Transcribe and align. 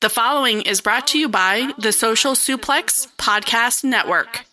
The 0.00 0.08
following 0.08 0.62
is 0.62 0.80
brought 0.80 1.08
to 1.08 1.18
you 1.18 1.28
by 1.28 1.72
the 1.76 1.90
Social 1.90 2.34
Suplex 2.34 3.08
Podcast 3.16 3.82
Network. 3.82 4.44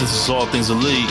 This 0.00 0.12
is 0.12 0.28
All 0.28 0.46
Things 0.46 0.68
Elite. 0.68 1.08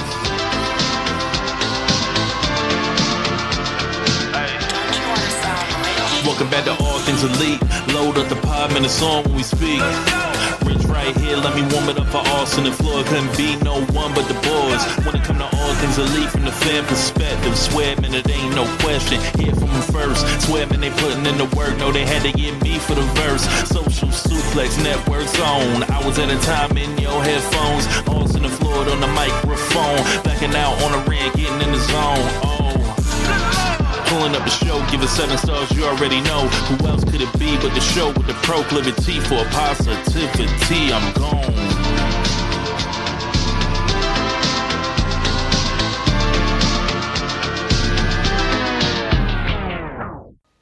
Welcome 6.25 6.49
back 6.49 6.65
to 6.65 6.71
All 6.83 6.99
Things 6.99 7.23
Elite. 7.23 7.61
Load 7.93 8.17
up 8.17 8.27
the 8.27 8.35
pod, 8.35 8.73
man, 8.73 8.83
it's 8.83 9.01
on 9.01 9.23
when 9.23 9.35
we 9.35 9.43
speak. 9.43 9.81
Rich 10.65 10.85
right 10.85 11.15
here, 11.17 11.37
let 11.37 11.55
me 11.55 11.61
warm 11.73 11.89
it 11.89 11.97
up 11.99 12.07
for 12.07 12.23
Austin 12.37 12.65
and 12.65 12.75
Floyd. 12.75 13.05
Couldn't 13.05 13.35
be 13.37 13.55
no 13.63 13.81
one 13.93 14.13
but 14.13 14.27
the 14.27 14.37
boys. 14.45 14.81
When 15.05 15.15
it 15.15 15.23
come 15.23 15.37
to 15.37 15.45
All 15.45 15.73
Things 15.75 15.97
Elite 15.97 16.29
from 16.29 16.45
the 16.45 16.51
fan 16.51 16.85
perspective, 16.85 17.57
swear, 17.57 17.95
man, 18.01 18.13
it 18.13 18.29
ain't 18.29 18.55
no 18.55 18.65
question. 18.79 19.21
Hear 19.39 19.53
from 19.53 19.69
them 19.69 19.85
first. 19.93 20.25
Swear, 20.45 20.67
man, 20.67 20.81
they 20.81 20.91
putting 20.91 21.25
in 21.25 21.37
the 21.37 21.49
work. 21.55 21.77
No, 21.77 21.91
they 21.91 22.05
had 22.05 22.23
to 22.23 22.31
get 22.31 22.61
me 22.61 22.79
for 22.79 22.95
the 22.95 23.07
verse. 23.19 23.43
Social 23.67 24.09
Suplex 24.09 24.81
Network 24.83 25.27
zone. 25.27 25.83
Hours 25.91 26.19
at 26.19 26.29
a 26.29 26.39
time 26.45 26.77
in 26.77 26.97
your 26.97 27.23
headphones. 27.23 27.85
Austin 28.07 28.45
and 28.45 28.53
Floyd 28.53 28.87
on 28.89 28.99
the 29.01 29.07
microphone. 29.07 30.01
Backing 30.23 30.55
out 30.55 30.81
on 30.83 30.91
the 30.91 31.09
ring, 31.09 31.31
getting 31.35 31.61
in 31.61 31.71
the 31.71 31.79
zone. 31.79 32.25
Oh. 32.43 32.56
Pulling 34.07 34.35
up 34.35 34.43
the 34.45 34.49
show, 34.49 34.79
give 34.89 35.01
it 35.01 35.09
seven 35.09 35.37
stars, 35.37 35.69
you 35.75 35.83
already 35.83 36.21
know. 36.21 36.47
Who 36.47 36.87
else 36.87 37.03
could 37.03 37.19
it 37.19 37.39
be 37.39 37.57
but 37.57 37.73
the 37.73 37.81
show 37.81 38.07
with 38.07 38.25
the 38.25 38.35
proclivity 38.35 39.19
for 39.19 39.43
positivity? 39.51 40.93
I'm 40.93 41.13
gone. 41.13 41.67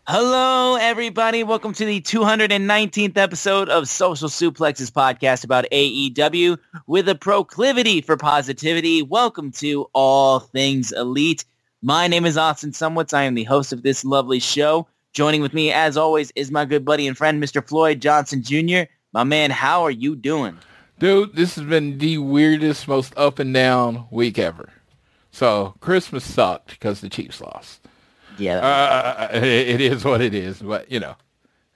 Hello, 0.08 0.78
everybody. 0.82 1.44
Welcome 1.44 1.74
to 1.74 1.86
the 1.86 2.02
219th 2.02 3.18
episode 3.18 3.70
of 3.70 3.88
Social 3.88 4.30
Suplexes 4.30 4.92
podcast 4.92 5.44
about 5.44 5.66
AEW 5.72 6.58
with 6.88 7.08
a 7.10 7.16
proclivity 7.16 8.02
for 8.02 8.18
positivity. 8.18 9.04
Welcome 9.04 9.52
to 9.52 9.88
All 9.94 10.40
Things 10.40 10.92
Elite. 10.92 11.46
My 11.88 12.08
name 12.08 12.26
is 12.26 12.36
Austin 12.36 12.72
Szumowicz. 12.72 13.14
I 13.14 13.26
am 13.26 13.36
the 13.36 13.44
host 13.44 13.72
of 13.72 13.84
this 13.84 14.04
lovely 14.04 14.40
show. 14.40 14.88
Joining 15.14 15.44
with 15.44 15.54
me, 15.54 15.72
as 15.72 15.98
always, 15.98 16.32
is 16.36 16.50
my 16.50 16.66
good 16.66 16.84
buddy 16.84 17.08
and 17.08 17.16
friend, 17.16 17.42
Mr. 17.42 17.64
Floyd 17.64 18.02
Johnson 18.02 18.42
Jr. 18.42 18.90
My 19.14 19.24
man, 19.24 19.52
how 19.52 19.84
are 19.84 19.92
you 19.92 20.16
doing? 20.16 20.58
Dude, 20.98 21.36
this 21.36 21.54
has 21.54 21.64
been 21.64 22.00
the 22.00 22.18
weirdest, 22.18 22.88
most 22.88 23.16
up 23.16 23.38
and 23.38 23.54
down 23.54 24.08
week 24.10 24.40
ever. 24.40 24.72
So 25.30 25.76
Christmas 25.80 26.24
sucked 26.24 26.72
because 26.72 27.02
the 27.02 27.10
Chiefs 27.10 27.40
lost. 27.40 27.88
Yeah. 28.40 28.58
Uh, 28.58 29.30
it, 29.36 29.44
it 29.44 29.82
is 29.82 30.04
what 30.04 30.22
it 30.22 30.34
is, 30.34 30.64
but 30.64 30.92
you 30.92 31.00
know, 31.00 31.16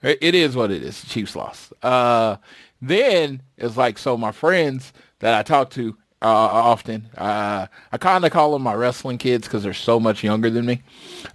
it, 0.01 0.17
it 0.21 0.33
is 0.33 0.55
what 0.55 0.71
it 0.71 0.81
is. 0.81 1.01
The 1.01 1.07
Chiefs 1.07 1.35
lost. 1.35 1.71
Uh, 1.83 2.37
then 2.81 3.43
it's 3.59 3.77
like 3.77 3.99
so. 3.99 4.17
My 4.17 4.31
friends 4.31 4.91
that 5.19 5.35
I 5.35 5.43
talk 5.43 5.69
to 5.71 5.95
uh, 6.21 6.27
often, 6.27 7.09
uh, 7.17 7.67
I 7.91 7.97
kind 7.97 8.25
of 8.25 8.31
call 8.31 8.51
them 8.53 8.61
my 8.61 8.73
wrestling 8.73 9.17
kids 9.17 9.47
because 9.47 9.63
they're 9.63 9.73
so 9.73 9.99
much 9.99 10.23
younger 10.23 10.49
than 10.49 10.65
me. 10.65 10.81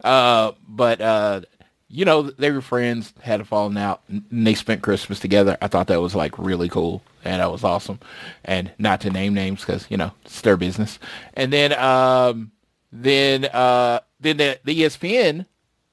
Uh, 0.02 0.52
but 0.68 1.00
uh, 1.00 1.40
you 1.88 2.04
know, 2.04 2.22
they 2.22 2.50
were 2.50 2.60
friends, 2.60 3.14
had 3.22 3.40
a 3.40 3.44
falling 3.44 3.78
out, 3.78 4.02
and 4.08 4.24
they 4.46 4.54
spent 4.54 4.82
Christmas 4.82 5.20
together. 5.20 5.56
I 5.62 5.68
thought 5.68 5.86
that 5.86 6.00
was 6.00 6.14
like 6.14 6.38
really 6.38 6.68
cool, 6.68 7.02
and 7.24 7.40
that 7.40 7.52
was 7.52 7.64
awesome. 7.64 8.00
And 8.44 8.72
not 8.78 9.00
to 9.02 9.10
name 9.10 9.32
names 9.32 9.60
because 9.60 9.86
you 9.88 9.96
know 9.96 10.12
it's 10.24 10.40
their 10.40 10.56
business. 10.56 10.98
And 11.34 11.52
then, 11.52 11.72
um, 11.72 12.52
then, 12.92 13.44
uh, 13.46 14.00
then 14.20 14.36
the, 14.38 14.58
the 14.64 14.82
ESPN, 14.82 15.46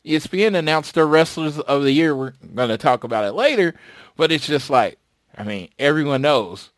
ESPN 0.06 0.56
announced 0.56 0.96
their 0.96 1.08
wrestlers 1.08 1.60
of 1.60 1.84
the 1.84 1.92
year. 1.92 2.16
We're 2.16 2.34
going 2.56 2.70
to 2.70 2.78
talk 2.78 3.04
about 3.04 3.26
it 3.26 3.34
later, 3.34 3.76
but 4.18 4.32
it's 4.32 4.48
just 4.48 4.70
like, 4.70 4.98
I 5.38 5.44
mean, 5.44 5.70
everyone 5.80 6.24
knows 6.24 6.72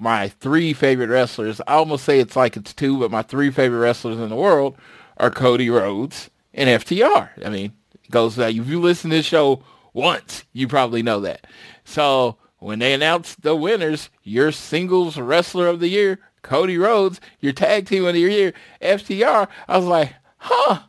my 0.00 0.28
three 0.28 0.72
favorite 0.72 1.10
wrestlers. 1.10 1.60
I 1.66 1.74
almost 1.74 2.04
say 2.04 2.18
it's 2.18 2.34
like 2.34 2.56
it's 2.56 2.72
two, 2.72 2.98
but 2.98 3.10
my 3.10 3.22
three 3.22 3.50
favorite 3.50 3.78
wrestlers 3.78 4.18
in 4.18 4.30
the 4.30 4.36
world 4.36 4.76
are 5.18 5.30
Cody 5.30 5.68
Rhodes 5.68 6.30
and 6.54 6.68
FTR. 6.68 7.28
I 7.44 7.50
mean, 7.50 7.72
it 8.02 8.10
goes 8.10 8.36
that 8.36 8.54
if 8.54 8.66
you 8.66 8.80
listen 8.80 9.10
to 9.10 9.16
this 9.16 9.26
show 9.26 9.62
once, 9.92 10.44
you 10.52 10.66
probably 10.66 11.02
know 11.02 11.20
that. 11.20 11.46
So 11.84 12.38
when 12.58 12.78
they 12.78 12.94
announced 12.94 13.42
the 13.42 13.54
winners, 13.54 14.08
your 14.22 14.52
singles 14.52 15.18
wrestler 15.18 15.68
of 15.68 15.80
the 15.80 15.88
year, 15.88 16.18
Cody 16.42 16.78
Rhodes, 16.78 17.20
your 17.40 17.52
tag 17.52 17.86
team 17.86 18.06
of 18.06 18.14
the 18.14 18.20
year, 18.20 18.54
FTR, 18.80 19.48
I 19.68 19.76
was 19.76 19.86
like, 19.86 20.14
huh. 20.38 20.80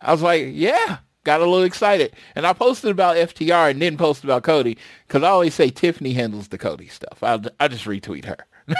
I 0.00 0.12
was 0.12 0.22
like, 0.22 0.48
yeah, 0.50 0.98
got 1.26 1.42
a 1.42 1.44
little 1.44 1.64
excited. 1.64 2.14
And 2.34 2.46
I 2.46 2.54
posted 2.54 2.90
about 2.90 3.16
FTR 3.16 3.70
and 3.72 3.80
didn't 3.80 3.98
post 3.98 4.24
about 4.24 4.44
Cody 4.44 4.78
because 5.06 5.22
I 5.22 5.28
always 5.28 5.54
say 5.54 5.68
Tiffany 5.68 6.14
handles 6.14 6.48
the 6.48 6.56
Cody 6.58 6.88
stuff. 6.88 7.22
I 7.22 7.38
I 7.60 7.68
just 7.68 7.84
retweet 7.84 8.24
her. 8.24 8.38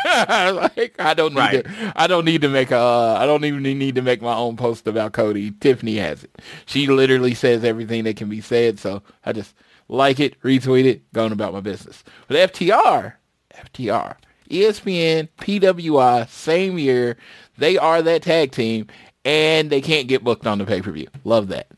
like 0.55 0.97
I 0.99 1.15
don't 1.15 1.35
need 1.35 1.39
Right. 1.41 1.65
to. 1.65 1.93
I 1.95 2.07
don't 2.07 2.25
need 2.25 2.41
to 2.43 2.49
make 2.49 2.71
a. 2.71 2.79
Uh, 2.79 3.19
I 3.21 3.27
don't 3.27 3.45
even 3.45 3.63
need 3.63 3.95
to 3.97 4.03
make 4.03 4.23
my 4.23 4.35
own 4.35 4.57
post 4.57 4.87
about 4.89 5.13
Cody. 5.13 5.51
Tiffany 5.53 5.97
has 5.97 6.25
it. 6.25 6.43
She 6.65 6.87
literally 6.87 7.35
says 7.35 7.63
everything 7.65 8.05
that 8.05 8.17
can 8.17 8.29
be 8.29 8.41
said. 8.41 8.79
So 8.81 9.03
I 9.25 9.33
just 9.33 9.55
like 9.89 10.19
it, 10.19 10.41
retweet 10.43 10.87
it, 10.87 11.13
going 11.13 11.31
about 11.33 11.53
my 11.53 11.61
business. 11.61 12.03
But 12.27 12.53
FTR, 12.53 13.13
FTR, 13.55 14.17
ESPN, 14.51 15.29
PWI, 15.39 16.29
same 16.29 16.79
year. 16.79 17.17
They 17.59 17.79
are 17.79 18.03
that 18.03 18.23
tag 18.23 18.51
team, 18.53 18.89
and 19.25 19.71
they 19.71 19.81
can't 19.81 20.09
get 20.09 20.25
booked 20.25 20.47
on 20.49 20.59
the 20.59 20.65
pay 20.67 20.83
per 20.83 20.91
view. 20.91 21.07
Love 21.25 21.47
that. 21.49 21.69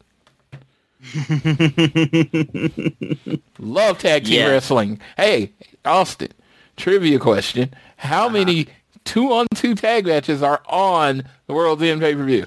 Love 3.59 3.99
tag 3.99 4.25
team 4.25 4.35
Yeah. 4.35 4.49
wrestling. 4.49 5.01
Hey, 5.17 5.53
Austin, 5.85 6.29
trivia 6.77 7.19
question. 7.19 7.73
How 7.97 8.29
many 8.29 8.69
two 9.05 9.33
on 9.33 9.47
two 9.55 9.75
tag 9.75 10.07
matches 10.07 10.43
are 10.43 10.63
on 10.67 11.25
the 11.47 11.55
World's 11.55 11.83
End 11.83 12.01
pay 12.01 12.15
per 12.15 12.25
view? 12.25 12.47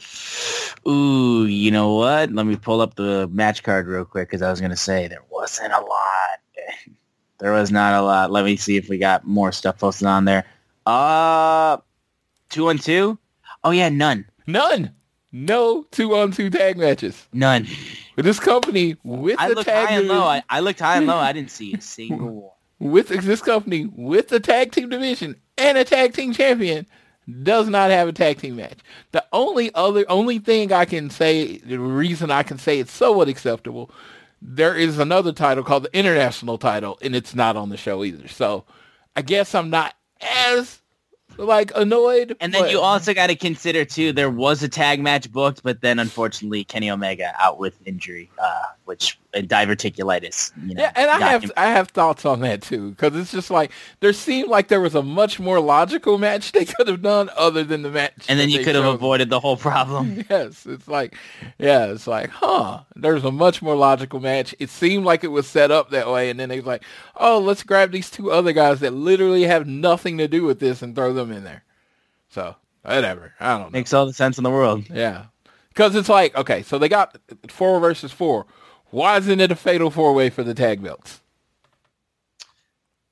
Ooh, 0.90 1.46
you 1.46 1.72
know 1.72 1.96
what? 1.96 2.32
Let 2.32 2.46
me 2.46 2.56
pull 2.56 2.82
up 2.82 2.96
the 2.96 3.28
match 3.32 3.64
card 3.64 3.88
real 3.88 4.06
quick 4.06 4.30
because 4.30 4.42
I 4.42 4.50
was 4.50 4.60
going 4.60 4.72
to 4.72 4.78
say 4.78 5.08
there 5.08 5.24
wasn't 5.30 5.74
a 5.74 5.80
lot. 5.80 5.88
There 7.40 7.54
was 7.54 7.72
not 7.72 7.96
a 7.96 8.04
lot. 8.04 8.30
Let 8.30 8.46
me 8.46 8.56
see 8.56 8.78
if 8.78 8.88
we 8.88 9.00
got 9.00 9.26
more 9.26 9.52
stuff 9.52 9.80
posted 9.80 10.06
on 10.06 10.26
there. 10.26 10.46
Uh, 10.86 11.78
two 12.52 12.70
on 12.70 12.78
two? 12.78 13.18
Oh, 13.64 13.72
yeah, 13.72 13.90
none. 13.90 14.26
None. 14.46 14.94
No 15.32 15.82
two 15.90 16.16
on 16.16 16.30
two 16.34 16.52
tag 16.52 16.78
matches. 16.78 17.28
None. 17.34 17.66
This 18.24 18.40
company 18.40 18.98
with 19.04 19.40
I 19.40 19.50
the 19.50 19.56
looked 19.56 19.68
tag 19.68 19.88
high 19.88 19.96
and 19.96 20.08
low. 20.08 20.24
I, 20.24 20.44
I 20.50 20.60
looked 20.60 20.80
high 20.80 20.98
and 20.98 21.08
low. 21.08 21.18
I 21.18 21.34
didn't 21.34 21.52
see 21.52 21.74
a 21.74 21.82
single 21.82 22.56
one. 22.80 22.92
with 22.92 23.10
this 23.10 23.42
company 23.42 23.86
with 23.96 24.30
the 24.30 24.40
tag 24.40 24.72
team 24.72 24.90
division 24.90 25.36
and 25.58 25.78
a 25.78 25.84
tag 25.84 26.14
team 26.14 26.34
champion 26.34 26.88
does 27.44 27.70
not 27.70 27.92
have 27.92 28.08
a 28.08 28.12
tag 28.14 28.40
team 28.40 28.56
match. 28.58 28.80
The 29.12 29.24
only 29.32 29.74
other 29.76 30.06
only 30.10 30.40
thing 30.40 30.72
I 30.74 30.86
can 30.86 31.10
say, 31.10 31.58
the 31.60 31.78
reason 31.80 32.32
I 32.32 32.44
can 32.44 32.58
say 32.58 32.80
it's 32.80 32.92
somewhat 32.92 33.28
acceptable, 33.30 33.92
there 34.42 34.76
is 34.76 35.00
another 35.00 35.32
title 35.32 35.64
called 35.64 35.84
the 35.84 35.98
international 35.98 36.58
title, 36.58 36.98
and 37.02 37.16
it's 37.16 37.36
not 37.36 37.56
on 37.56 37.70
the 37.70 37.78
show 37.78 38.04
either. 38.04 38.28
So 38.28 38.66
I 39.16 39.22
guess 39.22 39.54
I'm 39.56 39.70
not 39.70 39.96
as 40.20 40.81
like 41.38 41.72
annoyed. 41.76 42.36
And 42.40 42.54
then 42.54 42.64
but- 42.64 42.72
you 42.72 42.80
also 42.80 43.14
got 43.14 43.28
to 43.28 43.36
consider 43.36 43.86
too. 43.86 44.14
There 44.14 44.30
was 44.30 44.64
a 44.64 44.70
tag 44.70 45.02
match 45.02 45.32
booked, 45.32 45.64
but 45.64 45.82
then 45.82 46.00
unfortunately 46.00 46.64
Kenny 46.64 46.90
Omega 46.90 47.34
out 47.40 47.60
with 47.60 47.76
injury, 47.86 48.30
uh, 48.42 48.64
which 48.86 49.20
diverticulitis. 49.34 50.52
You 50.68 50.76
know, 50.76 50.84
Yeah, 50.84 50.92
and 50.96 51.10
I 51.10 51.20
have 51.30 51.44
him- 51.44 51.52
I 51.58 51.68
have 51.68 51.90
thoughts 51.90 52.26
on 52.26 52.42
that 52.42 52.62
too 52.62 52.92
because 52.92 53.16
it's 53.16 53.32
just 53.32 53.50
like 53.52 53.72
there 54.00 54.14
seemed 54.14 54.50
like 54.50 54.68
there 54.68 54.82
was 54.82 54.96
a 54.96 55.02
much 55.02 55.40
more 55.40 55.60
logical 55.60 56.18
match 56.18 56.52
they 56.52 56.66
could 56.66 56.88
have 56.88 57.02
done 57.02 57.30
other 57.38 57.64
than 57.64 57.82
the 57.82 57.90
match. 57.90 58.26
and 58.28 58.40
then 58.40 58.50
you 58.50 58.64
could 58.64 58.76
have 58.76 58.86
avoided 58.86 59.30
the 59.30 59.40
whole 59.40 59.58
problem. 59.58 60.24
Yes, 60.30 60.66
it's 60.66 60.88
like, 60.88 61.16
yeah, 61.58 61.86
it's 61.88 62.08
like, 62.08 62.30
huh? 62.30 62.82
There's 62.96 63.24
a 63.24 63.32
much 63.32 63.62
more 63.62 63.76
logical 63.76 64.20
match. 64.20 64.54
It 64.60 64.70
seemed 64.70 65.06
like 65.06 65.24
it 65.24 65.28
was 65.30 65.48
set 65.48 65.72
up 65.72 65.90
that 65.92 66.10
way, 66.10 66.30
and 66.30 66.40
then 66.40 66.50
they 66.50 66.58
was 66.58 66.66
like, 66.66 66.84
oh, 67.16 67.40
let's 67.40 67.64
grab 67.64 67.92
these 67.92 68.10
two 68.10 68.32
other 68.32 68.54
guys 68.54 68.80
that 68.82 68.94
literally 68.94 69.44
have 69.44 69.68
nothing 69.68 70.18
to 70.20 70.28
do 70.28 70.44
with 70.44 70.60
this 70.60 70.82
and 70.82 70.96
throw 70.96 71.14
them 71.14 71.32
in 71.32 71.44
there. 71.44 71.64
So 72.30 72.56
whatever, 72.84 73.34
I 73.40 73.58
don't 73.58 73.62
know. 73.64 73.70
Makes 73.72 73.94
all 73.94 74.06
the 74.06 74.14
sense 74.14 74.38
in 74.38 74.44
the 74.44 74.50
world. 74.50 74.90
Yeah, 74.90 75.26
because 75.70 75.96
it's 75.96 76.10
like, 76.10 76.36
okay, 76.36 76.62
so 76.64 76.78
they 76.78 76.90
got 76.90 77.18
four 77.50 77.80
versus 77.80 78.12
four. 78.12 78.46
Why 78.92 79.18
isn't 79.18 79.40
it 79.40 79.52
a 79.52 79.56
fatal 79.56 79.90
four 79.90 80.14
way 80.14 80.30
for 80.30 80.44
the 80.44 80.54
tag 80.54 80.84
belts? 80.84 81.22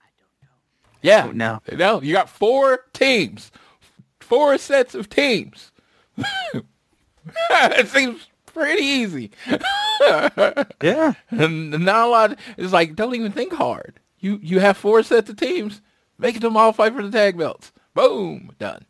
I 0.01 0.05
don't 0.19 1.35
know. 1.35 1.59
Yeah, 1.71 1.77
No. 1.77 1.77
no, 1.77 2.01
you 2.01 2.13
got 2.13 2.29
four 2.29 2.81
teams, 2.93 3.51
four 4.19 4.57
sets 4.57 4.93
of 4.95 5.09
teams. 5.09 5.71
it 7.51 7.87
seems 7.87 8.27
pretty 8.45 8.83
easy. 8.83 9.31
Yeah. 10.81 11.13
and 11.29 11.71
not 11.71 12.07
a 12.07 12.09
lot. 12.09 12.39
It's 12.57 12.71
like 12.71 12.95
don't 12.95 13.13
even 13.15 13.33
think 13.33 13.51
hard. 13.51 13.99
You 14.19 14.39
you 14.41 14.59
have 14.59 14.77
four 14.77 15.03
sets 15.03 15.29
of 15.29 15.35
teams, 15.35 15.81
making 16.17 16.39
them 16.41 16.55
all 16.55 16.71
fight 16.71 16.93
for 16.95 17.03
the 17.03 17.11
tag 17.11 17.37
belts. 17.37 17.73
Boom, 17.93 18.51
done. 18.59 18.85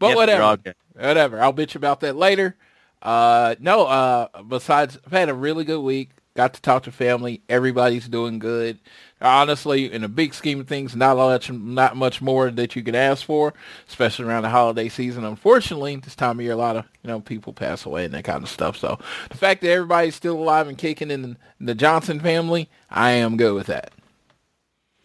But 0.00 0.08
Yep, 0.08 0.16
whatever, 0.16 0.38
you're 0.38 0.44
all 0.48 0.56
good. 0.56 0.74
whatever. 0.94 1.40
I'll 1.40 1.52
bitch 1.54 1.76
about 1.76 2.00
that 2.00 2.16
later. 2.16 2.56
Uh, 3.00 3.54
no. 3.60 3.86
Uh, 3.86 4.42
besides, 4.42 4.98
I've 5.06 5.12
had 5.12 5.28
a 5.28 5.34
really 5.34 5.62
good 5.64 5.80
week. 5.80 6.10
Got 6.34 6.54
to 6.54 6.62
talk 6.62 6.84
to 6.84 6.92
family. 6.92 7.42
Everybody's 7.48 8.08
doing 8.08 8.38
good. 8.38 8.78
Honestly, 9.20 9.92
in 9.92 10.02
the 10.02 10.08
big 10.08 10.32
scheme 10.32 10.60
of 10.60 10.68
things, 10.68 10.96
not 10.96 11.16
much, 11.16 11.50
not 11.50 11.96
much 11.96 12.22
more 12.22 12.50
that 12.50 12.74
you 12.74 12.82
could 12.82 12.94
ask 12.94 13.24
for, 13.24 13.52
especially 13.88 14.24
around 14.24 14.44
the 14.44 14.48
holiday 14.48 14.88
season. 14.88 15.24
Unfortunately, 15.24 15.96
this 15.96 16.14
time 16.14 16.38
of 16.38 16.44
year, 16.44 16.52
a 16.52 16.56
lot 16.56 16.76
of 16.76 16.86
you 17.02 17.08
know 17.08 17.20
people 17.20 17.52
pass 17.52 17.84
away 17.84 18.04
and 18.04 18.14
that 18.14 18.24
kind 18.24 18.42
of 18.42 18.48
stuff. 18.48 18.76
So 18.78 18.98
the 19.28 19.36
fact 19.36 19.60
that 19.62 19.70
everybody's 19.70 20.14
still 20.14 20.38
alive 20.38 20.68
and 20.68 20.78
kicking 20.78 21.10
in 21.10 21.36
the 21.60 21.74
Johnson 21.74 22.20
family, 22.20 22.70
I 22.88 23.10
am 23.12 23.36
good 23.36 23.54
with 23.54 23.66
that. 23.66 23.92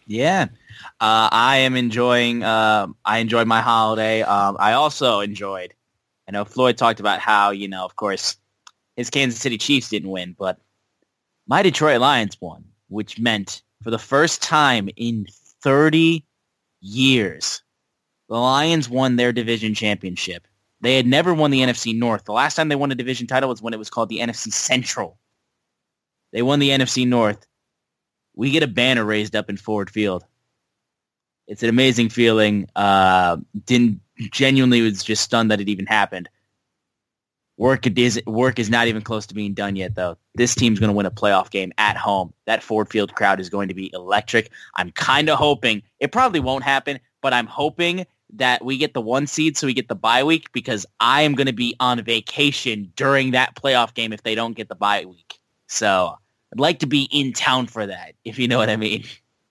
Yeah, 0.06 0.46
uh, 1.00 1.28
I 1.32 1.58
am 1.58 1.76
enjoying. 1.76 2.42
Uh, 2.42 2.86
I 3.04 3.18
enjoyed 3.18 3.48
my 3.48 3.60
holiday. 3.60 4.22
Um, 4.22 4.56
I 4.58 4.74
also 4.74 5.20
enjoyed. 5.20 5.74
I 6.28 6.32
know 6.32 6.44
Floyd 6.44 6.78
talked 6.78 7.00
about 7.00 7.20
how 7.20 7.50
you 7.50 7.68
know, 7.68 7.84
of 7.84 7.96
course, 7.96 8.36
his 8.96 9.10
Kansas 9.10 9.40
City 9.40 9.58
Chiefs 9.58 9.90
didn't 9.90 10.10
win, 10.10 10.34
but 10.38 10.58
my 11.46 11.62
Detroit 11.62 12.00
Lions 12.00 12.36
won, 12.40 12.64
which 12.88 13.18
meant 13.18 13.62
for 13.82 13.90
the 13.90 13.98
first 13.98 14.42
time 14.42 14.88
in 14.96 15.26
30 15.62 16.24
years, 16.80 17.62
the 18.28 18.36
Lions 18.36 18.88
won 18.88 19.16
their 19.16 19.32
division 19.32 19.74
championship. 19.74 20.46
They 20.80 20.96
had 20.96 21.06
never 21.06 21.32
won 21.32 21.50
the 21.50 21.60
NFC 21.60 21.96
North. 21.96 22.24
The 22.24 22.32
last 22.32 22.54
time 22.54 22.68
they 22.68 22.76
won 22.76 22.92
a 22.92 22.96
division 22.96 23.26
title 23.26 23.48
was 23.48 23.62
when 23.62 23.74
it 23.74 23.78
was 23.78 23.90
called 23.90 24.08
the 24.08 24.18
NFC 24.18 24.52
Central. 24.52 25.18
They 26.32 26.42
won 26.42 26.58
the 26.58 26.70
NFC 26.70 27.06
North. 27.06 27.46
We 28.34 28.50
get 28.50 28.62
a 28.62 28.68
banner 28.68 29.04
raised 29.04 29.34
up 29.34 29.48
in 29.48 29.56
Ford 29.56 29.88
Field. 29.88 30.24
It's 31.46 31.62
an 31.62 31.68
amazing 31.68 32.10
feeling. 32.10 32.68
Uh, 32.74 33.38
didn't 33.64 34.00
genuinely 34.30 34.82
was 34.82 35.02
just 35.02 35.22
stunned 35.22 35.50
that 35.50 35.60
it 35.60 35.68
even 35.68 35.86
happened. 35.86 36.28
Work 37.58 37.86
is 37.86 38.20
work 38.26 38.58
is 38.58 38.68
not 38.68 38.86
even 38.86 39.00
close 39.02 39.26
to 39.26 39.34
being 39.34 39.54
done 39.54 39.76
yet, 39.76 39.94
though. 39.94 40.18
This 40.34 40.54
team's 40.54 40.78
going 40.78 40.90
to 40.90 40.96
win 40.96 41.06
a 41.06 41.10
playoff 41.10 41.50
game 41.50 41.72
at 41.78 41.96
home. 41.96 42.34
That 42.44 42.62
Ford 42.62 42.90
Field 42.90 43.14
crowd 43.14 43.40
is 43.40 43.48
going 43.48 43.68
to 43.68 43.74
be 43.74 43.90
electric. 43.94 44.50
I'm 44.74 44.90
kind 44.92 45.30
of 45.30 45.38
hoping 45.38 45.82
it 45.98 46.12
probably 46.12 46.40
won't 46.40 46.64
happen, 46.64 47.00
but 47.22 47.32
I'm 47.32 47.46
hoping 47.46 48.06
that 48.34 48.64
we 48.64 48.76
get 48.76 48.92
the 48.92 49.00
one 49.00 49.26
seed 49.26 49.56
so 49.56 49.66
we 49.66 49.74
get 49.74 49.88
the 49.88 49.94
bye 49.94 50.24
week 50.24 50.52
because 50.52 50.84
I 51.00 51.22
am 51.22 51.34
going 51.34 51.46
to 51.46 51.52
be 51.52 51.74
on 51.80 52.02
vacation 52.02 52.92
during 52.96 53.30
that 53.30 53.54
playoff 53.54 53.94
game 53.94 54.12
if 54.12 54.22
they 54.22 54.34
don't 54.34 54.56
get 54.56 54.68
the 54.68 54.74
bye 54.74 55.04
week. 55.06 55.38
So 55.68 56.14
I'd 56.52 56.60
like 56.60 56.80
to 56.80 56.86
be 56.86 57.08
in 57.10 57.32
town 57.32 57.66
for 57.66 57.86
that, 57.86 58.14
if 58.24 58.38
you 58.38 58.48
know 58.48 58.58
what 58.58 58.68
I 58.68 58.76
mean. 58.76 59.04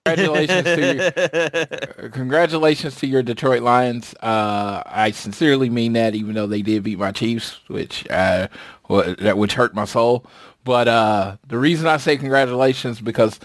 Congratulations 0.06 0.64
to 0.64 1.96
your, 2.00 2.08
congratulations 2.10 2.96
to 2.96 3.06
your 3.06 3.22
Detroit 3.22 3.62
Lions. 3.62 4.14
Uh, 4.22 4.82
I 4.86 5.10
sincerely 5.10 5.68
mean 5.68 5.94
that, 5.94 6.14
even 6.14 6.34
though 6.34 6.46
they 6.46 6.62
did 6.62 6.82
beat 6.82 6.98
my 6.98 7.12
Chiefs, 7.12 7.60
which 7.68 8.08
uh, 8.10 8.48
that 8.88 9.36
which 9.36 9.54
hurt 9.54 9.74
my 9.74 9.84
soul. 9.84 10.26
But 10.64 10.88
uh, 10.88 11.36
the 11.46 11.58
reason 11.58 11.86
I 11.86 11.96
say 11.96 12.16
congratulations 12.16 13.00
because 13.00 13.38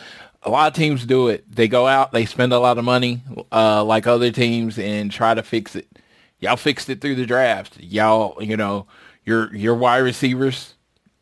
a 0.44 0.50
lot 0.50 0.68
of 0.68 0.74
teams 0.76 1.06
do 1.06 1.28
it. 1.28 1.44
They 1.54 1.68
go 1.68 1.88
out, 1.88 2.12
they 2.12 2.26
spend 2.26 2.54
a 2.54 2.60
lot 2.60 2.78
of 2.78 2.86
money, 2.86 3.22
uh, 3.52 3.84
like 3.84 4.08
other 4.08 4.32
teams, 4.32 4.80
and 4.80 5.12
try 5.12 5.34
to 5.34 5.44
fix 5.44 5.76
it. 5.76 5.88
Y'all 6.40 6.58
fixed 6.58 6.90
it 6.90 7.02
through 7.02 7.16
the 7.16 7.26
draft. 7.26 7.80
Y'all, 7.80 8.42
you 8.42 8.58
know, 8.58 8.88
your 9.26 9.54
your 9.56 9.76
wide 9.76 10.00
receivers 10.00 10.74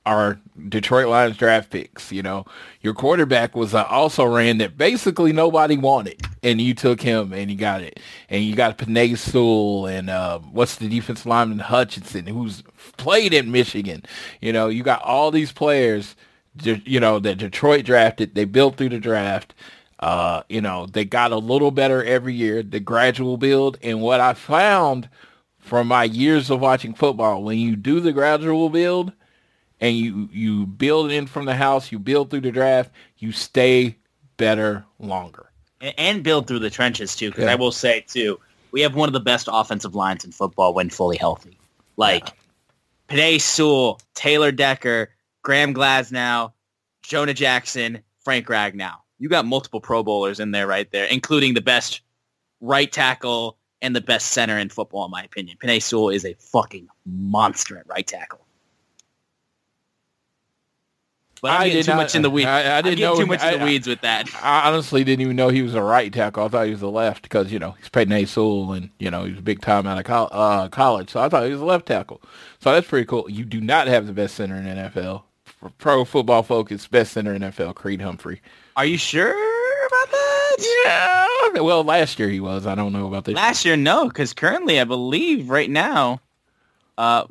are 0.05 0.39
Detroit 0.69 1.07
Lions 1.07 1.37
draft 1.37 1.69
picks. 1.69 2.11
You 2.11 2.23
know, 2.23 2.45
your 2.81 2.93
quarterback 2.93 3.55
was 3.55 3.73
also 3.73 4.25
ran 4.25 4.57
that 4.59 4.77
basically 4.77 5.33
nobody 5.33 5.77
wanted, 5.77 6.21
and 6.43 6.59
you 6.61 6.73
took 6.73 7.01
him 7.01 7.33
and 7.33 7.51
you 7.51 7.57
got 7.57 7.81
it. 7.81 7.99
And 8.29 8.43
you 8.43 8.55
got 8.55 8.77
Penei 8.77 9.17
Sewell 9.17 9.87
and 9.87 10.09
uh, 10.09 10.39
what's 10.39 10.75
the 10.75 10.89
defense 10.89 11.25
lineman 11.25 11.59
Hutchinson, 11.59 12.25
who's 12.27 12.63
played 12.97 13.33
in 13.33 13.51
Michigan. 13.51 14.03
You 14.41 14.53
know, 14.53 14.67
you 14.67 14.83
got 14.83 15.01
all 15.03 15.31
these 15.31 15.51
players. 15.51 16.15
You 16.63 16.99
know 16.99 17.19
that 17.19 17.37
Detroit 17.37 17.85
drafted. 17.85 18.35
They 18.35 18.45
built 18.45 18.75
through 18.75 18.89
the 18.89 18.99
draft. 18.99 19.53
Uh, 19.99 20.43
you 20.49 20.61
know, 20.61 20.85
they 20.85 21.05
got 21.05 21.31
a 21.31 21.37
little 21.37 21.71
better 21.71 22.03
every 22.03 22.33
year, 22.33 22.63
the 22.63 22.79
gradual 22.79 23.37
build. 23.37 23.77
And 23.81 24.01
what 24.01 24.19
I 24.19 24.33
found 24.33 25.09
from 25.57 25.87
my 25.87 26.05
years 26.05 26.49
of 26.49 26.61
watching 26.61 26.93
football, 26.93 27.43
when 27.43 27.59
you 27.59 27.75
do 27.75 27.99
the 27.99 28.13
gradual 28.13 28.69
build, 28.69 29.11
and 29.81 29.95
you 29.95 30.29
you 30.31 30.65
build 30.65 31.11
in 31.11 31.27
from 31.27 31.45
the 31.45 31.55
house, 31.55 31.91
you 31.91 31.99
build 31.99 32.29
through 32.29 32.41
the 32.41 32.51
draft, 32.51 32.91
you 33.17 33.31
stay 33.31 33.97
better 34.37 34.85
longer. 34.99 35.51
And 35.97 36.23
build 36.23 36.47
through 36.47 36.59
the 36.59 36.69
trenches 36.69 37.15
too, 37.15 37.29
because 37.29 37.45
yeah. 37.45 37.51
I 37.51 37.55
will 37.55 37.71
say 37.71 38.03
too, 38.07 38.39
we 38.71 38.81
have 38.81 38.95
one 38.95 39.07
of 39.07 39.13
the 39.13 39.19
best 39.19 39.47
offensive 39.51 39.95
lines 39.95 40.25
in 40.25 40.31
football 40.31 40.73
when 40.73 40.89
fully 40.89 41.17
healthy. 41.17 41.57
Like 41.95 42.33
yeah. 43.09 43.17
Penei 43.17 43.41
Sewell, 43.41 43.99
Taylor 44.13 44.51
Decker, 44.51 45.09
Graham 45.41 45.73
Glasgow, 45.73 46.53
Jonah 47.01 47.33
Jackson, 47.33 47.99
Frank 48.23 48.47
Ragnow. 48.47 48.95
You 49.19 49.29
got 49.29 49.45
multiple 49.45 49.81
Pro 49.81 50.03
Bowlers 50.03 50.39
in 50.39 50.51
there 50.51 50.67
right 50.67 50.89
there, 50.91 51.05
including 51.05 51.53
the 51.53 51.61
best 51.61 52.01
right 52.61 52.91
tackle 52.91 53.57
and 53.81 53.95
the 53.95 54.01
best 54.01 54.27
center 54.27 54.57
in 54.57 54.69
football, 54.69 55.05
in 55.05 55.11
my 55.11 55.23
opinion. 55.23 55.57
Penei 55.61 55.81
Sewell 55.81 56.09
is 56.09 56.25
a 56.25 56.33
fucking 56.35 56.87
monster 57.05 57.77
at 57.77 57.87
right 57.87 58.05
tackle. 58.05 58.45
But 61.41 61.51
I'm 61.51 61.61
I 61.61 61.67
getting 61.67 61.83
too 61.83 61.91
not, 61.91 61.97
much 61.97 62.15
in 62.15 62.21
the 62.21 62.29
weeds. 62.29 62.47
I, 62.47 62.77
I 62.77 62.81
didn't 62.81 62.99
know 62.99 63.15
too 63.15 63.25
much 63.25 63.41
I, 63.41 63.53
in 63.53 63.59
the 63.59 63.65
weeds 63.65 63.87
with 63.87 64.01
that. 64.01 64.29
I 64.43 64.69
honestly 64.69 65.03
didn't 65.03 65.21
even 65.21 65.35
know 65.35 65.49
he 65.49 65.61
was 65.61 65.73
a 65.73 65.81
right 65.81 66.11
tackle. 66.11 66.43
I 66.43 66.47
thought 66.49 66.65
he 66.65 66.71
was 66.71 66.81
a 66.81 66.87
left 66.87 67.23
because 67.23 67.51
you 67.51 67.59
know 67.59 67.71
he's 67.79 67.89
Penei 67.89 68.27
Sewell 68.27 68.73
and 68.73 68.89
you 68.99 69.09
know 69.09 69.23
he 69.23 69.31
was 69.31 69.39
a 69.39 69.43
big 69.43 69.61
time 69.61 69.87
out 69.87 69.97
of 69.97 70.05
co- 70.05 70.35
uh, 70.37 70.67
college. 70.69 71.09
So 71.09 71.21
I 71.21 71.29
thought 71.29 71.45
he 71.45 71.51
was 71.51 71.61
a 71.61 71.65
left 71.65 71.85
tackle. 71.85 72.21
So 72.59 72.73
that's 72.73 72.87
pretty 72.87 73.05
cool. 73.05 73.29
You 73.29 73.45
do 73.45 73.61
not 73.61 73.87
have 73.87 74.07
the 74.07 74.13
best 74.13 74.35
center 74.35 74.55
in 74.55 74.65
NFL. 74.65 75.23
Pro 75.77 76.05
Football 76.05 76.43
Focus, 76.43 76.87
best 76.87 77.11
center 77.13 77.33
in 77.33 77.41
NFL, 77.41 77.75
Creed 77.75 78.01
Humphrey. 78.01 78.41
Are 78.77 78.85
you 78.85 78.97
sure 78.97 79.29
about 79.29 80.11
that? 80.11 80.55
Yeah. 80.85 81.61
Well, 81.61 81.83
last 81.83 82.19
year 82.19 82.29
he 82.29 82.39
was. 82.39 82.65
I 82.65 82.75
don't 82.75 82.93
know 82.93 83.07
about 83.07 83.25
this. 83.25 83.35
Last 83.35 83.65
year, 83.65 83.75
no, 83.75 84.07
because 84.07 84.33
currently 84.33 84.79
I 84.79 84.83
believe 84.85 85.49
right 85.49 85.69
now, 85.69 86.21
uh, 86.97 87.25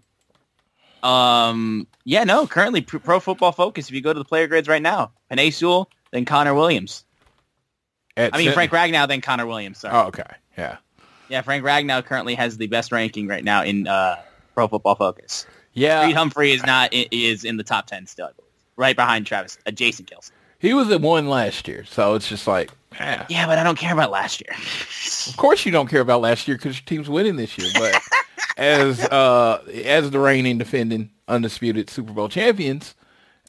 um, 1.02 1.86
yeah, 2.08 2.24
no. 2.24 2.46
Currently, 2.46 2.80
Pro 2.80 3.20
Football 3.20 3.52
Focus. 3.52 3.88
If 3.90 3.94
you 3.94 4.00
go 4.00 4.14
to 4.14 4.18
the 4.18 4.24
player 4.24 4.46
grades 4.46 4.66
right 4.66 4.80
now, 4.80 5.12
Penei 5.30 5.52
Sewell, 5.52 5.90
then 6.10 6.24
Connor 6.24 6.54
Williams. 6.54 7.04
At 8.16 8.34
I 8.34 8.38
mean 8.38 8.50
Frank 8.52 8.72
Ragnow, 8.72 9.06
then 9.06 9.20
Connor 9.20 9.46
Williams. 9.46 9.80
Sorry. 9.80 9.94
Oh, 9.94 10.06
okay. 10.06 10.22
Yeah. 10.56 10.78
Yeah, 11.28 11.42
Frank 11.42 11.62
Ragnow 11.62 12.02
currently 12.02 12.34
has 12.34 12.56
the 12.56 12.66
best 12.66 12.92
ranking 12.92 13.26
right 13.26 13.44
now 13.44 13.62
in 13.62 13.86
uh, 13.86 14.16
Pro 14.54 14.68
Football 14.68 14.94
Focus. 14.94 15.44
Yeah. 15.74 16.02
Creed 16.04 16.16
Humphrey 16.16 16.52
is 16.52 16.64
not 16.64 16.88
is 16.92 17.44
in 17.44 17.58
the 17.58 17.62
top 17.62 17.86
ten 17.86 18.06
still, 18.06 18.30
right 18.76 18.96
behind 18.96 19.26
Travis, 19.26 19.58
uh, 19.66 19.70
Jason 19.70 20.06
Kelce. 20.06 20.30
He 20.58 20.74
was 20.74 20.90
at 20.90 21.00
one 21.00 21.28
last 21.28 21.68
year, 21.68 21.84
so 21.84 22.14
it's 22.14 22.28
just 22.28 22.46
like, 22.46 22.70
yeah. 22.94 23.26
Yeah, 23.28 23.46
but 23.46 23.58
I 23.58 23.62
don't 23.62 23.78
care 23.78 23.92
about 23.92 24.10
last 24.10 24.40
year. 24.40 24.56
of 25.28 25.36
course, 25.36 25.64
you 25.64 25.70
don't 25.70 25.88
care 25.88 26.00
about 26.00 26.20
last 26.20 26.48
year 26.48 26.56
because 26.56 26.78
your 26.78 26.84
team's 26.84 27.08
winning 27.08 27.36
this 27.36 27.56
year. 27.56 27.70
But 27.74 28.00
as 28.56 29.00
uh, 29.04 29.62
as 29.84 30.10
the 30.10 30.18
reigning 30.18 30.58
defending 30.58 31.10
undisputed 31.28 31.90
Super 31.90 32.12
Bowl 32.12 32.28
champions, 32.28 32.94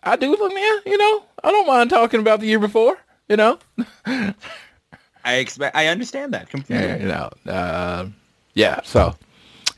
I 0.03 0.15
do 0.17 0.29
look, 0.29 0.53
man, 0.53 0.79
you 0.85 0.97
know, 0.97 1.23
I 1.43 1.51
don't 1.51 1.67
mind 1.67 1.89
talking 1.89 2.19
about 2.19 2.41
the 2.41 2.45
year 2.45 2.59
before, 2.59 2.97
you 3.27 3.37
know. 3.37 3.59
I 4.05 5.35
expect, 5.35 5.75
I 5.75 5.87
understand 5.87 6.33
that 6.33 6.49
completely. 6.49 6.85
Yeah, 6.85 6.97
you 6.97 7.07
know, 7.07 7.51
uh, 7.51 8.07
yeah, 8.53 8.81
so 8.83 9.15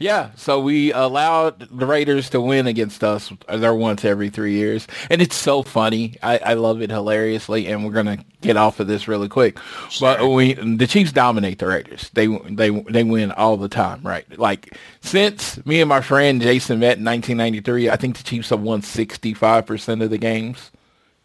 yeah, 0.01 0.31
so 0.35 0.59
we 0.59 0.91
allowed 0.91 1.59
the 1.59 1.85
Raiders 1.85 2.29
to 2.31 2.41
win 2.41 2.67
against 2.67 3.03
us. 3.03 3.31
Uh, 3.47 3.57
They're 3.57 3.75
once 3.75 4.03
every 4.03 4.29
three 4.29 4.53
years, 4.53 4.87
and 5.09 5.21
it's 5.21 5.35
so 5.35 5.61
funny. 5.63 6.17
I, 6.23 6.39
I 6.39 6.53
love 6.55 6.81
it 6.81 6.89
hilariously, 6.89 7.67
and 7.67 7.85
we're 7.85 7.91
gonna 7.91 8.17
get 8.41 8.57
off 8.57 8.79
of 8.79 8.87
this 8.87 9.07
really 9.07 9.29
quick. 9.29 9.59
Sure. 9.89 10.17
But 10.17 10.27
we 10.27 10.53
the 10.53 10.87
Chiefs 10.87 11.11
dominate 11.11 11.59
the 11.59 11.67
Raiders. 11.67 12.09
They 12.13 12.27
they 12.27 12.69
they 12.69 13.03
win 13.03 13.31
all 13.31 13.57
the 13.57 13.69
time, 13.69 14.01
right? 14.03 14.25
Like 14.39 14.75
since 15.01 15.63
me 15.65 15.81
and 15.81 15.89
my 15.89 16.01
friend 16.01 16.41
Jason 16.41 16.79
met 16.79 16.97
in 16.97 17.05
1993, 17.05 17.89
I 17.89 17.95
think 17.95 18.17
the 18.17 18.23
Chiefs 18.23 18.49
have 18.49 18.61
won 18.61 18.81
65 18.81 19.65
percent 19.65 20.01
of 20.01 20.09
the 20.09 20.17
games 20.17 20.71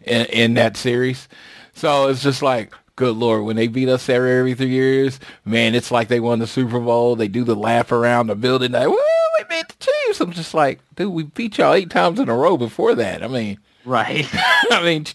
in, 0.03 0.27
in 0.27 0.55
that 0.55 0.77
series. 0.77 1.29
So 1.75 2.09
it's 2.09 2.23
just 2.23 2.43
like 2.43 2.75
good 2.97 3.17
lord, 3.17 3.45
when 3.45 3.57
they 3.57 3.69
beat 3.69 3.89
us 3.89 4.09
every, 4.09 4.39
every 4.39 4.55
three 4.55 4.69
years, 4.69 5.21
man, 5.45 5.75
it's 5.75 5.91
like 5.91 6.09
they 6.09 6.21
won 6.21 6.39
the 6.39 6.47
Super 6.47 6.81
Bowl. 6.81 7.15
They 7.15 7.29
do 7.29 7.45
the 7.45 7.55
laugh 7.55 7.93
around 7.93 8.27
the 8.27 8.35
building. 8.35 8.73
Like, 8.73 8.89
woo, 8.89 8.99
we 9.39 9.45
beat 9.49 9.69
the 9.69 9.75
Chiefs. 9.79 10.21
I'm 10.21 10.33
just 10.33 10.55
like, 10.55 10.81
dude, 10.97 11.13
we 11.13 11.25
beat 11.25 11.59
y'all 11.59 11.75
eight 11.75 11.91
times 11.91 12.19
in 12.19 12.29
a 12.29 12.35
row 12.35 12.57
before 12.57 12.95
that. 12.95 13.23
I 13.23 13.29
mean, 13.29 13.59
right. 13.85 14.27
I 14.71 14.83
mean, 14.83 15.07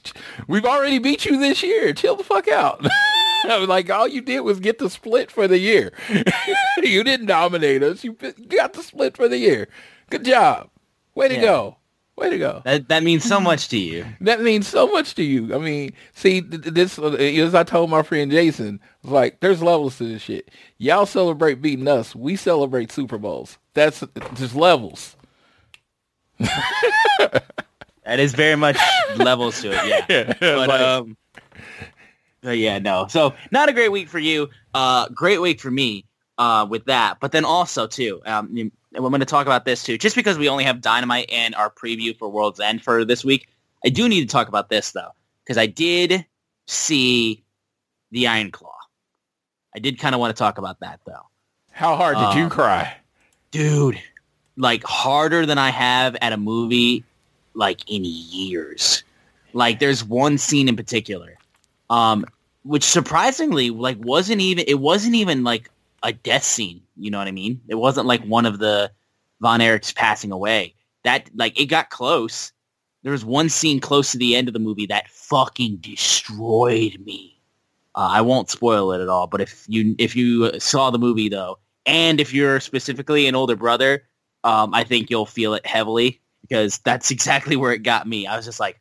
we've 0.47 0.65
already 0.65 0.99
beat 0.99 1.25
you 1.25 1.39
this 1.39 1.63
year. 1.63 1.91
Chill 1.93 2.15
the 2.15 2.23
fuck 2.23 2.47
out. 2.47 2.85
I 3.43 3.57
was 3.57 3.67
like, 3.67 3.89
all 3.89 4.07
you 4.07 4.21
did 4.21 4.41
was 4.41 4.59
get 4.59 4.77
the 4.77 4.89
split 4.89 5.31
for 5.31 5.47
the 5.47 5.57
year. 5.57 5.91
you 6.77 7.03
didn't 7.03 7.25
dominate 7.25 7.81
us. 7.81 8.03
You 8.03 8.13
got 8.13 8.73
the 8.73 8.83
split 8.83 9.17
for 9.17 9.27
the 9.27 9.37
year. 9.37 9.67
Good 10.11 10.25
job. 10.25 10.69
Way 11.15 11.29
to 11.29 11.35
yeah. 11.35 11.41
go. 11.41 11.77
Way 12.21 12.29
to 12.29 12.37
go. 12.37 12.61
That 12.65 12.87
that 12.89 13.01
means 13.01 13.23
so 13.23 13.39
much 13.39 13.67
to 13.69 13.77
you. 13.79 14.05
that 14.21 14.41
means 14.41 14.67
so 14.67 14.85
much 14.87 15.15
to 15.15 15.23
you. 15.23 15.55
I 15.55 15.57
mean, 15.57 15.93
see, 16.13 16.39
this 16.39 16.99
uh, 16.99 17.13
as 17.13 17.55
I 17.55 17.63
told 17.63 17.89
my 17.89 18.03
friend 18.03 18.29
Jason, 18.29 18.79
like, 19.03 19.39
there's 19.39 19.63
levels 19.63 19.97
to 19.97 20.03
this 20.03 20.21
shit. 20.21 20.51
Y'all 20.77 21.07
celebrate 21.07 21.63
beating 21.63 21.87
us. 21.87 22.15
We 22.15 22.35
celebrate 22.35 22.91
Super 22.91 23.17
Bowls. 23.17 23.57
That's 23.73 24.03
just 24.35 24.53
levels. 24.53 25.15
that 26.37 28.19
is 28.19 28.33
very 28.33 28.55
much 28.55 28.77
levels 29.17 29.59
to 29.61 29.71
it. 29.71 29.87
Yeah. 29.87 30.05
Yeah, 30.41 30.55
but 30.55 30.69
like- 30.69 30.81
um, 30.81 31.17
yeah, 32.43 32.77
no. 32.77 33.07
So 33.09 33.33
not 33.51 33.67
a 33.67 33.73
great 33.73 33.91
week 33.91 34.09
for 34.09 34.19
you. 34.19 34.49
Uh, 34.75 35.07
great 35.09 35.41
week 35.41 35.59
for 35.59 35.71
me. 35.71 36.05
Uh, 36.37 36.65
with 36.67 36.85
that, 36.85 37.17
but 37.19 37.31
then 37.31 37.45
also 37.45 37.85
too, 37.85 38.19
um, 38.25 38.49
you- 38.51 38.71
I'm 38.95 39.01
going 39.03 39.19
to 39.19 39.25
talk 39.25 39.45
about 39.45 39.63
this 39.63 39.83
too. 39.83 39.97
Just 39.97 40.15
because 40.15 40.37
we 40.39 40.49
only 40.49 40.63
have 40.63 40.81
Dynamite 40.81 41.29
and 41.31 41.53
our 41.53 41.69
preview 41.69 42.17
for 42.17 42.29
World's 42.29 42.59
End 42.59 42.81
for 42.83 43.05
this 43.05 43.23
week, 43.23 43.47
I 43.85 43.89
do 43.89 44.09
need 44.09 44.21
to 44.21 44.27
talk 44.27 44.47
about 44.47 44.67
this 44.69 44.91
though, 44.91 45.11
because 45.43 45.57
I 45.57 45.67
did 45.67 46.25
see 46.67 47.43
the 48.11 48.27
Iron 48.27 48.49
Claw. 48.51 48.73
I 49.75 49.79
did 49.79 49.99
kind 49.99 50.15
of 50.15 50.19
want 50.19 50.35
to 50.35 50.39
talk 50.39 50.57
about 50.57 50.79
that 50.79 50.99
though, 51.05 51.27
How 51.71 51.95
hard 51.95 52.17
did 52.17 52.33
you 52.35 52.45
Um, 52.45 52.49
cry? 52.49 52.95
dude. 53.51 54.01
Like 54.57 54.83
harder 54.83 55.45
than 55.45 55.57
I 55.57 55.69
have 55.69 56.15
at 56.21 56.33
a 56.33 56.37
movie, 56.37 57.03
like 57.53 57.81
in 57.89 58.03
years. 58.05 59.03
Like 59.53 59.79
there's 59.79 60.03
one 60.03 60.37
scene 60.37 60.67
in 60.69 60.75
particular, 60.75 61.37
um, 61.89 62.25
which 62.63 62.83
surprisingly 62.83 63.69
like 63.69 63.97
wasn't 63.99 64.41
even 64.41 64.65
it 64.67 64.79
wasn't 64.79 65.15
even 65.15 65.43
like 65.43 65.69
a 66.03 66.13
death 66.13 66.43
scene. 66.43 66.81
You 66.97 67.11
know 67.11 67.17
what 67.17 67.27
I 67.27 67.31
mean? 67.31 67.61
It 67.67 67.75
wasn't 67.75 68.07
like 68.07 68.23
one 68.23 68.45
of 68.45 68.59
the 68.59 68.91
Von 69.39 69.59
Erichs 69.59 69.93
passing 69.93 70.31
away. 70.31 70.75
That 71.03 71.29
like 71.35 71.59
it 71.59 71.65
got 71.65 71.89
close. 71.89 72.51
There 73.03 73.11
was 73.11 73.25
one 73.25 73.49
scene 73.49 73.79
close 73.79 74.11
to 74.11 74.17
the 74.17 74.35
end 74.35 74.47
of 74.47 74.53
the 74.53 74.59
movie 74.59 74.85
that 74.87 75.09
fucking 75.09 75.77
destroyed 75.77 76.99
me. 77.03 77.41
Uh, 77.95 78.09
I 78.11 78.21
won't 78.21 78.49
spoil 78.49 78.91
it 78.93 79.01
at 79.01 79.09
all, 79.09 79.27
but 79.27 79.41
if 79.41 79.65
you 79.67 79.95
if 79.97 80.15
you 80.15 80.59
saw 80.59 80.91
the 80.91 80.99
movie 80.99 81.27
though, 81.27 81.57
and 81.85 82.21
if 82.21 82.33
you're 82.33 82.59
specifically 82.59 83.27
an 83.27 83.35
older 83.35 83.55
brother, 83.55 84.03
um, 84.43 84.73
I 84.73 84.83
think 84.83 85.09
you'll 85.09 85.25
feel 85.25 85.55
it 85.55 85.65
heavily 85.65 86.21
because 86.41 86.77
that's 86.79 87.11
exactly 87.11 87.55
where 87.55 87.73
it 87.73 87.83
got 87.83 88.07
me. 88.07 88.27
I 88.27 88.35
was 88.35 88.45
just 88.45 88.59
like, 88.59 88.79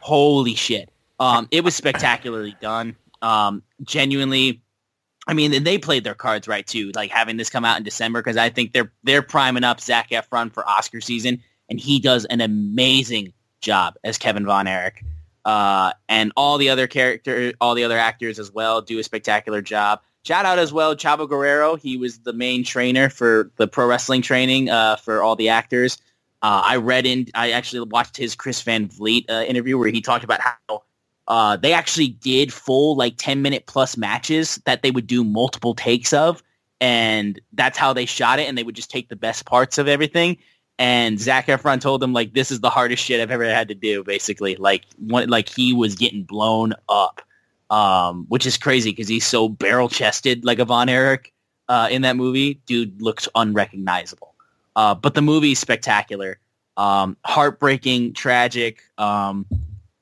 holy 0.00 0.54
shit. 0.54 0.90
Um, 1.20 1.46
it 1.50 1.62
was 1.62 1.76
spectacularly 1.76 2.56
done. 2.60 2.96
Um, 3.22 3.62
genuinely, 3.82 4.62
I 5.26 5.34
mean, 5.34 5.62
they 5.64 5.78
played 5.78 6.04
their 6.04 6.14
cards 6.14 6.46
right 6.46 6.66
too, 6.66 6.92
like 6.94 7.10
having 7.10 7.36
this 7.36 7.50
come 7.50 7.64
out 7.64 7.78
in 7.78 7.82
December 7.82 8.20
because 8.20 8.36
I 8.36 8.50
think 8.50 8.72
they're 8.72 8.92
they're 9.02 9.22
priming 9.22 9.64
up 9.64 9.80
Zac 9.80 10.10
Efron 10.10 10.52
for 10.52 10.68
Oscar 10.68 11.00
season, 11.00 11.42
and 11.68 11.80
he 11.80 11.98
does 12.00 12.24
an 12.26 12.40
amazing 12.40 13.32
job 13.60 13.94
as 14.04 14.18
Kevin 14.18 14.44
Von 14.44 14.66
Erich. 14.66 15.02
Uh, 15.44 15.92
and 16.08 16.32
all 16.36 16.56
the 16.58 16.70
other 16.70 16.86
character, 16.86 17.52
all 17.60 17.74
the 17.74 17.84
other 17.84 17.98
actors 17.98 18.38
as 18.38 18.50
well 18.50 18.80
do 18.80 18.98
a 18.98 19.02
spectacular 19.02 19.60
job. 19.60 20.00
Shout 20.24 20.46
out 20.46 20.58
as 20.58 20.72
well, 20.72 20.96
Chavo 20.96 21.28
Guerrero. 21.28 21.76
He 21.76 21.98
was 21.98 22.18
the 22.20 22.32
main 22.32 22.64
trainer 22.64 23.10
for 23.10 23.50
the 23.56 23.68
pro 23.68 23.86
wrestling 23.86 24.22
training 24.22 24.70
uh, 24.70 24.96
for 24.96 25.22
all 25.22 25.36
the 25.36 25.50
actors. 25.50 25.98
Uh, 26.40 26.62
I 26.64 26.76
read 26.76 27.06
in, 27.06 27.26
I 27.34 27.50
actually 27.50 27.88
watched 27.88 28.16
his 28.16 28.34
Chris 28.34 28.62
Van 28.62 28.88
Vliet 28.88 29.28
uh, 29.28 29.44
interview 29.46 29.78
where 29.78 29.88
he 29.88 30.00
talked 30.00 30.24
about 30.24 30.40
how 30.40 30.82
uh, 31.28 31.56
they 31.56 31.72
actually 31.72 32.08
did 32.08 32.52
full 32.52 32.96
like 32.96 33.14
10 33.16 33.42
minute 33.42 33.66
plus 33.66 33.96
matches 33.96 34.60
that 34.66 34.82
they 34.82 34.90
would 34.90 35.06
do 35.06 35.24
multiple 35.24 35.74
takes 35.74 36.12
of. 36.12 36.42
And 36.80 37.40
that's 37.52 37.78
how 37.78 37.92
they 37.92 38.04
shot 38.04 38.38
it. 38.38 38.48
And 38.48 38.58
they 38.58 38.62
would 38.62 38.74
just 38.74 38.90
take 38.90 39.08
the 39.08 39.16
best 39.16 39.46
parts 39.46 39.78
of 39.78 39.88
everything. 39.88 40.36
And 40.78 41.20
Zac 41.20 41.46
Efron 41.46 41.80
told 41.80 42.02
them 42.02 42.12
like, 42.12 42.34
this 42.34 42.50
is 42.50 42.60
the 42.60 42.68
hardest 42.68 43.02
shit 43.02 43.20
I've 43.20 43.30
ever 43.30 43.44
had 43.44 43.68
to 43.68 43.74
do, 43.74 44.02
basically. 44.02 44.56
Like, 44.56 44.84
one, 44.98 45.28
like 45.28 45.48
he 45.48 45.72
was 45.72 45.94
getting 45.94 46.24
blown 46.24 46.74
up, 46.88 47.22
um, 47.70 48.26
which 48.28 48.44
is 48.44 48.58
crazy 48.58 48.90
because 48.90 49.08
he's 49.08 49.26
so 49.26 49.48
barrel 49.48 49.88
chested 49.88 50.44
like 50.44 50.58
a 50.58 50.64
Von 50.64 50.88
Erich 50.88 51.32
uh, 51.68 51.88
in 51.90 52.02
that 52.02 52.16
movie. 52.16 52.60
Dude 52.66 53.00
looks 53.00 53.28
unrecognizable. 53.34 54.34
Uh, 54.76 54.94
but 54.94 55.14
the 55.14 55.22
movie's 55.22 55.60
spectacular, 55.60 56.40
um, 56.76 57.16
heartbreaking, 57.24 58.12
tragic. 58.12 58.82
Um, 58.98 59.46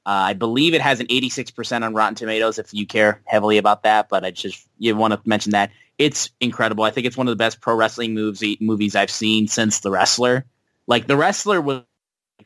Uh, 0.04 0.30
I 0.30 0.32
believe 0.34 0.74
it 0.74 0.80
has 0.80 1.00
an 1.00 1.06
86% 1.06 1.84
on 1.84 1.94
Rotten 1.94 2.16
Tomatoes 2.16 2.58
if 2.58 2.74
you 2.74 2.86
care 2.86 3.22
heavily 3.24 3.58
about 3.58 3.84
that, 3.84 4.08
but 4.08 4.24
I 4.24 4.32
just 4.32 4.66
you 4.78 4.96
want 4.96 5.14
to 5.14 5.20
mention 5.24 5.52
that. 5.52 5.70
It's 5.98 6.30
incredible. 6.40 6.84
I 6.84 6.90
think 6.90 7.06
it's 7.06 7.16
one 7.16 7.28
of 7.28 7.32
the 7.32 7.36
best 7.36 7.60
pro 7.60 7.76
wrestling 7.76 8.14
moves, 8.14 8.42
movies 8.60 8.96
I've 8.96 9.10
seen 9.10 9.46
since 9.46 9.80
The 9.80 9.90
Wrestler. 9.90 10.44
Like 10.86 11.06
The 11.06 11.16
Wrestler 11.16 11.60
was 11.60 11.82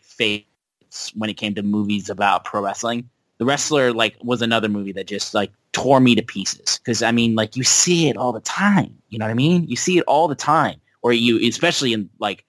favorites 0.01 1.13
when 1.15 1.31
it 1.31 1.35
came 1.35 1.55
to 1.55 1.63
movies 1.63 2.11
about 2.11 2.45
pro 2.45 2.63
wrestling. 2.63 3.09
The 3.39 3.45
Wrestler 3.45 3.93
like 3.93 4.17
was 4.23 4.43
another 4.43 4.69
movie 4.69 4.93
that 4.93 5.07
just 5.07 5.35
like 5.35 5.53
tore 5.73 6.01
me 6.01 6.15
to 6.15 6.23
pieces 6.23 6.79
because 6.79 7.03
I 7.03 7.13
mean 7.13 7.35
like 7.35 7.55
you 7.55 7.65
see 7.65 8.09
it 8.09 8.17
all 8.17 8.33
the 8.33 8.41
time. 8.41 8.97
You 9.11 9.19
know 9.19 9.27
what 9.27 9.31
I 9.31 9.35
mean? 9.35 9.69
You 9.69 9.77
see 9.77 9.99
it 9.99 10.05
all 10.07 10.27
the 10.27 10.35
time, 10.35 10.81
or 11.03 11.13
you 11.13 11.47
especially 11.47 11.93
in 11.93 12.09
like 12.19 12.46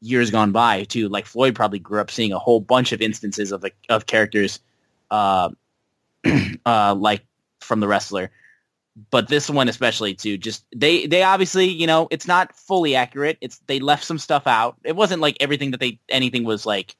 years 0.00 0.30
gone 0.30 0.52
by 0.52 0.84
too. 0.84 1.08
Like 1.08 1.26
Floyd 1.26 1.54
probably 1.54 1.78
grew 1.78 2.00
up 2.00 2.10
seeing 2.10 2.32
a 2.32 2.38
whole 2.38 2.60
bunch 2.60 2.92
of 2.92 3.00
instances 3.00 3.52
of 3.52 3.64
of 3.88 4.06
characters, 4.06 4.60
uh, 5.10 5.50
uh, 6.66 6.94
like 6.94 7.22
from 7.60 7.80
the 7.80 7.88
wrestler. 7.88 8.30
But 9.10 9.28
this 9.28 9.48
one 9.48 9.68
especially 9.68 10.14
too, 10.14 10.36
just 10.36 10.64
they 10.74 11.06
they 11.06 11.22
obviously 11.22 11.66
you 11.66 11.86
know 11.86 12.08
it's 12.10 12.26
not 12.26 12.54
fully 12.56 12.94
accurate. 12.94 13.38
It's 13.40 13.58
they 13.66 13.78
left 13.78 14.04
some 14.04 14.18
stuff 14.18 14.46
out. 14.46 14.76
It 14.84 14.96
wasn't 14.96 15.22
like 15.22 15.36
everything 15.40 15.70
that 15.70 15.80
they 15.80 15.98
anything 16.08 16.44
was 16.44 16.66
like 16.66 16.96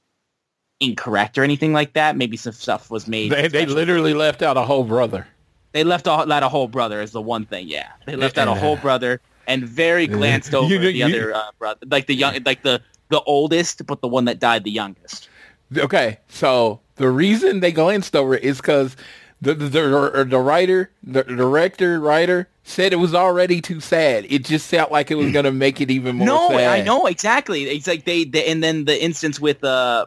incorrect 0.79 1.37
or 1.37 1.43
anything 1.43 1.73
like 1.73 1.95
that. 1.95 2.17
Maybe 2.17 2.37
some 2.37 2.53
stuff 2.53 2.91
was 2.91 3.07
made. 3.07 3.33
They, 3.33 3.49
they 3.49 3.67
literally 3.67 4.15
left 4.15 4.43
out 4.43 4.57
a 4.57 4.63
whole 4.63 4.85
brother. 4.85 5.27
they 5.73 5.85
left 5.85 6.07
out 6.09 6.31
a 6.31 6.49
whole 6.49 6.69
brother 6.69 7.03
is 7.03 7.13
the 7.13 7.21
one 7.21 7.45
thing. 7.45 7.69
Yeah, 7.69 7.89
they 8.07 8.17
left 8.17 8.39
out 8.39 8.49
a 8.49 8.55
whole 8.55 8.77
brother 8.77 9.21
and 9.47 9.65
very 9.65 10.07
glanced 10.07 10.55
over 10.55 10.73
You 10.73 10.79
the 10.79 11.03
other 11.03 11.35
uh, 11.35 11.51
brother, 11.59 11.81
like 11.91 12.07
the 12.07 12.15
young, 12.15 12.39
like 12.45 12.63
the 12.63 12.81
the 13.11 13.21
oldest, 13.23 13.85
but 13.87 14.01
the 14.01 14.09
one 14.09 14.25
that 14.25 14.39
died 14.39 14.65
the 14.65 14.71
youngest. 14.71 15.29
Okay, 15.77 16.19
so 16.29 16.81
the 16.97 17.09
reason 17.11 17.61
they 17.61 17.71
glanced 17.73 18.17
over 18.17 18.35
it 18.35 18.43
is 18.43 18.57
because 18.57 18.97
the, 19.41 19.55
the 19.55 19.69
the 19.69 20.25
the 20.25 20.39
writer, 20.39 20.91
the 21.03 21.23
director, 21.23 22.01
writer 22.01 22.49
said 22.65 22.93
it 22.93 22.97
was 22.97 23.15
already 23.15 23.61
too 23.61 23.81
sad. 23.81 24.27
It 24.29 24.45
just 24.45 24.69
felt 24.69 24.91
like 24.91 25.11
it 25.11 25.17
was 25.17 25.33
gonna 25.33 25.53
make 25.53 25.81
it 25.81 25.91
even 25.91 26.17
more. 26.17 26.27
no, 26.27 26.49
sad. 26.49 26.81
I 26.81 26.83
know 26.83 27.07
exactly. 27.07 27.65
It's 27.65 27.87
like 27.87 28.05
they, 28.05 28.25
they, 28.25 28.47
and 28.47 28.63
then 28.63 28.85
the 28.85 29.03
instance 29.03 29.39
with 29.41 29.63
uh, 29.63 30.07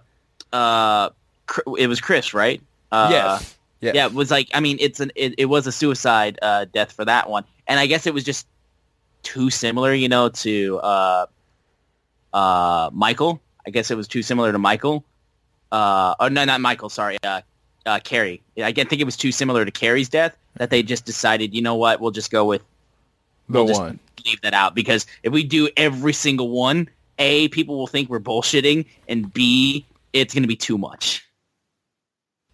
uh, 0.52 1.10
it 1.78 1.88
was 1.88 2.02
Chris, 2.02 2.34
right? 2.34 2.62
Uh, 2.92 3.10
Yes. 3.12 3.58
yes. 3.82 3.96
Yeah, 3.96 4.06
it 4.06 4.14
was 4.14 4.32
like 4.32 4.50
I 4.54 4.60
mean, 4.60 4.78
it's 4.80 5.00
an 5.00 5.12
it, 5.16 5.36
it 5.38 5.46
was 5.46 5.68
a 5.68 5.72
suicide 5.72 6.40
uh, 6.42 6.66
death 6.66 6.92
for 6.92 7.06
that 7.06 7.30
one, 7.30 7.44
and 7.68 7.80
I 7.80 7.86
guess 7.88 8.06
it 8.06 8.14
was 8.14 8.24
just 8.24 8.48
too 9.24 9.50
similar, 9.50 9.94
you 9.94 10.10
know, 10.10 10.30
to 10.30 10.80
uh, 10.80 11.26
uh, 12.34 12.90
Michael. 12.94 13.42
I 13.66 13.70
guess 13.70 13.92
it 13.92 13.96
was 13.96 14.08
too 14.08 14.22
similar 14.24 14.52
to 14.52 14.60
Michael. 14.60 15.06
Uh, 15.72 16.16
oh 16.20 16.28
no, 16.28 16.46
not 16.46 16.62
Michael. 16.62 16.90
Sorry, 16.90 17.18
uh, 17.24 17.42
uh, 17.86 18.00
Kerry. 18.04 18.42
I 18.58 18.72
think 18.72 18.94
it 18.94 19.06
was 19.06 19.18
too 19.18 19.32
similar 19.32 19.66
to 19.66 19.72
Kerry's 19.72 20.10
death 20.10 20.38
that 20.58 20.70
they 20.70 20.84
just 20.84 21.06
decided, 21.06 21.54
you 21.54 21.62
know 21.62 21.76
what, 21.76 22.00
we'll 22.00 22.12
just 22.12 22.32
go 22.32 22.46
with 22.46 22.64
the 23.50 23.60
we'll 23.60 23.68
just 23.68 23.82
one. 23.82 24.00
leave 24.26 24.42
that 24.42 24.54
out 24.54 24.76
because 24.76 25.06
if 25.24 25.34
we 25.34 25.44
do 25.44 25.70
every 25.78 26.14
single 26.14 26.50
one, 26.50 26.90
a 27.20 27.48
people 27.50 27.78
will 27.78 27.88
think 27.88 28.10
we're 28.10 28.20
bullshitting, 28.20 28.86
and 29.08 29.34
b 29.34 29.86
it's 30.14 30.34
going 30.34 30.44
to 30.44 30.48
be 30.48 30.56
too 30.56 30.78
much. 30.78 31.28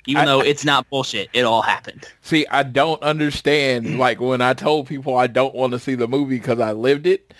Even 0.07 0.23
I- 0.23 0.25
though 0.25 0.41
it's 0.41 0.65
not 0.65 0.89
bullshit, 0.89 1.29
it 1.33 1.43
all 1.43 1.61
happened. 1.61 2.07
See, 2.21 2.47
I 2.47 2.63
don't 2.63 3.01
understand. 3.03 3.99
Like 3.99 4.19
when 4.19 4.41
I 4.41 4.53
told 4.53 4.87
people 4.87 5.15
I 5.15 5.27
don't 5.27 5.53
want 5.53 5.73
to 5.73 5.79
see 5.79 5.95
the 5.95 6.07
movie 6.07 6.37
because 6.39 6.59
I 6.59 6.71
lived 6.71 7.05
it, 7.05 7.33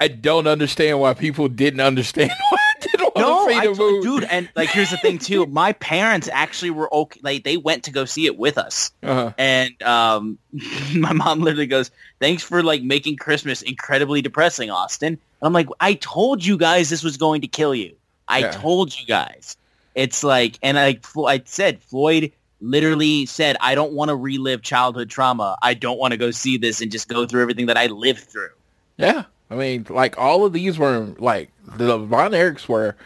I 0.00 0.08
don't 0.08 0.46
understand 0.46 1.00
why 1.00 1.14
people 1.14 1.48
didn't 1.48 1.80
understand 1.80 2.30
why 2.50 2.58
I 2.58 2.80
didn't 2.80 3.14
want 3.14 3.16
No, 3.16 3.46
to 3.48 3.54
see 3.54 3.60
the 3.68 3.74
movie. 3.74 4.02
dude, 4.02 4.24
and 4.24 4.48
like 4.54 4.70
here's 4.70 4.90
the 4.90 4.98
thing 4.98 5.18
too. 5.18 5.46
My 5.46 5.72
parents 5.72 6.28
actually 6.30 6.70
were 6.70 6.92
okay. 6.94 7.20
Like 7.22 7.44
they 7.44 7.56
went 7.56 7.84
to 7.84 7.90
go 7.90 8.04
see 8.04 8.26
it 8.26 8.36
with 8.36 8.58
us, 8.58 8.90
Uh-huh. 9.02 9.32
and 9.38 9.80
um, 9.82 10.38
my 10.94 11.12
mom 11.12 11.40
literally 11.40 11.66
goes, 11.66 11.90
"Thanks 12.20 12.42
for 12.42 12.62
like 12.62 12.82
making 12.82 13.16
Christmas 13.16 13.62
incredibly 13.62 14.20
depressing, 14.22 14.70
Austin." 14.70 15.14
And 15.14 15.20
I'm 15.42 15.52
like, 15.54 15.68
"I 15.80 15.94
told 15.94 16.44
you 16.44 16.58
guys 16.58 16.90
this 16.90 17.02
was 17.02 17.16
going 17.16 17.40
to 17.40 17.48
kill 17.48 17.74
you. 17.74 17.96
I 18.28 18.40
Yeah. 18.40 18.50
told 18.50 18.98
you 18.98 19.06
guys." 19.06 19.56
It's 19.94 20.22
like, 20.22 20.58
and 20.62 20.78
I, 20.78 20.98
I 21.26 21.40
said, 21.46 21.82
Floyd 21.82 22.32
literally 22.60 23.24
said, 23.24 23.56
"I 23.62 23.74
don't 23.74 23.92
want 23.92 24.10
to 24.10 24.14
relive 24.16 24.60
childhood 24.60 25.08
trauma. 25.08 25.56
I 25.62 25.72
don't 25.72 25.98
want 25.98 26.12
to 26.12 26.18
go 26.18 26.30
see 26.32 26.58
this 26.58 26.82
and 26.82 26.92
just 26.92 27.08
go 27.08 27.24
through 27.26 27.40
everything 27.40 27.66
that 27.66 27.78
I 27.78 27.86
lived 27.86 28.20
through." 28.20 28.50
Yeah. 28.98 29.24
I 29.50 29.54
mean, 29.54 29.86
like 29.88 30.18
all 30.18 30.44
of 30.44 30.52
these 30.52 30.78
were 30.78 31.14
like 31.18 31.50
the 31.64 31.98
Von 31.98 32.32
Erichs 32.32 32.68
were 32.68 32.96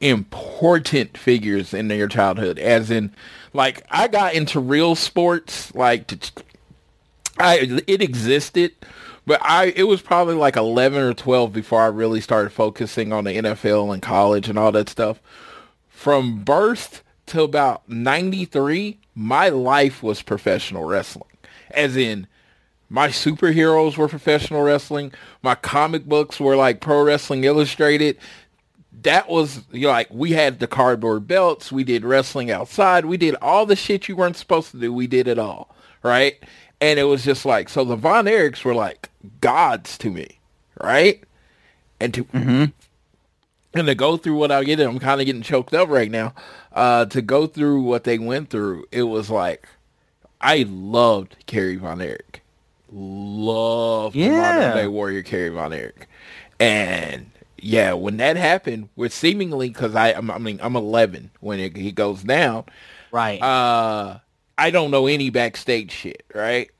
important 0.00 1.16
figures 1.16 1.72
in 1.74 1.88
their 1.88 2.08
childhood. 2.08 2.58
As 2.58 2.90
in, 2.90 3.14
like 3.52 3.84
I 3.90 4.08
got 4.08 4.34
into 4.34 4.58
real 4.58 4.94
sports. 4.94 5.74
Like, 5.74 6.12
I 7.38 7.82
it 7.86 8.02
existed, 8.02 8.72
but 9.26 9.40
I 9.44 9.66
it 9.76 9.84
was 9.84 10.02
probably 10.02 10.34
like 10.34 10.56
eleven 10.56 11.02
or 11.02 11.14
twelve 11.14 11.52
before 11.52 11.82
I 11.82 11.86
really 11.86 12.20
started 12.20 12.50
focusing 12.50 13.12
on 13.12 13.24
the 13.24 13.36
NFL 13.36 13.92
and 13.92 14.02
college 14.02 14.48
and 14.48 14.58
all 14.58 14.72
that 14.72 14.88
stuff. 14.88 15.20
From 15.88 16.42
birth 16.42 17.04
to 17.26 17.42
about 17.42 17.88
ninety 17.88 18.44
three, 18.44 18.98
my 19.14 19.48
life 19.48 20.02
was 20.02 20.22
professional 20.22 20.84
wrestling. 20.84 21.26
As 21.70 21.96
in, 21.96 22.26
my 22.90 23.08
superheroes 23.08 23.96
were 23.96 24.08
professional 24.08 24.62
wrestling. 24.62 25.12
My 25.42 25.54
comic 25.54 26.04
books 26.06 26.40
were 26.40 26.56
like 26.56 26.80
Pro 26.80 27.02
Wrestling 27.02 27.44
Illustrated. 27.44 28.18
that 29.02 29.28
was 29.28 29.62
you 29.72 29.82
know, 29.82 29.88
like 29.88 30.08
we 30.10 30.32
had 30.32 30.58
the 30.58 30.66
cardboard 30.66 31.26
belts, 31.26 31.72
we 31.72 31.84
did 31.84 32.04
wrestling 32.04 32.50
outside, 32.50 33.06
we 33.06 33.16
did 33.16 33.36
all 33.40 33.64
the 33.66 33.76
shit 33.76 34.08
you 34.08 34.16
weren't 34.16 34.36
supposed 34.36 34.72
to 34.72 34.78
do. 34.80 34.92
We 34.92 35.06
did 35.06 35.28
it 35.28 35.38
all, 35.38 35.74
right? 36.02 36.36
And 36.80 36.98
it 36.98 37.04
was 37.04 37.24
just 37.24 37.46
like 37.46 37.68
so 37.68 37.84
the 37.84 37.96
Von 37.96 38.26
Erichs 38.26 38.64
were 38.64 38.74
like 38.74 39.08
gods 39.40 39.96
to 39.98 40.10
me, 40.10 40.40
right? 40.82 41.22
And 42.00 42.12
to 42.14 42.26
and 43.74 43.86
to 43.86 43.94
go 43.94 44.16
through 44.16 44.34
what 44.36 44.50
I 44.50 44.64
get, 44.64 44.80
I'm 44.80 44.98
kind 44.98 45.20
of 45.20 45.26
getting 45.26 45.42
choked 45.42 45.74
up 45.74 45.88
right 45.88 46.10
now. 46.10 46.34
Uh, 46.72 47.06
to 47.06 47.22
go 47.22 47.46
through 47.46 47.82
what 47.82 48.04
they 48.04 48.18
went 48.18 48.50
through, 48.50 48.86
it 48.92 49.04
was 49.04 49.30
like 49.30 49.68
I 50.40 50.64
loved 50.68 51.36
Kerry 51.46 51.76
Von 51.76 52.00
Erich, 52.00 52.39
loved 52.92 54.14
the 54.14 54.20
Yeah. 54.20 54.40
modern 54.40 54.76
day 54.76 54.86
warrior 54.86 55.22
Kerry 55.22 55.48
Von 55.50 55.72
Erich, 55.72 56.08
and 56.58 57.30
yeah, 57.62 57.92
when 57.92 58.16
that 58.18 58.36
happened, 58.36 58.88
with 58.96 59.12
seemingly 59.12 59.68
because 59.68 59.94
I, 59.94 60.10
I'm- 60.12 60.30
I 60.30 60.38
mean, 60.38 60.58
I'm 60.62 60.76
11 60.76 61.30
when 61.40 61.60
it, 61.60 61.76
he 61.76 61.92
goes 61.92 62.22
down. 62.22 62.64
Right. 63.12 63.40
Uh, 63.42 64.18
I 64.56 64.70
don't 64.70 64.90
know 64.90 65.06
any 65.06 65.28
backstage 65.30 65.90
shit, 65.92 66.22
right? 66.34 66.70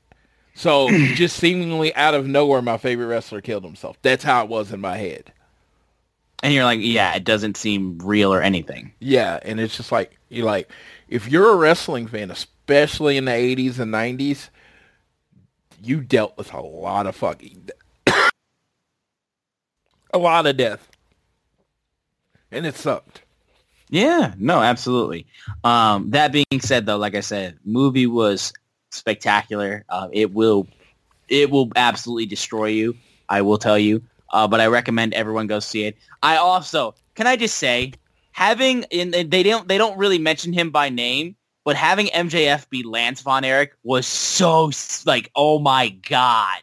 So 0.55 0.89
just 1.13 1.37
seemingly 1.37 1.93
out 1.95 2.13
of 2.15 2.25
nowhere, 2.27 2.61
my 2.63 2.77
favorite 2.77 3.05
wrestler 3.07 3.41
killed 3.41 3.63
himself. 3.63 3.97
That's 4.01 4.23
how 4.23 4.43
it 4.43 4.49
was 4.49 4.71
in 4.71 4.79
my 4.81 4.97
head. 4.97 5.31
and 6.43 6.51
you're 6.53 6.63
like, 6.63 6.79
yeah, 6.81 7.13
it 7.13 7.23
doesn't 7.23 7.57
seem 7.57 7.99
real 7.99 8.33
or 8.33 8.41
anything. 8.41 8.93
Yeah, 8.99 9.39
and 9.43 9.59
it's 9.59 9.77
just 9.77 9.91
like 9.91 10.17
you're 10.29 10.45
like 10.47 10.67
if 11.07 11.27
you're 11.27 11.51
a 11.53 11.57
wrestling 11.57 12.07
fan, 12.07 12.31
especially 12.31 13.17
in 13.17 13.25
the 13.25 13.31
80s 13.31 13.77
and 13.79 13.93
90s, 13.93 14.49
you 15.83 16.01
dealt 16.01 16.37
with 16.37 16.53
a 16.53 16.61
lot 16.61 17.07
of 17.07 17.15
fucking 17.15 17.69
a 20.13 20.17
lot 20.17 20.45
of 20.45 20.57
death. 20.57 20.87
And 22.51 22.65
it 22.65 22.75
sucked. 22.75 23.23
Yeah, 23.89 24.33
no, 24.37 24.61
absolutely. 24.61 25.25
Um, 25.63 26.11
that 26.11 26.31
being 26.31 26.45
said, 26.59 26.85
though, 26.85 26.97
like 26.97 27.15
I 27.15 27.19
said, 27.19 27.57
movie 27.65 28.07
was 28.07 28.53
spectacular. 28.89 29.83
Uh, 29.89 30.07
it 30.11 30.33
will, 30.33 30.67
it 31.27 31.49
will 31.49 31.69
absolutely 31.75 32.25
destroy 32.25 32.67
you. 32.67 32.95
I 33.27 33.41
will 33.41 33.57
tell 33.57 33.77
you. 33.79 34.01
Uh, 34.29 34.47
but 34.47 34.61
I 34.61 34.67
recommend 34.67 35.13
everyone 35.13 35.47
go 35.47 35.59
see 35.59 35.83
it. 35.83 35.97
I 36.23 36.37
also, 36.37 36.95
can 37.15 37.27
I 37.27 37.35
just 37.35 37.57
say, 37.57 37.93
having 38.31 38.83
in 38.83 39.11
they 39.11 39.43
don't 39.43 39.67
they 39.67 39.77
don't 39.77 39.97
really 39.97 40.19
mention 40.19 40.53
him 40.53 40.71
by 40.71 40.89
name, 40.89 41.35
but 41.63 41.75
having 41.75 42.07
MJF 42.07 42.69
be 42.69 42.83
Lance 42.83 43.21
Von 43.21 43.43
Erich 43.43 43.73
was 43.83 44.07
so 44.07 44.71
like, 45.05 45.29
oh 45.35 45.59
my 45.59 45.89
god, 45.89 46.61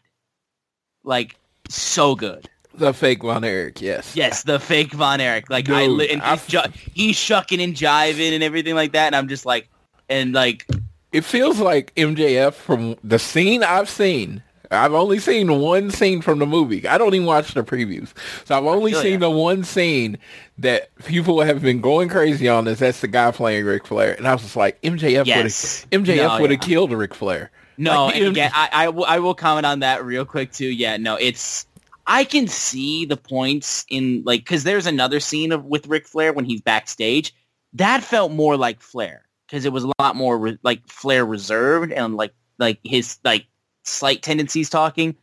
like 1.05 1.37
so 1.69 2.15
good. 2.15 2.49
The 2.75 2.93
fake 2.95 3.23
Von 3.23 3.43
Erich, 3.45 3.81
yes. 3.81 4.15
Yes, 4.15 4.45
the 4.45 4.61
fake 4.61 4.93
Von 4.93 5.21
Erich. 5.21 5.51
Like 5.51 5.69
I, 5.69 5.87
li- 5.87 6.11
and 6.11 6.23
I- 6.23 6.37
he's, 6.37 6.47
ju- 6.47 6.73
he's 6.95 7.17
shucking 7.17 7.61
and 7.61 7.75
jiving 7.75 8.33
and 8.33 8.43
everything 8.43 8.75
like 8.77 8.93
that, 8.93 9.07
and 9.09 9.17
I'm 9.17 9.29
just 9.29 9.45
like, 9.45 9.69
and 10.09 10.33
like, 10.33 10.67
It 11.13 11.25
feels 11.25 11.59
like 11.59 11.93
MJF 11.97 12.53
from 12.55 12.97
the 13.03 13.19
scene 13.19 13.65
I've 13.65 13.89
seen. 13.89 14.43
I've 14.71 14.93
only 14.93 15.19
seen 15.19 15.61
one 15.61 15.91
scene 15.91 16.21
from 16.21 16.39
the 16.41 16.47
movie. 16.47 16.87
I 16.87 16.99
don't 16.99 17.15
even 17.15 17.27
watch 17.27 17.55
the 17.55 17.63
previews. 17.63 18.13
So 18.45 18.57
I've 18.57 18.65
only 18.67 18.93
seen 18.93 19.15
ya. 19.15 19.19
the 19.19 19.31
one 19.31 19.65
scene 19.65 20.19
that 20.59 20.95
people 21.05 21.41
have 21.41 21.63
been 21.63 21.81
going 21.81 22.09
crazy 22.09 22.49
on 22.49 22.67
is 22.69 22.79
that's 22.79 23.01
the 23.01 23.09
guy 23.09 23.31
playing 23.31 23.65
Ric 23.65 23.87
Flair. 23.87 24.15
And 24.15 24.27
I 24.29 24.33
was 24.33 24.43
just 24.43 24.57
like, 24.57 24.81
MJF 24.83 25.25
Yes. 25.27 25.87
would 25.91 25.95
have 25.95 26.07
MJF 26.07 26.17
No, 26.37 26.41
would 26.43 26.51
have 26.51 26.61
yeah. 26.63 26.67
killed 26.69 26.93
Ric 26.93 27.15
Flair. 27.15 27.51
no, 27.79 28.07
Like, 28.07 28.17
and 28.17 28.25
M- 28.27 28.31
again, 28.33 28.51
I, 28.55 28.69
I, 28.73 28.89
will, 28.89 29.23
will 29.23 29.35
comment 29.35 29.65
on 29.67 29.81
that 29.81 30.05
real 30.05 30.25
quick 30.25 30.53
too. 30.53 30.69
Yeah, 30.69 30.97
no, 30.99 31.17
it's 31.17 31.67
I 32.07 32.25
can 32.25 32.49
see 32.49 33.05
the 33.05 33.17
points 33.19 33.85
in 33.91 34.23
like 34.25 34.41
because 34.41 34.65
there's 34.65 34.87
another 34.87 35.21
scene 35.21 35.53
of 35.53 35.65
with 35.67 35.87
Ric 35.87 36.07
Flair 36.07 36.33
when 36.33 36.45
he's 36.47 36.61
backstage 36.63 37.35
that 37.75 38.03
felt 38.03 38.33
more 38.33 38.57
like 38.57 38.81
Flair 38.81 39.25
because 39.47 39.65
it 39.67 39.73
was 39.73 39.85
a 39.85 39.93
lot 40.01 40.17
more 40.17 40.39
re- 40.39 40.59
like 40.63 40.87
Flair 40.89 41.25
reserved 41.27 41.93
and 41.93 42.17
like 42.17 42.33
like 42.59 42.79
his 42.83 43.19
like 43.25 43.47
slight 43.89 44.23
tendencies 44.23 44.71
talking. 44.71 45.17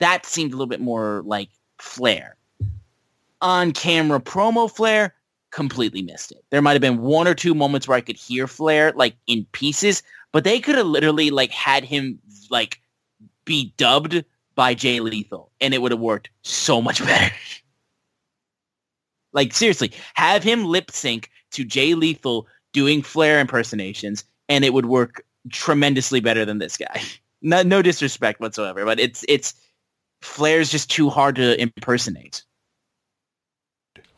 That 0.00 0.26
seemed 0.26 0.52
a 0.52 0.56
little 0.56 0.66
bit 0.66 0.80
more 0.80 1.22
like 1.24 1.48
Flair. 1.78 2.36
On 3.40 3.72
camera 3.72 4.20
promo 4.20 4.70
Flair 4.70 5.14
completely 5.50 6.02
missed 6.02 6.32
it. 6.32 6.44
There 6.50 6.62
might 6.62 6.72
have 6.72 6.80
been 6.80 7.00
one 7.00 7.28
or 7.28 7.34
two 7.34 7.54
moments 7.54 7.88
where 7.88 7.96
I 7.96 8.02
could 8.02 8.16
hear 8.16 8.46
Flair 8.46 8.92
like 8.94 9.16
in 9.26 9.46
pieces, 9.52 10.02
but 10.32 10.44
they 10.44 10.60
could 10.60 10.76
have 10.76 10.86
literally 10.86 11.30
like 11.30 11.50
had 11.50 11.84
him 11.84 12.18
like 12.50 12.80
be 13.44 13.72
dubbed 13.76 14.24
by 14.54 14.74
Jay 14.74 15.00
Lethal 15.00 15.50
and 15.60 15.72
it 15.72 15.82
would 15.82 15.92
have 15.92 16.00
worked 16.00 16.30
so 16.42 16.82
much 16.82 17.02
better. 17.04 17.34
like 19.32 19.52
seriously, 19.54 19.92
have 20.14 20.42
him 20.42 20.64
lip 20.64 20.90
sync 20.90 21.30
to 21.52 21.64
Jay 21.64 21.94
Lethal 21.94 22.46
doing 22.72 23.02
Flair 23.02 23.40
impersonations 23.40 24.24
and 24.48 24.64
it 24.64 24.74
would 24.74 24.86
work 24.86 25.24
tremendously 25.50 26.20
better 26.20 26.44
than 26.44 26.58
this 26.58 26.76
guy. 26.76 27.00
No, 27.46 27.62
no 27.62 27.80
disrespect 27.80 28.40
whatsoever, 28.40 28.84
but 28.84 28.98
it's 28.98 29.24
it's 29.28 29.54
Flair's 30.20 30.68
just 30.70 30.90
too 30.90 31.08
hard 31.10 31.36
to 31.36 31.60
impersonate. 31.60 32.42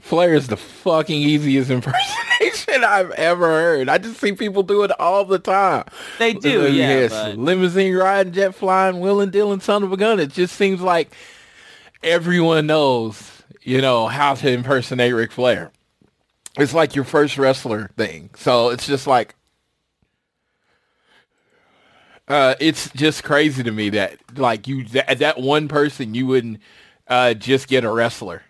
Flair 0.01 0.33
is 0.35 0.47
the 0.47 0.57
fucking 0.57 1.21
easiest 1.21 1.71
impersonation 1.71 2.85
I've 2.85 3.11
ever 3.11 3.47
heard. 3.49 3.89
I 3.89 3.99
just 3.99 4.21
see 4.21 4.33
people 4.33 4.63
do 4.63 4.83
it 4.85 4.93
all 5.01 5.25
the 5.25 5.39
time. 5.39 5.85
They 6.19 6.33
do, 6.35 6.63
Uh, 6.63 6.69
yeah. 6.69 6.89
yes, 7.01 7.11
but- 7.13 7.37
limousine 7.37 7.95
riding, 7.95 8.33
jet 8.33 8.55
flying, 8.55 9.01
Willing 9.01 9.31
Dylan, 9.31 9.61
son 9.61 9.83
of 9.83 9.93
a 9.93 9.97
gun. 9.97 10.21
It 10.21 10.33
just 10.33 10.55
seems 10.57 10.81
like 10.81 11.15
everyone 12.03 12.67
knows, 12.67 13.43
you 13.63 13.81
know, 13.81 14.07
how 14.07 14.35
to 14.37 14.51
impersonate 14.51 15.15
Ric 15.15 15.33
Flair. 15.33 15.73
It's 16.57 16.73
like 16.75 16.95
your 16.95 17.05
first 17.05 17.37
wrestler 17.37 17.91
thing. 17.97 18.31
So 18.37 18.71
it's 18.71 18.87
just 18.87 19.07
like, 19.07 19.35
uh, 22.29 22.55
it's 22.61 22.91
just 22.91 23.25
crazy 23.25 23.63
to 23.63 23.73
me 23.73 23.91
that 23.91 24.19
like 24.37 24.69
you 24.69 24.85
that, 24.85 25.19
that 25.19 25.41
one 25.41 25.69
person 25.69 26.15
you 26.15 26.27
wouldn't 26.27 26.61
uh, 27.09 27.35
just 27.35 27.69
get 27.69 27.85
a 27.85 27.91
wrestler 27.91 28.43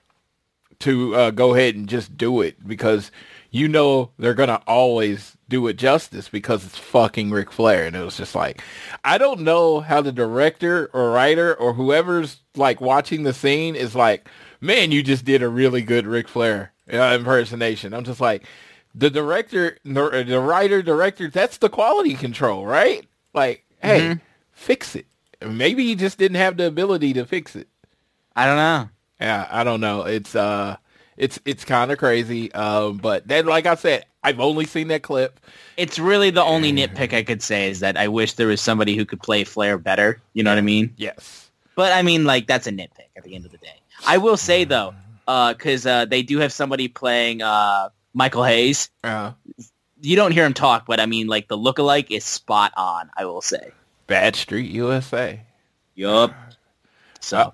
to 0.81 1.15
uh, 1.15 1.31
go 1.31 1.55
ahead 1.55 1.75
and 1.75 1.89
just 1.89 2.17
do 2.17 2.41
it 2.41 2.67
because 2.67 3.11
you 3.51 3.69
know 3.69 4.11
they're 4.19 4.35
gonna 4.35 4.63
always 4.67 5.37
do 5.49 5.67
it 5.67 5.75
justice 5.75 6.29
because 6.29 6.65
it's 6.65 6.77
fucking 6.77 7.31
Ric 7.31 7.51
Flair, 7.51 7.87
and 7.87 7.97
it 7.97 8.05
was 8.05 8.17
just 8.17 8.35
like 8.35 8.63
I 9.05 9.19
don't 9.19 9.41
know 9.41 9.81
how 9.81 10.03
the 10.03 10.13
director 10.13 10.91
or 10.93 11.11
writer 11.13 11.55
or 11.55 11.73
whoever's 11.73 12.41
like 12.57 12.81
watching 12.81 13.23
the 13.23 13.33
scene 13.33 13.77
is 13.77 13.95
like, 13.95 14.29
man, 14.61 14.93
you 14.93 15.03
just 15.03 15.25
did 15.25 15.43
a 15.43 15.49
really 15.49 15.83
good 15.83 16.07
Ric 16.07 16.29
Flair 16.29 16.73
uh, 16.93 17.17
impersonation. 17.19 17.95
I'm 17.95 18.05
just 18.05 18.21
like, 18.21 18.45
the 18.95 19.11
director, 19.11 19.79
the, 19.85 20.25
the 20.27 20.41
writer, 20.41 20.83
director, 20.83 21.29
that's 21.29 21.59
the 21.59 21.69
quality 21.69 22.15
control, 22.15 22.67
right? 22.67 23.07
Like, 23.35 23.65
hey, 23.81 24.19
fix 24.53 24.95
it. 24.95 25.07
Maybe 25.41 25.85
he 25.85 25.95
just 25.95 26.19
didn't 26.19 26.37
have 26.37 26.57
the 26.57 26.67
ability 26.67 27.15
to 27.15 27.25
fix 27.25 27.55
it. 27.57 27.69
I 28.35 28.47
don't 28.47 28.57
know. 28.57 28.89
Yeah, 29.21 29.49
I 29.51 29.65
don't 29.65 29.81
know. 29.81 30.03
It's 30.03 30.35
uh 30.35 30.77
it's 31.17 31.39
it's 31.45 31.65
kind 31.65 31.91
of 31.91 31.99
crazy. 31.99 32.53
Um 32.53 32.99
but 32.99 33.27
then 33.27 33.47
like 33.47 33.67
I 33.67 33.75
said, 33.75 34.05
I've 34.23 34.41
only 34.41 34.65
seen 34.65 34.89
that 34.89 35.03
clip. 35.03 35.41
It's 35.77 35.99
really 35.99 36.31
the 36.31 36.43
only 36.43 36.73
nitpick 36.73 37.13
I 37.13 37.23
could 37.23 37.43
say 37.43 37.71
is 37.71 37.81
that 37.81 37.97
I 37.97 38.09
wish 38.09 38.35
there 38.35 38.49
was 38.49 38.61
somebody 38.61 38.97
who 38.97 39.05
could 39.05 39.21
play 39.21 39.45
Flair 39.45 39.79
better. 39.79 40.21
You 40.35 40.43
know 40.43 40.51
what 40.51 40.59
I 40.59 40.63
mean? 40.63 40.95
Yes. 40.97 41.51
But 41.75 41.93
I 41.93 42.03
mean, 42.03 42.25
like 42.25 42.47
that's 42.47 42.67
a 42.67 42.73
nitpick 42.73 43.09
at 43.17 43.25
the 43.25 43.35
end 43.35 43.45
of 43.45 43.53
the 43.53 43.59
day. 43.59 43.81
I 44.07 44.19
will 44.19 44.37
say 44.37 44.65
though, 44.65 44.95
uh, 45.27 45.53
because 45.55 45.87
uh, 45.87 46.05
they 46.05 46.23
do 46.23 46.39
have 46.39 46.53
somebody 46.53 46.89
playing 46.89 47.43
uh, 47.43 47.91
Michael 48.15 48.45
Hayes. 48.45 48.91
Uh 49.03 49.33
You 50.01 50.17
don't 50.17 50.33
hear 50.33 50.45
him 50.45 50.55
talk, 50.55 50.87
but 50.87 51.01
I 51.01 51.07
mean, 51.07 51.27
like 51.27 51.49
the 51.49 51.59
lookalike 51.59 52.11
is 52.11 52.25
spot 52.25 52.73
on. 52.77 53.11
I 53.17 53.25
will 53.25 53.43
say. 53.43 53.73
Badstreet 54.09 54.71
USA. 54.71 55.41
Yup. 55.95 56.33
So. 57.21 57.53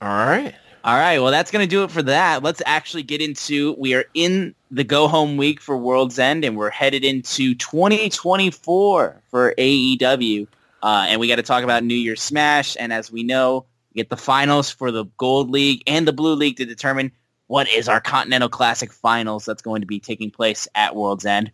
All 0.00 0.08
right. 0.08 0.54
All 0.84 0.98
right, 0.98 1.20
well, 1.20 1.30
that's 1.30 1.52
going 1.52 1.64
to 1.64 1.70
do 1.70 1.84
it 1.84 1.92
for 1.92 2.02
that. 2.02 2.42
Let's 2.42 2.60
actually 2.66 3.04
get 3.04 3.20
into, 3.20 3.76
we 3.78 3.94
are 3.94 4.04
in 4.14 4.52
the 4.72 4.82
go-home 4.82 5.36
week 5.36 5.60
for 5.60 5.76
World's 5.76 6.18
End, 6.18 6.44
and 6.44 6.56
we're 6.56 6.70
headed 6.70 7.04
into 7.04 7.54
2024 7.54 9.22
for 9.30 9.54
AEW. 9.56 10.48
Uh, 10.82 11.06
and 11.08 11.20
we 11.20 11.28
got 11.28 11.36
to 11.36 11.44
talk 11.44 11.62
about 11.62 11.84
New 11.84 11.94
Year's 11.94 12.20
Smash, 12.20 12.76
and 12.80 12.92
as 12.92 13.12
we 13.12 13.22
know, 13.22 13.64
we 13.94 14.00
get 14.00 14.10
the 14.10 14.16
finals 14.16 14.70
for 14.70 14.90
the 14.90 15.04
Gold 15.18 15.50
League 15.50 15.84
and 15.86 16.08
the 16.08 16.12
Blue 16.12 16.34
League 16.34 16.56
to 16.56 16.64
determine 16.64 17.12
what 17.52 17.68
is 17.68 17.86
our 17.86 18.00
Continental 18.00 18.48
Classic 18.48 18.90
Finals 18.90 19.44
that's 19.44 19.60
going 19.60 19.82
to 19.82 19.86
be 19.86 20.00
taking 20.00 20.30
place 20.30 20.66
at 20.74 20.96
World's 20.96 21.26
End. 21.26 21.52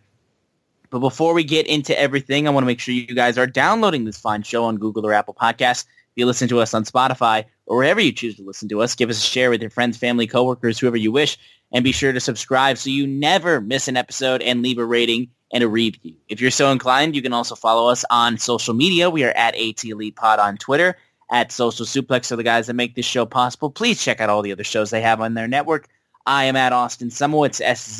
But 0.90 1.00
before 1.00 1.34
we 1.34 1.42
get 1.42 1.66
into 1.66 1.98
everything, 1.98 2.46
I 2.46 2.52
want 2.52 2.62
to 2.62 2.68
make 2.68 2.78
sure 2.78 2.94
you 2.94 3.16
guys 3.16 3.36
are 3.36 3.48
downloading 3.48 4.04
this 4.04 4.16
fine 4.16 4.44
show 4.44 4.62
on 4.62 4.76
Google 4.76 5.04
or 5.04 5.12
Apple 5.12 5.34
Podcasts. 5.34 5.86
If 5.86 6.12
you 6.14 6.24
listen 6.24 6.46
to 6.50 6.60
us 6.60 6.72
on 6.72 6.84
Spotify 6.84 7.46
or 7.66 7.78
wherever 7.78 8.00
you 8.00 8.12
choose 8.12 8.36
to 8.36 8.44
listen 8.44 8.68
to 8.68 8.80
us, 8.80 8.94
give 8.94 9.10
us 9.10 9.18
a 9.18 9.26
share 9.26 9.50
with 9.50 9.60
your 9.60 9.70
friends, 9.70 9.96
family, 9.96 10.28
coworkers, 10.28 10.78
whoever 10.78 10.96
you 10.96 11.10
wish, 11.10 11.36
and 11.72 11.82
be 11.82 11.90
sure 11.90 12.12
to 12.12 12.20
subscribe 12.20 12.78
so 12.78 12.90
you 12.90 13.04
never 13.04 13.60
miss 13.60 13.88
an 13.88 13.96
episode 13.96 14.40
and 14.40 14.62
leave 14.62 14.78
a 14.78 14.84
rating 14.84 15.30
and 15.52 15.64
a 15.64 15.68
review. 15.68 16.14
If 16.28 16.40
you're 16.40 16.52
so 16.52 16.70
inclined, 16.70 17.16
you 17.16 17.22
can 17.22 17.32
also 17.32 17.56
follow 17.56 17.90
us 17.90 18.04
on 18.08 18.38
social 18.38 18.72
media. 18.72 19.10
We 19.10 19.24
are 19.24 19.32
at 19.32 19.56
AT 19.56 19.82
Pod 20.14 20.38
on 20.38 20.58
Twitter, 20.58 20.96
at 21.30 21.52
Social 21.52 21.86
Suplex 21.86 22.32
are 22.32 22.36
the 22.36 22.42
guys 22.42 22.66
that 22.66 22.74
make 22.74 22.94
this 22.94 23.06
show 23.06 23.26
possible. 23.26 23.70
Please 23.70 24.02
check 24.02 24.20
out 24.20 24.30
all 24.30 24.42
the 24.42 24.52
other 24.52 24.64
shows 24.64 24.90
they 24.90 25.02
have 25.02 25.20
on 25.20 25.34
their 25.34 25.48
network. 25.48 25.88
I 26.26 26.44
am 26.44 26.56
at 26.56 26.72
Austin 26.72 27.08
Sumo. 27.08 27.46
It's 27.46 27.60
S-Z-U-M-O-W-I-C-Z. 27.60 27.98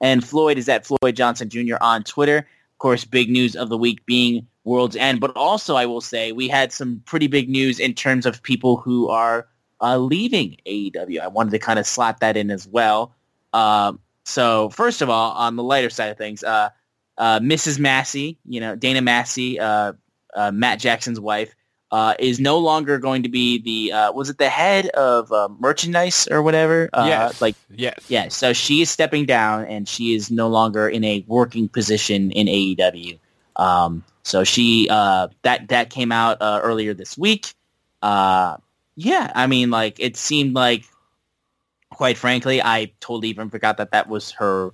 And 0.00 0.24
Floyd 0.24 0.58
is 0.58 0.68
at 0.68 0.86
Floyd 0.86 1.16
Johnson 1.16 1.48
Jr. 1.48 1.76
on 1.80 2.04
Twitter. 2.04 2.38
Of 2.38 2.78
course, 2.78 3.04
big 3.04 3.28
news 3.30 3.56
of 3.56 3.68
the 3.68 3.76
week 3.76 4.06
being 4.06 4.46
World's 4.64 4.96
End. 4.96 5.20
But 5.20 5.36
also, 5.36 5.74
I 5.76 5.86
will 5.86 6.00
say, 6.00 6.32
we 6.32 6.48
had 6.48 6.72
some 6.72 7.02
pretty 7.04 7.26
big 7.26 7.48
news 7.48 7.80
in 7.80 7.94
terms 7.94 8.24
of 8.24 8.42
people 8.42 8.76
who 8.76 9.08
are 9.08 9.48
uh, 9.80 9.98
leaving 9.98 10.56
AEW. 10.66 11.20
I 11.20 11.28
wanted 11.28 11.50
to 11.50 11.58
kind 11.58 11.78
of 11.78 11.86
slap 11.86 12.20
that 12.20 12.36
in 12.36 12.50
as 12.50 12.66
well. 12.66 13.14
Um, 13.52 14.00
so 14.24 14.68
first 14.70 15.02
of 15.02 15.10
all, 15.10 15.32
on 15.32 15.56
the 15.56 15.62
lighter 15.62 15.90
side 15.90 16.10
of 16.10 16.18
things, 16.18 16.44
uh, 16.44 16.68
uh, 17.16 17.40
Mrs. 17.40 17.78
Massie, 17.78 18.38
you 18.46 18.60
know, 18.60 18.76
Dana 18.76 19.02
Massie, 19.02 19.58
uh, 20.34 20.50
Matt 20.50 20.78
Jackson's 20.78 21.20
wife, 21.20 21.54
uh, 21.90 22.14
is 22.18 22.38
no 22.38 22.58
longer 22.58 22.98
going 22.98 23.22
to 23.22 23.28
be 23.28 23.58
the 23.62 23.92
uh, 23.92 24.12
was 24.12 24.28
it 24.28 24.38
the 24.38 24.48
head 24.48 24.88
of 24.90 25.32
uh, 25.32 25.48
merchandise 25.58 26.28
or 26.30 26.42
whatever? 26.42 26.90
Uh, 26.92 27.06
yes. 27.08 27.40
like 27.40 27.56
yes. 27.70 27.98
yeah. 28.08 28.28
So 28.28 28.52
she 28.52 28.82
is 28.82 28.90
stepping 28.90 29.24
down, 29.24 29.64
and 29.64 29.88
she 29.88 30.14
is 30.14 30.30
no 30.30 30.48
longer 30.48 30.88
in 30.88 31.02
a 31.04 31.24
working 31.26 31.68
position 31.68 32.30
in 32.32 32.46
AEW. 32.46 33.18
Um, 33.56 34.04
so 34.22 34.44
she 34.44 34.86
uh, 34.90 35.28
that 35.42 35.68
that 35.68 35.90
came 35.90 36.12
out 36.12 36.42
uh, 36.42 36.60
earlier 36.62 36.92
this 36.92 37.16
week. 37.16 37.54
Uh, 38.02 38.58
yeah, 38.94 39.32
I 39.34 39.46
mean, 39.46 39.70
like 39.70 39.98
it 39.98 40.16
seemed 40.16 40.54
like, 40.54 40.84
quite 41.90 42.18
frankly, 42.18 42.60
I 42.62 42.92
totally 43.00 43.28
even 43.28 43.48
forgot 43.48 43.78
that 43.78 43.92
that 43.92 44.08
was 44.08 44.32
her 44.32 44.72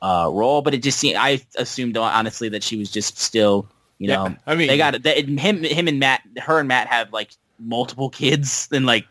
uh, 0.00 0.30
role. 0.32 0.62
But 0.62 0.72
it 0.72 0.82
just 0.82 0.98
seemed 0.98 1.16
I 1.16 1.40
assumed 1.56 1.96
honestly 1.96 2.48
that 2.48 2.62
she 2.62 2.76
was 2.76 2.90
just 2.90 3.18
still, 3.18 3.68
you 3.98 4.08
Yeah, 4.08 4.16
know, 4.28 4.36
I 4.46 4.54
mean- 4.54 4.68
they 4.68 4.76
got 4.76 5.02
they, 5.02 5.22
him 5.22 5.62
him 5.64 5.88
and 5.88 5.98
Matt, 5.98 6.22
her 6.38 6.58
and 6.58 6.68
Matt 6.68 6.88
have 6.88 7.12
like 7.12 7.30
multiple 7.58 8.10
kids, 8.10 8.68
and 8.72 8.86
like 8.86 9.06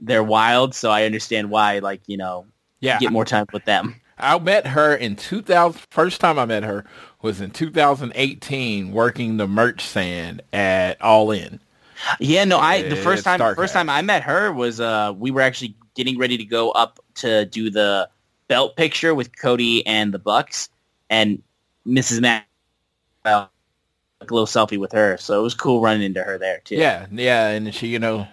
they're 0.00 0.24
wild. 0.24 0.74
So 0.74 0.90
I 0.90 1.04
understand 1.04 1.50
why, 1.50 1.78
like 1.78 2.02
you 2.06 2.16
know, 2.16 2.46
Yeah. 2.80 2.98
get 2.98 3.12
more 3.12 3.24
time 3.24 3.46
with 3.52 3.64
them. 3.64 3.96
I 4.18 4.38
met 4.38 4.66
her 4.68 4.94
in 4.94 5.16
2000. 5.16 5.80
First 5.90 6.20
time 6.20 6.38
I 6.38 6.44
met 6.44 6.62
her 6.62 6.84
was 7.22 7.40
in 7.40 7.50
2018, 7.50 8.92
working 8.92 9.36
the 9.36 9.48
merch 9.48 9.80
stand 9.84 10.42
at 10.52 11.00
All 11.02 11.30
In. 11.32 11.58
Yeah, 12.20 12.44
no, 12.44 12.58
I 12.58 12.82
the 12.82 12.96
first 12.96 13.24
time 13.24 13.40
Starcast. 13.40 13.56
first 13.56 13.72
time 13.74 13.88
I 13.88 14.02
met 14.02 14.22
her 14.24 14.52
was 14.52 14.80
uh 14.80 15.12
we 15.16 15.30
were 15.30 15.40
actually 15.40 15.74
getting 15.94 16.18
ready 16.18 16.36
to 16.36 16.44
go 16.44 16.70
up 16.72 16.98
to 17.16 17.44
do 17.46 17.70
the 17.70 18.08
belt 18.48 18.76
picture 18.76 19.14
with 19.14 19.36
Cody 19.38 19.86
and 19.86 20.12
the 20.12 20.18
Bucks 20.18 20.68
and 21.10 21.42
Mrs. 21.86 22.20
Matt 22.20 22.44
uh, 23.24 23.46
little 24.30 24.46
selfie 24.46 24.78
with 24.78 24.92
her. 24.92 25.16
So 25.16 25.38
it 25.40 25.42
was 25.42 25.54
cool 25.54 25.80
running 25.80 26.02
into 26.02 26.22
her 26.22 26.38
there 26.38 26.60
too. 26.64 26.76
Yeah, 26.76 27.06
yeah, 27.10 27.48
and 27.48 27.74
she, 27.74 27.88
you 27.88 27.98
know, 27.98 28.26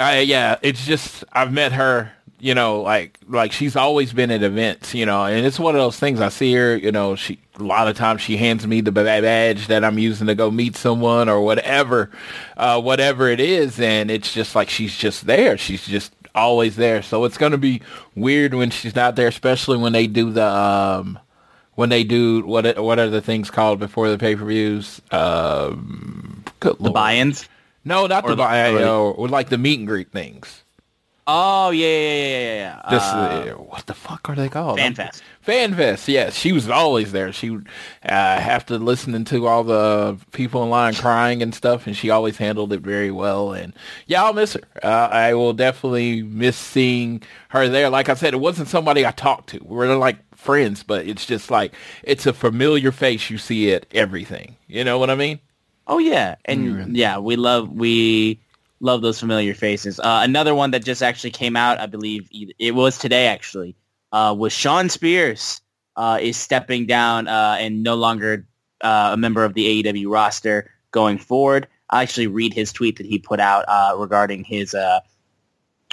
I 0.00 0.20
yeah, 0.20 0.58
it's 0.62 0.84
just 0.84 1.24
I've 1.32 1.52
met 1.52 1.72
her, 1.72 2.10
you 2.40 2.54
know, 2.54 2.82
like 2.82 3.18
like 3.28 3.52
she's 3.52 3.76
always 3.76 4.12
been 4.12 4.30
at 4.30 4.42
events, 4.42 4.94
you 4.94 5.06
know, 5.06 5.24
and 5.24 5.46
it's 5.46 5.58
one 5.58 5.74
of 5.74 5.80
those 5.80 5.98
things. 5.98 6.20
I 6.20 6.28
see 6.28 6.52
her, 6.54 6.76
you 6.76 6.92
know, 6.92 7.14
she 7.16 7.38
a 7.58 7.62
lot 7.62 7.88
of 7.88 7.96
times 7.96 8.20
she 8.20 8.36
hands 8.36 8.66
me 8.66 8.80
the 8.80 8.92
badge 8.92 9.66
that 9.68 9.84
I'm 9.84 9.98
using 9.98 10.26
to 10.26 10.34
go 10.34 10.50
meet 10.50 10.76
someone 10.76 11.28
or 11.28 11.40
whatever, 11.40 12.10
uh, 12.56 12.80
whatever 12.80 13.28
it 13.28 13.40
is, 13.40 13.80
and 13.80 14.10
it's 14.10 14.32
just 14.32 14.54
like 14.54 14.68
she's 14.68 14.96
just 14.96 15.26
there. 15.26 15.56
She's 15.58 15.86
just 15.86 16.12
always 16.34 16.76
there. 16.76 17.02
So 17.02 17.24
it's 17.24 17.38
gonna 17.38 17.58
be 17.58 17.82
weird 18.14 18.54
when 18.54 18.70
she's 18.70 18.94
not 18.94 19.16
there, 19.16 19.28
especially 19.28 19.78
when 19.78 19.92
they 19.92 20.06
do 20.06 20.30
the 20.30 20.46
um 20.46 21.18
when 21.78 21.90
they 21.90 22.02
do 22.02 22.44
what 22.44 22.76
what 22.82 22.98
are 22.98 23.08
the 23.08 23.20
things 23.20 23.52
called 23.52 23.78
before 23.78 24.10
the 24.10 24.18
pay 24.18 24.34
per 24.34 24.44
views? 24.44 25.00
Um, 25.12 26.42
The 26.58 26.74
lord. 26.80 26.92
buy-ins. 26.92 27.48
No, 27.84 28.08
not 28.08 28.24
or 28.24 28.30
the 28.30 28.36
buy. 28.36 28.72
uh, 28.74 29.12
like 29.16 29.48
the 29.48 29.58
meet 29.58 29.78
and 29.78 29.86
greet 29.86 30.10
things. 30.10 30.64
Oh 31.28 31.70
yeah, 31.70 31.86
yeah, 31.86 32.00
yeah, 32.10 32.26
yeah, 32.26 32.54
yeah. 32.56 32.90
This, 32.90 33.02
Uh, 33.04 33.54
uh, 33.56 33.62
what 33.62 33.86
the 33.86 33.94
fuck 33.94 34.28
are 34.28 34.34
they 34.34 34.48
called? 34.48 34.80
FanFest. 34.80 35.22
FanFest. 35.46 36.08
Yes, 36.08 36.34
she 36.34 36.50
was 36.50 36.68
always 36.68 37.12
there. 37.12 37.32
She 37.32 37.50
would 37.50 37.68
uh, 38.02 38.40
have 38.40 38.66
to 38.66 38.78
listening 38.78 39.24
to 39.26 39.46
all 39.46 39.62
the 39.62 40.18
people 40.32 40.64
in 40.64 40.70
line 40.70 40.94
crying 40.94 41.42
and 41.42 41.54
stuff, 41.54 41.86
and 41.86 41.96
she 41.96 42.10
always 42.10 42.38
handled 42.38 42.72
it 42.72 42.80
very 42.80 43.12
well. 43.12 43.52
And 43.52 43.72
yeah, 44.08 44.24
I'll 44.24 44.32
miss 44.32 44.54
her. 44.54 44.62
Uh, 44.82 45.08
I 45.12 45.34
will 45.34 45.52
definitely 45.52 46.22
miss 46.22 46.56
seeing 46.56 47.22
her 47.50 47.68
there. 47.68 47.88
Like 47.88 48.08
I 48.08 48.14
said, 48.14 48.34
it 48.34 48.40
wasn't 48.40 48.66
somebody 48.68 49.06
I 49.06 49.12
talked 49.12 49.50
to. 49.50 49.60
We're 49.62 49.94
like 49.96 50.16
friends, 50.38 50.82
but 50.82 51.06
it's 51.06 51.26
just 51.26 51.50
like 51.50 51.74
it's 52.02 52.24
a 52.24 52.32
familiar 52.32 52.92
face 52.92 53.28
you 53.28 53.36
see 53.36 53.72
at 53.72 53.86
everything. 53.92 54.56
You 54.66 54.84
know 54.84 54.98
what 54.98 55.10
I 55.10 55.14
mean? 55.14 55.40
Oh 55.86 55.98
yeah, 55.98 56.36
and 56.44 56.96
yeah, 56.96 57.18
we 57.18 57.36
love 57.36 57.70
we 57.72 58.40
love 58.80 59.02
those 59.02 59.18
familiar 59.18 59.54
faces. 59.54 59.98
Uh, 59.98 60.20
another 60.22 60.54
one 60.54 60.70
that 60.70 60.84
just 60.84 61.02
actually 61.02 61.32
came 61.32 61.56
out, 61.56 61.80
I 61.80 61.86
believe 61.86 62.28
it 62.58 62.74
was 62.74 62.98
today 62.98 63.26
actually, 63.26 63.74
uh, 64.12 64.34
was 64.38 64.52
Shawn 64.52 64.88
Spears 64.88 65.60
uh, 65.96 66.18
is 66.20 66.36
stepping 66.36 66.86
down 66.86 67.26
uh, 67.26 67.56
and 67.58 67.82
no 67.82 67.96
longer 67.96 68.46
uh, 68.80 69.10
a 69.14 69.16
member 69.16 69.44
of 69.44 69.54
the 69.54 69.82
AEW 69.82 70.10
roster 70.10 70.70
going 70.92 71.18
forward. 71.18 71.66
I 71.90 72.02
actually 72.02 72.28
read 72.28 72.54
his 72.54 72.72
tweet 72.72 72.98
that 72.98 73.06
he 73.06 73.18
put 73.18 73.40
out 73.40 73.64
uh, 73.66 73.96
regarding 73.96 74.44
his 74.44 74.74
uh, 74.74 75.00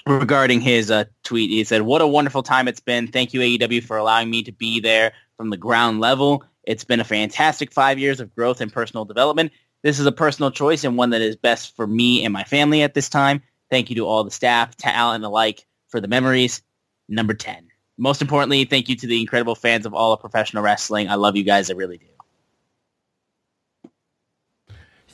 regarding 0.05 0.61
his 0.61 0.91
uh, 0.91 1.05
tweet. 1.23 1.49
He 1.49 1.63
said, 1.63 1.83
"What 1.83 2.01
a 2.01 2.07
wonderful 2.07 2.43
time 2.43 2.67
it's 2.67 2.79
been. 2.79 3.07
Thank 3.07 3.33
you 3.33 3.41
AEW 3.41 3.83
for 3.83 3.97
allowing 3.97 4.29
me 4.29 4.43
to 4.43 4.51
be 4.51 4.79
there 4.79 5.13
from 5.37 5.49
the 5.49 5.57
ground 5.57 5.99
level. 5.99 6.43
It's 6.63 6.83
been 6.83 6.99
a 6.99 7.05
fantastic 7.05 7.71
five 7.71 7.99
years 7.99 8.19
of 8.19 8.33
growth 8.35 8.61
and 8.61 8.71
personal 8.71 9.05
development. 9.05 9.51
This 9.83 9.99
is 9.99 10.05
a 10.05 10.11
personal 10.11 10.49
choice 10.49 10.83
and 10.83 10.97
one 10.97 11.11
that 11.11 11.21
is 11.21 11.35
best 11.35 11.75
for 11.75 11.85
me 11.85 12.23
and 12.23 12.33
my 12.33 12.43
family 12.43 12.81
at 12.81 12.93
this 12.95 13.09
time. 13.09 13.43
Thank 13.69 13.89
you 13.89 13.95
to 13.97 14.05
all 14.05 14.23
the 14.23 14.31
staff, 14.31 14.75
talent 14.75 15.17
and 15.17 15.25
alike 15.25 15.65
for 15.89 16.01
the 16.01 16.07
memories. 16.07 16.61
Number 17.07 17.35
10. 17.35 17.67
Most 17.97 18.21
importantly, 18.21 18.65
thank 18.65 18.89
you 18.89 18.95
to 18.95 19.07
the 19.07 19.21
incredible 19.21 19.55
fans 19.55 19.85
of 19.85 19.93
all 19.93 20.11
of 20.11 20.19
professional 20.19 20.63
wrestling. 20.63 21.07
I 21.07 21.15
love 21.15 21.35
you 21.35 21.43
guys. 21.43 21.69
I 21.69 21.75
really 21.75 21.99
do. 21.99 22.14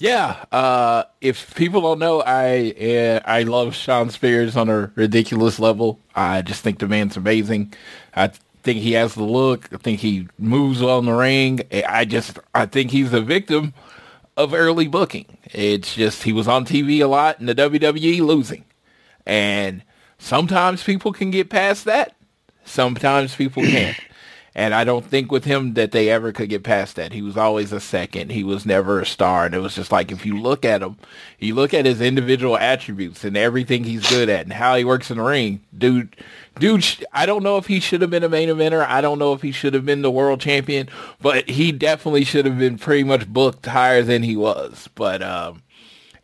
Yeah, 0.02 0.46
uh, 0.52 1.04
if 1.22 1.54
people 1.54 1.82
don't 1.82 2.00
know, 2.00 2.24
I 2.24 2.72
uh, 2.72 3.20
I 3.24 3.44
love 3.44 3.76
Shawn 3.76 4.10
Spears 4.10 4.58
on 4.58 4.68
a 4.68 4.92
ridiculous 4.96 5.60
level. 5.60 6.00
I 6.16 6.42
just 6.42 6.64
think 6.64 6.80
the 6.80 6.88
man's 6.88 7.18
amazing. 7.18 7.76
I 8.16 8.32
think 8.64 8.80
he 8.80 8.94
has 8.94 9.14
the 9.14 9.24
look. 9.24 9.72
I 9.72 9.78
think 9.78 10.00
he 10.00 10.28
moves 10.40 10.82
well 10.82 10.98
in 10.98 11.06
the 11.06 11.14
ring. 11.14 11.62
I 11.88 12.06
just 12.06 12.40
I 12.56 12.66
think 12.66 12.90
he's 12.90 13.14
a 13.14 13.22
victim 13.22 13.76
of 14.38 14.56
early 14.56 14.88
booking. 14.88 15.38
It's 15.52 15.94
just 15.94 16.24
he 16.24 16.34
was 16.34 16.48
on 16.48 16.66
TV 16.66 17.04
a 17.04 17.08
lot 17.08 17.40
in 17.40 17.46
the 17.46 17.54
WWE 17.54 18.22
losing, 18.22 18.66
and 19.28 19.84
sometimes 20.18 20.84
people 20.84 21.14
can 21.14 21.30
get 21.30 21.52
past 21.52 21.86
that. 21.86 22.16
Sometimes 22.66 23.36
people 23.36 23.62
can't. 23.62 24.00
And 24.54 24.74
I 24.74 24.84
don't 24.84 25.06
think 25.06 25.32
with 25.32 25.46
him 25.46 25.76
that 25.76 25.94
they 25.94 26.10
ever 26.10 26.34
could 26.34 26.50
get 26.50 26.64
past 26.64 26.98
that. 26.98 27.14
He 27.14 27.22
was 27.22 27.38
always 27.38 27.72
a 27.72 27.80
second. 27.80 28.32
He 28.32 28.44
was 28.44 28.66
never 28.66 29.00
a 29.00 29.06
star. 29.06 29.46
And 29.46 29.56
it 29.56 29.60
was 29.60 29.76
just 29.76 29.94
like 29.94 30.12
if 30.12 30.26
you 30.26 30.38
look 30.38 30.66
at 30.66 30.82
him, 30.82 30.98
you 31.40 31.56
look 31.56 31.74
at 31.74 31.86
his 31.86 32.02
individual 32.02 32.58
attributes 32.58 33.24
and 33.24 33.38
everything 33.38 33.86
he's 33.86 34.10
good 34.10 34.28
at 34.28 34.44
and 34.44 34.52
how 34.54 34.76
he 34.76 34.84
works 34.84 35.10
in 35.10 35.18
the 35.18 35.24
ring, 35.24 35.62
dude. 35.78 36.18
Dude, 36.60 36.86
I 37.14 37.26
don't 37.26 37.44
know 37.44 37.58
if 37.58 37.68
he 37.68 37.80
should 37.80 38.02
have 38.02 38.10
been 38.10 38.26
a 38.26 38.30
main 38.30 38.50
eventer. 38.50 38.86
I 38.86 39.00
don't 39.00 39.20
know 39.20 39.32
if 39.32 39.42
he 39.42 39.54
should 39.54 39.74
have 39.74 39.86
been 39.86 40.02
the 40.02 40.12
world 40.12 40.42
champion, 40.42 40.90
but 41.22 41.50
he 41.50 41.72
definitely 41.72 42.26
should 42.26 42.46
have 42.46 42.60
been 42.60 42.78
pretty 42.78 43.06
much 43.06 43.28
booked 43.28 43.66
higher 43.66 44.02
than 44.04 44.22
he 44.22 44.36
was. 44.36 44.90
But 44.94 45.24
um, 45.24 45.64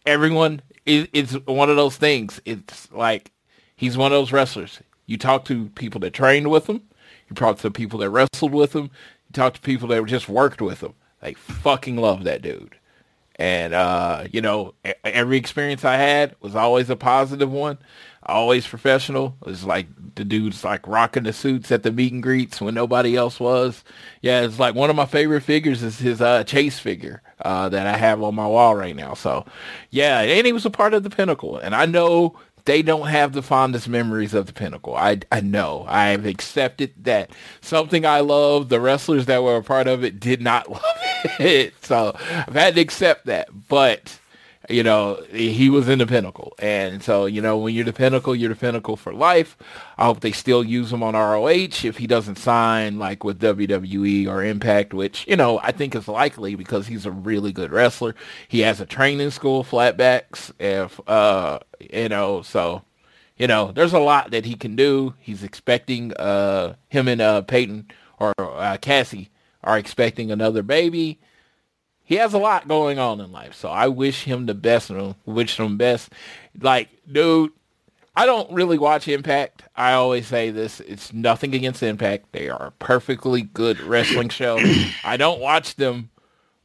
everyone, 0.06 0.62
it, 0.86 1.10
it's 1.14 1.32
one 1.46 1.70
of 1.70 1.78
those 1.78 1.96
things. 1.96 2.42
It's 2.44 2.92
like 2.92 3.32
he's 3.78 3.98
one 3.98 4.12
of 4.12 4.18
those 4.18 4.34
wrestlers. 4.34 4.82
You 5.06 5.18
talk 5.18 5.46
to 5.46 5.70
people 5.70 6.02
that 6.02 6.12
trained 6.12 6.52
with 6.52 6.68
him. 6.68 6.82
You 7.30 7.36
talk 7.36 7.58
to 7.58 7.64
the 7.64 7.72
people 7.72 8.00
that 8.00 8.10
wrestled 8.10 8.54
with 8.54 8.76
him. 8.76 8.84
You 8.84 9.34
talk 9.34 9.54
to 9.56 9.62
people 9.62 9.88
that 9.90 10.06
just 10.06 10.30
worked 10.30 10.62
with 10.62 10.82
him. 10.82 10.94
They 11.22 11.34
fucking 11.34 11.98
love 11.98 12.24
that 12.24 12.42
dude. 12.42 12.76
And, 13.40 13.74
uh, 13.74 14.26
you 14.32 14.42
know, 14.42 14.74
every 15.04 15.38
experience 15.38 15.86
I 15.86 15.96
had 15.96 16.36
was 16.42 16.56
always 16.56 16.90
a 16.90 16.96
positive 16.96 17.52
one. 17.52 17.78
Always 18.26 18.68
professional. 18.68 19.38
It 19.42 19.48
was 19.48 19.64
like 19.64 19.88
the 20.16 20.26
dude's 20.26 20.64
like 20.64 20.88
rocking 20.88 21.24
the 21.24 21.34
suits 21.34 21.72
at 21.72 21.84
the 21.84 21.92
meet 21.92 22.12
and 22.12 22.22
greets 22.22 22.60
when 22.60 22.74
nobody 22.74 23.16
else 23.16 23.40
was. 23.40 23.84
Yeah, 24.22 24.42
it's 24.42 24.60
like 24.60 24.76
one 24.76 24.90
of 24.90 24.96
my 24.96 25.06
favorite 25.06 25.42
figures 25.42 25.84
is 25.84 26.00
his 26.00 26.20
uh, 26.20 26.44
Chase 26.44 26.80
figure 26.80 27.22
uh, 27.42 27.70
that 27.70 27.88
I 27.88 27.96
have 27.96 28.22
on 28.22 28.36
my 28.36 28.48
wall 28.48 28.76
right 28.76 28.96
now. 28.96 29.14
So, 29.14 29.46
yeah, 29.92 30.20
and 30.22 30.46
he 30.46 30.52
was 30.52 30.66
a 30.66 30.72
part 30.72 30.94
of 30.94 31.04
the 31.04 31.10
Pinnacle. 31.10 31.58
And 31.58 31.74
I 31.76 31.86
know 31.86 32.36
they 32.68 32.82
don't 32.82 33.08
have 33.08 33.32
the 33.32 33.42
fondest 33.42 33.88
memories 33.88 34.34
of 34.34 34.46
the 34.46 34.54
pinnacle. 34.54 34.94
I 34.96 35.22
I 35.32 35.40
know. 35.40 35.86
I've 35.88 36.26
accepted 36.26 36.94
that 37.06 37.32
something 37.62 38.06
I 38.06 38.20
love, 38.20 38.68
the 38.70 38.82
wrestlers 38.82 39.26
that 39.28 39.42
were 39.42 39.56
a 39.56 39.64
part 39.64 39.88
of 39.88 40.04
it 40.04 40.20
did 40.20 40.42
not 40.42 40.70
love 40.72 40.84
it. 41.40 41.74
So 41.84 42.14
I've 42.16 42.54
had 42.54 42.76
to 42.76 42.82
accept 42.82 43.26
that. 43.26 43.48
But 43.70 44.20
you 44.70 44.84
know, 44.84 45.22
he 45.32 45.70
was 45.70 45.88
in 45.88 46.00
the 46.00 46.08
pinnacle. 46.08 46.54
And 46.60 47.02
so, 47.02 47.26
you 47.26 47.42
know, 47.42 47.58
when 47.58 47.74
you're 47.74 47.86
the 47.86 47.94
pinnacle, 47.94 48.36
you're 48.36 48.50
the 48.50 48.56
pinnacle 48.56 48.98
for 48.98 49.14
life. 49.14 49.58
I 49.98 50.06
hope 50.06 50.20
they 50.20 50.32
still 50.32 50.64
use 50.64 50.92
him 50.92 51.04
on 51.04 51.14
ROH 51.14 51.86
if 51.86 51.98
he 51.98 52.08
doesn't 52.08 52.38
sign 52.38 53.00
like 53.00 53.24
with 53.24 53.40
WWE 53.40 54.28
or 54.28 54.44
Impact, 54.44 54.94
which, 54.94 55.26
you 55.28 55.36
know, 55.36 55.60
I 55.64 55.72
think 55.72 55.96
is 55.96 56.08
likely 56.08 56.56
because 56.56 56.88
he's 56.88 57.06
a 57.06 57.12
really 57.12 57.54
good 57.54 57.72
wrestler. 57.72 58.16
He 58.48 58.60
has 58.62 58.82
a 58.82 58.86
training 58.86 59.32
school, 59.32 59.64
flatbacks, 59.64 60.52
if, 60.60 61.00
uh, 61.08 61.60
you 61.80 62.10
know, 62.10 62.42
so, 62.42 62.84
you 63.38 63.48
know, 63.48 63.72
there's 63.72 63.94
a 63.94 64.00
lot 64.00 64.32
that 64.32 64.46
he 64.46 64.56
can 64.56 64.76
do. 64.76 65.14
He's 65.20 65.44
expecting, 65.44 66.14
uh, 66.16 66.76
him 66.90 67.08
and, 67.08 67.22
uh, 67.22 67.42
Peyton 67.44 67.88
or, 68.20 68.34
uh, 68.38 68.78
Cassie 68.82 69.30
are 69.64 69.78
expecting 69.78 70.32
another 70.32 70.64
baby 70.64 71.20
he 72.08 72.16
has 72.16 72.34
a 72.34 72.38
lot 72.38 72.70
going 72.70 73.00
on 73.00 73.20
in 73.20 73.34
life. 73.34 73.54
So 73.54 73.68
I 73.68 73.90
wish 73.90 74.24
him 74.24 74.46
the 74.46 74.54
best 74.54 74.90
wish 75.26 75.60
him 75.60 75.78
best. 75.78 76.10
Like, 76.60 76.88
dude, 77.12 77.52
I 78.16 78.26
don't 78.26 78.50
really 78.52 78.78
watch 78.78 79.10
Impact. 79.10 79.64
I 79.76 79.92
always 79.92 80.26
say 80.26 80.50
this. 80.50 80.80
It's 80.80 81.12
nothing 81.12 81.54
against 81.54 81.84
Impact. 81.84 82.32
They 82.32 82.48
are 82.48 82.68
a 82.68 82.72
perfectly 82.72 83.42
good 83.42 83.82
wrestling 83.82 84.30
show. 84.30 84.58
I 85.04 85.18
don't 85.18 85.42
watch 85.42 85.76
them 85.76 86.10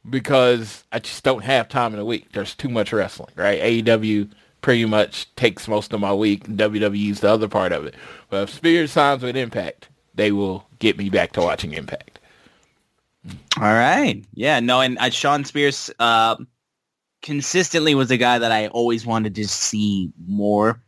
because 0.09 0.85
I 0.93 0.99
just 0.99 1.25
don't 1.25 1.43
have 1.43 1.67
time 1.67 1.91
in 1.91 1.99
the 1.99 2.05
week. 2.05 2.31
There's 2.31 2.55
too 2.55 2.69
much 2.69 2.93
wrestling, 2.93 3.33
right? 3.35 3.61
AEW 3.61 4.31
pretty 4.61 4.85
much 4.85 5.35
takes 5.35 5.67
most 5.67 5.91
of 5.91 5.99
my 5.99 6.13
week 6.13 6.47
WWE's 6.47 7.19
the 7.19 7.29
other 7.29 7.49
part 7.49 7.73
of 7.73 7.85
it. 7.85 7.95
But 8.29 8.43
if 8.43 8.49
Spears 8.49 8.93
signs 8.93 9.23
with 9.23 9.35
Impact, 9.35 9.89
they 10.15 10.31
will 10.31 10.67
get 10.79 10.97
me 10.97 11.09
back 11.09 11.33
to 11.33 11.41
watching 11.41 11.73
Impact. 11.73 12.12
All 13.57 13.63
right. 13.63 14.23
Yeah, 14.33 14.59
no, 14.59 14.81
and 14.81 14.97
uh, 14.97 15.09
Shawn 15.09 15.45
Spears 15.45 15.89
uh, 15.99 16.35
consistently 17.21 17.95
was 17.95 18.11
a 18.11 18.17
guy 18.17 18.39
that 18.39 18.51
I 18.51 18.67
always 18.67 19.05
wanted 19.05 19.35
to 19.35 19.47
see 19.47 20.11
more 20.27 20.81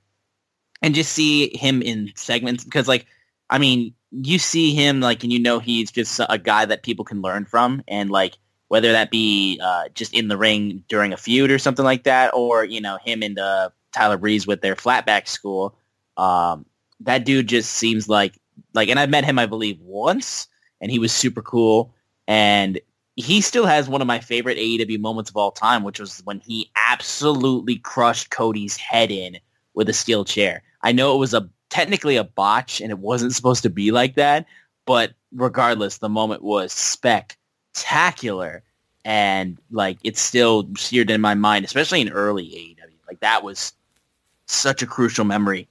and 0.81 0.93
just 0.93 1.13
see 1.13 1.55
him 1.55 1.81
in 1.81 2.11
segments 2.15 2.63
because, 2.63 2.87
like, 2.87 3.05
I 3.49 3.57
mean, 3.57 3.93
you 4.11 4.39
see 4.39 4.73
him, 4.73 4.99
like, 4.99 5.23
and 5.23 5.31
you 5.31 5.39
know 5.39 5.59
he's 5.59 5.91
just 5.91 6.19
a 6.29 6.37
guy 6.37 6.65
that 6.65 6.83
people 6.83 7.05
can 7.05 7.21
learn 7.21 7.45
from 7.45 7.83
and, 7.87 8.09
like, 8.09 8.37
whether 8.67 8.91
that 8.91 9.11
be 9.11 9.59
uh, 9.63 9.89
just 9.93 10.13
in 10.13 10.27
the 10.27 10.37
ring 10.37 10.83
during 10.89 11.13
a 11.13 11.17
feud 11.17 11.51
or 11.51 11.59
something 11.59 11.85
like 11.85 12.03
that 12.03 12.33
or, 12.33 12.65
you 12.65 12.81
know, 12.81 12.97
him 13.05 13.23
and 13.23 13.39
uh, 13.39 13.69
Tyler 13.93 14.17
Breeze 14.17 14.45
with 14.45 14.61
their 14.61 14.75
flatback 14.75 15.27
school. 15.27 15.77
Um, 16.17 16.65
that 17.01 17.25
dude 17.25 17.47
just 17.47 17.73
seems 17.73 18.09
like, 18.09 18.37
like, 18.73 18.89
and 18.89 18.99
I 18.99 19.05
met 19.05 19.23
him, 19.23 19.39
I 19.39 19.45
believe, 19.45 19.79
once 19.79 20.47
and 20.81 20.91
he 20.91 20.99
was 20.99 21.11
super 21.11 21.41
cool 21.41 21.94
and 22.27 22.79
he 23.15 23.41
still 23.41 23.65
has 23.65 23.87
one 23.87 24.01
of 24.01 24.07
my 24.07 24.19
favorite 24.19 24.57
AEW 24.57 24.99
moments 24.99 25.29
of 25.29 25.37
all 25.37 25.51
time, 25.51 25.83
which 25.83 25.99
was 25.99 26.21
when 26.25 26.41
he 26.41 26.69
absolutely 26.75 27.77
crushed 27.77 28.29
Cody's 28.29 28.75
head 28.75 29.09
in 29.09 29.37
with 29.73 29.87
a 29.89 29.93
steel 29.93 30.25
chair. 30.25 30.63
I 30.81 30.91
know 30.91 31.15
it 31.15 31.19
was 31.19 31.33
a 31.33 31.49
technically 31.69 32.17
a 32.17 32.23
botch 32.23 32.81
and 32.81 32.91
it 32.91 32.99
wasn't 32.99 33.33
supposed 33.33 33.63
to 33.63 33.69
be 33.69 33.91
like 33.91 34.15
that, 34.15 34.45
but 34.85 35.13
regardless, 35.33 35.97
the 35.97 36.09
moment 36.09 36.43
was 36.43 36.73
spectacular 36.73 38.63
and 39.05 39.57
like 39.71 39.97
it's 40.03 40.21
still 40.21 40.67
seared 40.77 41.09
in 41.09 41.21
my 41.21 41.35
mind, 41.35 41.63
especially 41.63 42.01
in 42.01 42.09
early 42.09 42.45
AEW. 42.45 43.07
Like 43.07 43.19
that 43.21 43.43
was 43.43 43.73
such 44.47 44.81
a 44.81 44.87
crucial 44.87 45.25
memory 45.25 45.67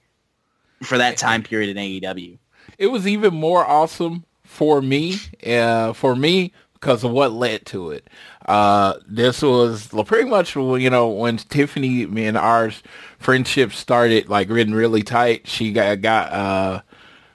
for 0.83 0.97
that 0.97 1.17
time 1.17 1.43
period 1.43 1.75
in 1.75 1.83
AEW. 1.83 2.37
It 2.77 2.87
was 2.87 3.07
even 3.07 3.33
more 3.33 3.65
awesome 3.65 4.25
for 4.45 4.81
me, 4.81 5.17
uh, 5.45 5.93
for 5.93 6.15
me, 6.15 6.53
because 6.73 7.03
of 7.03 7.11
what 7.11 7.33
led 7.33 7.65
to 7.67 7.91
it. 7.91 8.07
Uh, 8.45 8.93
this 9.07 9.41
was 9.41 9.89
pretty 10.05 10.29
much, 10.29 10.55
you 10.55 10.89
know, 10.89 11.09
when 11.09 11.37
Tiffany, 11.37 12.05
me 12.05 12.25
and 12.25 12.37
our 12.37 12.71
friendship 13.17 13.73
started 13.73 14.29
like 14.29 14.47
getting 14.47 14.73
really 14.73 15.01
tight. 15.01 15.47
She 15.47 15.71
got, 15.71 16.01
got, 16.01 16.31
uh, 16.31 16.81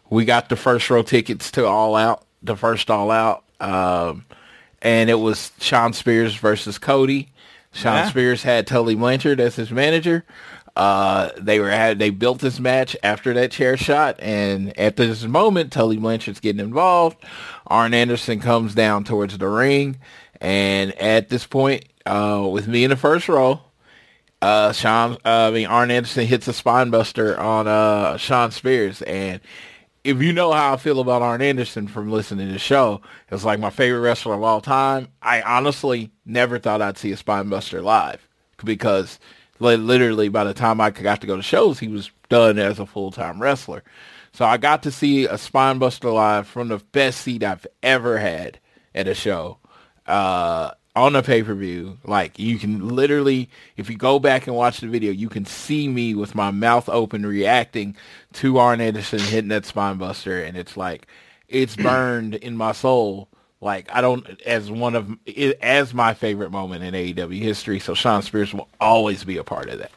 we 0.09 0.25
got 0.25 0.49
the 0.49 0.57
first 0.57 0.89
row 0.89 1.03
tickets 1.03 1.51
to 1.53 1.67
All 1.67 1.97
Out, 1.97 2.25
the 2.43 2.57
first 2.57 2.91
All 2.91 3.11
Out. 3.11 3.45
Um, 3.61 4.25
and 4.81 5.11
it 5.11 5.19
was 5.19 5.53
Shawn 5.61 5.93
Spears 5.93 6.35
versus 6.37 6.79
Cody. 6.79 7.33
Shawn 7.73 7.97
yeah. 7.97 8.09
Spears 8.09 8.43
had 8.43 8.67
Tully 8.67 8.95
Blanchard 8.95 9.41
as 9.41 9.57
his 9.57 9.71
manager. 9.71 10.25
Uh, 10.81 11.29
they 11.37 11.61
were 11.61 11.69
had 11.69 11.99
they 11.99 12.09
built 12.09 12.39
this 12.39 12.59
match 12.59 12.97
after 13.03 13.35
that 13.35 13.51
chair 13.51 13.77
shot, 13.77 14.17
and 14.19 14.75
at 14.79 14.97
this 14.97 15.25
moment, 15.25 15.71
Tully 15.71 15.99
Blanchard's 15.99 16.41
getting 16.41 16.59
involved. 16.59 17.19
Arn 17.67 17.93
Anderson 17.93 18.41
comes 18.41 18.75
down 18.75 19.05
towards 19.05 19.37
the 19.37 19.47
ring, 19.47 19.99
and 20.41 20.95
at 20.95 21.29
this 21.29 21.47
point, 21.47 21.85
uh, 22.07 22.49
with 22.51 22.67
me 22.67 22.83
in 22.83 22.89
the 22.89 22.97
first 22.97 23.29
row, 23.29 23.61
uh, 24.41 24.73
Shawn, 24.73 25.19
uh, 25.23 25.49
I 25.49 25.51
mean 25.51 25.67
Arn 25.67 25.91
Anderson 25.91 26.27
hits 26.27 26.49
a 26.49 26.53
spinebuster 26.53 27.39
on 27.39 27.69
uh 27.69 28.17
Shawn 28.17 28.51
Spears, 28.51 29.03
and 29.03 29.43
if 30.03 30.23
you 30.23 30.33
know 30.33 30.51
how 30.51 30.73
I 30.73 30.77
feel 30.79 31.01
about 31.01 31.21
Arn 31.21 31.43
Anderson 31.43 31.89
from 31.89 32.11
listening 32.11 32.47
to 32.47 32.55
the 32.55 32.59
show, 32.59 33.03
it's 33.31 33.45
like 33.45 33.61
my 33.61 33.69
favorite 33.69 34.01
wrestler 34.01 34.33
of 34.33 34.43
all 34.43 34.63
time. 34.63 35.09
I 35.21 35.43
honestly 35.43 36.11
never 36.25 36.59
thought 36.59 36.81
I'd 36.81 36.97
see 36.97 37.13
a 37.13 37.19
spinebuster 37.19 37.83
live 37.85 38.27
because 38.65 39.19
literally 39.61 40.29
by 40.29 40.45
the 40.45 40.55
time 40.55 40.81
I 40.81 40.91
got 40.91 41.21
to 41.21 41.27
go 41.27 41.37
to 41.37 41.43
shows, 41.43 41.79
he 41.79 41.89
was 41.89 42.11
done 42.29 42.59
as 42.59 42.79
a 42.79 42.87
full-time 42.87 43.41
wrestler. 43.41 43.83
So 44.33 44.45
I 44.45 44.57
got 44.57 44.83
to 44.85 44.91
see 44.91 45.25
a 45.25 45.35
Spinebuster 45.35 46.13
live 46.13 46.47
from 46.47 46.69
the 46.69 46.79
best 46.79 47.21
seat 47.21 47.45
I've 47.45 47.67
ever 47.83 48.19
had 48.19 48.59
at 48.95 49.09
a 49.09 49.15
show 49.15 49.59
uh, 50.07 50.71
on 50.95 51.17
a 51.17 51.23
pay-per-view. 51.23 51.99
Like 52.05 52.39
you 52.39 52.59
can 52.59 52.89
literally, 52.89 53.51
if 53.77 53.91
you 53.91 53.97
go 53.97 54.19
back 54.19 54.47
and 54.47 54.57
watch 54.57 54.81
the 54.81 54.87
video, 54.87 55.13
you 55.13 55.29
can 55.29 55.45
see 55.45 55.89
me 55.89 56.15
with 56.15 56.35
my 56.35 56.51
mouth 56.51 56.89
open 56.89 57.27
reacting 57.27 57.97
to 58.35 58.59
Arn 58.59 58.81
Anderson 58.81 59.19
hitting 59.19 59.49
that 59.49 59.65
Spinebuster, 59.65 60.47
and 60.47 60.57
it's 60.57 60.77
like 60.77 61.07
it's 61.49 61.75
burned 61.75 62.37
in 62.37 62.57
my 62.57 62.73
soul 62.73 63.29
like 63.61 63.89
I 63.93 64.01
don't 64.01 64.41
as 64.43 64.71
one 64.71 64.95
of 64.95 65.11
as 65.61 65.93
my 65.93 66.15
favorite 66.15 66.51
moment 66.51 66.85
in 66.85 66.95
AEW 66.95 67.41
history. 67.41 67.79
So 67.79 67.95
Shawn 67.95 68.23
Spears 68.23 68.55
will 68.55 68.69
always 68.81 69.25
be 69.25 69.37
a 69.37 69.45
part 69.45 69.69
of 69.69 69.79
that. 69.79 69.93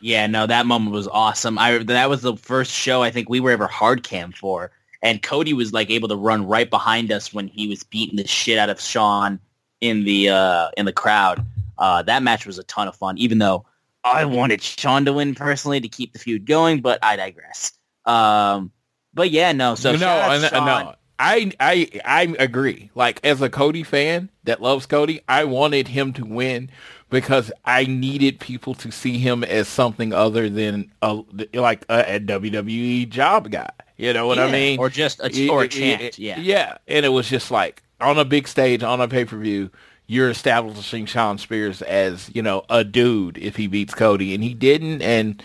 Yeah, 0.00 0.26
no, 0.26 0.46
that 0.46 0.66
moment 0.66 0.92
was 0.92 1.08
awesome. 1.08 1.58
I 1.58 1.78
that 1.78 2.08
was 2.08 2.22
the 2.22 2.36
first 2.36 2.72
show 2.72 3.02
I 3.02 3.10
think 3.10 3.28
we 3.28 3.40
were 3.40 3.50
ever 3.50 3.66
hard 3.66 4.04
cam 4.04 4.32
for, 4.32 4.70
and 5.02 5.22
Cody 5.22 5.52
was 5.52 5.72
like 5.72 5.90
able 5.90 6.08
to 6.08 6.16
run 6.16 6.46
right 6.46 6.68
behind 6.68 7.10
us 7.10 7.32
when 7.32 7.48
he 7.48 7.66
was 7.66 7.82
beating 7.82 8.16
the 8.16 8.26
shit 8.26 8.58
out 8.58 8.70
of 8.70 8.80
Shawn 8.80 9.40
in 9.80 10.04
the 10.04 10.28
uh, 10.28 10.68
in 10.76 10.84
the 10.84 10.92
crowd. 10.92 11.44
Uh, 11.78 12.02
that 12.02 12.22
match 12.22 12.46
was 12.46 12.58
a 12.58 12.64
ton 12.64 12.88
of 12.88 12.96
fun, 12.96 13.18
even 13.18 13.38
though 13.38 13.64
I 14.04 14.24
wanted 14.24 14.62
Shawn 14.62 15.04
to 15.06 15.12
win 15.12 15.34
personally 15.34 15.80
to 15.80 15.88
keep 15.88 16.12
the 16.12 16.18
feud 16.18 16.46
going, 16.46 16.80
but 16.80 16.98
I 17.02 17.16
digress. 17.16 17.72
Um, 18.04 18.72
but 19.14 19.30
yeah, 19.30 19.52
no. 19.52 19.74
So 19.74 19.92
no, 19.92 19.98
no, 19.98 20.94
I 21.18 21.52
I 21.58 21.88
I 22.04 22.34
agree. 22.38 22.90
Like 22.94 23.20
as 23.24 23.42
a 23.42 23.50
Cody 23.50 23.82
fan 23.82 24.30
that 24.44 24.62
loves 24.62 24.86
Cody, 24.86 25.20
I 25.28 25.44
wanted 25.44 25.88
him 25.88 26.12
to 26.14 26.24
win 26.24 26.70
because 27.10 27.50
I 27.64 27.84
needed 27.84 28.38
people 28.38 28.74
to 28.74 28.90
see 28.90 29.18
him 29.18 29.42
as 29.44 29.68
something 29.68 30.12
other 30.12 30.48
than 30.48 30.92
a 31.02 31.20
like 31.54 31.84
a, 31.88 32.16
a 32.16 32.20
WWE 32.20 33.08
job 33.08 33.50
guy. 33.50 33.70
You 33.96 34.12
know 34.12 34.26
what 34.26 34.38
yeah. 34.38 34.44
I 34.44 34.52
mean? 34.52 34.78
Or 34.78 34.88
just 34.88 35.20
a 35.20 35.48
or 35.48 35.64
a 35.64 35.68
chant. 35.68 36.18
Yeah. 36.18 36.38
Yeah, 36.38 36.78
and 36.86 37.04
it 37.04 37.10
was 37.10 37.28
just 37.28 37.50
like 37.50 37.82
on 38.00 38.18
a 38.18 38.24
big 38.24 38.46
stage 38.46 38.82
on 38.82 39.00
a 39.00 39.08
pay 39.08 39.24
per 39.24 39.36
view. 39.36 39.70
You're 40.06 40.30
establishing 40.30 41.04
Shawn 41.04 41.36
Spears 41.36 41.82
as 41.82 42.30
you 42.34 42.42
know 42.42 42.64
a 42.70 42.84
dude 42.84 43.36
if 43.38 43.56
he 43.56 43.66
beats 43.66 43.94
Cody, 43.94 44.34
and 44.34 44.42
he 44.42 44.54
didn't, 44.54 45.02
and 45.02 45.42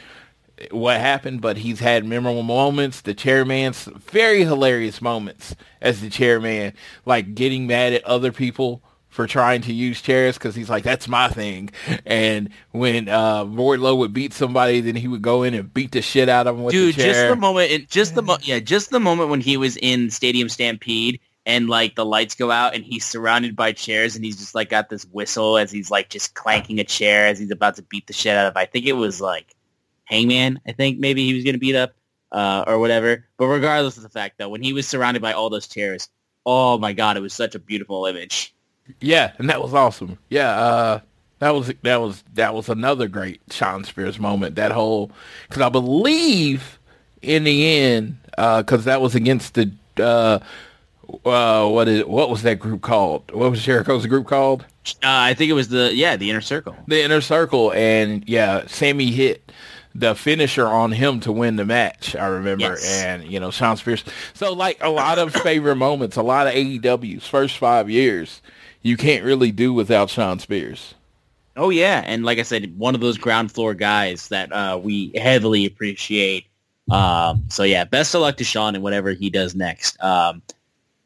what 0.71 0.99
happened, 0.99 1.41
but 1.41 1.57
he's 1.57 1.79
had 1.79 2.05
memorable 2.05 2.43
moments. 2.43 3.01
The 3.01 3.13
chairman's 3.13 3.85
very 3.85 4.43
hilarious 4.43 5.01
moments 5.01 5.55
as 5.81 6.01
the 6.01 6.09
chairman, 6.09 6.73
like 7.05 7.35
getting 7.35 7.67
mad 7.67 7.93
at 7.93 8.03
other 8.05 8.31
people 8.31 8.81
for 9.09 9.27
trying 9.27 9.61
to 9.61 9.71
use 9.73 10.01
chairs 10.01 10.39
because 10.39 10.55
he's 10.55 10.69
like, 10.71 10.83
that's 10.83 11.07
my 11.07 11.27
thing. 11.27 11.69
And 12.05 12.49
when 12.71 13.07
uh, 13.09 13.45
Wardlow 13.45 13.97
would 13.97 14.11
beat 14.13 14.33
somebody, 14.33 14.81
then 14.81 14.95
he 14.95 15.07
would 15.07 15.21
go 15.21 15.43
in 15.43 15.53
and 15.53 15.71
beat 15.71 15.91
the 15.91 16.01
shit 16.01 16.29
out 16.29 16.47
of 16.47 16.55
him 16.57 16.63
with 16.63 16.71
Dude, 16.71 16.95
the 16.95 17.03
chair. 17.03 17.13
just 17.13 17.27
the 17.29 17.35
moment, 17.35 17.89
just 17.89 18.15
the 18.15 18.23
mo- 18.23 18.37
yeah, 18.41 18.59
just 18.59 18.89
the 18.89 18.99
moment 18.99 19.29
when 19.29 19.39
he 19.41 19.55
was 19.55 19.77
in 19.77 20.09
Stadium 20.09 20.49
Stampede 20.49 21.19
and 21.45 21.69
like 21.69 21.93
the 21.95 22.05
lights 22.05 22.33
go 22.33 22.49
out 22.49 22.73
and 22.73 22.83
he's 22.83 23.05
surrounded 23.05 23.55
by 23.55 23.71
chairs 23.71 24.15
and 24.15 24.25
he's 24.25 24.37
just 24.37 24.55
like 24.55 24.69
got 24.69 24.89
this 24.89 25.03
whistle 25.03 25.57
as 25.57 25.71
he's 25.71 25.91
like 25.91 26.09
just 26.09 26.33
clanking 26.33 26.79
a 26.79 26.83
chair 26.83 27.27
as 27.27 27.37
he's 27.37 27.51
about 27.51 27.75
to 27.75 27.83
beat 27.83 28.07
the 28.07 28.13
shit 28.13 28.35
out 28.35 28.47
of. 28.47 28.57
I 28.57 28.65
think 28.65 28.85
it 28.87 28.93
was 28.93 29.21
like 29.21 29.53
Hangman. 30.05 30.59
I 30.67 30.71
think 30.71 30.99
maybe 30.99 31.25
he 31.25 31.33
was 31.33 31.43
going 31.43 31.55
to 31.55 31.59
beat 31.59 31.75
up 31.75 31.93
uh, 32.31 32.65
or 32.67 32.79
whatever. 32.79 33.25
But 33.37 33.47
regardless 33.47 33.97
of 33.97 34.03
the 34.03 34.09
fact, 34.09 34.37
though, 34.37 34.49
when 34.49 34.63
he 34.63 34.73
was 34.73 34.87
surrounded 34.87 35.21
by 35.21 35.33
all 35.33 35.49
those 35.49 35.67
chairs, 35.67 36.09
oh 36.45 36.77
my 36.77 36.93
god, 36.93 37.17
it 37.17 37.21
was 37.21 37.33
such 37.33 37.55
a 37.55 37.59
beautiful 37.59 38.05
image. 38.05 38.53
Yeah, 38.99 39.31
and 39.37 39.49
that 39.49 39.61
was 39.61 39.73
awesome. 39.73 40.17
Yeah, 40.29 40.49
uh, 40.49 40.99
that 41.39 41.51
was 41.51 41.71
that 41.83 42.01
was 42.01 42.23
that 42.33 42.53
was 42.53 42.69
another 42.69 43.07
great 43.07 43.41
Shawn 43.49 43.83
Spears 43.83 44.19
moment. 44.19 44.55
That 44.55 44.71
whole 44.71 45.11
because 45.47 45.61
I 45.61 45.69
believe 45.69 46.79
in 47.21 47.45
the 47.45 47.65
end 47.65 48.17
because 48.35 48.81
uh, 48.81 48.91
that 48.91 49.01
was 49.01 49.15
against 49.15 49.53
the 49.53 49.71
uh, 49.97 50.39
uh, 51.25 51.67
what 51.69 51.87
is 51.87 52.05
what 52.05 52.29
was 52.29 52.43
that 52.43 52.59
group 52.59 52.81
called? 52.81 53.31
What 53.31 53.51
was 53.51 53.63
Jericho's 53.63 54.05
group 54.05 54.27
called? 54.27 54.65
Uh, 54.95 54.95
I 55.03 55.33
think 55.33 55.49
it 55.49 55.53
was 55.53 55.69
the 55.69 55.93
yeah 55.95 56.17
the 56.17 56.29
inner 56.29 56.41
circle. 56.41 56.75
The 56.87 57.03
inner 57.03 57.21
circle, 57.21 57.71
and 57.73 58.27
yeah, 58.27 58.65
Sammy 58.67 59.11
hit 59.11 59.51
the 59.95 60.15
finisher 60.15 60.67
on 60.67 60.91
him 60.91 61.19
to 61.21 61.31
win 61.31 61.55
the 61.55 61.65
match. 61.65 62.15
I 62.15 62.27
remember, 62.27 62.63
Yes. 62.65 63.01
and 63.03 63.23
you 63.25 63.39
know 63.39 63.51
Shawn 63.51 63.77
Spears. 63.77 64.03
So 64.33 64.53
like 64.53 64.77
a 64.81 64.89
lot 64.89 65.19
of 65.19 65.33
favorite 65.33 65.75
moments, 65.75 66.17
a 66.17 66.23
lot 66.23 66.47
of 66.47 66.53
AEW's 66.53 67.27
first 67.27 67.57
five 67.57 67.89
years, 67.89 68.41
you 68.81 68.97
can't 68.97 69.23
really 69.23 69.51
do 69.51 69.73
without 69.73 70.09
Shawn 70.09 70.39
Spears. 70.39 70.95
Oh 71.55 71.69
yeah, 71.69 72.03
and 72.05 72.25
like 72.25 72.39
I 72.39 72.43
said, 72.43 72.77
one 72.77 72.95
of 72.95 73.01
those 73.01 73.17
ground 73.19 73.51
floor 73.51 73.73
guys 73.75 74.29
that 74.29 74.51
uh, 74.51 74.79
we 74.81 75.11
heavily 75.15 75.65
appreciate. 75.67 76.45
Um, 76.91 77.43
so 77.49 77.63
yeah, 77.63 77.83
best 77.85 78.13
of 78.15 78.21
luck 78.21 78.37
to 78.37 78.43
Shawn 78.43 78.73
and 78.75 78.83
whatever 78.83 79.11
he 79.11 79.29
does 79.29 79.55
next. 79.55 80.01
Um, 80.03 80.41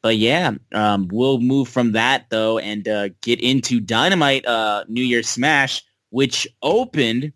but 0.02 0.15
yeah, 0.17 0.52
um, 0.73 1.10
we'll 1.12 1.39
move 1.39 1.67
from 1.67 1.91
that 1.91 2.28
though 2.30 2.58
and 2.60 2.88
uh, 2.88 3.10
get 3.21 3.41
into 3.41 3.80
Dynamite 3.82 4.45
uh, 4.47 4.86
New 4.88 5.02
Year 5.04 5.21
Smash, 5.21 5.84
which 6.12 6.47
opened 6.63 7.34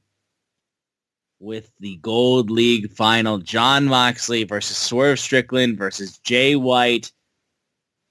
with 1.41 1.71
the 1.79 1.97
Gold 1.97 2.49
League 2.49 2.91
final: 2.91 3.39
Jon 3.39 3.85
Moxley 3.85 4.43
versus 4.45 4.77
Swerve 4.77 5.19
Strickland 5.19 5.77
versus 5.77 6.17
Jay 6.19 6.55
White. 6.55 7.11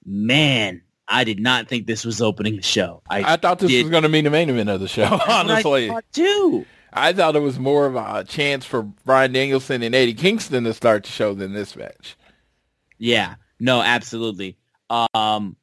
Man, 0.04 0.82
I 1.06 1.24
did 1.24 1.40
not 1.40 1.68
think 1.68 1.86
this 1.86 2.04
was 2.04 2.20
opening 2.20 2.56
the 2.56 2.62
show. 2.62 3.02
I 3.08 3.36
thought 3.36 3.58
this 3.58 3.70
did- 3.70 3.84
was 3.84 3.90
going 3.90 4.02
to 4.02 4.08
be 4.08 4.20
the 4.20 4.30
main 4.30 4.50
event 4.50 4.68
of 4.68 4.80
the 4.80 4.88
show. 4.88 5.04
I 5.26 5.40
Honestly, 5.40 5.88
thought 5.88 6.04
too. 6.12 6.66
I 6.92 7.12
thought 7.12 7.36
it 7.36 7.40
was 7.40 7.58
more 7.58 7.86
of 7.86 7.94
a 7.96 8.24
chance 8.24 8.64
for 8.64 8.82
Bryan 8.82 9.32
Danielson 9.32 9.82
and 9.82 9.94
Eddie 9.94 10.14
Kingston 10.14 10.64
to 10.64 10.74
start 10.74 11.04
the 11.04 11.10
show 11.10 11.34
than 11.34 11.52
this 11.52 11.76
match. 11.76 12.16
Yeah, 12.98 13.36
no, 13.60 13.80
absolutely. 13.80 14.58
Um, 15.14 15.56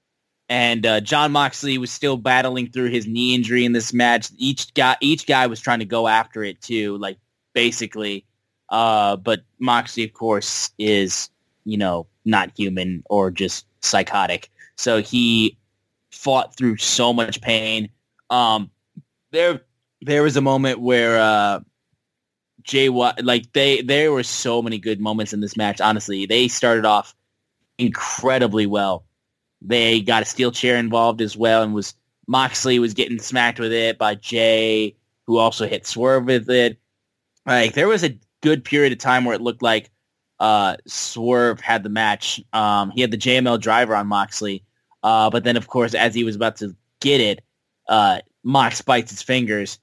and 0.48 0.86
uh, 0.86 1.02
Jon 1.02 1.34
Moxley 1.34 1.78
was 1.78 1.92
still 1.92 2.16
battling 2.16 2.72
through 2.72 2.90
his 2.92 3.06
knee 3.06 3.36
injury 3.36 3.66
in 3.66 3.74
this 3.74 3.92
match. 3.94 4.30
Each 4.38 4.74
guy, 4.74 4.96
each 5.02 5.28
guy 5.28 5.48
was 5.48 5.60
trying 5.60 5.80
to 5.80 5.86
go 5.86 6.08
after 6.08 6.44
it 6.46 6.62
too, 6.62 6.98
like 6.98 7.18
basically. 7.58 8.24
Uh, 8.70 9.16
but 9.16 9.42
Moxley, 9.58 10.04
of 10.04 10.14
course, 10.14 10.70
is 10.78 11.32
you 11.66 11.76
know 11.76 12.06
not 12.24 12.52
human 12.56 13.04
or 13.10 13.32
just 13.32 13.66
psychotic. 13.82 14.52
So 14.76 15.02
he 15.02 15.58
fought 16.12 16.56
through 16.56 16.78
so 16.78 17.14
much 17.14 17.42
pain. 17.42 17.90
Um, 18.30 18.70
there, 19.32 19.62
there 20.02 20.22
was 20.22 20.38
a 20.38 20.42
moment 20.42 20.82
where 20.82 21.18
uh, 21.20 21.62
Jay 22.62 22.90
like 22.90 23.52
they, 23.54 23.82
there 23.82 24.12
were 24.12 24.22
so 24.22 24.62
many 24.62 24.78
good 24.78 25.02
moments 25.02 25.34
in 25.34 25.42
this 25.42 25.58
match. 25.58 25.82
Honestly, 25.82 26.28
they 26.28 26.48
started 26.48 26.86
off 26.86 27.16
incredibly 27.80 28.68
well. 28.68 29.04
They 29.64 30.02
got 30.02 30.22
a 30.22 30.26
steel 30.26 30.52
chair 30.52 30.78
involved 30.78 31.22
as 31.22 31.36
well, 31.36 31.64
and 31.64 31.74
was 31.74 31.96
Moxley 32.28 32.78
was 32.78 32.94
getting 32.94 33.18
smacked 33.18 33.60
with 33.60 33.72
it 33.72 33.98
by 33.98 34.14
Jay, 34.14 34.96
who 35.26 35.38
also 35.38 35.66
hit 35.66 35.88
Swerve 35.88 36.26
with 36.26 36.52
it. 36.52 36.78
Like 37.48 37.74
there 37.74 37.88
was 37.88 38.04
a 38.04 38.20
good 38.42 38.64
period 38.64 38.92
of 38.92 39.00
time 39.00 39.26
where 39.26 39.34
it 39.36 39.42
looked 39.42 39.64
like 39.64 39.90
uh, 40.40 40.76
Swerve 40.86 41.62
had 41.62 41.84
the 41.84 41.90
match. 41.90 42.42
Um, 42.54 42.92
he 42.92 43.02
had 43.02 43.12
the 43.12 43.18
JML 43.18 43.60
driver 43.60 43.96
on 43.96 44.08
Moxley, 44.08 44.64
uh, 45.02 45.30
but 45.30 45.44
then 45.46 45.58
of 45.58 45.68
course 45.68 45.96
as 45.96 46.14
he 46.14 46.24
was 46.24 46.36
about 46.36 46.58
to 46.58 46.76
get 47.00 47.22
it, 47.22 47.42
uh, 47.88 48.20
Mox 48.44 48.82
bites 48.82 49.12
his 49.12 49.22
fingers. 49.22 49.80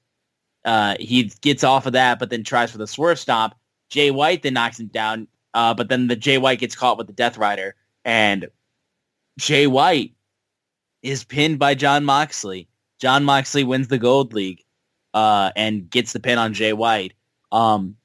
Uh, 0.63 0.95
he 0.99 1.23
gets 1.41 1.63
off 1.63 1.85
of 1.85 1.93
that, 1.93 2.19
but 2.19 2.29
then 2.29 2.43
tries 2.43 2.71
for 2.71 2.77
the 2.77 2.87
swerve 2.87 3.19
stomp. 3.19 3.55
Jay 3.89 4.11
White 4.11 4.43
then 4.43 4.53
knocks 4.53 4.79
him 4.79 4.87
down, 4.87 5.27
uh, 5.53 5.73
but 5.73 5.89
then 5.89 6.07
the 6.07 6.15
Jay 6.15 6.37
White 6.37 6.59
gets 6.59 6.75
caught 6.75 6.97
with 6.97 7.07
the 7.07 7.13
Death 7.13 7.37
Rider, 7.37 7.75
and 8.03 8.47
Jay 9.37 9.67
White 9.67 10.13
is 11.01 11.23
pinned 11.23 11.59
by 11.59 11.75
Jon 11.75 12.03
Moxley. 12.03 12.67
Jon 12.99 13.23
Moxley 13.23 13.63
wins 13.63 13.89
the 13.89 13.99
Gold 13.99 14.33
League 14.33 14.63
uh, 15.13 15.51
and 15.55 15.89
gets 15.89 16.13
the 16.13 16.19
pin 16.19 16.37
on 16.37 16.53
Jay 16.53 16.73
White. 16.73 17.13
Um, 17.51 17.95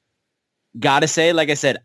gotta 0.79 1.07
say, 1.07 1.33
like 1.33 1.49
I 1.49 1.55
said, 1.55 1.83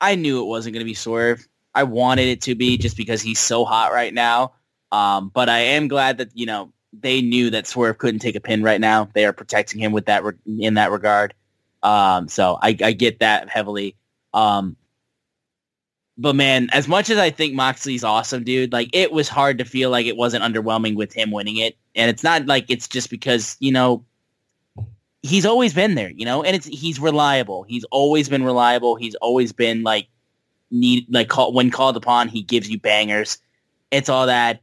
I 0.00 0.14
knew 0.16 0.42
it 0.42 0.46
wasn't 0.46 0.74
going 0.74 0.84
to 0.84 0.90
be 0.90 0.94
Swerve. 0.94 1.46
I 1.74 1.84
wanted 1.84 2.28
it 2.28 2.42
to 2.42 2.54
be 2.54 2.76
just 2.78 2.96
because 2.96 3.22
he's 3.22 3.38
so 3.38 3.64
hot 3.64 3.92
right 3.92 4.12
now. 4.12 4.52
Um, 4.92 5.30
but 5.32 5.48
I 5.48 5.58
am 5.58 5.88
glad 5.88 6.18
that 6.18 6.30
you 6.34 6.46
know 6.46 6.72
they 6.92 7.22
knew 7.22 7.50
that 7.50 7.66
Swerve 7.66 7.98
couldn't 7.98 8.20
take 8.20 8.36
a 8.36 8.40
pin 8.40 8.62
right 8.62 8.80
now. 8.80 9.08
They 9.14 9.24
are 9.24 9.32
protecting 9.32 9.80
him 9.80 9.92
with 9.92 10.06
that 10.06 10.22
re- 10.22 10.34
in 10.58 10.74
that 10.74 10.90
regard. 10.90 11.34
Um, 11.82 12.28
so 12.28 12.58
I, 12.62 12.76
I 12.82 12.92
get 12.92 13.18
that 13.20 13.48
heavily. 13.48 13.96
Um, 14.32 14.76
but 16.16 16.36
man, 16.36 16.68
as 16.72 16.86
much 16.86 17.10
as 17.10 17.18
I 17.18 17.30
think 17.30 17.54
Moxley's 17.54 18.04
awesome, 18.04 18.44
dude, 18.44 18.72
like 18.72 18.90
it 18.92 19.10
was 19.12 19.28
hard 19.28 19.58
to 19.58 19.64
feel 19.64 19.90
like 19.90 20.06
it 20.06 20.16
wasn't 20.16 20.44
underwhelming 20.44 20.94
with 20.94 21.12
him 21.12 21.30
winning 21.30 21.56
it. 21.56 21.76
And 21.94 22.08
it's 22.08 22.22
not 22.22 22.46
like 22.46 22.66
it's 22.68 22.86
just 22.86 23.10
because, 23.10 23.56
you 23.58 23.72
know, 23.72 24.04
he's 25.24 25.46
always 25.46 25.72
been 25.72 25.94
there, 25.94 26.10
you 26.10 26.24
know, 26.24 26.44
and 26.44 26.54
it's 26.54 26.66
he's 26.66 27.00
reliable. 27.00 27.64
He's 27.64 27.84
always 27.84 28.28
been 28.28 28.44
reliable. 28.44 28.94
He's 28.94 29.14
always 29.16 29.52
been 29.52 29.82
like 29.82 30.06
need 30.70 31.06
like 31.08 31.28
call, 31.28 31.52
when 31.52 31.70
called 31.70 31.96
upon, 31.96 32.28
he 32.28 32.42
gives 32.42 32.68
you 32.68 32.78
bangers. 32.78 33.38
It's 33.90 34.08
all 34.08 34.26
that. 34.26 34.60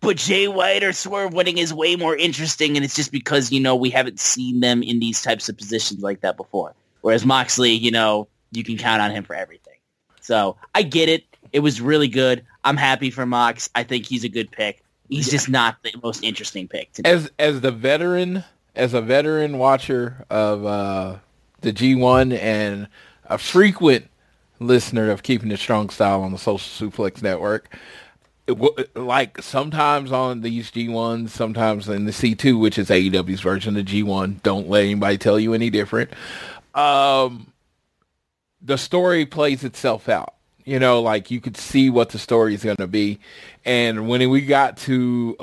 But 0.00 0.16
Jay 0.16 0.46
White 0.46 0.84
or 0.84 0.92
Swerve 0.92 1.32
winning 1.32 1.58
is 1.58 1.72
way 1.72 1.96
more 1.96 2.16
interesting, 2.16 2.76
and 2.76 2.84
it's 2.84 2.94
just 2.94 3.12
because 3.12 3.50
you 3.50 3.60
know 3.60 3.76
we 3.76 3.90
haven't 3.90 4.20
seen 4.20 4.60
them 4.60 4.82
in 4.82 4.98
these 4.98 5.22
types 5.22 5.48
of 5.48 5.56
positions 5.56 6.02
like 6.02 6.20
that 6.20 6.36
before. 6.36 6.74
Whereas 7.00 7.24
Moxley, 7.24 7.72
you 7.72 7.90
know, 7.90 8.28
you 8.50 8.64
can 8.64 8.76
count 8.76 9.00
on 9.00 9.12
him 9.12 9.24
for 9.24 9.34
everything. 9.34 9.74
So 10.20 10.56
I 10.74 10.82
get 10.82 11.08
it. 11.08 11.24
It 11.52 11.60
was 11.60 11.80
really 11.80 12.08
good. 12.08 12.44
I'm 12.64 12.76
happy 12.76 13.10
for 13.10 13.24
Mox. 13.24 13.70
I 13.74 13.84
think 13.84 14.06
he's 14.06 14.24
a 14.24 14.28
good 14.28 14.50
pick. 14.50 14.82
He's 15.08 15.30
just 15.30 15.48
not 15.48 15.76
the 15.82 15.94
most 16.02 16.22
interesting 16.22 16.68
pick. 16.68 16.92
To 16.94 17.02
me. 17.02 17.10
As 17.10 17.30
as 17.38 17.60
the 17.60 17.70
veteran, 17.70 18.44
as 18.78 18.94
a 18.94 19.02
veteran 19.02 19.58
watcher 19.58 20.24
of 20.30 20.64
uh, 20.64 21.16
the 21.60 21.72
G1 21.72 22.38
and 22.38 22.88
a 23.24 23.36
frequent 23.36 24.08
listener 24.60 25.10
of 25.10 25.22
Keeping 25.24 25.50
It 25.50 25.58
Strong 25.58 25.90
Style 25.90 26.22
on 26.22 26.30
the 26.30 26.38
Social 26.38 26.90
Suplex 26.90 27.20
Network, 27.20 27.76
w- 28.46 28.74
like 28.94 29.42
sometimes 29.42 30.12
on 30.12 30.42
these 30.42 30.70
G1s, 30.70 31.30
sometimes 31.30 31.88
in 31.88 32.04
the 32.04 32.12
C2, 32.12 32.58
which 32.58 32.78
is 32.78 32.88
AEW's 32.88 33.40
version 33.40 33.76
of 33.76 33.84
G1, 33.84 34.42
don't 34.42 34.68
let 34.68 34.84
anybody 34.84 35.18
tell 35.18 35.40
you 35.40 35.54
any 35.54 35.70
different. 35.70 36.10
Um, 36.74 37.52
the 38.62 38.78
story 38.78 39.26
plays 39.26 39.64
itself 39.64 40.08
out. 40.08 40.34
You 40.64 40.78
know, 40.78 41.00
like 41.00 41.30
you 41.30 41.40
could 41.40 41.56
see 41.56 41.90
what 41.90 42.10
the 42.10 42.18
story 42.18 42.54
is 42.54 42.62
going 42.62 42.76
to 42.76 42.86
be. 42.86 43.18
And 43.64 44.06
when 44.06 44.28
we 44.28 44.42
got 44.42 44.76
to 44.78 45.36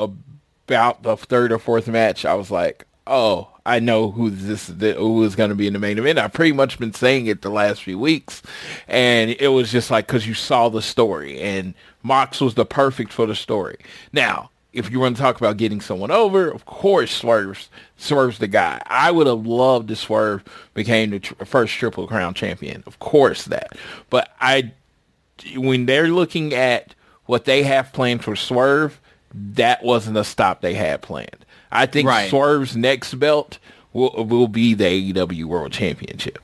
about 0.68 1.04
the 1.04 1.18
third 1.18 1.52
or 1.52 1.60
fourth 1.60 1.88
match, 1.88 2.26
I 2.26 2.36
was 2.36 2.52
like, 2.52 2.85
oh, 3.08 3.50
I 3.66 3.80
know 3.80 4.12
who 4.12 4.30
this 4.30 4.68
who 4.68 5.24
is 5.24 5.36
going 5.36 5.50
to 5.50 5.56
be 5.56 5.68
in 5.68 5.74
the 5.74 5.80
main 5.80 5.98
event. 5.98 6.20
I've 6.20 6.34
pretty 6.34 6.52
much 6.52 6.78
been 6.80 6.94
saying 6.94 7.28
it 7.28 7.42
the 7.42 7.50
last 7.50 7.84
few 7.84 7.98
weeks, 7.98 8.42
and 8.88 9.32
it 9.32 9.50
was 9.50 9.72
just 9.72 9.90
like 9.90 10.08
because 10.08 10.28
you 10.28 10.34
saw 10.34 10.70
the 10.70 10.82
story, 10.82 11.40
and 11.40 11.74
Mox 12.04 12.40
was 12.42 12.54
the 12.54 12.66
perfect 12.66 13.12
for 13.12 13.26
the 13.26 13.36
story. 13.36 13.78
Now, 14.14 14.52
if 14.72 14.92
you 14.92 15.00
want 15.00 15.16
to 15.16 15.22
talk 15.22 15.38
about 15.38 15.58
getting 15.58 15.82
someone 15.82 16.12
over, 16.12 16.50
of 16.50 16.66
course, 16.66 17.12
Swerve's 17.12 17.70
Swerve's 17.98 18.38
the 18.38 18.48
guy. 18.48 18.82
I 18.86 19.10
would 19.10 19.26
have 19.26 19.48
loved 19.48 19.90
if 19.90 20.00
Swerve 20.00 20.44
became 20.74 21.12
the 21.12 21.20
tr- 21.20 21.46
first 21.46 21.74
Triple 21.74 22.08
Crown 22.08 22.34
champion. 22.34 22.84
Of 22.86 23.00
course, 23.00 23.46
that. 23.46 23.78
But 24.10 24.30
I, 24.40 24.74
when 25.56 25.86
they're 25.86 26.10
looking 26.10 26.54
at 26.54 26.94
what 27.26 27.46
they 27.46 27.64
have 27.64 27.94
planned 27.94 28.24
for 28.24 28.36
Swerve, 28.36 29.00
that 29.34 29.84
wasn't 29.84 30.18
a 30.18 30.24
stop 30.24 30.62
they 30.62 30.74
had 30.76 31.02
planned. 31.02 31.45
I 31.76 31.86
think 31.86 32.08
Right. 32.08 32.30
Swerve's 32.30 32.76
next 32.76 33.16
belt 33.16 33.60
will 33.94 34.26
will 34.26 34.48
be 34.48 34.74
the 34.74 35.14
AEW 35.14 35.46
World 35.46 35.72
Championship. 35.72 36.40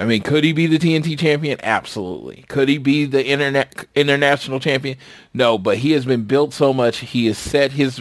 I 0.00 0.04
mean, 0.04 0.22
could 0.22 0.44
he 0.44 0.52
be 0.52 0.66
the 0.66 0.78
TNT 0.78 1.18
champion? 1.18 1.58
Absolutely. 1.60 2.44
Could 2.48 2.68
he 2.68 2.78
be 2.78 3.04
the 3.04 3.26
internet 3.26 3.84
international 3.96 4.60
champion? 4.60 4.96
No, 5.34 5.58
but 5.58 5.78
he 5.78 5.90
has 5.92 6.04
been 6.04 6.22
built 6.22 6.54
so 6.54 6.72
much. 6.72 6.98
He 6.98 7.26
has 7.26 7.36
set 7.36 7.72
his 7.72 8.00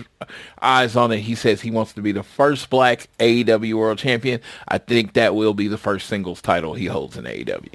eyes 0.61 0.95
on 0.95 1.11
it. 1.11 1.19
He 1.21 1.33
says 1.33 1.61
he 1.61 1.71
wants 1.71 1.93
to 1.93 2.01
be 2.03 2.11
the 2.11 2.21
first 2.21 2.69
black 2.69 3.07
AEW 3.19 3.73
world 3.73 3.97
champion. 3.97 4.41
I 4.67 4.77
think 4.77 5.13
that 5.13 5.33
will 5.33 5.55
be 5.55 5.67
the 5.67 5.77
first 5.77 6.07
singles 6.07 6.39
title 6.39 6.75
he 6.75 6.85
holds 6.85 7.17
in 7.17 7.25
AEW. 7.25 7.73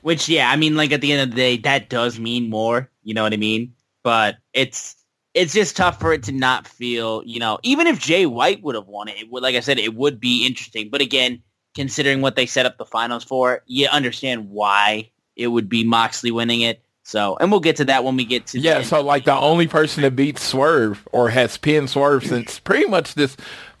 Which, 0.00 0.28
yeah, 0.28 0.50
I 0.50 0.56
mean, 0.56 0.76
like 0.76 0.90
at 0.90 1.00
the 1.00 1.12
end 1.12 1.22
of 1.22 1.30
the 1.30 1.36
day, 1.36 1.56
that 1.58 1.88
does 1.88 2.18
mean 2.18 2.50
more. 2.50 2.90
You 3.04 3.14
know 3.14 3.22
what 3.22 3.32
I 3.32 3.36
mean? 3.36 3.74
But 4.02 4.36
it's 4.52 4.96
it's 5.38 5.54
just 5.54 5.76
tough 5.76 6.00
for 6.00 6.12
it 6.12 6.24
to 6.24 6.32
not 6.32 6.66
feel, 6.66 7.22
you 7.24 7.38
know, 7.38 7.58
even 7.62 7.86
if 7.86 8.00
Jay 8.00 8.26
White 8.26 8.62
would 8.62 8.74
have 8.74 8.88
won 8.88 9.08
it, 9.08 9.18
it 9.18 9.30
would, 9.30 9.42
like 9.42 9.54
I 9.54 9.60
said, 9.60 9.78
it 9.78 9.94
would 9.94 10.18
be 10.18 10.44
interesting. 10.44 10.90
But 10.90 11.00
again, 11.00 11.42
considering 11.74 12.20
what 12.20 12.34
they 12.34 12.44
set 12.44 12.66
up 12.66 12.76
the 12.76 12.84
finals 12.84 13.22
for, 13.22 13.62
you 13.66 13.86
understand 13.86 14.50
why 14.50 15.10
it 15.36 15.46
would 15.46 15.68
be 15.68 15.84
Moxley 15.84 16.32
winning 16.32 16.62
it. 16.62 16.82
So, 17.04 17.38
and 17.40 17.50
we'll 17.50 17.60
get 17.60 17.76
to 17.76 17.84
that 17.86 18.02
when 18.04 18.16
we 18.16 18.24
get 18.24 18.46
to 18.48 18.58
Yeah, 18.58 18.82
so 18.82 19.00
like 19.00 19.24
the 19.24 19.34
only 19.34 19.68
person 19.68 20.02
that 20.02 20.16
beats 20.16 20.42
Swerve 20.42 21.06
or 21.12 21.30
has 21.30 21.56
pinned 21.56 21.88
Swerve 21.88 22.24
since 22.24 22.58
pretty 22.58 22.86
much 22.86 23.14
this 23.14 23.36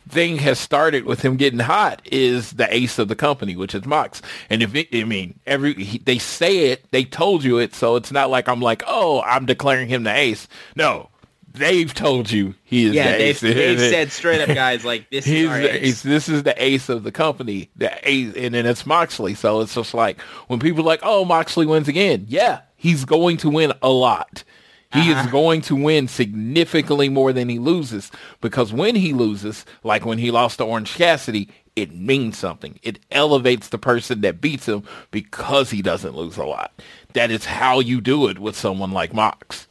thing 0.08 0.38
has 0.38 0.58
started 0.58 1.04
with 1.04 1.20
him 1.22 1.36
getting 1.36 1.58
hot 1.58 2.00
is 2.10 2.52
the 2.52 2.72
ace 2.74 2.98
of 2.98 3.08
the 3.08 3.16
company, 3.16 3.56
which 3.56 3.74
is 3.74 3.84
Mox. 3.84 4.22
And 4.48 4.62
if 4.62 4.74
it, 4.74 4.88
I 4.94 5.04
mean 5.04 5.38
every 5.46 5.74
he, 5.74 5.98
they 5.98 6.18
say 6.18 6.70
it, 6.70 6.90
they 6.92 7.04
told 7.04 7.44
you 7.44 7.58
it, 7.58 7.74
so 7.74 7.96
it's 7.96 8.12
not 8.12 8.30
like 8.30 8.48
I'm 8.48 8.62
like, 8.62 8.82
oh, 8.86 9.20
I'm 9.22 9.44
declaring 9.44 9.88
him 9.88 10.04
the 10.04 10.14
ace. 10.14 10.48
No, 10.74 11.10
they've 11.58 11.92
told 11.92 12.30
you 12.30 12.54
he 12.64 12.86
is 12.86 12.94
yeah, 12.94 13.12
the 13.12 13.18
they've, 13.18 13.22
ace. 13.22 13.40
they've 13.40 13.80
said 13.80 14.12
straight 14.12 14.40
up, 14.40 14.54
guys, 14.54 14.84
like 14.84 15.08
this 15.10 15.26
is 15.26 15.48
our 15.48 15.60
the 15.60 15.74
ace. 15.74 15.82
ace. 15.82 16.02
This 16.02 16.28
is 16.28 16.42
the 16.42 16.62
ace 16.62 16.88
of 16.88 17.02
the 17.02 17.12
company. 17.12 17.70
The 17.76 17.96
ace, 18.08 18.34
and 18.34 18.54
then 18.54 18.66
it's 18.66 18.86
Moxley. 18.86 19.34
So 19.34 19.60
it's 19.60 19.74
just 19.74 19.94
like 19.94 20.20
when 20.48 20.60
people 20.60 20.80
are 20.80 20.86
like, 20.86 21.00
"Oh, 21.02 21.24
Moxley 21.24 21.66
wins 21.66 21.88
again." 21.88 22.24
Yeah, 22.28 22.60
he's 22.76 23.04
going 23.04 23.36
to 23.38 23.50
win 23.50 23.72
a 23.82 23.90
lot. 23.90 24.44
He 24.90 25.10
is 25.10 25.16
uh-huh. 25.16 25.30
going 25.30 25.60
to 25.62 25.76
win 25.76 26.08
significantly 26.08 27.10
more 27.10 27.34
than 27.34 27.50
he 27.50 27.58
loses 27.58 28.10
because 28.40 28.72
when 28.72 28.94
he 28.94 29.12
loses, 29.12 29.66
like 29.84 30.06
when 30.06 30.16
he 30.16 30.30
lost 30.30 30.58
to 30.58 30.64
Orange 30.64 30.94
Cassidy, 30.94 31.50
it 31.76 31.94
means 31.94 32.38
something. 32.38 32.80
It 32.82 32.98
elevates 33.10 33.68
the 33.68 33.78
person 33.78 34.22
that 34.22 34.40
beats 34.40 34.66
him 34.66 34.82
because 35.10 35.70
he 35.70 35.82
doesn't 35.82 36.16
lose 36.16 36.38
a 36.38 36.44
lot. 36.44 36.72
That 37.12 37.30
is 37.30 37.44
how 37.44 37.80
you 37.80 38.00
do 38.00 38.28
it 38.28 38.38
with 38.38 38.56
someone 38.56 38.90
like 38.90 39.12
Mox. 39.12 39.67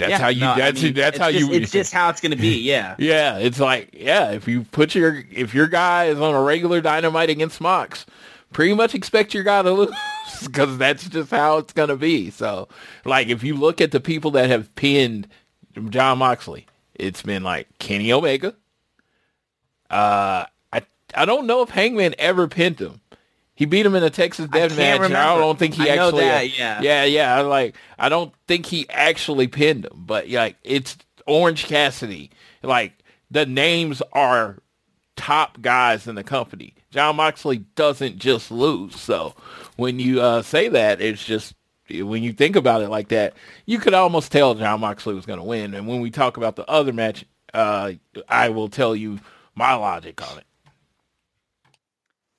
That's 0.00 0.10
Yeah, 0.10 0.18
how 0.18 0.28
you. 0.28 0.40
no, 0.40 0.50
I 0.52 0.58
that's 0.58 0.82
mean, 0.82 0.94
that's 0.94 1.16
it's 1.16 1.18
how 1.24 1.30
just- 1.30 1.46
you. 1.48 1.52
It's 1.54 1.70
just 1.70 1.92
how 1.92 2.08
it's 2.10 2.20
going 2.20 2.32
to 2.32 2.36
be. 2.38 2.58
Yeah. 2.62 2.96
Yeah, 2.98 3.38
it's 3.38 3.60
like 3.60 3.90
yeah, 3.92 4.32
if 4.32 4.48
you 4.48 4.64
put 4.64 4.94
your 4.94 5.22
if 5.30 5.54
your 5.54 5.66
guy 5.68 6.06
is 6.06 6.20
on 6.20 6.34
a 6.34 6.42
regular 6.42 6.80
dynamite 6.80 7.30
against 7.30 7.60
Mox, 7.60 8.04
pretty 8.52 8.74
much 8.74 8.94
expect 8.94 9.32
your 9.34 9.44
guy 9.44 9.62
to 9.62 9.70
lose 9.80 9.94
because 10.44 10.76
that's 10.78 11.08
just 11.08 11.30
how 11.30 11.58
it's 11.58 11.72
gonna 11.72 11.96
be. 11.96 12.30
So, 12.30 12.68
like 13.04 13.28
if 13.28 13.44
you 13.44 13.54
look 13.54 13.80
at 13.80 13.92
the 13.92 14.00
people 14.00 14.30
that 14.32 14.48
have 14.50 14.74
pinned 14.74 15.28
Jon 15.90 16.18
Moxley, 16.18 16.66
it's 16.94 17.22
been 17.22 17.42
like 17.44 17.68
Kenny 17.78 18.12
Omega. 18.12 18.54
Uh, 19.90 20.44
I 20.72 20.82
I 21.14 21.24
don't 21.24 21.46
know 21.46 21.62
if 21.62 21.70
Hangman 21.70 22.14
ever 22.18 22.46
pinned 22.48 22.80
him. 22.80 23.00
He 23.60 23.66
beat 23.66 23.84
him 23.84 23.94
in 23.94 24.02
a 24.02 24.08
Texas 24.08 24.48
Death 24.48 24.74
match. 24.74 25.02
and 25.02 25.14
I 25.14 25.36
don't 25.36 25.58
think 25.58 25.74
he 25.74 25.90
I 25.90 25.96
actually. 25.96 26.24
that, 26.24 26.58
yeah. 26.58 26.80
yeah, 26.80 27.04
yeah. 27.04 27.36
I 27.36 27.42
Like 27.42 27.76
I 27.98 28.08
don't 28.08 28.32
think 28.48 28.64
he 28.64 28.88
actually 28.88 29.48
pinned 29.48 29.84
him, 29.84 29.92
but 29.94 30.30
like 30.30 30.56
it's 30.64 30.96
Orange 31.26 31.66
Cassidy. 31.66 32.30
Like 32.62 32.94
the 33.30 33.44
names 33.44 34.00
are 34.14 34.56
top 35.14 35.60
guys 35.60 36.06
in 36.06 36.14
the 36.14 36.24
company. 36.24 36.72
Jon 36.90 37.16
Moxley 37.16 37.58
doesn't 37.74 38.16
just 38.16 38.50
lose. 38.50 38.98
So 38.98 39.34
when 39.76 40.00
you 40.00 40.22
uh, 40.22 40.40
say 40.40 40.68
that, 40.68 41.02
it's 41.02 41.22
just 41.22 41.54
when 41.90 42.22
you 42.22 42.32
think 42.32 42.56
about 42.56 42.80
it 42.80 42.88
like 42.88 43.08
that, 43.08 43.34
you 43.66 43.78
could 43.78 43.92
almost 43.92 44.32
tell 44.32 44.54
Jon 44.54 44.80
Moxley 44.80 45.12
was 45.12 45.26
going 45.26 45.38
to 45.38 45.44
win. 45.44 45.74
And 45.74 45.86
when 45.86 46.00
we 46.00 46.10
talk 46.10 46.38
about 46.38 46.56
the 46.56 46.66
other 46.66 46.94
match, 46.94 47.26
uh, 47.52 47.92
I 48.26 48.48
will 48.48 48.70
tell 48.70 48.96
you 48.96 49.18
my 49.54 49.74
logic 49.74 50.22
on 50.30 50.38
it. 50.38 50.44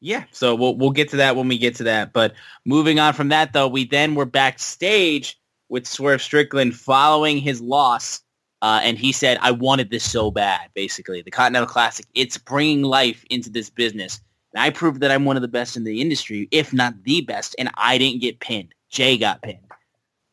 Yeah, 0.03 0.23
so 0.31 0.55
we'll 0.55 0.75
we'll 0.75 0.89
get 0.89 1.09
to 1.09 1.17
that 1.17 1.35
when 1.35 1.47
we 1.47 1.59
get 1.59 1.75
to 1.75 1.83
that. 1.83 2.11
But 2.11 2.33
moving 2.65 2.99
on 2.99 3.13
from 3.13 3.29
that, 3.29 3.53
though, 3.53 3.67
we 3.67 3.85
then 3.85 4.15
were 4.15 4.25
backstage 4.25 5.39
with 5.69 5.85
Swerve 5.87 6.23
Strickland 6.23 6.75
following 6.75 7.37
his 7.37 7.61
loss, 7.61 8.19
uh, 8.63 8.81
and 8.83 8.97
he 8.97 9.11
said, 9.11 9.37
"I 9.41 9.51
wanted 9.51 9.91
this 9.91 10.03
so 10.09 10.31
bad." 10.31 10.71
Basically, 10.73 11.21
the 11.21 11.29
Continental 11.29 11.67
Classic, 11.69 12.07
it's 12.15 12.35
bringing 12.39 12.81
life 12.81 13.23
into 13.29 13.51
this 13.51 13.69
business, 13.69 14.19
and 14.55 14.63
I 14.63 14.71
proved 14.71 15.01
that 15.01 15.11
I'm 15.11 15.23
one 15.23 15.35
of 15.35 15.43
the 15.43 15.47
best 15.47 15.77
in 15.77 15.83
the 15.83 16.01
industry, 16.01 16.47
if 16.49 16.73
not 16.73 17.03
the 17.03 17.21
best, 17.21 17.55
and 17.59 17.69
I 17.75 17.99
didn't 17.99 18.21
get 18.21 18.39
pinned. 18.39 18.73
Jay 18.89 19.19
got 19.19 19.43
pinned. 19.43 19.59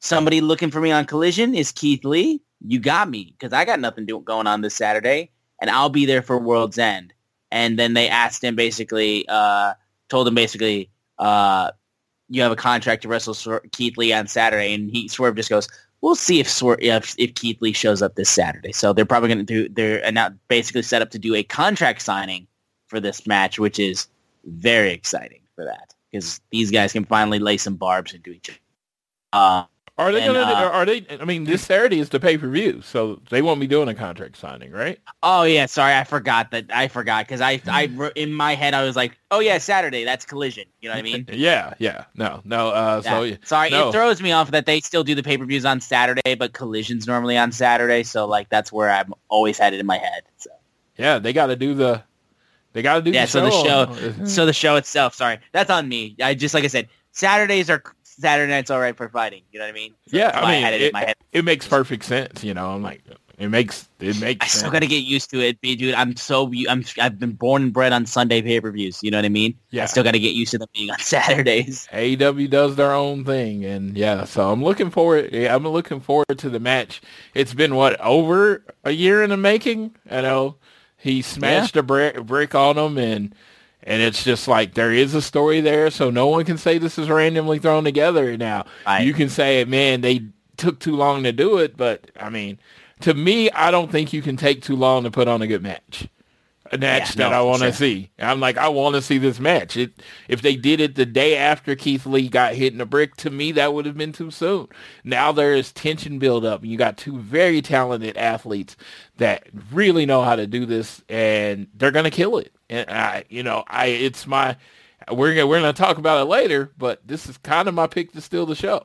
Somebody 0.00 0.40
looking 0.40 0.70
for 0.70 0.80
me 0.80 0.92
on 0.92 1.04
Collision 1.04 1.54
is 1.54 1.72
Keith 1.72 2.06
Lee. 2.06 2.40
You 2.66 2.80
got 2.80 3.10
me 3.10 3.34
because 3.38 3.52
I 3.52 3.66
got 3.66 3.80
nothing 3.80 4.06
do- 4.06 4.20
going 4.20 4.46
on 4.46 4.62
this 4.62 4.74
Saturday, 4.74 5.30
and 5.60 5.68
I'll 5.68 5.90
be 5.90 6.06
there 6.06 6.22
for 6.22 6.38
World's 6.38 6.78
End 6.78 7.12
and 7.50 7.78
then 7.78 7.94
they 7.94 8.08
asked 8.08 8.42
him 8.42 8.56
basically, 8.56 9.26
uh, 9.28 9.74
told 10.08 10.28
him 10.28 10.34
basically, 10.34 10.90
uh, 11.18 11.70
you 12.28 12.42
have 12.42 12.52
a 12.52 12.56
contract 12.56 13.02
to 13.02 13.08
wrestle 13.08 13.34
Swer- 13.34 13.70
Keith 13.72 13.96
Lee 13.96 14.12
on 14.12 14.26
Saturday, 14.26 14.74
and 14.74 14.90
he 14.90 15.08
Swerve 15.08 15.36
just 15.36 15.48
goes, 15.48 15.68
we'll 16.00 16.14
see 16.14 16.40
if 16.40 16.62
if, 16.62 17.14
if 17.18 17.34
Keith 17.34 17.60
Lee 17.60 17.72
shows 17.72 18.02
up 18.02 18.14
this 18.14 18.30
Saturday. 18.30 18.72
So 18.72 18.92
they're 18.92 19.04
probably 19.04 19.28
going 19.28 19.44
to 19.44 19.44
do 19.44 19.68
they're 19.68 20.10
now 20.12 20.30
basically 20.48 20.82
set 20.82 21.02
up 21.02 21.10
to 21.10 21.18
do 21.18 21.34
a 21.34 21.42
contract 21.42 22.02
signing 22.02 22.46
for 22.88 23.00
this 23.00 23.26
match, 23.26 23.58
which 23.58 23.78
is 23.78 24.08
very 24.44 24.92
exciting 24.92 25.40
for 25.54 25.64
that 25.64 25.94
because 26.10 26.40
these 26.50 26.70
guys 26.70 26.92
can 26.92 27.04
finally 27.04 27.38
lay 27.38 27.56
some 27.56 27.76
barbs 27.76 28.14
into 28.14 28.30
each 28.30 28.50
other. 28.50 28.58
Uh, 29.32 29.64
Are 29.98 30.12
they 30.12 30.22
And, 30.22 30.34
to? 30.34 30.40
uh, 30.40 30.70
are 30.70 30.86
they? 30.86 31.04
I 31.20 31.24
mean, 31.24 31.42
this 31.42 31.62
Saturday 31.66 31.98
is 31.98 32.08
the 32.08 32.20
pay 32.20 32.38
per 32.38 32.48
view, 32.48 32.82
so 32.82 33.20
they 33.30 33.42
won't 33.42 33.58
be 33.58 33.66
doing 33.66 33.88
a 33.88 33.94
contract 33.94 34.36
signing, 34.36 34.70
right? 34.70 35.00
Oh 35.24 35.42
yeah, 35.42 35.66
sorry, 35.66 35.92
I 35.92 36.04
forgot 36.04 36.52
that. 36.52 36.66
I 36.72 36.86
forgot 36.86 37.26
because 37.26 37.40
I, 37.40 37.60
I, 37.66 37.90
in 38.14 38.32
my 38.32 38.54
head, 38.54 38.74
I 38.74 38.84
was 38.84 38.94
like, 38.94 39.18
oh 39.32 39.40
yeah, 39.40 39.58
Saturday, 39.58 40.04
that's 40.04 40.24
Collision. 40.24 40.66
You 40.80 40.88
know 40.88 40.94
what 40.94 41.00
I 41.00 41.02
mean? 41.02 41.26
Yeah, 41.32 41.74
yeah. 41.80 42.04
No, 42.14 42.42
no. 42.44 42.68
Uh, 42.68 43.02
so 43.02 43.36
sorry, 43.42 43.70
no. 43.70 43.88
it 43.88 43.92
throws 43.92 44.22
me 44.22 44.30
off 44.30 44.52
that 44.52 44.66
they 44.66 44.80
still 44.80 45.02
do 45.02 45.16
the 45.16 45.22
pay 45.24 45.36
per 45.36 45.44
views 45.44 45.64
on 45.64 45.80
Saturday, 45.80 46.36
but 46.36 46.52
Collision's 46.52 47.08
normally 47.08 47.36
on 47.36 47.50
Saturday. 47.50 48.04
So 48.04 48.24
like 48.24 48.48
that's 48.50 48.72
where 48.72 48.90
I'm 48.90 49.12
always 49.28 49.58
had 49.58 49.74
it 49.74 49.80
in 49.80 49.86
my 49.86 49.98
head. 49.98 50.22
So 50.36 50.50
yeah, 50.96 51.18
they 51.18 51.32
got 51.32 51.46
to 51.46 51.56
do 51.56 51.74
the. 51.74 52.04
They 52.72 52.82
got 52.82 52.96
to 52.96 53.02
do 53.02 53.10
yeah, 53.10 53.24
the 53.24 53.30
so 53.30 53.44
the 53.44 53.50
show, 53.50 54.24
so 54.26 54.46
the 54.46 54.52
show 54.52 54.76
itself. 54.76 55.14
Sorry, 55.14 55.38
that's 55.50 55.70
on 55.70 55.88
me. 55.88 56.14
I 56.22 56.34
just 56.34 56.54
like 56.54 56.62
I 56.62 56.68
said, 56.68 56.88
Saturdays 57.10 57.68
are 57.68 57.82
Saturday 58.18 58.50
nights 58.50 58.70
all 58.70 58.80
right 58.80 58.96
for 58.96 59.08
fighting. 59.08 59.42
You 59.52 59.58
know 59.58 59.66
what 59.66 59.70
I 59.70 59.74
mean? 59.74 59.94
So 60.08 60.16
yeah, 60.16 60.30
I 60.34 60.52
mean, 60.52 60.62
had 60.62 60.74
it, 60.74 60.82
it, 60.82 60.86
in 60.88 60.92
my 60.92 61.04
head. 61.04 61.16
it 61.32 61.44
makes 61.44 61.66
perfect 61.66 62.04
sense. 62.04 62.42
You 62.42 62.54
know, 62.54 62.70
I'm 62.70 62.82
like, 62.82 63.02
it 63.38 63.48
makes 63.48 63.88
it 64.00 64.20
makes. 64.20 64.44
I 64.44 64.48
still 64.48 64.60
sense. 64.62 64.72
got 64.72 64.78
to 64.80 64.86
get 64.88 65.04
used 65.04 65.30
to 65.30 65.40
it, 65.40 65.60
dude. 65.60 65.94
I'm 65.94 66.16
so 66.16 66.50
I'm 66.68 66.84
I've 67.00 67.20
been 67.20 67.32
born 67.32 67.62
and 67.62 67.72
bred 67.72 67.92
on 67.92 68.04
Sunday 68.04 68.42
pay 68.42 68.60
per 68.60 68.72
views. 68.72 69.00
You 69.02 69.12
know 69.12 69.18
what 69.18 69.24
I 69.24 69.28
mean? 69.28 69.56
Yeah. 69.70 69.84
I 69.84 69.86
still 69.86 70.02
got 70.02 70.12
to 70.12 70.18
get 70.18 70.34
used 70.34 70.50
to 70.50 70.58
them 70.58 70.68
being 70.74 70.90
on 70.90 70.98
Saturdays. 71.00 71.88
AEW 71.92 72.50
does 72.50 72.74
their 72.74 72.92
own 72.92 73.24
thing, 73.24 73.64
and 73.64 73.96
yeah, 73.96 74.24
so 74.24 74.50
I'm 74.50 74.64
looking 74.64 74.90
forward. 74.90 75.30
Yeah, 75.32 75.54
I'm 75.54 75.66
looking 75.66 76.00
forward 76.00 76.36
to 76.38 76.50
the 76.50 76.58
match. 76.58 77.00
It's 77.34 77.54
been 77.54 77.76
what 77.76 78.00
over 78.00 78.64
a 78.84 78.90
year 78.90 79.22
in 79.22 79.30
the 79.30 79.36
making. 79.36 79.94
I 80.10 80.22
know 80.22 80.56
he 80.96 81.22
smashed 81.22 81.76
a 81.76 81.82
brick, 81.84 82.20
brick 82.24 82.56
on 82.56 82.76
him, 82.76 82.98
and 82.98 83.34
and 83.82 84.02
it's 84.02 84.24
just 84.24 84.48
like 84.48 84.74
there 84.74 84.92
is 84.92 85.14
a 85.14 85.22
story 85.22 85.60
there, 85.60 85.90
so 85.90 86.10
no 86.10 86.26
one 86.26 86.44
can 86.44 86.58
say 86.58 86.78
this 86.78 86.98
is 86.98 87.08
randomly 87.08 87.58
thrown 87.58 87.84
together. 87.84 88.36
Now 88.36 88.66
Right. 88.86 89.06
you 89.06 89.12
can 89.14 89.28
say, 89.28 89.64
man, 89.64 90.00
they 90.00 90.22
took 90.56 90.78
too 90.80 90.96
long 90.96 91.22
to 91.24 91.32
do 91.32 91.58
it, 91.58 91.76
but 91.76 92.10
I 92.18 92.30
mean, 92.30 92.58
to 93.00 93.14
me, 93.14 93.50
I 93.50 93.70
don't 93.70 93.90
think 93.92 94.12
you 94.12 94.22
can 94.22 94.36
take 94.36 94.62
too 94.62 94.76
long 94.76 95.04
to 95.04 95.10
put 95.10 95.28
on 95.28 95.42
a 95.42 95.46
good 95.46 95.62
match. 95.62 96.08
A 96.70 96.76
match 96.76 97.16
Yeah, 97.16 97.28
that 97.28 97.30
no, 97.30 97.38
I 97.38 97.40
want 97.40 97.60
to 97.62 97.66
sure. 97.68 97.72
see. 97.72 98.10
I'm 98.18 98.40
like, 98.40 98.58
I 98.58 98.68
want 98.68 98.94
to 98.94 99.00
see 99.00 99.16
this 99.16 99.40
match. 99.40 99.76
It, 99.78 100.02
if 100.28 100.42
they 100.42 100.54
did 100.54 100.80
it 100.80 100.96
the 100.96 101.06
day 101.06 101.34
after 101.36 101.74
Keith 101.74 102.04
Lee 102.04 102.28
got 102.28 102.54
hit 102.56 102.72
in 102.72 102.78
the 102.78 102.84
brick, 102.84 103.16
to 103.16 103.30
me, 103.30 103.52
that 103.52 103.72
would 103.72 103.86
have 103.86 103.96
been 103.96 104.12
too 104.12 104.30
soon. 104.30 104.68
Now 105.02 105.32
there 105.32 105.54
is 105.54 105.72
tension 105.72 106.18
build 106.18 106.44
up. 106.44 106.64
You 106.66 106.76
got 106.76 106.98
two 106.98 107.18
very 107.18 107.62
talented 107.62 108.18
athletes 108.18 108.76
that 109.16 109.46
really 109.72 110.04
know 110.04 110.22
how 110.22 110.36
to 110.36 110.46
do 110.46 110.66
this, 110.66 111.02
and 111.08 111.68
they're 111.74 111.90
gonna 111.90 112.10
kill 112.10 112.36
it. 112.36 112.52
And 112.70 112.90
I, 112.90 113.24
you 113.28 113.42
know, 113.42 113.64
I, 113.66 113.86
it's 113.86 114.26
my, 114.26 114.56
we're 115.10 115.34
gonna 115.34 115.46
we're 115.46 115.60
gonna 115.60 115.72
talk 115.72 115.98
about 115.98 116.22
it 116.22 116.30
later, 116.30 116.72
but 116.76 117.06
this 117.06 117.28
is 117.28 117.38
kind 117.38 117.68
of 117.68 117.74
my 117.74 117.86
pick 117.86 118.12
to 118.12 118.20
steal 118.20 118.46
the 118.46 118.54
show. 118.54 118.84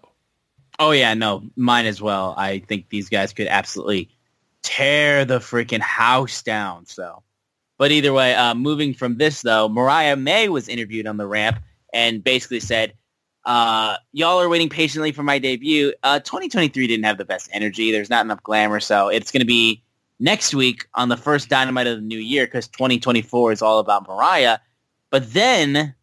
Oh 0.79 0.91
yeah, 0.91 1.13
no, 1.13 1.43
mine 1.55 1.85
as 1.85 2.01
well. 2.01 2.33
I 2.37 2.59
think 2.59 2.89
these 2.89 3.09
guys 3.09 3.33
could 3.33 3.47
absolutely 3.47 4.09
tear 4.61 5.25
the 5.25 5.39
freaking 5.39 5.81
house 5.81 6.41
down. 6.41 6.85
So, 6.85 7.23
but 7.77 7.91
either 7.91 8.13
way, 8.13 8.33
uh, 8.35 8.55
moving 8.55 8.93
from 8.93 9.17
this 9.17 9.41
though, 9.41 9.69
Mariah 9.69 10.15
May 10.15 10.49
was 10.49 10.67
interviewed 10.67 11.07
on 11.07 11.17
the 11.17 11.27
ramp 11.27 11.59
and 11.93 12.23
basically 12.23 12.59
said, 12.59 12.93
uh, 13.45 13.97
"Y'all 14.13 14.39
are 14.39 14.49
waiting 14.49 14.69
patiently 14.69 15.11
for 15.11 15.23
my 15.23 15.39
debut. 15.39 15.93
Uh, 16.03 16.19
2023 16.19 16.87
didn't 16.87 17.05
have 17.05 17.17
the 17.17 17.25
best 17.25 17.49
energy. 17.51 17.91
There's 17.91 18.09
not 18.09 18.25
enough 18.25 18.41
glamour, 18.43 18.79
so 18.79 19.09
it's 19.09 19.31
to 19.41 19.45
be 19.45 19.83
next 20.19 20.53
week 20.53 20.87
on 20.93 21.09
the 21.09 21.17
first 21.17 21.49
Dynamite 21.49 21.87
of 21.87 21.97
the 21.97 22.01
new 22.01 22.17
year 22.17 22.45
because 22.45 22.67
2024 22.67 23.51
is 23.51 23.61
all 23.61 23.79
about 23.79 24.07
Mariah." 24.07 24.59
But 25.11 25.31
then, 25.33 25.95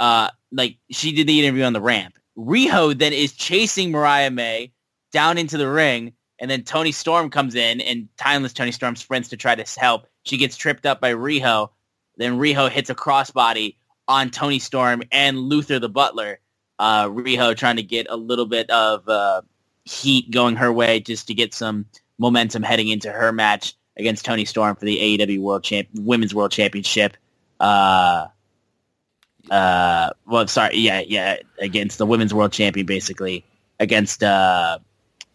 uh, 0.00 0.30
like 0.50 0.76
she 0.90 1.12
did 1.12 1.26
the 1.26 1.40
interview 1.40 1.64
on 1.64 1.72
the 1.72 1.80
ramp. 1.80 2.18
Riho 2.36 2.98
then 2.98 3.12
is 3.12 3.32
chasing 3.32 3.90
Mariah 3.90 4.30
May 4.30 4.72
down 5.12 5.38
into 5.38 5.58
the 5.58 5.68
ring, 5.68 6.12
and 6.38 6.50
then 6.50 6.62
Toni 6.64 6.92
Storm 6.92 7.30
comes 7.30 7.54
in, 7.54 7.80
and 7.80 8.08
timeless 8.16 8.52
Toni 8.52 8.72
Storm 8.72 8.96
sprints 8.96 9.28
to 9.28 9.36
try 9.36 9.54
to 9.54 9.80
help. 9.80 10.06
She 10.24 10.36
gets 10.36 10.56
tripped 10.56 10.86
up 10.86 11.00
by 11.00 11.12
Riho. 11.12 11.70
Then 12.16 12.38
Riho 12.38 12.70
hits 12.70 12.90
a 12.90 12.94
crossbody 12.94 13.76
on 14.08 14.30
Toni 14.30 14.58
Storm 14.58 15.02
and 15.12 15.38
Luther 15.38 15.78
the 15.78 15.88
Butler. 15.88 16.40
Uh, 16.78 17.06
Riho 17.06 17.56
trying 17.56 17.76
to 17.76 17.82
get 17.82 18.06
a 18.10 18.16
little 18.16 18.46
bit 18.46 18.70
of 18.70 19.08
uh, 19.08 19.42
heat 19.84 20.30
going 20.30 20.56
her 20.56 20.72
way 20.72 21.00
just 21.00 21.26
to 21.28 21.34
get 21.34 21.54
some 21.54 21.86
momentum 22.20 22.62
heading 22.62 22.88
into 22.88 23.10
her 23.10 23.32
match 23.32 23.74
against 23.96 24.24
Toni 24.24 24.44
Storm 24.44 24.76
for 24.76 24.84
the 24.84 24.98
AEW 25.18 25.40
World 25.40 25.64
Champ 25.64 25.88
Women's 25.94 26.34
World 26.34 26.52
Championship. 26.52 27.16
Uh, 27.58 28.26
uh, 29.50 30.10
well, 30.26 30.46
sorry, 30.46 30.76
yeah, 30.76 31.00
yeah, 31.00 31.38
against 31.58 31.98
the 31.98 32.06
Women's 32.06 32.32
World 32.32 32.52
Champion, 32.52 32.86
basically 32.86 33.44
against 33.80 34.22
uh, 34.22 34.78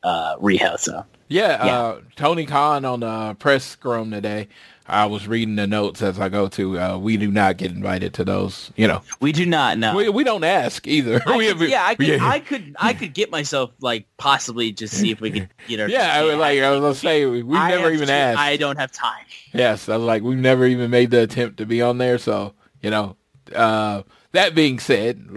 uh, 0.03 0.37
Riho. 0.37 0.79
So 0.79 1.05
Yeah, 1.27 1.65
Yeah. 1.65 1.79
Uh, 1.79 2.01
Tony 2.15 2.45
Khan 2.45 2.85
on 2.85 2.99
the 3.01 3.35
press 3.39 3.65
scrum 3.65 4.11
today. 4.11 4.47
I 4.87 5.07
was 5.07 5.27
reading 5.27 5.55
the 5.55 5.65
notes 5.65 6.01
as 6.03 6.19
I 6.19 6.29
go 6.29 6.47
to. 6.49 6.79
Uh, 6.79 6.97
we 6.97 7.17
do 7.17 7.31
not 7.31 7.57
get 7.57 7.71
invited 7.71 8.13
to 8.15 8.23
those. 8.23 8.71
You 8.75 8.87
know, 8.87 9.01
we 9.19 9.31
do 9.31 9.45
not 9.45 9.77
know. 9.79 9.95
we, 9.95 10.09
we 10.09 10.23
don't 10.23 10.43
ask 10.43 10.85
either. 10.87 11.21
I 11.25 11.53
could- 11.53 11.69
yeah, 11.69 11.85
I 11.85 11.95
could, 11.95 12.07
yeah. 12.07 12.27
I 12.29 12.39
could, 12.39 12.75
I 12.79 12.93
could 12.93 13.13
get 13.13 13.31
myself 13.31 13.71
like 13.79 14.05
possibly 14.17 14.71
just 14.71 14.93
see 14.95 15.09
if 15.11 15.19
we 15.21 15.31
could 15.31 15.49
get 15.67 15.79
her. 15.79 15.87
Yeah, 15.95 16.13
I 16.13 16.23
was 16.23 16.35
like, 16.35 16.59
I 16.59 16.69
was 16.71 16.81
gonna 16.81 16.95
say 16.95 17.25
we- 17.25 17.41
we've 17.43 17.57
I 17.59 17.71
never 17.71 17.91
even 17.91 18.07
to- 18.07 18.13
asked. 18.13 18.39
I 18.39 18.57
don't 18.57 18.77
have 18.77 18.91
time. 18.91 19.25
Yes, 19.53 19.89
I 19.89 19.97
was 19.97 20.05
like, 20.05 20.21
we've 20.21 20.37
never 20.37 20.65
even 20.67 20.91
made 20.91 21.11
the 21.11 21.23
attempt 21.23 21.57
to 21.57 21.65
be 21.65 21.81
on 21.81 21.97
there. 21.97 22.17
So, 22.17 22.53
you 22.81 22.89
know, 22.91 23.15
uh, 23.55 24.03
that 24.35 24.55
being 24.55 24.79
said, 24.79 25.27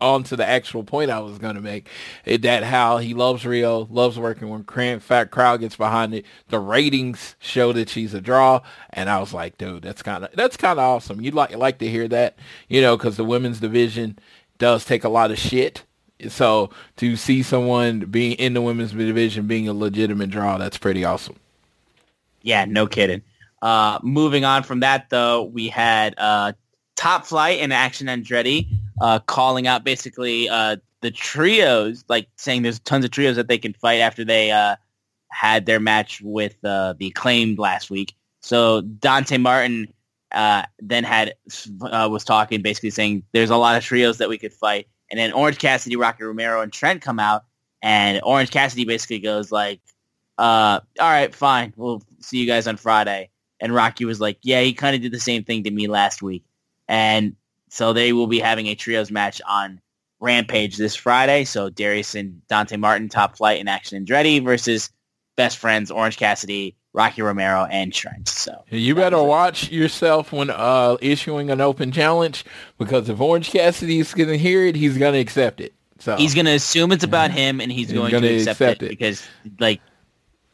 on 0.00 0.22
to 0.24 0.36
the 0.36 0.46
actual 0.46 0.84
point 0.84 1.10
I 1.10 1.20
was 1.20 1.38
going 1.38 1.54
to 1.54 1.60
make, 1.60 1.88
is 2.24 2.40
that 2.40 2.64
how 2.64 2.98
he 2.98 3.14
loves 3.14 3.44
Riho, 3.44 3.86
loves 3.90 4.18
working 4.18 4.48
when 4.48 4.64
cran- 4.64 5.00
fat 5.00 5.30
crowd 5.30 5.60
gets 5.60 5.76
behind 5.76 6.14
it. 6.14 6.26
The 6.48 6.58
ratings 6.58 7.36
show 7.38 7.72
that 7.72 7.88
she's 7.88 8.14
a 8.14 8.20
draw, 8.20 8.60
and 8.90 9.08
I 9.08 9.20
was 9.20 9.32
like, 9.32 9.58
dude, 9.58 9.82
that's 9.82 10.02
kind 10.02 10.24
of 10.24 10.30
that's 10.34 10.56
kind 10.56 10.78
of 10.78 10.84
awesome. 10.84 11.20
You'd 11.20 11.34
like 11.34 11.56
like 11.56 11.78
to 11.78 11.88
hear 11.88 12.08
that, 12.08 12.38
you 12.68 12.80
know, 12.80 12.96
because 12.96 13.16
the 13.16 13.24
women's 13.24 13.60
division 13.60 14.18
does 14.58 14.84
take 14.84 15.04
a 15.04 15.08
lot 15.08 15.30
of 15.30 15.38
shit. 15.38 15.84
So 16.28 16.70
to 16.96 17.14
see 17.16 17.42
someone 17.42 18.00
being 18.00 18.32
in 18.32 18.54
the 18.54 18.62
women's 18.62 18.92
division 18.92 19.46
being 19.46 19.68
a 19.68 19.74
legitimate 19.74 20.30
draw, 20.30 20.56
that's 20.56 20.78
pretty 20.78 21.04
awesome. 21.04 21.36
Yeah, 22.42 22.64
no 22.64 22.86
kidding. 22.86 23.22
Uh, 23.60 23.98
moving 24.02 24.44
on 24.44 24.62
from 24.62 24.80
that, 24.80 25.10
though, 25.10 25.42
we 25.42 25.68
had 25.68 26.14
uh, 26.16 26.52
Top 26.96 27.26
Flight 27.26 27.60
and 27.60 27.72
Action 27.72 28.08
Andretti 28.08 28.68
uh, 29.00 29.18
calling 29.20 29.66
out 29.66 29.84
basically 29.84 30.48
uh, 30.48 30.76
the 31.02 31.10
trios, 31.10 32.04
like 32.08 32.28
saying 32.36 32.62
there's 32.62 32.78
tons 32.80 33.04
of 33.04 33.10
trios 33.10 33.36
that 33.36 33.48
they 33.48 33.58
can 33.58 33.74
fight 33.74 34.00
after 34.00 34.24
they 34.24 34.50
uh, 34.50 34.76
had 35.30 35.66
their 35.66 35.78
match 35.78 36.20
with 36.22 36.56
uh, 36.64 36.94
the 36.98 37.08
acclaimed 37.08 37.58
last 37.58 37.90
week. 37.90 38.14
So 38.40 38.80
Dante 38.80 39.38
Martin 39.38 39.92
uh, 40.32 40.62
then 40.78 41.04
had 41.04 41.34
uh, 41.82 42.08
was 42.10 42.24
talking, 42.24 42.62
basically 42.62 42.90
saying 42.90 43.22
there's 43.32 43.50
a 43.50 43.56
lot 43.56 43.76
of 43.76 43.84
trios 43.84 44.18
that 44.18 44.28
we 44.28 44.38
could 44.38 44.52
fight, 44.52 44.88
and 45.10 45.18
then 45.18 45.32
Orange 45.32 45.58
Cassidy, 45.58 45.96
Rocky 45.96 46.24
Romero, 46.24 46.62
and 46.62 46.72
Trent 46.72 47.02
come 47.02 47.20
out, 47.20 47.44
and 47.82 48.20
Orange 48.24 48.50
Cassidy 48.50 48.84
basically 48.84 49.18
goes 49.18 49.52
like, 49.52 49.80
"All 50.38 50.80
right, 50.98 51.34
fine, 51.34 51.74
we'll 51.76 52.02
see 52.20 52.38
you 52.38 52.46
guys 52.46 52.66
on 52.66 52.76
Friday." 52.76 53.30
And 53.60 53.74
Rocky 53.74 54.04
was 54.04 54.20
like, 54.20 54.38
"Yeah, 54.42 54.62
he 54.62 54.72
kind 54.72 54.96
of 54.96 55.02
did 55.02 55.12
the 55.12 55.20
same 55.20 55.44
thing 55.44 55.62
to 55.64 55.70
me 55.70 55.86
last 55.86 56.22
week," 56.22 56.44
and 56.88 57.34
so 57.68 57.92
they 57.92 58.12
will 58.12 58.26
be 58.26 58.38
having 58.38 58.66
a 58.66 58.74
trios 58.74 59.10
match 59.10 59.40
on 59.48 59.80
Rampage 60.20 60.76
this 60.76 60.94
Friday. 60.96 61.44
So 61.44 61.68
Darius 61.68 62.14
and 62.14 62.46
Dante 62.48 62.76
Martin, 62.76 63.08
Top 63.08 63.36
Flight, 63.36 63.60
and 63.60 63.68
Action 63.68 64.04
Andretti 64.04 64.42
versus 64.42 64.90
best 65.36 65.58
friends 65.58 65.90
Orange 65.90 66.16
Cassidy, 66.16 66.74
Rocky 66.94 67.20
Romero, 67.22 67.66
and 67.70 67.92
Trent. 67.92 68.28
So 68.28 68.64
You 68.70 68.94
better 68.94 69.22
watch 69.22 69.70
yourself 69.70 70.32
when 70.32 70.48
uh, 70.50 70.96
issuing 71.02 71.50
an 71.50 71.60
open 71.60 71.92
challenge 71.92 72.44
because 72.78 73.08
if 73.08 73.20
Orange 73.20 73.50
Cassidy's 73.50 74.14
going 74.14 74.30
to 74.30 74.38
hear 74.38 74.64
it, 74.64 74.76
he's 74.76 74.96
going 74.96 75.12
to 75.12 75.20
accept 75.20 75.60
it. 75.60 75.74
So 75.98 76.16
he's 76.16 76.34
going 76.34 76.46
to 76.46 76.52
assume 76.52 76.92
it's 76.92 77.04
about 77.04 77.30
him, 77.30 77.60
and 77.60 77.72
he's, 77.72 77.88
He's 77.90 77.98
going 77.98 78.10
to 78.10 78.34
accept, 78.36 78.60
accept 78.60 78.82
it, 78.82 78.86
it. 78.86 78.88
because, 78.90 79.26
like, 79.58 79.80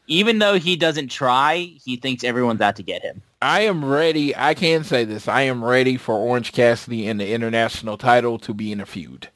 even 0.07 0.39
though 0.39 0.59
he 0.59 0.77
doesn't 0.77 1.09
try, 1.09 1.73
he 1.85 1.97
thinks 1.97 2.25
everyone's 2.25 2.61
out 2.61 2.77
to 2.77 2.83
get 2.83 3.03
him. 3.03 3.23
I 3.41 3.63
am 3.63 3.85
ready. 3.85 4.37
I 4.37 4.55
can 4.55 4.85
say 4.85 5.05
this. 5.05 5.29
I 5.29 5.43
am 5.43 5.65
ready 5.65 5.97
for 5.97 6.15
Orange 6.15 6.53
Cassidy 6.53 7.09
and 7.09 7.21
the 7.21 7.33
international 7.33 7.99
title 7.99 8.39
to 8.41 8.55
be 8.55 8.73
in 8.73 8.81
a 8.81 8.87
feud. 8.87 9.29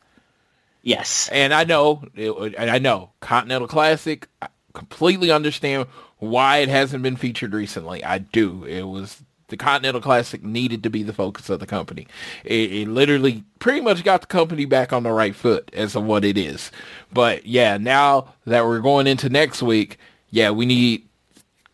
Yes. 0.83 1.29
And 1.33 1.53
I 1.53 1.65
know, 1.65 2.05
and 2.17 2.71
I 2.71 2.79
know, 2.79 3.11
Continental 3.21 3.67
Classic. 3.67 4.29
I 4.41 4.49
completely 4.73 5.31
understand 5.33 5.89
why 6.19 6.59
it 6.59 6.69
hasn't 6.69 7.03
been 7.03 7.17
featured 7.17 7.53
recently. 7.53 8.05
I 8.05 8.19
do. 8.19 8.65
It 8.65 8.83
was 8.83 9.23
the 9.49 9.57
Continental 9.57 10.01
Classic 10.01 10.43
needed 10.43 10.83
to 10.83 10.91
be 10.91 11.03
the 11.03 11.13
focus 11.13 11.51
of 11.51 11.61
the 11.61 11.67
company. 11.67 12.07
It, 12.45 12.73
it 12.73 12.89
literally 12.89 13.45
pretty 13.59 13.81
much 13.81 14.05
got 14.05 14.23
the 14.23 14.27
company 14.27 14.65
back 14.65 14.93
on 14.93 15.03
the 15.03 15.13
right 15.13 15.35
foot 15.35 15.71
as 15.73 15.95
of 15.97 16.05
what 16.05 16.25
it 16.25 16.39
is. 16.39 16.71
But 17.13 17.47
yeah, 17.47 17.77
now 17.77 18.35
that 18.45 18.65
we're 18.65 18.81
going 18.81 19.07
into 19.07 19.29
next 19.29 19.63
week, 19.63 19.99
yeah, 20.31 20.51
we 20.51 20.67
need 20.67 21.07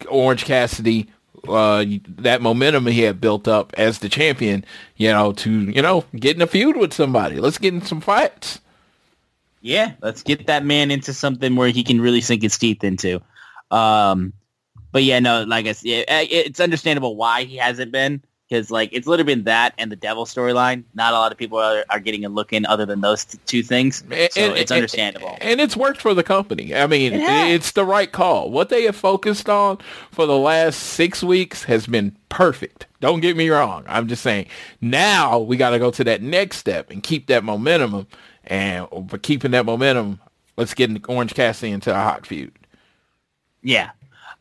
Orange 0.08 0.44
Cassidy. 0.44 1.08
Uh, 1.48 1.84
that 2.06 2.40
momentum 2.40 2.86
he 2.86 3.00
had 3.00 3.20
built 3.20 3.48
up 3.48 3.72
as 3.76 3.98
the 3.98 4.08
champion, 4.08 4.64
you 4.96 5.08
know, 5.08 5.32
to 5.32 5.50
you 5.50 5.82
know 5.82 6.04
get 6.14 6.36
in 6.36 6.42
a 6.42 6.46
feud 6.46 6.76
with 6.76 6.92
somebody. 6.92 7.40
Let's 7.40 7.58
get 7.58 7.74
in 7.74 7.82
some 7.82 8.00
fights. 8.00 8.60
Yeah, 9.60 9.92
let's 10.00 10.22
get 10.22 10.46
that 10.46 10.64
man 10.64 10.90
into 10.90 11.12
something 11.12 11.56
where 11.56 11.68
he 11.68 11.82
can 11.82 12.00
really 12.00 12.20
sink 12.20 12.42
his 12.42 12.58
teeth 12.58 12.84
into. 12.84 13.20
Um, 13.70 14.32
but 14.92 15.02
yeah, 15.02 15.18
no, 15.20 15.44
like 15.44 15.66
I 15.66 15.72
said, 15.72 16.04
it's 16.08 16.60
understandable 16.60 17.16
why 17.16 17.44
he 17.44 17.56
hasn't 17.56 17.90
been 17.90 18.22
because 18.52 18.70
like 18.70 18.90
it's 18.92 19.06
literally 19.06 19.34
been 19.34 19.44
that 19.44 19.72
and 19.78 19.90
the 19.90 19.96
devil 19.96 20.26
storyline. 20.26 20.84
Not 20.92 21.14
a 21.14 21.16
lot 21.16 21.32
of 21.32 21.38
people 21.38 21.56
are, 21.58 21.86
are 21.88 22.00
getting 22.00 22.22
a 22.26 22.28
look 22.28 22.52
in 22.52 22.66
other 22.66 22.84
than 22.84 23.00
those 23.00 23.24
t- 23.24 23.38
two 23.46 23.62
things, 23.62 24.04
so 24.08 24.14
And- 24.14 24.58
it's 24.58 24.70
understandable. 24.70 25.38
And 25.40 25.58
it's 25.58 25.74
worked 25.74 26.02
for 26.02 26.12
the 26.12 26.22
company. 26.22 26.74
I 26.74 26.86
mean, 26.86 27.14
It 27.14 27.22
it's 27.54 27.72
the 27.72 27.86
right 27.86 28.12
call. 28.12 28.50
What 28.50 28.68
they 28.68 28.82
have 28.82 28.94
focused 28.96 29.48
on 29.48 29.78
for 30.10 30.26
the 30.26 30.36
last 30.36 30.76
six 30.80 31.22
weeks 31.22 31.64
has 31.64 31.86
been 31.86 32.14
perfect. 32.28 32.86
Don't 33.00 33.20
get 33.20 33.38
me 33.38 33.48
wrong. 33.48 33.84
I'm 33.88 34.06
just 34.06 34.22
saying 34.22 34.46
now 34.82 35.38
we 35.38 35.56
got 35.56 35.70
to 35.70 35.78
go 35.78 35.90
to 35.90 36.04
that 36.04 36.20
next 36.20 36.58
step 36.58 36.90
and 36.90 37.02
keep 37.02 37.28
that 37.28 37.44
momentum. 37.44 38.06
And 38.44 38.86
for 39.08 39.16
keeping 39.16 39.52
that 39.52 39.64
momentum, 39.64 40.20
let's 40.58 40.74
get 40.74 40.90
Orange 41.08 41.32
Cassidy 41.32 41.72
into 41.72 41.90
a 41.90 41.94
hot 41.94 42.26
feud. 42.26 42.52
Yeah. 43.62 43.92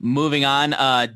Moving 0.01 0.43
on, 0.43 0.73
uh, 0.73 1.07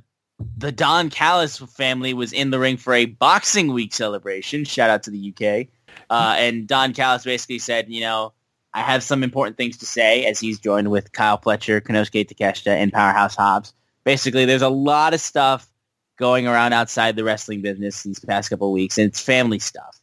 the 0.58 0.72
Don 0.72 1.10
Callis 1.10 1.58
family 1.58 2.14
was 2.14 2.34
in 2.34 2.50
the 2.52 2.60
ring 2.60 2.78
for 2.78 2.94
a 2.94 3.06
Boxing 3.06 3.74
Week 3.74 3.94
celebration. 3.94 4.66
Shout 4.66 4.90
out 4.90 5.04
to 5.04 5.12
the 5.12 5.34
UK. 5.34 5.68
Uh, 6.10 6.36
and 6.38 6.68
Don 6.68 6.94
Callis 6.94 7.24
basically 7.24 7.60
said, 7.60 7.90
you 7.90 8.02
know, 8.02 8.34
I 8.74 8.82
have 8.82 9.04
some 9.04 9.24
important 9.24 9.58
things 9.58 9.78
to 9.78 9.86
say 9.86 10.26
as 10.26 10.40
he's 10.40 10.60
joined 10.60 10.92
with 10.92 11.14
Kyle 11.14 11.38
Fletcher, 11.38 11.80
Konosuke 11.80 12.30
Takeshita, 12.30 12.68
and 12.76 12.92
Powerhouse 12.92 13.36
Hobbs. 13.36 13.74
Basically, 14.04 14.46
there's 14.46 14.62
a 14.62 14.70
lot 14.70 15.14
of 15.14 15.22
stuff 15.22 15.68
going 16.18 16.48
around 16.48 16.74
outside 16.74 17.16
the 17.16 17.24
wrestling 17.24 17.62
business 17.62 18.04
these 18.04 18.20
past 18.20 18.50
couple 18.50 18.68
of 18.68 18.74
weeks, 18.74 18.98
and 18.98 19.08
it's 19.08 19.20
family 19.20 19.60
stuff. 19.60 20.00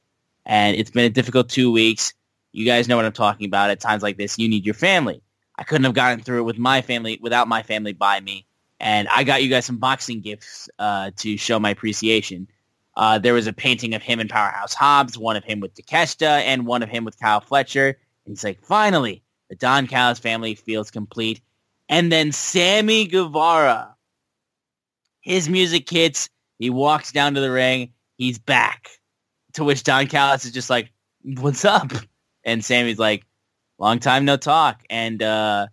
And 0.47 0.76
it's 0.76 0.91
been 0.91 1.05
a 1.05 1.11
difficult 1.11 1.49
two 1.51 1.70
weeks. 1.70 2.14
You 2.53 2.64
guys 2.64 2.89
know 2.89 2.97
what 2.97 3.05
I'm 3.05 3.12
talking 3.12 3.47
about. 3.47 3.70
At 3.70 3.80
times 3.80 4.03
like 4.03 4.16
this, 4.16 4.39
you 4.39 4.49
need 4.49 4.64
your 4.64 4.74
family. 4.74 5.22
I 5.57 5.64
couldn't 5.64 5.85
have 5.85 5.95
gotten 5.95 6.20
through 6.20 6.41
it 6.41 6.45
with 6.45 6.59
my 6.59 6.83
family 6.83 7.18
without 7.22 7.49
my 7.49 7.62
family 7.62 7.93
by 7.93 8.20
me. 8.20 8.47
And 8.83 9.07
I 9.09 9.22
got 9.22 9.45
you 9.45 9.49
guys 9.49 9.64
some 9.64 9.78
boxing 9.78 10.20
gifts 10.20 10.68
uh, 10.80 11.12
to 11.18 11.37
show 11.37 11.61
my 11.61 11.70
appreciation. 11.70 12.49
Uh, 12.97 13.18
there 13.18 13.33
was 13.33 13.47
a 13.47 13.53
painting 13.53 13.95
of 13.95 14.03
him 14.03 14.18
and 14.18 14.28
Powerhouse 14.28 14.74
Hobbs, 14.74 15.16
one 15.16 15.37
of 15.37 15.45
him 15.45 15.61
with 15.61 15.72
Takeshita, 15.74 16.43
and 16.43 16.66
one 16.66 16.83
of 16.83 16.89
him 16.89 17.05
with 17.05 17.18
Kyle 17.18 17.41
Fletcher. 17.41 17.97
And 18.26 18.33
he's 18.33 18.43
like, 18.43 18.61
finally, 18.64 19.22
the 19.49 19.55
Don 19.55 19.87
Callis 19.87 20.18
family 20.18 20.57
feels 20.57 20.91
complete. 20.91 21.41
And 21.89 22.11
then 22.11 22.33
Sammy 22.33 23.07
Guevara, 23.07 23.95
his 25.20 25.49
music 25.49 25.89
hits. 25.89 26.28
He 26.59 26.68
walks 26.68 27.12
down 27.12 27.35
to 27.35 27.41
the 27.41 27.53
ring. 27.53 27.93
He's 28.16 28.39
back. 28.39 28.89
To 29.55 29.64
which 29.64 29.85
Don 29.85 30.09
Callis 30.09 30.45
is 30.45 30.53
just 30.53 30.70
like, 30.70 30.91
what's 31.22 31.64
up? 31.64 31.93
And 32.45 32.64
Sammy's 32.64 32.99
like, 32.99 33.24
long 33.78 34.01
time 34.01 34.24
no 34.24 34.37
talk. 34.37 34.83
And 34.91 35.22
uh, 35.22 35.68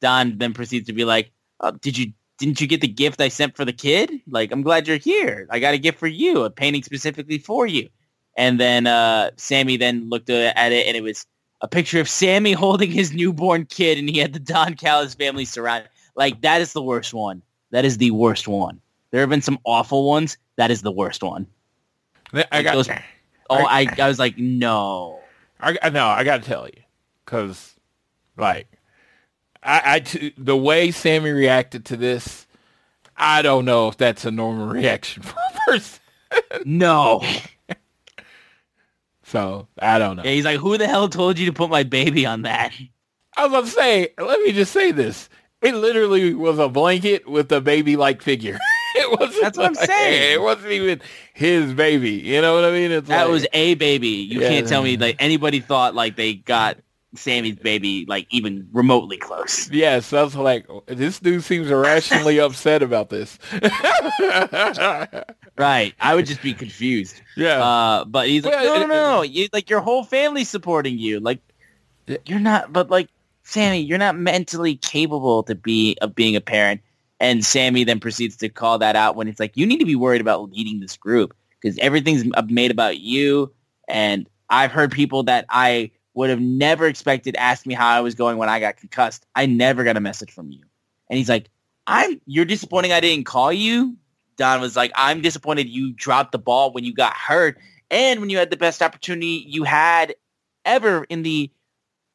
Don 0.00 0.38
then 0.38 0.54
proceeds 0.54 0.86
to 0.86 0.94
be 0.94 1.04
like, 1.04 1.30
oh, 1.60 1.72
did 1.72 1.98
you 1.98 2.14
didn't 2.38 2.60
you 2.60 2.66
get 2.66 2.80
the 2.80 2.88
gift 2.88 3.20
I 3.20 3.28
sent 3.28 3.56
for 3.56 3.64
the 3.64 3.72
kid? 3.72 4.10
Like, 4.28 4.50
I'm 4.52 4.62
glad 4.62 4.88
you're 4.88 4.96
here. 4.96 5.46
I 5.50 5.58
got 5.60 5.74
a 5.74 5.78
gift 5.78 5.98
for 5.98 6.06
you, 6.08 6.42
a 6.44 6.50
painting 6.50 6.82
specifically 6.82 7.38
for 7.38 7.66
you. 7.66 7.88
And 8.36 8.58
then 8.58 8.86
uh, 8.86 9.30
Sammy 9.36 9.76
then 9.76 10.08
looked 10.10 10.28
at 10.30 10.72
it, 10.72 10.86
and 10.86 10.96
it 10.96 11.02
was 11.02 11.26
a 11.60 11.68
picture 11.68 12.00
of 12.00 12.08
Sammy 12.08 12.52
holding 12.64 12.90
his 12.90 13.12
newborn 13.12 13.66
kid, 13.66 13.98
and 13.98 14.08
he 14.10 14.18
had 14.18 14.32
the 14.32 14.40
Don 14.40 14.74
Callis 14.74 15.14
family 15.14 15.44
surrounded. 15.44 15.88
Like, 16.16 16.40
that 16.42 16.60
is 16.60 16.72
the 16.72 16.82
worst 16.82 17.14
one. 17.14 17.42
That 17.70 17.84
is 17.84 17.98
the 17.98 18.10
worst 18.10 18.48
one. 18.48 18.80
There 19.10 19.20
have 19.20 19.30
been 19.30 19.42
some 19.42 19.58
awful 19.64 20.08
ones. 20.08 20.36
That 20.56 20.70
is 20.70 20.82
the 20.82 20.90
worst 20.92 21.22
one. 21.22 21.46
I 22.50 22.62
got. 22.62 22.74
those- 22.74 22.88
Oh, 23.50 23.56
I, 23.68 23.86
I 23.98 24.08
was 24.08 24.18
like, 24.18 24.38
no. 24.38 25.20
I, 25.60 25.76
I 25.82 25.90
know. 25.90 26.06
I 26.06 26.24
got 26.24 26.42
to 26.42 26.48
tell 26.48 26.66
you, 26.66 26.82
because 27.24 27.74
like, 28.38 28.66
I, 29.64 30.32
the 30.36 30.56
way 30.56 30.90
Sammy 30.90 31.30
reacted 31.30 31.86
to 31.86 31.96
this, 31.96 32.46
I 33.16 33.42
don't 33.42 33.64
know 33.64 33.88
if 33.88 33.96
that's 33.96 34.24
a 34.24 34.30
normal 34.30 34.66
reaction 34.74 35.22
for 35.22 35.36
a 35.38 35.70
person. 35.70 36.00
No. 36.64 37.22
So 39.26 39.68
I 39.80 39.98
don't 39.98 40.16
know. 40.16 40.22
Yeah, 40.22 40.32
he's 40.32 40.44
like, 40.44 40.60
who 40.60 40.76
the 40.78 40.86
hell 40.86 41.08
told 41.08 41.38
you 41.38 41.46
to 41.46 41.52
put 41.52 41.70
my 41.70 41.82
baby 41.82 42.26
on 42.26 42.42
that? 42.42 42.72
I 43.36 43.46
was 43.46 43.52
about 43.52 43.64
to 43.64 43.70
say, 43.70 44.08
let 44.18 44.40
me 44.42 44.52
just 44.52 44.72
say 44.72 44.92
this. 44.92 45.28
It 45.62 45.74
literally 45.74 46.34
was 46.34 46.58
a 46.58 46.68
blanket 46.68 47.26
with 47.28 47.50
a 47.50 47.60
baby-like 47.60 48.20
figure. 48.22 48.58
it 48.96 49.18
wasn't. 49.18 49.42
That's 49.42 49.58
what 49.58 49.66
I'm 49.68 49.74
saying. 49.74 50.34
It 50.34 50.42
wasn't 50.42 50.72
even 50.72 51.00
his 51.32 51.72
baby. 51.72 52.10
You 52.12 52.42
know 52.42 52.54
what 52.54 52.64
I 52.64 52.70
mean? 52.70 52.92
It's 52.92 53.08
That 53.08 53.22
like- 53.22 53.30
was 53.32 53.46
a 53.54 53.74
baby. 53.74 54.08
You 54.08 54.40
Yeah. 54.42 54.48
can't 54.50 54.68
tell 54.68 54.82
me 54.82 54.96
like 54.98 55.16
anybody 55.18 55.60
thought 55.60 55.94
like 55.94 56.16
they 56.16 56.34
got 56.34 56.76
Sammy's 57.16 57.56
baby 57.56 58.04
like 58.08 58.26
even 58.30 58.68
remotely 58.72 59.16
close. 59.16 59.70
Yes, 59.70 60.12
I 60.12 60.22
was 60.22 60.34
like, 60.34 60.66
this 60.86 61.18
dude 61.20 61.44
seems 61.44 61.70
irrationally 61.70 62.38
upset 62.40 62.82
about 62.82 63.10
this. 63.10 63.38
Right. 65.56 65.94
I 66.00 66.14
would 66.16 66.26
just 66.26 66.42
be 66.42 66.52
confused. 66.52 67.20
yeah. 67.36 67.62
Uh, 67.64 68.04
but 68.04 68.26
he's 68.26 68.44
like, 68.44 68.54
Well, 68.54 68.80
no, 68.80 68.86
no, 68.86 68.86
no, 68.86 69.16
no. 69.16 69.22
You, 69.22 69.48
like 69.52 69.70
your 69.70 69.80
whole 69.80 70.02
family's 70.02 70.48
supporting 70.48 70.98
you. 70.98 71.20
Like 71.20 71.40
you're 72.26 72.40
not, 72.40 72.72
but 72.72 72.90
like 72.90 73.08
Sammy, 73.44 73.80
you're 73.80 73.98
not 73.98 74.16
mentally 74.16 74.76
capable 74.76 75.44
to 75.44 75.54
be 75.54 75.96
of 76.02 76.14
being 76.14 76.34
a 76.34 76.40
parent. 76.40 76.80
And 77.20 77.44
Sammy 77.44 77.84
then 77.84 78.00
proceeds 78.00 78.36
to 78.38 78.48
call 78.48 78.78
that 78.80 78.96
out 78.96 79.14
when 79.14 79.28
it's 79.28 79.38
like, 79.38 79.56
you 79.56 79.64
need 79.64 79.78
to 79.78 79.86
be 79.86 79.94
worried 79.94 80.20
about 80.20 80.50
leading 80.50 80.80
this 80.80 80.96
group 80.96 81.34
because 81.60 81.78
everything's 81.78 82.24
made 82.48 82.72
about 82.72 82.98
you. 82.98 83.52
And 83.88 84.28
I've 84.50 84.72
heard 84.72 84.90
people 84.90 85.22
that 85.24 85.46
I 85.48 85.92
would 86.14 86.30
have 86.30 86.40
never 86.40 86.86
expected 86.86 87.36
ask 87.36 87.66
me 87.66 87.74
how 87.74 87.88
I 87.88 88.00
was 88.00 88.14
going 88.14 88.38
when 88.38 88.48
I 88.48 88.60
got 88.60 88.76
concussed. 88.76 89.26
I 89.34 89.46
never 89.46 89.84
got 89.84 89.96
a 89.96 90.00
message 90.00 90.30
from 90.30 90.50
you. 90.50 90.62
And 91.10 91.18
he's 91.18 91.28
like, 91.28 91.50
I'm, 91.86 92.20
you're 92.26 92.44
disappointing 92.44 92.92
I 92.92 93.00
didn't 93.00 93.26
call 93.26 93.52
you. 93.52 93.96
Don 94.36 94.60
was 94.60 94.76
like, 94.76 94.92
I'm 94.94 95.20
disappointed 95.20 95.68
you 95.68 95.92
dropped 95.92 96.32
the 96.32 96.38
ball 96.38 96.72
when 96.72 96.84
you 96.84 96.94
got 96.94 97.14
hurt 97.14 97.58
and 97.90 98.20
when 98.20 98.30
you 98.30 98.38
had 98.38 98.50
the 98.50 98.56
best 98.56 98.82
opportunity 98.82 99.44
you 99.46 99.64
had 99.64 100.14
ever 100.64 101.04
in 101.04 101.22
the 101.22 101.50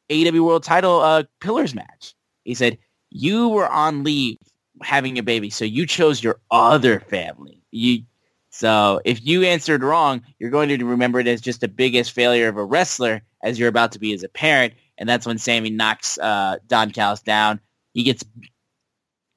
AEW 0.09 0.41
World 0.41 0.63
Title 0.63 0.99
uh, 0.99 1.23
Pillars 1.39 1.75
match. 1.75 2.15
He 2.43 2.55
said, 2.55 2.77
you 3.09 3.49
were 3.49 3.67
on 3.67 4.03
leave 4.03 4.37
having 4.81 5.17
a 5.17 5.23
baby, 5.23 5.49
so 5.49 5.65
you 5.65 5.85
chose 5.85 6.23
your 6.23 6.39
other 6.51 6.99
family. 7.01 7.61
You, 7.71 8.03
so 8.49 9.01
if 9.05 9.25
you 9.25 9.43
answered 9.43 9.83
wrong, 9.83 10.21
you're 10.39 10.49
going 10.49 10.69
to 10.69 10.85
remember 10.85 11.19
it 11.19 11.27
as 11.27 11.41
just 11.41 11.61
the 11.61 11.67
biggest 11.67 12.11
failure 12.11 12.47
of 12.47 12.57
a 12.57 12.63
wrestler 12.63 13.21
as 13.43 13.59
you're 13.59 13.69
about 13.69 13.91
to 13.93 13.99
be 13.99 14.13
as 14.13 14.23
a 14.23 14.29
parent. 14.29 14.73
And 14.97 15.07
that's 15.07 15.25
when 15.25 15.37
Sammy 15.37 15.69
knocks 15.69 16.17
uh, 16.17 16.57
Don 16.67 16.91
Callis 16.91 17.21
down. 17.21 17.59
He 17.93 18.03
gets 18.03 18.23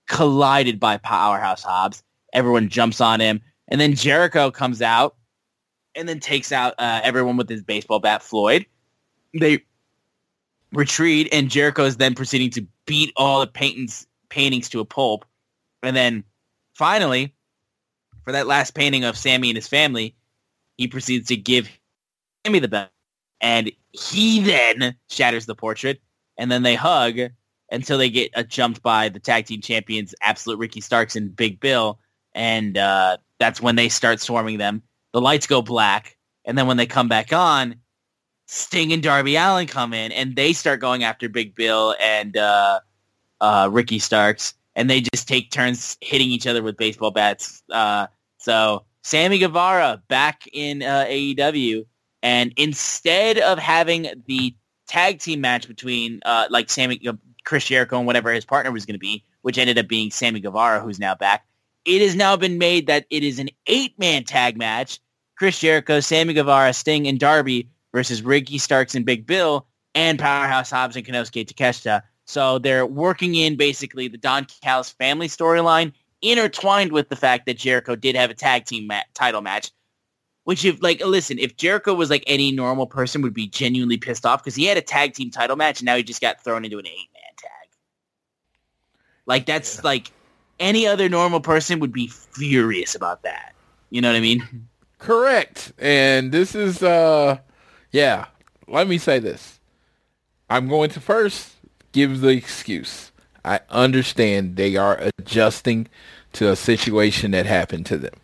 collided 0.09 0.81
by 0.81 0.99
Powerhouse 0.99 1.63
Hobbs. 1.63 2.03
Everyone 2.33 2.69
jumps 2.69 3.01
on 3.01 3.21
him. 3.21 3.41
And 3.69 3.81
then 3.81 3.95
Jericho 3.95 4.51
comes 4.51 4.83
out 4.83 5.17
and 5.95 6.09
then 6.09 6.21
takes 6.21 6.53
out 6.53 6.75
uh, 6.79 7.01
everyone 7.03 7.37
with 7.37 7.49
his 7.49 7.63
baseball 7.63 8.01
bat, 8.01 8.23
Floyd. 8.23 8.67
They 9.39 9.65
retreat, 10.73 11.29
and 11.33 11.51
Jericho 11.51 11.85
is 11.85 11.97
then 11.97 12.15
proceeding 12.15 12.51
to 12.51 12.67
beat 12.87 13.13
all 13.17 13.41
the 13.41 13.47
paintings, 13.47 14.07
paintings 14.29 14.69
to 14.71 14.81
a 14.81 14.85
pulp. 14.85 15.25
And 15.83 15.97
then 15.97 16.25
finally, 16.75 17.35
for 18.25 18.33
that 18.33 18.47
last 18.47 18.75
painting 18.75 19.05
of 19.05 19.17
Sammy 19.17 19.51
and 19.51 19.57
his 19.57 19.69
family, 19.69 20.15
he 20.77 20.89
proceeds 20.89 21.29
to 21.29 21.37
give 21.37 21.69
Sammy 22.45 22.59
the 22.59 22.69
belt. 22.69 22.91
And 23.41 23.73
he 23.93 24.40
then 24.40 24.95
shatters 25.09 25.47
the 25.47 25.55
portrait, 25.55 26.01
and 26.36 26.51
then 26.51 26.62
they 26.62 26.74
hug 26.74 27.18
until 27.70 27.99
they 27.99 28.11
get 28.11 28.30
uh, 28.36 28.43
jumped 28.43 28.82
by 28.82 29.09
the 29.09 29.20
tag 29.20 29.47
team 29.47 29.61
champions, 29.61 30.14
Absolute 30.20 30.59
Ricky 30.59 30.80
Starks 30.80 31.16
and 31.16 31.34
Big 31.34 31.61
Bill. 31.61 31.99
And 32.34 32.76
uh, 32.76 33.18
that's 33.38 33.61
when 33.61 33.76
they 33.76 33.88
start 33.88 34.20
swarming 34.20 34.59
them. 34.59 34.82
The 35.12 35.20
lights 35.20 35.47
go 35.47 35.62
black, 35.62 36.16
and 36.45 36.57
then 36.57 36.66
when 36.66 36.76
they 36.78 36.86
come 36.86 37.09
back 37.09 37.32
on, 37.32 37.76
Sting 38.47 38.93
and 38.93 39.03
Darby 39.03 39.36
Allin 39.36 39.66
come 39.66 39.93
in, 39.93 40.12
and 40.12 40.36
they 40.36 40.53
start 40.53 40.80
going 40.80 41.05
after 41.05 41.28
Big 41.28 41.55
Bill 41.55 41.95
and 42.01 42.36
uh, 42.36 42.80
uh, 43.40 43.68
Ricky 43.70 43.99
Starks, 43.99 44.55
and 44.74 44.88
they 44.88 45.01
just 45.01 45.28
take 45.28 45.51
turns 45.51 45.99
hitting 46.01 46.30
each 46.30 46.47
other 46.47 46.62
with 46.62 46.76
baseball 46.76 47.11
bats. 47.11 47.62
Uh, 47.70 48.07
so 48.38 48.84
Sammy 49.03 49.38
Guevara 49.38 50.03
back 50.09 50.47
in 50.53 50.82
uh, 50.82 51.05
AEW, 51.09 51.84
and 52.23 52.53
instead 52.57 53.39
of 53.39 53.59
having 53.59 54.09
the 54.27 54.55
tag 54.87 55.18
team 55.18 55.41
match 55.41 55.68
between 55.68 56.20
uh, 56.25 56.47
like 56.51 56.70
Sammy, 56.70 57.01
uh, 57.07 57.14
Chris 57.45 57.66
Jericho, 57.66 57.99
and 57.99 58.07
whatever 58.07 58.33
his 58.33 58.45
partner 58.45 58.70
was 58.70 58.87
going 58.87 58.95
to 58.95 59.01
be, 59.01 59.25
which 59.43 59.59
ended 59.59 59.79
up 59.79 59.89
being 59.89 60.11
Sammy 60.11 60.41
Guevara, 60.41 60.81
who's 60.81 60.99
now 60.99 61.14
back, 61.14 61.47
it 61.85 62.03
has 62.03 62.14
now 62.14 62.37
been 62.37 62.59
made 62.59 62.87
that 62.87 63.07
it 63.11 63.25
is 63.25 63.39
an 63.39 63.49
eight-man 63.66 64.25
tag 64.25 64.57
match: 64.57 65.01
Chris 65.37 65.59
Jericho, 65.59 66.01
Sammy 66.01 66.35
Guevara, 66.35 66.73
Sting, 66.73 67.09
and 67.09 67.18
Darby 67.18 67.68
versus 67.93 68.23
Ricky 68.23 68.59
Starks 68.59 68.95
and 68.95 69.05
Big 69.05 69.27
Bill, 69.27 69.66
and 69.95 70.18
Powerhouse 70.18 70.70
Hobbs 70.70 70.97
and 70.97 71.05
Konosuke 71.05 71.47
Takeshita. 71.47 72.03
So 72.25 72.59
they're 72.59 72.87
working 72.87 73.35
in 73.35 73.57
basically 73.57 74.09
the 74.09 74.16
Don 74.16 74.47
Callis 74.62 74.91
family 74.91 75.29
storyline, 75.29 75.93
intertwined 76.23 76.93
with 76.93 77.09
the 77.09 77.16
fact 77.16 77.47
that 77.47 77.59
Jericho 77.59 77.97
did 77.97 78.14
have 78.14 78.31
a 78.31 78.35
tag 78.35 78.64
team 78.64 78.87
ma- 78.87 79.03
title 79.12 79.41
match. 79.43 79.70
Which, 80.45 80.64
if 80.64 80.82
like, 80.82 81.05
listen, 81.05 81.38
if 81.38 81.57
Jericho 81.57 81.95
was 81.95 82.11
like 82.11 82.24
any 82.26 82.51
normal 82.51 82.86
person, 82.86 83.22
would 83.22 83.34
be 83.34 83.47
genuinely 83.47 83.97
pissed 83.97 84.26
off 84.26 84.43
because 84.43 84.57
he 84.57 84.64
had 84.64 84.76
a 84.76 84.82
tag 84.82 85.14
team 85.14 85.30
title 85.30 85.57
match 85.57 85.80
and 85.80 85.86
now 85.86 85.97
he 85.97 86.03
just 86.03 86.20
got 86.20 86.43
thrown 86.43 86.64
into 86.64 86.78
an 86.78 86.86
eight 86.86 87.09
man 87.14 87.22
tag. 87.36 87.68
Like 89.26 89.47
that's 89.47 89.84
like 89.84 90.11
any 90.59 90.86
other 90.86 91.09
normal 91.09 91.40
person 91.40 91.78
would 91.80 91.93
be 91.93 92.09
furious 92.09 92.95
about 92.95 93.22
that. 93.22 93.55
You 93.90 94.01
know 94.01 94.11
what 94.11 94.16
I 94.16 94.20
mean? 94.20 94.68
Correct. 94.99 95.72
And 95.78 96.32
this 96.32 96.55
is, 96.55 96.82
uh, 96.82 97.38
yeah, 97.90 98.26
let 98.68 98.88
me 98.88 98.99
say 98.99 99.18
this. 99.18 99.59
I'm 100.49 100.68
going 100.68 100.90
to 100.90 101.01
first 101.01 101.55
give 101.93 102.20
the 102.20 102.28
excuse. 102.28 103.11
I 103.45 103.61
understand 103.70 104.57
they 104.57 104.76
are 104.76 105.11
adjusting 105.18 105.88
to 106.34 106.51
a 106.51 106.57
situation 106.57 107.32
that 107.32 107.47
happened 107.47 107.86
to 107.86 107.99
them. 107.99 108.14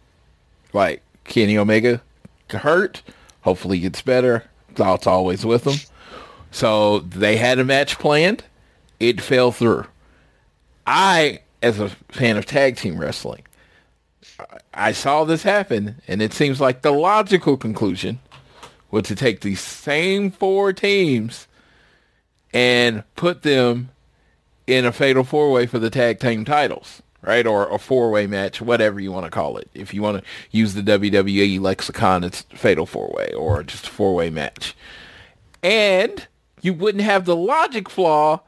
Like 0.72 1.02
Kenny 1.24 1.58
Omega 1.58 2.00
hurt. 2.52 3.02
Hopefully 3.42 3.80
gets 3.80 4.02
better. 4.02 4.44
Thoughts 4.74 5.06
always 5.06 5.44
with 5.44 5.64
them. 5.64 5.76
So 6.50 7.00
they 7.00 7.36
had 7.36 7.58
a 7.58 7.64
match 7.64 7.98
planned. 7.98 8.44
It 9.00 9.20
fell 9.20 9.52
through. 9.52 9.86
I, 10.86 11.40
as 11.62 11.78
a 11.78 11.90
fan 12.08 12.36
of 12.36 12.46
tag 12.46 12.76
team 12.76 12.98
wrestling, 12.98 13.42
I 14.72 14.92
saw 14.92 15.24
this 15.24 15.42
happen, 15.42 16.00
and 16.06 16.22
it 16.22 16.32
seems 16.32 16.60
like 16.60 16.82
the 16.82 16.92
logical 16.92 17.56
conclusion 17.56 18.20
was 18.90 19.04
to 19.04 19.14
take 19.14 19.40
these 19.40 19.60
same 19.60 20.30
four 20.30 20.72
teams 20.72 21.46
and 22.54 23.04
put 23.16 23.42
them 23.42 23.90
in 24.66 24.84
a 24.84 24.92
fatal 24.92 25.24
four-way 25.24 25.66
for 25.66 25.78
the 25.78 25.90
tag 25.90 26.20
team 26.20 26.44
titles, 26.44 27.02
right? 27.22 27.46
Or 27.46 27.72
a 27.72 27.78
four-way 27.78 28.26
match, 28.26 28.60
whatever 28.60 29.00
you 29.00 29.12
want 29.12 29.24
to 29.24 29.30
call 29.30 29.56
it. 29.56 29.68
If 29.74 29.92
you 29.92 30.02
want 30.02 30.18
to 30.18 30.24
use 30.50 30.74
the 30.74 30.82
WWE 30.82 31.60
lexicon, 31.60 32.24
it's 32.24 32.42
fatal 32.54 32.86
four-way 32.86 33.32
or 33.36 33.62
just 33.62 33.88
a 33.88 33.90
four-way 33.90 34.30
match. 34.30 34.76
And 35.62 36.26
you 36.62 36.74
wouldn't 36.74 37.04
have 37.04 37.24
the 37.24 37.36
logic 37.36 37.88
flaw 37.88 38.40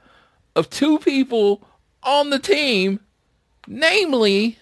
of 0.55 0.71
two 0.71 0.99
people 0.99 1.67
on 2.03 2.31
the 2.31 2.39
team, 2.39 3.01
namely 3.67 4.59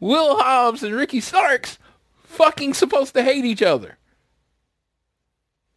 Will 0.00 0.36
Hobbs 0.36 0.82
and 0.82 0.94
Ricky 0.94 1.20
Starks 1.20 1.78
fucking 2.22 2.74
supposed 2.74 3.14
to 3.14 3.22
hate 3.22 3.44
each 3.44 3.62
other. 3.62 3.98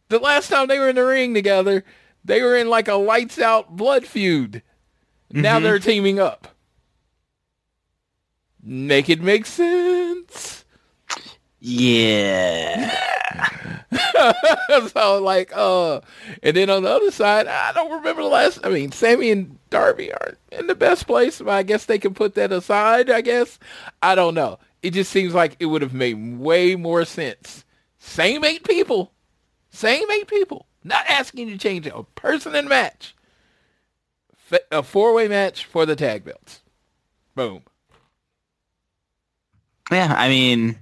The 0.08 0.18
last 0.18 0.48
time 0.48 0.68
they 0.68 0.78
were 0.78 0.88
in 0.88 0.96
the 0.96 1.04
ring 1.04 1.34
together, 1.34 1.84
they 2.24 2.42
were 2.42 2.56
in 2.56 2.68
like 2.68 2.88
a 2.88 2.94
lights 2.94 3.38
out 3.38 3.76
blood 3.76 4.06
feud. 4.06 4.62
Now 5.30 5.56
mm-hmm. 5.56 5.64
they're 5.64 5.78
teaming 5.78 6.18
up. 6.18 6.48
Make 8.62 9.08
it 9.08 9.20
make 9.20 9.46
sense. 9.46 10.64
Yeah. 11.60 12.94
so 14.92 15.22
like 15.22 15.50
uh 15.54 16.00
and 16.42 16.56
then 16.56 16.70
on 16.70 16.82
the 16.82 16.90
other 16.90 17.10
side, 17.10 17.46
I 17.46 17.72
don't 17.72 17.90
remember 17.90 18.22
the 18.22 18.28
last 18.28 18.60
I 18.64 18.70
mean, 18.70 18.92
Sammy 18.92 19.30
and 19.30 19.58
Darby 19.70 20.12
aren't 20.12 20.38
in 20.52 20.66
the 20.66 20.74
best 20.74 21.06
place, 21.06 21.38
but 21.38 21.50
I 21.50 21.62
guess 21.62 21.84
they 21.84 21.98
can 21.98 22.14
put 22.14 22.34
that 22.34 22.52
aside, 22.52 23.10
I 23.10 23.20
guess. 23.20 23.58
I 24.02 24.14
don't 24.14 24.34
know. 24.34 24.58
It 24.82 24.90
just 24.90 25.10
seems 25.10 25.34
like 25.34 25.56
it 25.58 25.66
would 25.66 25.82
have 25.82 25.94
made 25.94 26.38
way 26.38 26.76
more 26.76 27.04
sense. 27.04 27.64
Same 27.98 28.44
eight 28.44 28.64
people. 28.64 29.12
Same 29.70 30.10
eight 30.10 30.28
people. 30.28 30.66
Not 30.84 31.06
asking 31.08 31.48
you 31.48 31.54
to 31.54 31.58
change 31.58 31.86
a 31.86 32.02
person 32.14 32.54
in 32.54 32.68
match. 32.68 33.14
A 34.72 34.82
four-way 34.82 35.28
match 35.28 35.66
for 35.66 35.84
the 35.84 35.96
tag 35.96 36.24
belts. 36.24 36.62
Boom. 37.34 37.62
Yeah, 39.90 40.14
I 40.16 40.28
mean, 40.28 40.76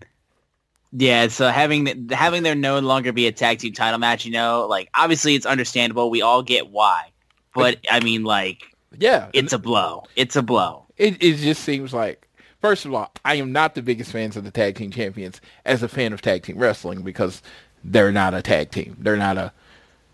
yeah. 0.92 1.28
So 1.28 1.48
having 1.48 2.09
having 2.11 2.42
there 2.42 2.54
no 2.54 2.78
longer 2.80 3.12
be 3.12 3.26
a 3.26 3.32
tag 3.32 3.59
team 3.59 3.72
title 3.72 3.98
match, 3.98 4.24
you 4.24 4.32
know, 4.32 4.66
like 4.68 4.88
obviously 4.94 5.34
it's 5.34 5.46
understandable. 5.46 6.11
We 6.11 6.22
all 6.22 6.42
get 6.42 6.70
why, 6.70 7.11
but 7.54 7.78
I 7.90 8.00
mean, 8.00 8.24
like 8.24 8.62
Yeah. 8.98 9.28
it's 9.32 9.52
a 9.52 9.59
blow. 9.59 10.04
It's 10.16 10.36
a 10.36 10.42
blow. 10.42 10.86
it, 10.96 11.22
it 11.22 11.36
just 11.36 11.62
seems 11.62 11.92
like 11.92 12.26
first 12.62 12.86
of 12.86 12.94
all 12.94 13.12
i 13.24 13.34
am 13.34 13.52
not 13.52 13.74
the 13.74 13.82
biggest 13.82 14.11
fans 14.11 14.34
of 14.36 14.42
the 14.42 14.50
tag 14.50 14.74
team 14.76 14.90
champions 14.90 15.42
as 15.66 15.82
a 15.82 15.88
fan 15.88 16.12
of 16.14 16.22
tag 16.22 16.42
team 16.42 16.57
wrestling 16.59 17.02
because 17.02 17.42
they're 17.84 18.11
not 18.11 18.32
a 18.32 18.40
tag 18.40 18.70
team 18.70 18.96
they're 18.98 19.16
not 19.18 19.36
a 19.36 19.52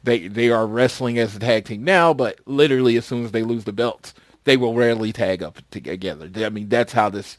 they 0.03 0.27
they 0.27 0.51
are 0.51 0.67
wrestling 0.67 1.19
as 1.21 1.37
a 1.37 1.39
tag 1.39 1.65
team 1.65 1.85
now 1.85 2.13
but 2.13 2.41
literally 2.47 2.97
as 2.97 3.07
soon 3.07 3.25
as 3.25 3.31
they 3.31 3.45
lose 3.45 3.63
the 3.63 3.73
belts 3.73 4.13
they 4.43 4.57
will 4.57 4.75
rarely 4.75 5.13
tag 5.13 5.41
up 5.41 5.61
together 5.71 6.29
i 6.45 6.49
mean 6.51 6.69
that's 6.69 6.93
how 6.93 7.09
this 7.09 7.37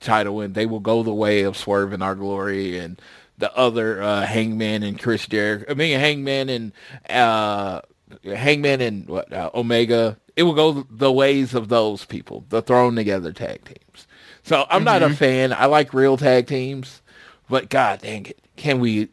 title 0.00 0.36
went 0.36 0.54
they 0.54 0.66
will 0.66 0.80
go 0.80 1.02
the 1.02 1.12
way 1.12 1.42
of 1.42 1.56
swerve 1.56 1.92
and 1.92 2.02
our 2.02 2.14
glory 2.14 2.78
and 2.78 3.00
the 3.38 3.54
other 3.56 4.02
uh 4.02 4.24
hangman 4.24 4.82
and 4.82 5.00
chris 5.00 5.26
jericho 5.26 5.64
i 5.68 5.74
mean 5.74 5.98
hangman 5.98 6.48
and 6.48 6.72
uh 7.08 7.80
Hangman 8.24 8.80
and 8.80 9.06
what 9.08 9.32
uh, 9.32 9.50
Omega. 9.54 10.18
It 10.36 10.42
will 10.42 10.54
go 10.54 10.86
the 10.90 11.10
ways 11.10 11.54
of 11.54 11.68
those 11.68 12.04
people, 12.04 12.44
the 12.50 12.60
thrown 12.60 12.94
together 12.94 13.32
tag 13.32 13.64
teams. 13.64 14.06
So 14.42 14.66
I'm 14.68 14.78
mm-hmm. 14.78 14.84
not 14.84 15.02
a 15.02 15.06
mm-hmm. 15.06 15.14
fan. 15.14 15.52
I 15.52 15.66
like 15.66 15.94
real 15.94 16.16
tag 16.16 16.46
teams, 16.46 17.00
but 17.48 17.68
god 17.68 18.02
dang 18.02 18.26
it, 18.26 18.38
can 18.56 18.78
we 18.78 19.08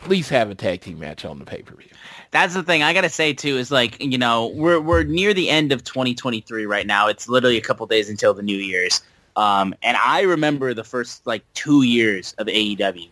at 0.00 0.08
least 0.08 0.30
have 0.30 0.50
a 0.50 0.54
tag 0.54 0.80
team 0.80 0.98
match 0.98 1.24
on 1.24 1.38
the 1.38 1.44
pay 1.44 1.62
per 1.62 1.76
view? 1.76 1.88
That's 2.32 2.54
the 2.54 2.64
thing 2.64 2.82
I 2.82 2.92
gotta 2.92 3.08
say 3.08 3.32
too 3.32 3.56
is 3.56 3.70
like 3.70 4.02
you 4.02 4.18
know 4.18 4.48
we're 4.48 4.80
we're 4.80 5.04
near 5.04 5.32
the 5.32 5.48
end 5.48 5.72
of 5.72 5.84
2023 5.84 6.66
right 6.66 6.86
now. 6.86 7.08
It's 7.08 7.28
literally 7.28 7.56
a 7.56 7.62
couple 7.62 7.86
days 7.86 8.10
until 8.10 8.34
the 8.34 8.42
New 8.42 8.58
Year's, 8.58 9.00
um, 9.36 9.74
and 9.82 9.96
I 9.96 10.22
remember 10.22 10.74
the 10.74 10.84
first 10.84 11.26
like 11.26 11.44
two 11.54 11.82
years 11.82 12.34
of 12.38 12.46
AEW. 12.46 13.08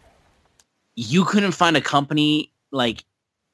You 0.94 1.24
couldn't 1.24 1.52
find 1.52 1.76
a 1.76 1.80
company 1.80 2.52
like 2.70 3.04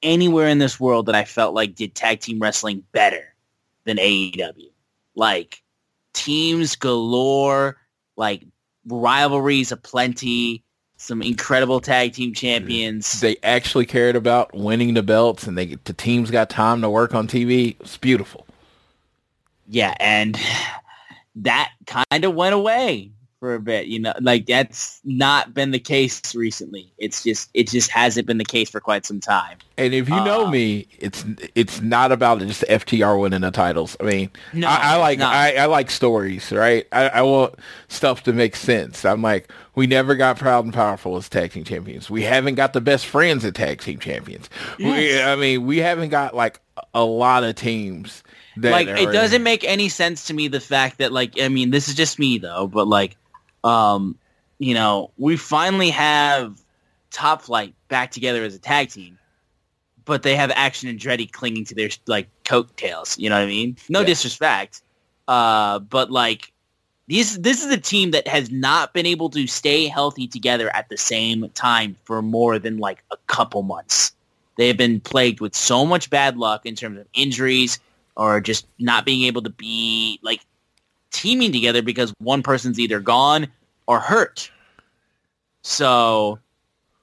anywhere 0.02 0.48
in 0.48 0.58
this 0.58 0.78
world 0.78 1.06
that 1.06 1.14
I 1.14 1.24
felt 1.24 1.54
like 1.54 1.74
did 1.74 1.94
tag 1.94 2.20
team 2.20 2.38
wrestling 2.38 2.84
better 2.92 3.34
than 3.84 3.96
AEW. 3.96 4.70
Like 5.14 5.62
teams 6.12 6.76
galore, 6.76 7.76
like 8.16 8.44
rivalries 8.86 9.72
aplenty, 9.72 10.62
some 10.96 11.22
incredible 11.22 11.80
tag 11.80 12.12
team 12.12 12.34
champions. 12.34 13.20
They 13.20 13.36
actually 13.42 13.86
cared 13.86 14.16
about 14.16 14.54
winning 14.54 14.94
the 14.94 15.02
belts, 15.02 15.46
and 15.46 15.56
they 15.56 15.76
the 15.84 15.92
teams 15.92 16.30
got 16.30 16.50
time 16.50 16.82
to 16.82 16.90
work 16.90 17.14
on 17.14 17.26
TV. 17.28 17.76
It's 17.80 17.96
beautiful. 17.96 18.46
Yeah, 19.68 19.94
and 20.00 20.38
that 21.36 21.70
kind 21.86 22.24
of 22.24 22.34
went 22.34 22.54
away 22.54 23.12
for 23.40 23.54
a 23.54 23.60
bit. 23.60 23.86
You 23.86 24.00
know, 24.00 24.12
like 24.20 24.46
that's 24.46 25.00
not 25.04 25.54
been 25.54 25.70
the 25.70 25.78
case 25.78 26.34
recently. 26.34 26.92
It's 26.98 27.22
just 27.22 27.50
it 27.54 27.68
just 27.68 27.90
hasn't 27.90 28.26
been 28.26 28.38
the 28.38 28.44
case 28.44 28.70
for 28.70 28.80
quite 28.80 29.06
some 29.06 29.20
time. 29.20 29.58
And 29.76 29.94
if 29.94 30.08
you 30.08 30.16
know 30.16 30.46
um, 30.46 30.50
me, 30.50 30.86
it's 30.98 31.24
it's 31.54 31.80
not 31.80 32.12
about 32.12 32.40
just 32.40 32.62
FTR 32.62 33.20
winning 33.20 33.42
the 33.42 33.50
titles. 33.50 33.96
I 34.00 34.04
mean, 34.04 34.30
no, 34.52 34.68
I, 34.68 34.94
I 34.94 34.96
like 34.96 35.20
I, 35.20 35.54
I, 35.56 35.66
like 35.66 35.90
stories, 35.90 36.50
right? 36.50 36.86
I, 36.92 37.08
I 37.08 37.22
want 37.22 37.54
stuff 37.88 38.24
to 38.24 38.32
make 38.32 38.56
sense. 38.56 39.04
I'm 39.04 39.22
like, 39.22 39.50
we 39.74 39.86
never 39.86 40.14
got 40.14 40.38
proud 40.38 40.64
and 40.64 40.74
powerful 40.74 41.16
as 41.16 41.28
tag 41.28 41.52
team 41.52 41.64
champions. 41.64 42.10
We 42.10 42.22
haven't 42.22 42.56
got 42.56 42.72
the 42.72 42.80
best 42.80 43.06
friends 43.06 43.44
at 43.44 43.54
tag 43.54 43.80
team 43.80 43.98
champions. 43.98 44.50
Yes. 44.78 44.98
We, 44.98 45.22
I 45.22 45.36
mean, 45.36 45.66
we 45.66 45.78
haven't 45.78 46.08
got 46.08 46.34
like 46.34 46.60
a 46.94 47.04
lot 47.04 47.44
of 47.44 47.54
teams. 47.54 48.22
Like 48.62 48.88
it 48.88 49.12
doesn't 49.12 49.42
make 49.42 49.64
any 49.64 49.88
sense 49.88 50.26
to 50.26 50.34
me 50.34 50.48
the 50.48 50.60
fact 50.60 50.98
that 50.98 51.12
like 51.12 51.40
I 51.40 51.48
mean 51.48 51.70
this 51.70 51.88
is 51.88 51.94
just 51.94 52.18
me 52.18 52.38
though, 52.38 52.66
but 52.66 52.86
like 52.86 53.16
um, 53.64 54.18
you 54.58 54.74
know, 54.74 55.10
we 55.18 55.36
finally 55.36 55.90
have 55.90 56.60
Top 57.10 57.42
Flight 57.42 57.74
back 57.88 58.10
together 58.10 58.42
as 58.44 58.54
a 58.54 58.58
tag 58.58 58.90
team, 58.90 59.18
but 60.04 60.22
they 60.22 60.36
have 60.36 60.50
Action 60.54 60.94
Andretti 60.94 61.30
clinging 61.30 61.64
to 61.66 61.74
their 61.74 61.88
like 62.06 62.28
coattails. 62.44 63.18
You 63.18 63.30
know 63.30 63.36
what 63.36 63.44
I 63.44 63.46
mean? 63.46 63.76
No 63.88 64.00
yeah. 64.00 64.06
disrespect, 64.06 64.82
uh, 65.26 65.78
but 65.78 66.10
like 66.10 66.52
these, 67.06 67.38
this 67.40 67.64
is 67.64 67.72
a 67.72 67.78
team 67.78 68.10
that 68.10 68.28
has 68.28 68.50
not 68.50 68.92
been 68.92 69.06
able 69.06 69.30
to 69.30 69.46
stay 69.46 69.86
healthy 69.86 70.26
together 70.26 70.74
at 70.74 70.88
the 70.88 70.96
same 70.96 71.48
time 71.54 71.96
for 72.04 72.20
more 72.20 72.58
than 72.58 72.78
like 72.78 73.02
a 73.10 73.16
couple 73.26 73.62
months. 73.62 74.12
They 74.56 74.66
have 74.66 74.76
been 74.76 75.00
plagued 75.00 75.40
with 75.40 75.54
so 75.54 75.86
much 75.86 76.10
bad 76.10 76.36
luck 76.36 76.66
in 76.66 76.74
terms 76.74 76.98
of 76.98 77.06
injuries 77.14 77.78
or 78.18 78.40
just 78.40 78.66
not 78.78 79.06
being 79.06 79.24
able 79.24 79.40
to 79.42 79.50
be 79.50 80.18
like 80.22 80.40
teaming 81.10 81.52
together 81.52 81.80
because 81.80 82.12
one 82.18 82.42
person's 82.42 82.78
either 82.78 83.00
gone 83.00 83.48
or 83.86 84.00
hurt. 84.00 84.50
So 85.62 86.38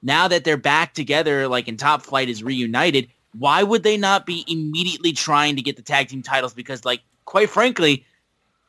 now 0.03 0.27
that 0.27 0.43
they're 0.43 0.57
back 0.57 0.93
together, 0.93 1.47
like 1.47 1.67
in 1.67 1.77
Top 1.77 2.03
Flight 2.03 2.29
is 2.29 2.43
reunited, 2.43 3.07
why 3.37 3.63
would 3.63 3.83
they 3.83 3.97
not 3.97 4.25
be 4.25 4.45
immediately 4.47 5.13
trying 5.13 5.55
to 5.55 5.61
get 5.61 5.77
the 5.77 5.81
tag 5.81 6.09
team 6.09 6.21
titles? 6.21 6.53
Because, 6.53 6.85
like, 6.85 7.01
quite 7.25 7.49
frankly, 7.49 8.05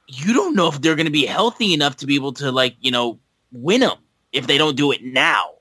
you 0.09 0.33
don't 0.33 0.57
know 0.57 0.69
if 0.69 0.81
they're 0.81 0.97
going 0.97 1.07
to 1.07 1.13
be 1.13 1.27
healthy 1.27 1.73
enough 1.73 1.97
to 1.97 2.07
be 2.07 2.15
able 2.15 2.33
to, 2.35 2.51
like, 2.51 2.75
you 2.81 2.91
know, 2.91 3.19
win 3.53 3.81
them 3.81 3.99
if 4.33 4.47
they 4.47 4.59
don't 4.59 4.77
do 4.77 4.91
it 4.93 5.05
now. 5.05 5.53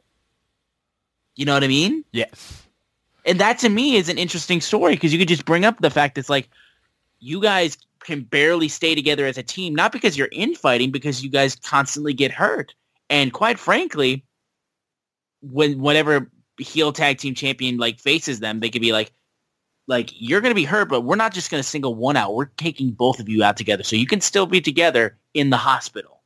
You 1.35 1.45
know 1.45 1.53
what 1.53 1.63
I 1.63 1.67
mean? 1.67 2.03
Yes. 2.13 2.63
And 3.25 3.39
that 3.39 3.59
to 3.59 3.69
me 3.69 3.95
is 3.95 4.09
an 4.09 4.17
interesting 4.17 4.61
story 4.61 4.93
because 4.95 5.11
you 5.11 5.19
could 5.19 5.27
just 5.27 5.45
bring 5.45 5.65
up 5.65 5.81
the 5.81 5.89
fact 5.89 6.17
it's 6.17 6.29
like 6.29 6.49
you 7.25 7.41
guys 7.41 7.75
can 8.01 8.21
barely 8.21 8.67
stay 8.67 8.93
together 8.93 9.25
as 9.25 9.37
a 9.37 9.43
team, 9.43 9.73
not 9.73 9.91
because 9.91 10.15
you're 10.15 10.29
infighting, 10.31 10.91
because 10.91 11.23
you 11.23 11.29
guys 11.29 11.55
constantly 11.55 12.13
get 12.13 12.31
hurt. 12.31 12.75
And 13.09 13.33
quite 13.33 13.57
frankly, 13.57 14.23
when 15.41 15.79
whatever 15.79 16.29
heel 16.59 16.93
tag 16.93 17.17
team 17.17 17.33
champion 17.33 17.77
like 17.77 17.99
faces 17.99 18.39
them, 18.39 18.59
they 18.59 18.69
could 18.69 18.81
be 18.81 18.91
like, 18.91 19.11
like 19.87 20.11
you're 20.13 20.41
going 20.41 20.51
to 20.51 20.55
be 20.55 20.65
hurt, 20.65 20.87
but 20.87 21.01
we're 21.01 21.15
not 21.15 21.33
just 21.33 21.49
going 21.49 21.61
to 21.61 21.67
single 21.67 21.95
one 21.95 22.15
out. 22.15 22.35
We're 22.35 22.45
taking 22.45 22.91
both 22.91 23.19
of 23.19 23.27
you 23.27 23.43
out 23.43 23.57
together, 23.57 23.83
so 23.83 23.95
you 23.95 24.07
can 24.07 24.21
still 24.21 24.45
be 24.45 24.61
together 24.61 25.17
in 25.33 25.49
the 25.49 25.57
hospital. 25.57 26.21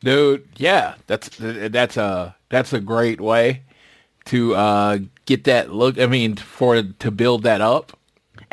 Dude, 0.00 0.48
yeah, 0.56 0.94
that's 1.06 1.30
that's 1.38 1.96
a 1.96 2.36
that's 2.48 2.72
a 2.72 2.80
great 2.80 3.20
way 3.20 3.62
to 4.26 4.54
uh, 4.54 4.98
get 5.26 5.44
that 5.44 5.72
look. 5.72 5.98
I 5.98 6.06
mean, 6.06 6.36
for 6.36 6.80
to 6.82 7.10
build 7.10 7.42
that 7.44 7.60
up 7.60 7.96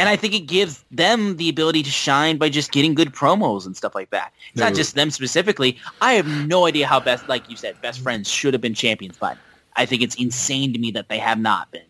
and 0.01 0.09
I 0.09 0.15
think 0.15 0.33
it 0.33 0.47
gives 0.47 0.83
them 0.89 1.37
the 1.37 1.47
ability 1.47 1.83
to 1.83 1.91
shine 1.91 2.37
by 2.37 2.49
just 2.49 2.71
getting 2.71 2.95
good 2.95 3.13
promos 3.13 3.67
and 3.67 3.77
stuff 3.77 3.93
like 3.93 4.09
that. 4.09 4.33
It's 4.49 4.59
no. 4.59 4.65
not 4.65 4.73
just 4.73 4.95
them 4.95 5.11
specifically. 5.11 5.77
I 6.01 6.13
have 6.13 6.25
no 6.25 6.65
idea 6.65 6.87
how 6.87 6.99
best, 6.99 7.29
like 7.29 7.47
you 7.51 7.55
said, 7.55 7.79
best 7.83 7.99
friends 8.01 8.27
should 8.27 8.55
have 8.55 8.61
been 8.61 8.73
champions, 8.73 9.15
but 9.19 9.37
I 9.75 9.85
think 9.85 10.01
it's 10.01 10.15
insane 10.15 10.73
to 10.73 10.79
me 10.79 10.89
that 10.89 11.07
they 11.07 11.19
have 11.19 11.37
not 11.37 11.69
been. 11.69 11.85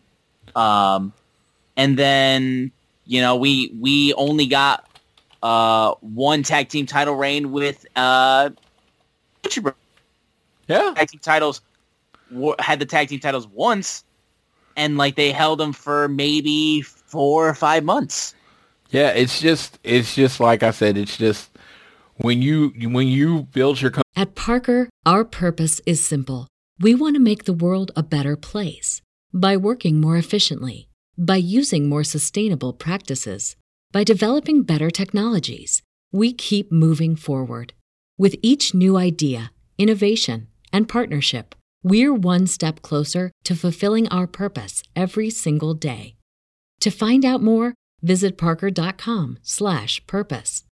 Um, 0.54 1.14
and 1.78 1.98
then 1.98 2.70
you 3.06 3.22
know 3.22 3.34
we 3.34 3.74
we 3.80 4.12
only 4.12 4.44
got 4.44 4.86
uh, 5.42 5.94
one 6.00 6.42
tag 6.42 6.68
team 6.68 6.84
title 6.84 7.14
reign 7.14 7.50
with 7.50 7.86
uh, 7.96 8.50
yeah 10.68 10.92
tag 10.94 11.08
team 11.08 11.20
titles 11.22 11.62
had 12.58 12.78
the 12.78 12.84
tag 12.84 13.08
team 13.08 13.20
titles 13.20 13.46
once, 13.46 14.04
and 14.76 14.98
like 14.98 15.16
they 15.16 15.32
held 15.32 15.58
them 15.58 15.72
for 15.72 16.08
maybe 16.08 16.84
four 17.12 17.46
or 17.46 17.54
five 17.54 17.84
months. 17.84 18.34
Yeah, 18.90 19.10
it's 19.10 19.40
just 19.40 19.78
it's 19.84 20.14
just 20.14 20.40
like 20.40 20.62
I 20.62 20.70
said, 20.70 20.96
it's 20.96 21.16
just 21.16 21.50
when 22.16 22.42
you 22.42 22.72
when 22.96 23.06
you 23.06 23.42
build 23.52 23.80
your 23.80 23.90
co- 23.90 24.02
At 24.16 24.34
Parker, 24.34 24.88
our 25.04 25.24
purpose 25.24 25.80
is 25.86 26.04
simple. 26.04 26.48
We 26.80 26.94
want 26.94 27.14
to 27.16 27.28
make 27.30 27.44
the 27.44 27.52
world 27.64 27.90
a 27.94 28.02
better 28.02 28.36
place 28.36 29.00
by 29.32 29.56
working 29.56 30.00
more 30.00 30.16
efficiently, 30.16 30.88
by 31.16 31.36
using 31.36 31.88
more 31.88 32.04
sustainable 32.04 32.72
practices, 32.72 33.56
by 33.92 34.04
developing 34.04 34.62
better 34.62 34.90
technologies. 34.90 35.82
We 36.12 36.32
keep 36.32 36.72
moving 36.72 37.16
forward. 37.16 37.72
With 38.18 38.36
each 38.42 38.74
new 38.74 38.96
idea, 38.96 39.52
innovation, 39.78 40.48
and 40.72 40.88
partnership, 40.88 41.54
we're 41.82 42.14
one 42.14 42.46
step 42.46 42.82
closer 42.82 43.30
to 43.44 43.54
fulfilling 43.54 44.08
our 44.08 44.26
purpose 44.26 44.82
every 44.94 45.30
single 45.30 45.74
day. 45.74 46.16
To 46.82 46.90
find 46.90 47.24
out 47.24 47.40
more, 47.40 47.72
visit 48.02 48.36
parker.com/purpose. 48.36 50.64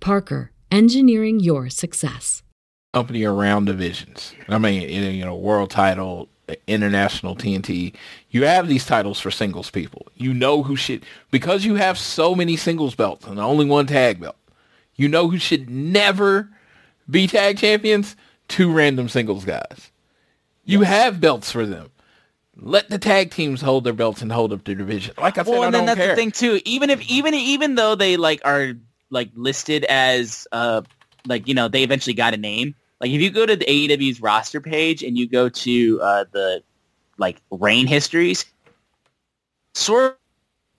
Parker, 0.00 0.52
engineering 0.70 1.40
your 1.40 1.68
success. 1.68 2.42
Company 2.94 3.24
around 3.24 3.66
divisions. 3.66 4.32
I 4.48 4.56
mean, 4.56 4.88
you 4.88 5.26
know, 5.26 5.36
world 5.36 5.68
title, 5.68 6.30
international 6.66 7.36
TNT. 7.36 7.92
You 8.30 8.44
have 8.44 8.66
these 8.66 8.86
titles 8.86 9.20
for 9.20 9.30
singles 9.30 9.70
people. 9.70 10.06
You 10.16 10.32
know 10.32 10.62
who 10.62 10.74
should 10.74 11.04
because 11.30 11.66
you 11.66 11.74
have 11.74 11.98
so 11.98 12.34
many 12.34 12.56
singles 12.56 12.94
belts 12.94 13.26
and 13.26 13.38
only 13.38 13.66
one 13.66 13.86
tag 13.86 14.20
belt. 14.20 14.36
You 14.96 15.08
know 15.08 15.28
who 15.28 15.38
should 15.38 15.68
never 15.68 16.48
be 17.10 17.26
tag 17.26 17.58
champions? 17.58 18.16
Two 18.48 18.72
random 18.72 19.10
singles 19.10 19.44
guys. 19.44 19.92
You 20.64 20.80
yes. 20.80 20.88
have 20.88 21.20
belts 21.20 21.52
for 21.52 21.66
them. 21.66 21.90
Let 22.60 22.88
the 22.88 22.98
tag 22.98 23.30
teams 23.30 23.60
hold 23.60 23.84
their 23.84 23.92
belts 23.92 24.20
and 24.20 24.32
hold 24.32 24.52
up 24.52 24.64
their 24.64 24.74
division. 24.74 25.14
Like 25.18 25.38
I 25.38 25.44
said, 25.44 25.58
I 25.58 25.60
don't 25.60 25.60
care. 25.60 25.60
well, 25.60 25.62
and 25.68 25.76
I 25.76 25.78
then 25.78 25.86
that's 25.86 25.98
care. 25.98 26.08
the 26.08 26.16
thing 26.16 26.32
too. 26.32 26.60
Even 26.64 26.90
if 26.90 27.00
even 27.08 27.34
even 27.34 27.76
though 27.76 27.94
they 27.94 28.16
like 28.16 28.40
are 28.44 28.72
like 29.10 29.30
listed 29.34 29.84
as 29.84 30.46
uh 30.52 30.82
like 31.26 31.46
you 31.46 31.54
know 31.54 31.68
they 31.68 31.82
eventually 31.82 32.14
got 32.14 32.34
a 32.34 32.36
name. 32.36 32.74
Like 33.00 33.10
if 33.10 33.20
you 33.20 33.30
go 33.30 33.46
to 33.46 33.54
the 33.54 33.64
AEW's 33.64 34.20
roster 34.20 34.60
page 34.60 35.04
and 35.04 35.16
you 35.16 35.28
go 35.28 35.48
to 35.48 36.00
uh 36.02 36.24
the 36.32 36.62
like 37.16 37.40
reign 37.50 37.86
histories, 37.86 38.44
Swerve 39.74 40.16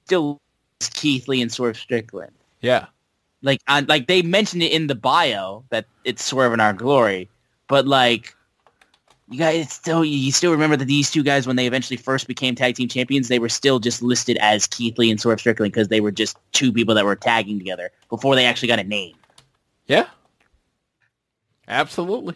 still 0.05 0.41
Keith 0.79 1.27
Lee 1.27 1.41
and 1.41 1.51
Swerve 1.51 1.77
Strickland. 1.77 2.33
Yeah. 2.61 2.87
Like 3.41 3.61
on 3.69 3.85
like 3.85 4.07
they 4.07 4.21
mentioned 4.21 4.63
it 4.63 4.73
in 4.73 4.87
the 4.87 4.95
bio 4.95 5.63
that 5.69 5.85
it's 6.03 6.23
Swerve 6.23 6.53
in 6.53 6.59
our 6.59 6.73
glory, 6.73 7.29
but 7.67 7.87
like 7.87 8.35
you 9.29 9.37
guys 9.37 9.71
still 9.71 10.03
you 10.03 10.31
still 10.31 10.51
remember 10.51 10.75
that 10.75 10.85
these 10.85 11.11
two 11.11 11.23
guys 11.23 11.45
when 11.45 11.55
they 11.55 11.67
eventually 11.67 11.97
first 11.97 12.27
became 12.27 12.55
tag 12.55 12.75
team 12.75 12.87
champions 12.87 13.27
they 13.27 13.39
were 13.39 13.49
still 13.49 13.79
just 13.79 14.01
listed 14.01 14.37
as 14.37 14.65
Keith 14.65 14.97
Lee 14.97 15.11
and 15.11 15.21
Swerve 15.21 15.39
Strickland 15.39 15.71
because 15.71 15.87
they 15.87 16.01
were 16.01 16.11
just 16.11 16.37
two 16.51 16.73
people 16.73 16.95
that 16.95 17.05
were 17.05 17.15
tagging 17.15 17.59
together 17.59 17.91
before 18.09 18.35
they 18.35 18.45
actually 18.45 18.69
got 18.69 18.79
a 18.79 18.83
name. 18.83 19.15
Yeah. 19.87 20.07
Absolutely. 21.67 22.35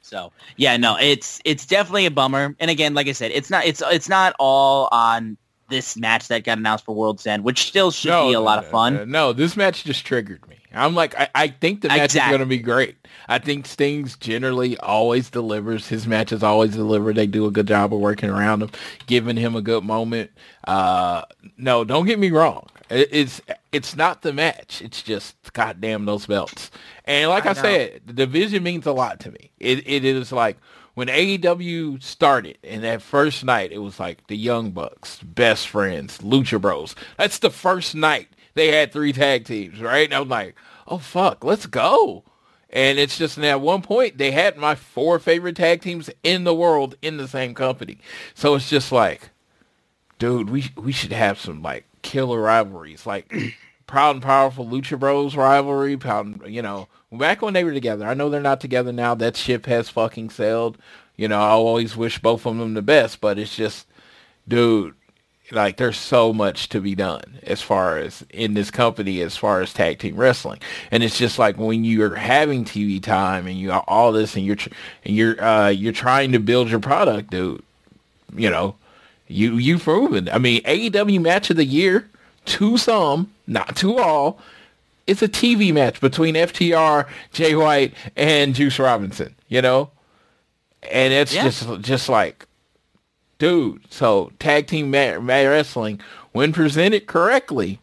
So 0.00 0.32
yeah, 0.56 0.76
no, 0.76 0.96
it's 1.00 1.40
it's 1.44 1.64
definitely 1.66 2.06
a 2.06 2.10
bummer. 2.10 2.56
And 2.58 2.70
again, 2.70 2.94
like 2.94 3.06
I 3.06 3.12
said, 3.12 3.30
it's 3.30 3.48
not 3.48 3.64
it's 3.64 3.82
it's 3.86 4.08
not 4.08 4.34
all 4.38 4.88
on 4.90 5.36
this 5.68 5.96
match 5.96 6.28
that 6.28 6.44
got 6.44 6.58
announced 6.58 6.84
for 6.84 6.94
World's 6.94 7.26
End, 7.26 7.44
which 7.44 7.64
still 7.64 7.90
should 7.92 8.28
be 8.28 8.32
a 8.34 8.40
lot 8.40 8.58
of 8.58 8.68
fun. 8.68 8.94
No, 8.94 9.04
no, 9.04 9.32
this 9.32 9.56
match 9.56 9.84
just 9.84 10.04
triggered 10.04 10.46
me. 10.48 10.58
I'm 10.74 10.94
like, 10.94 11.18
I, 11.18 11.28
I 11.34 11.48
think 11.48 11.82
the 11.82 11.88
match 11.88 12.00
Exactly. 12.00 12.34
is 12.34 12.38
going 12.38 12.48
to 12.48 12.56
be 12.56 12.62
great. 12.62 12.96
I 13.28 13.38
think 13.38 13.66
Sting's 13.66 14.16
generally 14.16 14.78
always 14.78 15.30
delivers. 15.30 15.88
His 15.88 16.06
matches 16.06 16.42
always 16.42 16.72
deliver. 16.72 17.12
They 17.12 17.26
do 17.26 17.46
a 17.46 17.50
good 17.50 17.68
job 17.68 17.92
of 17.92 18.00
working 18.00 18.30
around 18.30 18.62
him, 18.62 18.70
giving 19.06 19.36
him 19.36 19.54
a 19.56 19.62
good 19.62 19.84
moment. 19.84 20.30
Uh, 20.66 21.22
no, 21.56 21.84
don't 21.84 22.06
get 22.06 22.18
me 22.18 22.30
wrong. 22.30 22.66
It, 22.90 23.08
it's 23.12 23.40
it's 23.72 23.96
not 23.96 24.22
the 24.22 24.32
match. 24.32 24.82
It's 24.82 25.02
just 25.02 25.52
goddamn 25.52 26.04
those 26.04 26.26
belts. 26.26 26.70
And 27.04 27.30
like 27.30 27.46
I, 27.46 27.50
I 27.50 27.54
said, 27.54 28.00
the 28.06 28.12
division 28.12 28.62
means 28.62 28.86
a 28.86 28.92
lot 28.92 29.20
to 29.20 29.30
me. 29.30 29.50
It 29.58 29.86
it 29.86 30.04
is 30.04 30.32
like 30.32 30.58
when 30.94 31.08
AEW 31.08 32.02
started 32.02 32.58
and 32.62 32.84
that 32.84 33.00
first 33.00 33.44
night, 33.44 33.72
it 33.72 33.78
was 33.78 33.98
like 33.98 34.26
the 34.26 34.36
Young 34.36 34.72
Bucks, 34.72 35.18
Best 35.22 35.68
Friends, 35.68 36.18
Lucha 36.18 36.60
Bros. 36.60 36.94
That's 37.16 37.38
the 37.38 37.50
first 37.50 37.94
night 37.94 38.28
they 38.54 38.68
had 38.68 38.92
three 38.92 39.12
tag 39.12 39.44
teams, 39.44 39.80
right? 39.80 40.04
And 40.04 40.14
I'm 40.14 40.28
like, 40.28 40.56
oh 40.86 40.98
fuck, 40.98 41.44
let's 41.44 41.66
go. 41.66 42.24
And 42.70 42.98
it's 42.98 43.18
just 43.18 43.36
and 43.36 43.46
at 43.46 43.60
one 43.60 43.82
point 43.82 44.18
they 44.18 44.30
had 44.30 44.56
my 44.56 44.74
four 44.74 45.18
favorite 45.18 45.56
tag 45.56 45.82
teams 45.82 46.08
in 46.22 46.44
the 46.44 46.54
world 46.54 46.96
in 47.02 47.16
the 47.18 47.28
same 47.28 47.54
company. 47.54 47.98
So 48.34 48.54
it's 48.54 48.70
just 48.70 48.90
like, 48.92 49.30
dude, 50.18 50.50
we 50.50 50.70
we 50.76 50.92
should 50.92 51.12
have 51.12 51.38
some 51.38 51.62
like 51.62 51.84
killer 52.02 52.40
rivalries, 52.40 53.06
like 53.06 53.32
Proud 53.86 54.16
and 54.16 54.22
Powerful 54.22 54.66
Lucha 54.66 54.98
Bros 54.98 55.36
rivalry. 55.36 55.96
Proud, 55.98 56.48
you 56.48 56.62
know, 56.62 56.88
back 57.12 57.42
when 57.42 57.54
they 57.54 57.64
were 57.64 57.74
together. 57.74 58.06
I 58.06 58.14
know 58.14 58.30
they're 58.30 58.40
not 58.40 58.60
together 58.60 58.92
now. 58.92 59.14
That 59.14 59.36
ship 59.36 59.66
has 59.66 59.88
fucking 59.90 60.30
sailed. 60.30 60.78
You 61.16 61.28
know, 61.28 61.40
I 61.40 61.50
always 61.50 61.96
wish 61.96 62.18
both 62.18 62.46
of 62.46 62.56
them 62.56 62.74
the 62.74 62.82
best, 62.82 63.20
but 63.20 63.38
it's 63.38 63.54
just, 63.54 63.86
dude, 64.48 64.94
like 65.52 65.76
there's 65.76 65.98
so 65.98 66.32
much 66.32 66.68
to 66.70 66.80
be 66.80 66.94
done 66.94 67.38
as 67.44 67.60
far 67.62 67.98
as 67.98 68.24
in 68.30 68.54
this 68.54 68.70
company 68.70 69.20
as 69.20 69.36
far 69.36 69.60
as 69.60 69.72
tag 69.72 69.98
team 69.98 70.16
wrestling. 70.16 70.60
And 70.90 71.02
it's 71.02 71.18
just 71.18 71.38
like 71.38 71.56
when 71.58 71.84
you're 71.84 72.14
having 72.16 72.64
tv 72.64 73.02
time 73.02 73.46
and 73.46 73.56
you 73.58 73.68
got 73.68 73.84
all 73.86 74.12
this 74.12 74.34
and 74.36 74.44
you're 74.44 74.56
tr- 74.56 74.70
and 75.04 75.14
you're 75.14 75.42
uh 75.42 75.68
you're 75.68 75.92
trying 75.92 76.32
to 76.32 76.38
build 76.38 76.70
your 76.70 76.80
product 76.80 77.30
dude 77.30 77.62
you 78.34 78.48
know 78.50 78.74
you 79.28 79.56
you 79.56 79.78
proven. 79.78 80.28
I 80.30 80.38
mean 80.38 80.62
aew 80.62 81.20
match 81.22 81.50
of 81.50 81.56
the 81.56 81.64
year 81.64 82.08
to 82.46 82.76
some 82.76 83.30
not 83.46 83.76
to 83.76 83.98
all 83.98 84.38
it's 85.06 85.22
a 85.22 85.28
tv 85.28 85.72
match 85.72 86.00
between 86.00 86.34
ftr 86.34 87.06
jay 87.32 87.54
white 87.54 87.92
and 88.16 88.54
juice 88.54 88.78
robinson 88.78 89.34
you 89.48 89.60
know? 89.62 89.90
And 90.90 91.12
it's 91.12 91.32
Yeah. 91.34 91.44
just 91.44 91.80
just 91.82 92.08
like 92.08 92.46
dude. 93.42 93.82
So 93.90 94.30
tag 94.38 94.68
team 94.68 94.92
ma- 94.92 95.18
wrestling, 95.18 96.00
when 96.30 96.52
presented 96.52 97.08
correctly, 97.08 97.80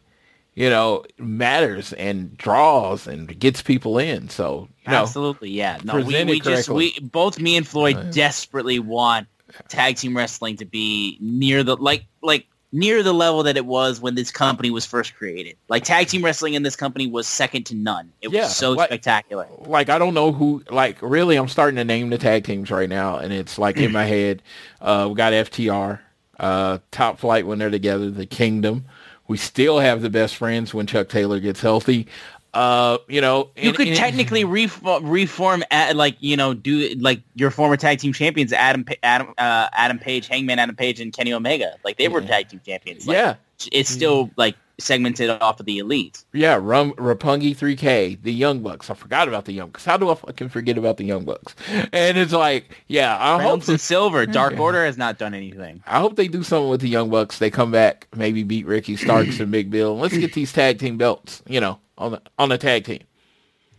you 0.55 0.69
know, 0.69 1.03
matters 1.17 1.91
and 1.93 2.37
draws 2.37 3.07
and 3.07 3.37
gets 3.37 3.61
people 3.61 3.97
in. 3.97 4.29
So 4.29 4.69
you 4.85 4.91
know, 4.93 5.01
Absolutely, 5.01 5.49
yeah. 5.49 5.77
No, 5.83 5.97
we, 5.97 6.23
we 6.23 6.39
just 6.39 6.69
we 6.69 6.97
both 7.01 7.39
me 7.39 7.57
and 7.57 7.67
Floyd 7.67 8.11
desperately 8.11 8.79
want 8.79 9.27
tag 9.67 9.97
team 9.97 10.15
wrestling 10.15 10.55
to 10.57 10.65
be 10.65 11.17
near 11.19 11.61
the 11.61 11.75
like 11.75 12.05
like 12.21 12.47
near 12.71 13.01
the 13.01 13.13
level 13.13 13.41
that 13.43 13.57
it 13.57 13.65
was 13.65 13.99
when 13.99 14.13
this 14.15 14.29
company 14.31 14.69
was 14.69 14.85
first 14.85 15.15
created. 15.15 15.55
Like 15.69 15.83
tag 15.83 16.07
team 16.07 16.23
wrestling 16.23 16.53
in 16.53 16.61
this 16.63 16.75
company 16.75 17.07
was 17.07 17.27
second 17.27 17.65
to 17.67 17.75
none. 17.75 18.11
It 18.21 18.31
Yeah, 18.31 18.43
was 18.43 18.55
so 18.55 18.71
like- 18.73 18.89
spectacular. 18.89 19.47
like 19.65 19.89
I 19.89 19.97
don't 19.97 20.13
know 20.13 20.31
who. 20.31 20.63
Like 20.69 21.01
really, 21.01 21.35
I'm 21.35 21.47
starting 21.47 21.77
to 21.77 21.83
name 21.85 22.09
the 22.09 22.17
tag 22.17 22.43
teams 22.43 22.69
right 22.71 22.89
now, 22.89 23.17
and 23.17 23.33
it's 23.33 23.57
like 23.57 23.77
in 23.77 23.91
my 23.91 24.05
head. 24.05 24.43
Uh, 24.81 25.07
we 25.09 25.15
got 25.15 25.33
FTR, 25.33 25.99
uh, 26.39 26.77
Top 26.91 27.19
Flight 27.19 27.47
when 27.47 27.57
they're 27.59 27.69
together, 27.69 28.09
the 28.11 28.25
Kingdom. 28.25 28.85
We 29.27 29.37
still 29.37 29.79
have 29.79 30.01
the 30.01 30.09
best 30.09 30.35
friends 30.37 30.73
when 30.73 30.87
Chuck 30.87 31.07
Taylor 31.09 31.39
gets 31.39 31.61
healthy. 31.61 32.07
Uh, 32.53 32.97
you 33.07 33.21
know, 33.21 33.49
You 33.55 33.69
and- 33.69 33.77
could 33.77 33.87
and- 33.89 33.97
technically 33.97 34.43
reform, 34.43 35.05
reform 35.07 35.63
at, 35.71 35.95
like 35.95 36.17
you 36.19 36.35
know 36.35 36.53
do 36.53 36.89
like 36.99 37.21
your 37.35 37.51
former 37.51 37.77
tag 37.77 37.99
team 37.99 38.13
champions 38.13 38.51
Adam 38.53 38.83
Pa- 38.83 38.95
Adam 39.03 39.33
uh, 39.37 39.69
Adam 39.73 39.99
Page, 39.99 40.27
Hangman 40.27 40.57
Adam 40.59 40.75
Page, 40.75 40.99
and 40.99 41.13
Kenny 41.13 41.31
Omega. 41.33 41.75
Like 41.83 41.97
they 41.97 42.07
were 42.07 42.21
tag 42.21 42.49
team 42.49 42.61
champions. 42.65 43.05
Like, 43.07 43.15
yeah, 43.15 43.35
it's 43.71 43.89
still 43.89 44.31
like 44.35 44.55
segmented 44.79 45.29
off 45.29 45.59
of 45.59 45.65
the 45.65 45.77
elite. 45.77 46.23
Yeah, 46.31 46.57
Rum, 46.59 46.93
Roppongi 46.93 47.53
3K, 47.53 48.23
the 48.23 48.31
Young 48.31 48.61
Bucks. 48.63 48.89
I 48.89 48.93
forgot 48.93 49.27
about 49.27 49.43
the 49.43 49.51
Young 49.51 49.71
Bucks. 49.71 49.83
How 49.83 49.97
do 49.97 50.09
I 50.09 50.15
fucking 50.15 50.47
forget 50.47 50.77
about 50.77 50.95
the 50.95 51.03
Young 51.03 51.25
Bucks? 51.25 51.53
And 51.91 52.17
it's 52.17 52.31
like, 52.31 52.77
yeah, 52.87 53.17
I 53.19 53.31
hope 53.33 53.39
Reynolds 53.41 53.67
and 53.69 53.81
Silver. 53.81 54.25
Dark 54.25 54.57
Order 54.57 54.85
has 54.85 54.97
not 54.97 55.17
done 55.17 55.33
anything. 55.33 55.83
I 55.85 55.99
hope 55.99 56.15
they 56.15 56.29
do 56.29 56.43
something 56.43 56.69
with 56.69 56.79
the 56.79 56.87
Young 56.87 57.09
Bucks. 57.09 57.39
They 57.39 57.49
come 57.51 57.71
back, 57.71 58.07
maybe 58.15 58.43
beat 58.43 58.65
Ricky 58.67 58.95
Starks 58.95 59.41
and 59.41 59.51
Big 59.51 59.69
Bill. 59.69 59.91
And 59.91 60.01
let's 60.01 60.17
get 60.17 60.31
these 60.33 60.53
tag 60.53 60.79
team 60.79 60.95
belts, 60.97 61.43
you 61.45 61.59
know, 61.59 61.77
on 61.99 62.11
the 62.13 62.21
on 62.39 62.49
the 62.49 62.57
tag 62.57 62.85
team. 62.85 63.01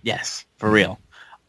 Yes, 0.03 0.45
for 0.59 0.71
real. 0.71 0.99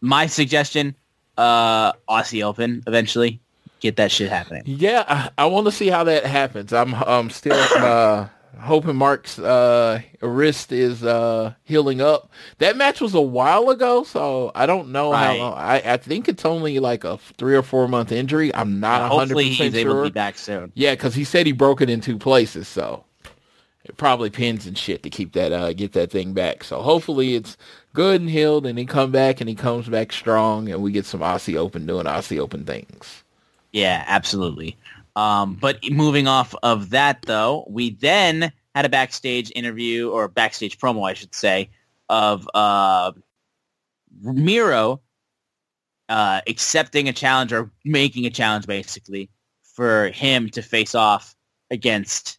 My 0.01 0.25
suggestion: 0.27 0.95
uh, 1.37 1.93
Aussie 2.09 2.43
Open 2.43 2.83
eventually. 2.87 3.39
Get 3.79 3.95
that 3.95 4.11
shit 4.11 4.29
happening. 4.29 4.61
Yeah, 4.65 5.03
I, 5.07 5.29
I 5.39 5.45
want 5.47 5.65
to 5.65 5.71
see 5.71 5.87
how 5.87 6.03
that 6.03 6.25
happens. 6.25 6.71
I'm 6.71 6.93
I'm 6.93 7.29
still 7.31 7.57
uh, 7.77 8.27
hoping 8.59 8.95
Mark's 8.95 9.39
uh, 9.39 10.01
wrist 10.21 10.71
is 10.71 11.03
uh, 11.03 11.53
healing 11.63 11.99
up. 11.99 12.29
That 12.59 12.77
match 12.77 13.01
was 13.01 13.15
a 13.15 13.21
while 13.21 13.71
ago, 13.71 14.03
so 14.03 14.51
I 14.53 14.67
don't 14.67 14.91
know 14.91 15.11
Right. 15.11 15.25
how 15.25 15.35
long. 15.37 15.53
I, 15.57 15.81
I 15.93 15.97
think 15.97 16.27
it's 16.29 16.45
only 16.45 16.77
like 16.77 17.03
a 17.03 17.17
three 17.39 17.55
or 17.55 17.63
four 17.63 17.87
month 17.87 18.11
injury. 18.11 18.53
I'm 18.53 18.79
not 18.79 19.01
hundred 19.11 19.19
Hopefully, 19.29 19.49
percent 19.49 19.73
he's 19.73 19.81
sure. 19.81 19.91
able 19.91 20.03
to 20.03 20.09
be 20.09 20.13
back 20.13 20.37
soon. 20.37 20.71
Yeah, 20.75 20.93
because 20.93 21.15
he 21.15 21.23
said 21.23 21.47
he 21.47 21.51
broke 21.51 21.81
it 21.81 21.89
in 21.89 22.01
two 22.01 22.19
places, 22.19 22.67
so 22.67 23.03
probably 23.97 24.29
pins 24.29 24.67
and 24.67 24.77
shit 24.77 25.03
to 25.03 25.09
keep 25.09 25.33
that 25.33 25.51
uh, 25.51 25.73
get 25.73 25.93
that 25.93 26.11
thing 26.11 26.33
back. 26.33 26.63
So 26.63 26.81
hopefully 26.81 27.35
it's 27.35 27.57
good 27.93 28.21
and 28.21 28.29
healed, 28.29 28.65
and 28.65 28.77
he 28.77 28.85
come 28.85 29.11
back 29.11 29.41
and 29.41 29.49
he 29.49 29.55
comes 29.55 29.89
back 29.89 30.11
strong, 30.11 30.69
and 30.69 30.81
we 30.81 30.91
get 30.91 31.05
some 31.05 31.21
Aussie 31.21 31.57
Open 31.57 31.85
doing 31.85 32.05
Aussie 32.05 32.39
Open 32.39 32.63
things. 32.63 33.23
Yeah, 33.71 34.03
absolutely. 34.07 34.77
Um, 35.15 35.55
but 35.55 35.79
moving 35.89 36.27
off 36.27 36.55
of 36.63 36.91
that, 36.91 37.23
though, 37.23 37.65
we 37.69 37.91
then 37.91 38.51
had 38.75 38.85
a 38.85 38.89
backstage 38.89 39.51
interview 39.55 40.09
or 40.09 40.27
backstage 40.27 40.77
promo, 40.77 41.09
I 41.09 41.13
should 41.13 41.35
say, 41.35 41.69
of 42.09 42.47
uh, 42.53 43.11
Miro 44.21 45.01
uh, 46.07 46.41
accepting 46.47 47.09
a 47.09 47.13
challenge 47.13 47.51
or 47.51 47.71
making 47.83 48.25
a 48.25 48.29
challenge, 48.29 48.67
basically, 48.67 49.29
for 49.63 50.09
him 50.09 50.49
to 50.49 50.61
face 50.61 50.95
off 50.95 51.35
against 51.69 52.37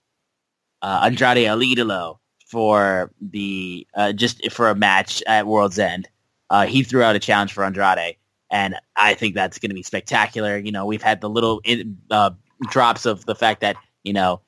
uh, 0.83 1.01
Andrade 1.05 1.47
El 1.47 1.61
Idolo 1.61 2.19
for 2.47 3.11
the 3.21 3.87
uh, 3.95 4.13
just 4.13 4.51
for 4.51 4.69
a 4.69 4.75
match 4.75 5.23
at 5.27 5.47
World's 5.47 5.79
End. 5.79 6.09
Uh, 6.51 6.67
he 6.67 6.83
threw 6.83 7.03
out 7.03 7.17
a 7.17 7.19
challenge 7.19 7.53
for 7.53 7.65
Andrade, 7.65 8.17
and 8.51 8.75
I 8.97 9.15
think 9.15 9.35
that's 9.35 9.59
going 9.59 9.71
to 9.71 9.75
be 9.75 9.83
spectacular. 9.83 10.59
You 10.59 10.73
know, 10.73 10.85
we've 10.85 11.03
had 11.03 11.21
the 11.21 11.31
little 11.31 11.63
uh, 12.11 12.31
drops 12.71 13.07
of 13.07 13.25
the 13.25 13.35
fact 13.35 13.63
that 13.63 13.77
you 14.03 14.13
know 14.13 14.43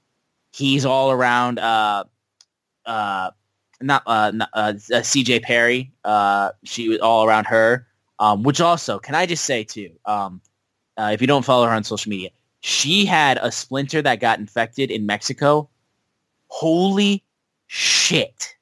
he's 0.53 0.85
all 0.85 1.11
around. 1.11 1.59
Uh, 1.59 2.05
uh, 2.85 3.30
not 3.80 4.03
not, 4.07 4.53
CJ 4.55 5.43
Perry. 5.43 5.93
She 6.64 6.89
was 6.89 6.99
all 6.99 7.24
around 7.24 7.47
her. 7.47 7.87
Um, 8.20 8.45
which 8.45 8.61
also, 8.61 9.01
can 9.01 9.16
I 9.16 9.26
just 9.26 9.45
say 9.45 9.64
too, 9.64 9.91
um, 10.05 10.41
if 10.97 11.20
you 11.20 11.26
don't 11.26 11.45
follow 11.45 11.66
her 11.66 11.72
on 11.72 11.82
social 11.82 12.11
media, 12.11 12.30
she 12.61 13.05
had 13.05 13.39
a 13.43 13.51
splinter 13.51 14.01
that 14.03 14.20
got 14.20 14.39
infected 14.39 14.91
in 14.91 15.05
Mexico. 15.05 15.68
Holy 16.55 17.24
shit! 17.66 18.55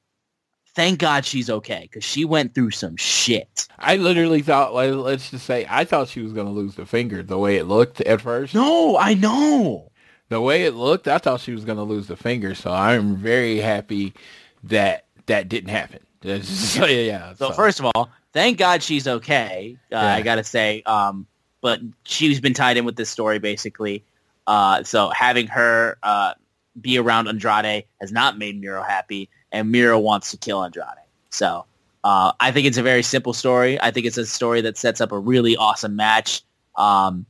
Thank 0.73 0.97
God 0.97 1.25
she's 1.25 1.47
okay 1.47 1.81
because 1.83 2.03
she 2.03 2.25
went 2.25 2.55
through 2.55 2.71
some 2.71 2.97
shit. 2.97 3.67
I 3.77 3.97
literally 3.97 4.41
thought, 4.41 4.73
like, 4.73 4.91
let's 4.91 5.29
just 5.29 5.45
say, 5.45 5.67
I 5.69 5.85
thought 5.85 6.07
she 6.07 6.21
was 6.21 6.33
going 6.33 6.47
to 6.47 6.51
lose 6.51 6.73
the 6.73 6.87
finger 6.87 7.21
the 7.21 7.37
way 7.37 7.57
it 7.57 7.65
looked 7.65 8.01
at 8.01 8.21
first. 8.21 8.55
No, 8.55 8.97
I 8.97 9.13
know. 9.13 9.91
The 10.29 10.41
way 10.41 10.63
it 10.63 10.73
looked, 10.73 11.07
I 11.07 11.19
thought 11.19 11.41
she 11.41 11.53
was 11.53 11.65
going 11.65 11.77
to 11.77 11.83
lose 11.83 12.07
the 12.07 12.15
finger. 12.15 12.55
So 12.55 12.71
I'm 12.71 13.15
very 13.15 13.59
happy 13.59 14.15
that 14.63 15.05
that 15.27 15.47
didn't 15.47 15.69
happen. 15.69 15.99
So, 16.43 16.85
yeah. 16.87 17.35
So 17.35 17.51
first 17.51 17.79
of 17.79 17.85
all, 17.93 18.09
thank 18.31 18.57
God 18.57 18.81
she's 18.81 19.07
okay. 19.07 19.77
Uh, 19.91 19.97
Yeah. 19.97 20.13
I 20.15 20.21
gotta 20.23 20.43
say, 20.43 20.81
um, 20.87 21.27
but 21.61 21.79
she's 22.05 22.41
been 22.41 22.55
tied 22.55 22.77
in 22.77 22.85
with 22.85 22.95
this 22.95 23.11
story 23.11 23.37
basically. 23.37 24.03
Uh, 24.47 24.81
so 24.83 25.09
having 25.09 25.45
her 25.47 25.97
uh, 26.01 26.33
be 26.79 26.97
around 26.97 27.27
Andrade 27.27 27.85
has 28.01 28.11
not 28.11 28.37
made 28.37 28.59
Miro 28.59 28.83
happy, 28.83 29.29
and 29.51 29.71
Miro 29.71 29.99
wants 29.99 30.31
to 30.31 30.37
kill 30.37 30.63
Andrade. 30.63 30.87
So 31.29 31.65
uh, 32.03 32.33
I 32.39 32.51
think 32.51 32.67
it's 32.67 32.77
a 32.77 32.83
very 32.83 33.03
simple 33.03 33.33
story. 33.33 33.79
I 33.79 33.91
think 33.91 34.05
it's 34.05 34.17
a 34.17 34.25
story 34.25 34.61
that 34.61 34.77
sets 34.77 35.01
up 35.01 35.11
a 35.11 35.19
really 35.19 35.55
awesome 35.55 35.95
match. 35.95 36.41
Um, 36.75 37.25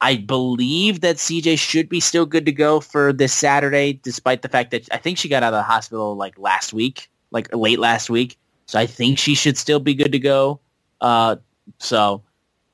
I 0.00 0.16
believe 0.16 1.02
that 1.02 1.16
CJ 1.16 1.58
should 1.58 1.88
be 1.88 2.00
still 2.00 2.24
good 2.24 2.46
to 2.46 2.52
go 2.52 2.80
for 2.80 3.12
this 3.12 3.32
Saturday, 3.32 4.00
despite 4.02 4.42
the 4.42 4.48
fact 4.48 4.70
that 4.70 4.88
I 4.92 4.96
think 4.96 5.18
she 5.18 5.28
got 5.28 5.42
out 5.42 5.52
of 5.52 5.58
the 5.58 5.62
hospital 5.62 6.16
like 6.16 6.38
last 6.38 6.72
week, 6.72 7.10
like 7.30 7.54
late 7.54 7.78
last 7.78 8.08
week. 8.08 8.38
So 8.66 8.78
I 8.78 8.86
think 8.86 9.18
she 9.18 9.34
should 9.34 9.58
still 9.58 9.80
be 9.80 9.94
good 9.94 10.12
to 10.12 10.18
go. 10.18 10.60
Uh, 11.00 11.36
so 11.78 12.22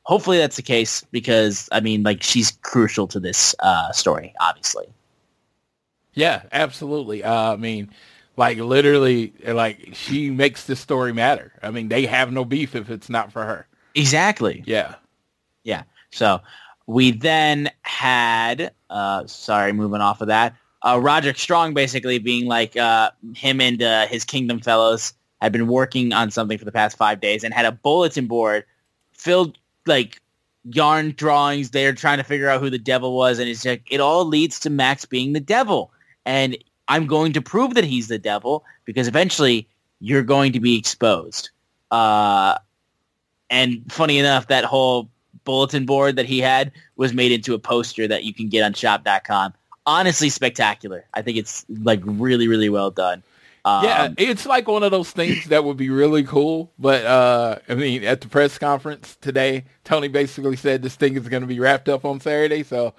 hopefully 0.05 0.39
that's 0.39 0.57
the 0.57 0.63
case 0.63 1.05
because 1.11 1.69
I 1.73 1.81
mean, 1.81 2.03
like 2.05 2.23
she's 2.23 2.53
crucial 2.63 3.09
to 3.09 3.21
this 3.21 3.55
uh, 3.59 3.91
story, 3.93 4.33
obviously. 4.41 4.87
Yeah, 6.17 6.43
absolutely. 6.51 7.23
Uh, 7.23 7.53
I 7.53 7.57
mean, 7.57 7.91
like 8.37 8.59
literally, 8.59 9.33
like 9.47 9.91
she 9.93 10.31
makes 10.31 10.65
this 10.65 10.81
story 10.81 11.13
matter. 11.13 11.53
I 11.63 11.71
mean, 11.71 11.89
they 11.89 12.07
have 12.07 12.33
no 12.33 12.45
beef 12.45 12.75
if 12.75 12.91
it's 12.91 13.09
not 13.09 13.33
for 13.33 13.45
her. 13.45 13.69
Exactly. 13.95 14.65
Yeah. 14.67 14.97
Yeah. 15.63 15.85
So 16.11 16.41
we 16.87 17.13
then 17.13 17.71
had, 17.83 18.73
uh, 18.91 19.27
sorry, 19.27 19.73
moving 19.73 20.01
off 20.01 20.21
of 20.21 20.29
that, 20.29 20.57
uh, 20.83 20.99
Roderick 21.01 21.39
Strong 21.39 21.75
basically 21.75 22.19
being 22.19 22.47
like 22.47 22.77
uh, 22.77 23.11
him 23.35 23.61
and 23.61 23.83
uh, 23.83 24.07
his 24.07 24.25
Kingdom 24.25 24.61
fellows 24.61 25.13
had 25.41 25.53
been 25.53 25.67
working 25.67 26.13
on 26.13 26.31
something 26.31 26.59
for 26.59 26.65
the 26.65 26.73
past 26.73 26.97
five 26.97 27.21
days 27.21 27.45
and 27.45 27.53
had 27.53 27.67
a 27.67 27.73
bulletin 27.73 28.27
board 28.27 28.65
filled 29.13 29.59
like 29.87 30.21
yarn 30.65 31.13
drawings. 31.17 31.71
They're 31.71 31.93
trying 31.93 32.19
to 32.19 32.25
figure 32.25 32.49
out 32.49 32.61
who 32.61 32.71
the 32.71 32.79
devil 32.79 33.17
was, 33.17 33.39
and 33.39 33.49
it's 33.49 33.65
like 33.65 33.83
it 33.91 34.01
all 34.01 34.25
leads 34.25 34.61
to 34.61 34.71
Max 34.71 35.05
being 35.05 35.33
the 35.33 35.41
devil. 35.41 35.91
And 36.27 36.59
I'm 36.89 37.07
going 37.07 37.33
to 37.33 37.41
prove 37.41 37.75
that 37.75 37.85
he's 37.85 38.09
the 38.09 38.19
devil 38.19 38.65
because 38.85 39.09
eventually 39.09 39.69
you're 40.01 40.23
going 40.23 40.53
to 40.53 40.61
be 40.61 40.77
exposed. 40.77 41.51
Uh, 41.91 42.59
and 43.49 43.91
funny 43.91 44.19
enough, 44.19 44.49
that 44.49 44.65
whole 44.65 45.09
bulletin 45.45 45.87
board 45.87 46.17
that 46.17 46.27
he 46.27 46.41
had 46.41 46.73
was 46.97 47.15
made 47.15 47.33
into 47.33 47.55
a 47.55 47.59
poster 47.59 48.07
that 48.09 48.25
you 48.25 48.35
can 48.35 48.49
get 48.49 48.63
on 48.63 48.75
shop.com. 48.75 49.55
Honestly, 49.87 50.29
spectacular. 50.29 51.05
I 51.15 51.23
think 51.23 51.39
it's 51.39 51.65
like 51.69 52.01
really, 52.05 52.49
really 52.49 52.69
well 52.69 52.91
done. 52.91 53.23
Um, 53.65 53.85
yeah, 53.85 54.09
it's 54.17 54.47
like 54.47 54.69
one 54.69 54.85
of 54.85 54.93
those 54.93 55.11
things 55.11 55.47
that 55.47 55.65
would 55.65 55.77
be 55.77 55.91
really 55.91 56.23
cool. 56.23 56.73
But 56.79 57.05
uh, 57.05 57.59
I 57.69 57.75
mean, 57.75 58.05
at 58.05 58.21
the 58.21 58.29
press 58.29 58.59
conference 58.59 59.17
today, 59.21 59.65
Tony 59.85 60.09
basically 60.09 60.57
said 60.57 60.83
this 60.83 60.97
thing 60.97 61.17
is 61.17 61.29
going 61.29 61.41
to 61.41 61.49
be 61.49 61.59
wrapped 61.59 61.89
up 61.89 62.05
on 62.05 62.21
Saturday. 62.21 62.63
So 62.63 62.95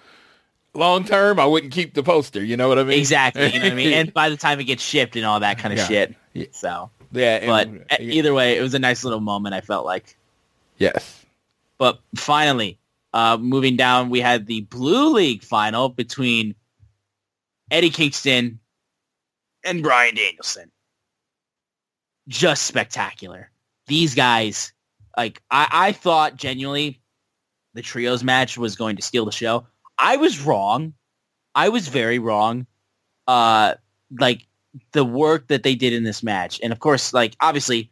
long 0.78 1.04
term, 1.04 1.40
I 1.40 1.46
wouldn't 1.46 1.74
keep 1.74 1.94
the 1.94 2.04
poster. 2.04 2.44
You 2.44 2.56
know 2.56 2.70
what 2.70 2.80
I 2.80 2.84
mean? 2.84 3.00
Exactly. 3.00 3.48
You 3.52 3.60
know 3.60 3.66
what 3.66 3.72
I 3.74 3.76
mean? 3.76 3.94
And 3.94 4.14
by 4.14 4.30
the 4.30 4.38
time 4.38 4.60
it 4.60 4.66
gets 4.66 4.84
shipped 4.84 5.16
and 5.16 5.26
all 5.26 5.40
that 5.42 5.58
kind 5.58 5.74
of 5.74 5.80
Yeah. 5.80 5.88
shit. 5.88 6.16
Yeah. 6.34 6.46
So, 6.52 6.92
yeah. 7.12 7.46
but 7.46 7.68
and- 7.68 7.86
uh, 7.92 7.98
either 8.00 8.34
way, 8.34 8.58
it 8.58 8.62
was 8.62 8.74
a 8.74 8.80
nice 8.80 9.04
little 9.04 9.20
moment. 9.20 9.56
I 9.56 9.62
felt 9.62 9.86
like. 9.86 10.16
yes. 10.78 11.26
But 11.80 12.00
finally, 12.16 12.80
uh, 13.14 13.38
moving 13.38 13.76
down, 13.76 14.10
we 14.10 14.20
had 14.20 14.48
the 14.48 14.62
Blue 14.62 15.14
League 15.14 15.44
final 15.44 15.90
between 15.90 16.56
Eddie 17.70 17.92
Kingston 17.92 18.60
and 19.64 19.84
Bryan 19.84 20.16
Danielson. 20.16 20.72
Just 22.28 22.64
spectacular. 22.64 23.50
These 23.88 24.16
guys, 24.16 24.74
like, 25.16 25.42
I, 25.52 25.68
I 25.72 25.92
thought 25.92 26.36
genuinely 26.36 27.00
the 27.74 27.82
trios 27.82 28.24
match 28.24 28.58
was 28.58 28.76
going 28.76 28.96
to 28.98 29.02
steal 29.04 29.26
the 29.26 29.32
show. 29.32 29.68
I 29.98 30.18
was 30.18 30.40
wrong. 30.42 30.94
I 31.56 31.70
was 31.70 31.88
very 31.88 32.20
wrong. 32.20 32.68
Uh, 33.28 33.76
like 34.20 34.46
the 34.92 35.04
work 35.04 35.48
that 35.48 35.64
they 35.64 35.76
did 35.76 35.94
in 35.94 36.04
this 36.04 36.24
match, 36.24 36.60
and 36.64 36.72
of 36.72 36.80
course, 36.80 37.14
like 37.14 37.36
obviously, 37.42 37.92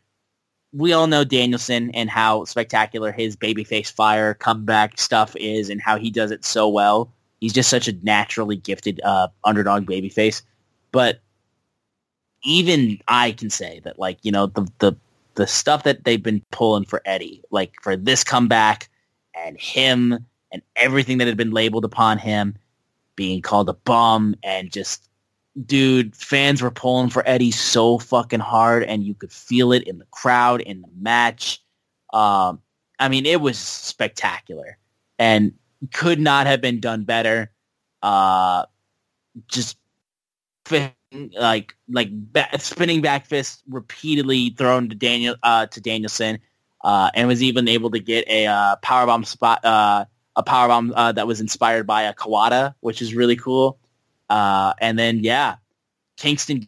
we 0.72 0.94
all 0.94 1.08
know 1.08 1.24
Danielson 1.24 1.92
and 1.92 2.10
how 2.10 2.46
spectacular 2.46 3.12
his 3.12 3.36
babyface 3.36 3.92
fire 3.92 4.34
comeback 4.34 5.00
stuff 5.00 5.36
is, 5.36 5.70
and 5.70 5.82
how 5.82 5.98
he 5.98 6.10
does 6.10 6.32
it 6.32 6.46
so 6.46 6.70
well. 6.70 7.12
He's 7.42 7.54
just 7.54 7.70
such 7.70 7.88
a 7.88 7.94
naturally 8.04 8.56
gifted 8.56 9.02
uh, 9.04 9.28
underdog 9.44 9.86
babyface. 9.86 10.42
But 10.92 11.20
even 12.44 13.00
I 13.08 13.32
can 13.32 13.50
say 13.50 13.82
that, 13.84 14.00
like 14.00 14.20
you 14.22 14.32
know, 14.32 14.46
the 14.48 14.68
the 14.80 14.94
the 15.34 15.48
stuff 15.48 15.84
that 15.84 16.06
they've 16.06 16.22
been 16.22 16.44
pulling 16.52 16.86
for 16.86 17.02
Eddie, 17.06 17.44
like 17.52 17.74
for 17.82 17.98
this 17.98 18.24
comeback 18.24 18.90
and 19.34 19.60
him 19.60 20.26
and 20.56 20.64
everything 20.78 21.18
that 21.18 21.28
had 21.28 21.36
been 21.36 21.52
labeled 21.52 21.84
upon 21.84 22.18
him, 22.18 22.56
being 23.18 23.42
called 23.42 23.68
a 23.68 23.74
bum 23.74 24.36
and 24.42 24.72
just 24.72 25.10
dude, 25.66 26.16
fans 26.16 26.62
were 26.62 26.72
pulling 26.72 27.10
for 27.10 27.28
Eddie 27.28 27.52
so 27.52 27.98
fucking 28.00 28.40
hard, 28.40 28.84
and 28.84 29.04
you 29.04 29.14
could 29.14 29.32
feel 29.34 29.74
it 29.74 29.84
in 29.84 30.00
the 30.00 30.06
crowd, 30.12 30.62
in 30.62 30.82
the 30.82 30.88
match. 30.98 31.62
Um, 32.14 32.62
I 33.00 33.10
mean, 33.10 33.26
it 33.26 33.42
was 33.42 33.60
spectacular, 33.60 34.78
and 35.20 35.54
could 35.94 36.22
not 36.22 36.48
have 36.48 36.62
been 36.62 36.80
done 36.80 37.04
better. 37.04 37.52
Uh, 38.02 38.66
just 39.50 39.78
like 41.38 41.76
like 41.90 42.10
spinning 42.60 43.02
back 43.02 43.26
fist 43.26 43.64
repeatedly 43.68 44.52
thrown 44.52 44.90
to 44.90 44.96
Daniel 44.96 45.36
uh, 45.44 45.66
to 45.68 45.82
Danielson, 45.82 46.40
uh, 46.84 47.12
and 47.14 47.28
was 47.28 47.44
even 47.44 47.68
able 47.68 47.92
to 47.92 48.00
get 48.00 48.28
a 48.30 48.48
uh, 48.48 48.76
powerbomb 48.84 49.26
spot. 49.26 49.64
A 50.36 50.44
powerbomb 50.44 50.92
uh, 50.96 51.12
that 51.14 51.28
was 51.28 51.40
inspired 51.42 51.88
by 51.88 52.04
a 52.04 52.14
Kawada, 52.14 52.76
which 52.82 53.02
is 53.02 53.16
really 53.16 53.36
cool. 53.36 53.78
Uh, 54.30 54.74
and 54.80 55.00
then, 55.00 55.20
yeah, 55.24 55.56
Kingston 56.18 56.68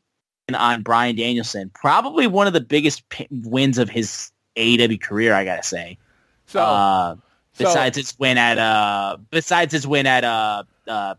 on 0.54 0.82
Bryan 0.84 1.16
Danielson, 1.16 1.70
probably 1.74 2.28
one 2.28 2.48
of 2.48 2.54
the 2.54 2.62
biggest 2.62 3.08
p- 3.10 3.28
wins 3.30 3.78
of 3.78 3.90
his 3.90 4.32
AEW 4.56 5.02
career, 5.02 5.34
I 5.34 5.44
gotta 5.44 5.64
say. 5.64 5.98
So, 6.46 6.62
uh, 6.62 7.16
so- 7.16 7.66
besides 7.66 7.98
his 7.98 8.18
win 8.18 8.38
at 8.38 8.58
uh, 8.58 9.18
besides 9.32 9.74
his 9.74 9.86
win 9.86 10.06
at 10.06 10.24
uh, 10.24 10.64
uh, 10.88 11.16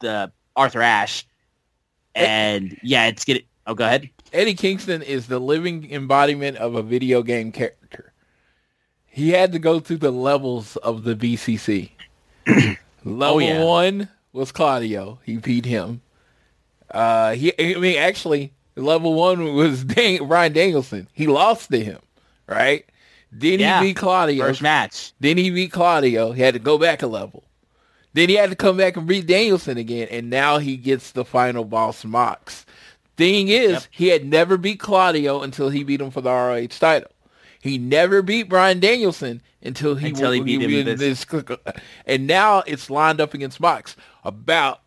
the 0.00 0.30
Arthur 0.54 0.82
Ashe, 0.82 1.26
and 2.14 2.78
yeah, 2.82 3.06
it's 3.06 3.24
get 3.24 3.44
Oh, 3.66 3.74
go 3.74 3.84
ahead. 3.86 4.10
Eddie 4.32 4.54
Kingston 4.54 5.02
is 5.02 5.26
the 5.26 5.38
living 5.38 5.90
embodiment 5.90 6.58
of 6.58 6.74
a 6.74 6.82
video 6.82 7.22
game 7.22 7.50
character. 7.50 8.12
He 9.14 9.30
had 9.30 9.52
to 9.52 9.58
go 9.60 9.78
through 9.78 9.98
the 9.98 10.10
levels 10.10 10.76
of 10.78 11.04
the 11.04 11.14
BCC. 11.14 11.90
Level 13.04 13.36
Oh, 13.36 13.38
yeah. 13.38 13.62
one 13.62 14.08
was 14.32 14.50
Claudio. 14.50 15.20
He 15.24 15.36
beat 15.36 15.64
him. 15.66 16.00
Uh, 16.90 17.32
he, 17.34 17.52
I 17.58 17.78
mean, 17.78 17.96
actually, 17.98 18.52
level 18.76 19.14
one 19.14 19.54
was 19.54 19.84
Dan, 19.94 20.26
Bryan 20.26 20.52
Danielson. 20.52 21.06
He 21.12 21.26
lost 21.26 21.70
to 21.70 21.78
him, 21.82 21.98
right? 22.48 22.84
Then 23.30 23.60
Yeah. 23.60 23.80
he 23.80 23.88
beat 23.88 23.96
Claudio. 23.96 24.44
First 24.46 24.62
match. 24.62 25.12
Then 25.20 25.36
he 25.36 25.50
beat 25.50 25.70
Claudio. 25.72 26.32
He 26.32 26.42
had 26.42 26.54
to 26.54 26.60
go 26.60 26.76
back 26.78 27.02
a 27.02 27.06
level. 27.06 27.44
Then 28.14 28.28
he 28.28 28.34
had 28.36 28.50
to 28.50 28.56
come 28.56 28.76
back 28.76 28.96
and 28.96 29.06
beat 29.06 29.26
Danielson 29.26 29.76
again, 29.78 30.08
and 30.10 30.30
now 30.30 30.58
he 30.58 30.76
gets 30.76 31.12
the 31.12 31.24
final 31.24 31.64
boss 31.64 32.04
Mox. 32.04 32.64
Thing 33.16 33.48
is, 33.48 33.72
Yep. 33.72 33.82
he 33.90 34.08
had 34.08 34.24
never 34.24 34.56
beat 34.56 34.80
Claudio 34.80 35.42
until 35.42 35.68
he 35.68 35.84
beat 35.84 36.00
him 36.00 36.10
for 36.10 36.20
the 36.20 36.30
ROH 36.30 36.66
title. 36.78 37.10
He 37.64 37.78
never 37.78 38.20
beat 38.20 38.50
Bryan 38.50 38.78
Danielson 38.78 39.40
until 39.62 39.94
he 39.94 40.08
Until 40.08 40.32
he 40.32 40.40
beat 40.42 40.60
him 40.60 40.84
this. 40.84 41.24
this- 41.24 41.46
And 42.06 42.26
now 42.26 42.58
it's 42.66 42.90
lined 42.90 43.22
up 43.22 43.32
against 43.32 43.58
Mox. 43.58 43.96
About 44.22 44.82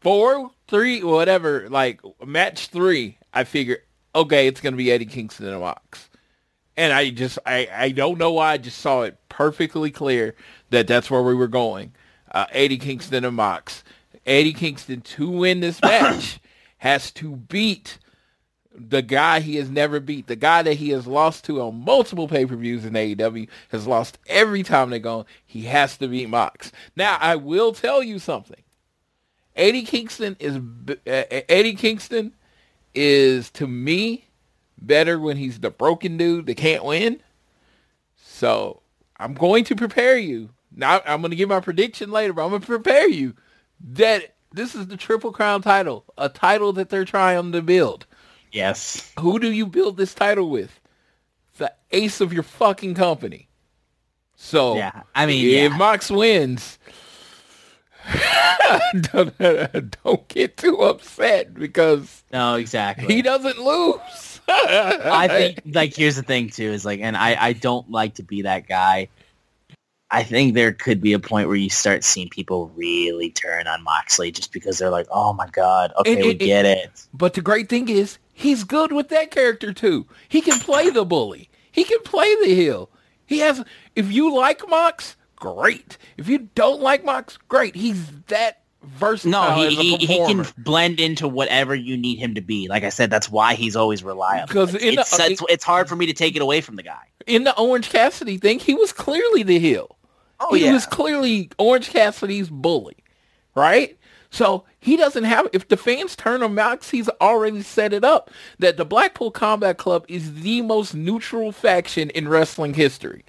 four, 0.00 0.50
three, 0.66 1.04
whatever, 1.04 1.68
like 1.70 2.00
match 2.26 2.70
three, 2.70 3.18
I 3.32 3.44
figure, 3.44 3.84
okay, 4.16 4.48
it's 4.48 4.60
going 4.60 4.72
to 4.72 4.76
be 4.76 4.90
Eddie 4.90 5.06
Kingston 5.06 5.46
and 5.46 5.60
Mox. 5.60 6.10
And 6.76 6.92
I 6.92 7.10
just, 7.10 7.38
I, 7.46 7.68
I 7.72 7.90
don't 7.90 8.18
know 8.18 8.32
why 8.32 8.54
I 8.54 8.56
just 8.58 8.78
saw 8.78 9.02
it 9.02 9.16
perfectly 9.28 9.92
clear 9.92 10.34
that 10.70 10.88
that's 10.88 11.12
where 11.12 11.22
we 11.22 11.36
were 11.36 11.46
going. 11.46 11.92
Uh, 12.32 12.46
Eddie 12.50 12.78
Kingston 12.78 13.24
and 13.24 13.36
Mox. 13.36 13.84
Eddie 14.26 14.54
Kingston 14.54 15.02
to 15.02 15.30
win 15.30 15.60
this 15.60 15.80
match 15.82 16.40
has 16.78 17.12
to 17.12 17.36
beat 17.36 17.98
the 18.78 19.02
guy 19.02 19.40
he 19.40 19.56
has 19.56 19.68
never 19.68 20.00
beat, 20.00 20.26
the 20.26 20.36
guy 20.36 20.62
that 20.62 20.74
he 20.74 20.90
has 20.90 21.06
lost 21.06 21.44
to 21.44 21.60
on 21.60 21.84
multiple 21.84 22.28
pay-per-views 22.28 22.84
in 22.84 22.92
AEW, 22.92 23.48
has 23.70 23.86
lost 23.86 24.18
every 24.26 24.62
time 24.62 24.90
they 24.90 24.98
go. 24.98 25.26
He 25.46 25.62
has 25.62 25.96
to 25.98 26.08
beat 26.08 26.28
Mox. 26.28 26.72
Now, 26.96 27.18
I 27.20 27.36
will 27.36 27.72
tell 27.72 28.02
you 28.02 28.18
something. 28.18 28.62
Eddie 29.56 29.82
Kingston 29.82 30.36
is 30.38 30.56
uh, 30.56 30.94
Eddie 31.48 31.74
Kingston 31.74 32.32
is 32.94 33.50
to 33.50 33.66
me 33.66 34.28
better 34.80 35.18
when 35.18 35.36
he's 35.36 35.58
the 35.58 35.70
broken 35.70 36.16
dude 36.16 36.46
that 36.46 36.56
can't 36.56 36.84
win. 36.84 37.20
So 38.16 38.82
I'm 39.16 39.34
going 39.34 39.64
to 39.64 39.74
prepare 39.74 40.16
you. 40.16 40.50
Now 40.74 41.00
I'm 41.04 41.20
going 41.20 41.30
to 41.30 41.36
give 41.36 41.48
my 41.48 41.58
prediction 41.58 42.12
later, 42.12 42.32
but 42.32 42.44
I'm 42.44 42.50
going 42.50 42.60
to 42.60 42.66
prepare 42.66 43.08
you 43.08 43.34
that 43.94 44.36
this 44.52 44.74
is 44.74 44.86
the 44.86 44.96
Triple 44.96 45.32
Crown 45.32 45.60
title, 45.60 46.04
a 46.16 46.28
title 46.28 46.72
that 46.74 46.88
they're 46.88 47.04
trying 47.04 47.52
to 47.52 47.62
build. 47.62 48.06
Yes. 48.52 49.12
Who 49.20 49.38
do 49.38 49.50
you 49.52 49.66
build 49.66 49.96
this 49.96 50.14
title 50.14 50.50
with? 50.50 50.78
The 51.58 51.72
ace 51.90 52.20
of 52.20 52.32
your 52.32 52.42
fucking 52.42 52.94
company. 52.94 53.48
So 54.36 54.76
Yeah. 54.76 55.02
I 55.14 55.26
mean, 55.26 55.44
if 55.46 55.72
yeah. 55.72 55.76
Mox 55.76 56.10
wins, 56.10 56.78
don't, 59.10 59.36
don't 60.02 60.28
get 60.28 60.56
too 60.56 60.76
upset 60.78 61.54
because 61.54 62.22
No, 62.32 62.54
exactly. 62.54 63.14
he 63.14 63.22
doesn't 63.22 63.58
lose. 63.58 64.40
I 64.48 65.28
think 65.30 65.60
like 65.74 65.94
here's 65.94 66.16
the 66.16 66.22
thing 66.22 66.48
too 66.50 66.70
is 66.70 66.84
like, 66.84 67.00
and 67.00 67.16
I 67.16 67.36
I 67.48 67.52
don't 67.52 67.90
like 67.90 68.14
to 68.14 68.22
be 68.22 68.42
that 68.42 68.66
guy. 68.66 69.08
I 70.10 70.22
think 70.22 70.54
there 70.54 70.72
could 70.72 71.02
be 71.02 71.12
a 71.12 71.18
point 71.18 71.48
where 71.48 71.56
you 71.56 71.68
start 71.68 72.02
seeing 72.02 72.30
people 72.30 72.72
really 72.74 73.30
turn 73.30 73.66
on 73.66 73.82
Moxley 73.82 74.30
just 74.30 74.52
because 74.54 74.78
they're 74.78 74.88
like, 74.88 75.06
oh 75.10 75.34
my 75.34 75.48
god, 75.48 75.92
okay, 75.98 76.22
we 76.22 76.30
it- 76.30 76.38
get 76.38 76.64
it. 76.64 77.06
But 77.12 77.34
the 77.34 77.42
great 77.42 77.68
thing 77.68 77.90
is, 77.90 78.16
he's 78.38 78.64
good 78.64 78.92
with 78.92 79.08
that 79.08 79.30
character 79.30 79.72
too. 79.72 80.06
He 80.28 80.40
can 80.40 80.58
play 80.60 80.90
the 80.90 81.04
bully. 81.04 81.50
He 81.72 81.84
can 81.84 82.00
play 82.02 82.34
the 82.36 82.54
heel. 82.54 82.90
He 83.26 83.40
has. 83.40 83.62
If 83.94 84.10
you 84.10 84.34
like 84.34 84.66
Mox, 84.68 85.16
great. 85.36 85.98
If 86.16 86.28
you 86.28 86.48
don't 86.54 86.80
like 86.80 87.04
Mox, 87.04 87.36
great. 87.48 87.74
He's 87.74 88.10
that 88.28 88.62
versatile 88.82 89.56
No, 89.56 89.68
he, 89.68 89.96
he, 89.96 90.06
he 90.06 90.26
can 90.26 90.46
blend 90.56 91.00
into 91.00 91.26
whatever 91.26 91.74
you 91.74 91.96
need 91.96 92.18
him 92.18 92.34
to 92.36 92.40
be. 92.40 92.68
Like 92.68 92.84
I 92.84 92.88
said, 92.88 93.10
that's 93.10 93.28
why 93.28 93.54
he's 93.54 93.76
always 93.76 94.02
reliable. 94.04 94.46
Because 94.46 94.74
it's, 94.74 94.84
it's, 94.84 95.20
uh, 95.20 95.24
it's, 95.24 95.42
it's 95.48 95.64
hard 95.64 95.88
for 95.88 95.96
me 95.96 96.06
to 96.06 96.12
take 96.12 96.36
it 96.36 96.42
away 96.42 96.60
from 96.60 96.76
the 96.76 96.82
guy. 96.82 97.02
in 97.26 97.44
the 97.44 97.56
Orange 97.58 97.90
Cassidy 97.90 98.38
thing, 98.38 98.60
he 98.60 98.74
was 98.74 98.92
clearly 98.92 99.42
the 99.42 99.58
heel. 99.58 99.98
Oh, 100.40 100.54
he 100.54 100.64
yeah. 100.64 100.72
was 100.72 100.86
clearly 100.86 101.50
Orange 101.58 101.90
Cassidy's 101.90 102.48
bully, 102.48 102.96
right? 103.56 103.98
So 104.30 104.64
he 104.78 104.96
doesn't 104.96 105.24
have. 105.24 105.48
If 105.52 105.68
the 105.68 105.76
fans 105.76 106.14
turn 106.14 106.42
on 106.42 106.54
Max, 106.54 106.90
he's 106.90 107.08
already 107.20 107.62
set 107.62 107.92
it 107.92 108.04
up 108.04 108.30
that 108.58 108.76
the 108.76 108.84
Blackpool 108.84 109.30
Combat 109.30 109.78
Club 109.78 110.04
is 110.08 110.42
the 110.42 110.62
most 110.62 110.94
neutral 110.94 111.52
faction 111.52 112.10
in 112.10 112.28
wrestling 112.28 112.74
history. 112.74 113.24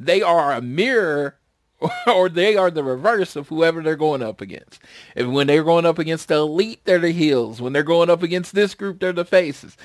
They 0.00 0.22
are 0.22 0.52
a 0.52 0.60
mirror. 0.60 1.38
Or 2.06 2.28
they 2.28 2.54
are 2.54 2.70
the 2.70 2.84
reverse 2.84 3.34
of 3.34 3.48
whoever 3.48 3.82
they're 3.82 3.96
going 3.96 4.22
up 4.22 4.40
against. 4.40 4.80
And 5.16 5.34
when 5.34 5.48
they're 5.48 5.64
going 5.64 5.84
up 5.84 5.98
against 5.98 6.28
the 6.28 6.36
elite, 6.36 6.80
they're 6.84 7.00
the 7.00 7.10
heels. 7.10 7.60
When 7.60 7.72
they're 7.72 7.82
going 7.82 8.08
up 8.08 8.22
against 8.22 8.54
this 8.54 8.76
group, 8.76 9.00
they're 9.00 9.12
the 9.12 9.24
faces 9.24 9.76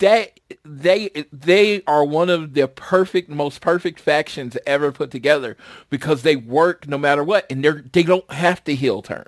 that 0.00 0.40
they 0.64 1.10
they 1.32 1.82
are 1.86 2.04
one 2.04 2.28
of 2.28 2.54
the 2.54 2.66
perfect 2.68 3.30
most 3.30 3.60
perfect 3.60 4.00
factions 4.00 4.58
ever 4.66 4.90
put 4.92 5.10
together 5.10 5.56
because 5.88 6.22
they 6.22 6.36
work 6.36 6.88
no 6.88 6.98
matter 6.98 7.22
what 7.22 7.50
and 7.50 7.64
they're 7.64 7.84
they 7.92 8.02
don't 8.02 8.30
have 8.32 8.62
to 8.64 8.74
heel 8.74 9.00
turn 9.00 9.26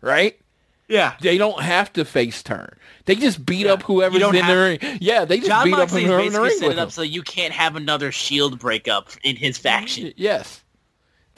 right? 0.00 0.38
Yeah. 0.86 1.14
they 1.20 1.36
don't 1.36 1.60
have 1.60 1.92
to 1.94 2.04
face 2.06 2.42
turn. 2.42 2.74
They 3.04 3.14
just 3.14 3.44
beat 3.44 3.66
up 3.66 3.82
whoever's 3.82 4.22
in 4.22 4.32
the 4.32 4.78
ring. 4.80 4.98
Yeah 5.00 5.24
they 5.24 5.38
just 5.38 5.48
John 5.48 5.64
beat 5.64 5.74
up 5.74 5.90
whoever's 5.90 6.26
in 6.26 6.32
the 6.32 6.40
ring 6.40 6.58
set 6.58 6.72
it 6.72 6.78
up 6.78 6.92
so 6.92 7.02
you 7.02 7.22
can't 7.22 7.52
have 7.52 7.76
another 7.76 8.12
Shield 8.12 8.58
breakup 8.58 9.08
in 9.22 9.36
his 9.36 9.58
faction. 9.58 10.12
yes 10.16 10.62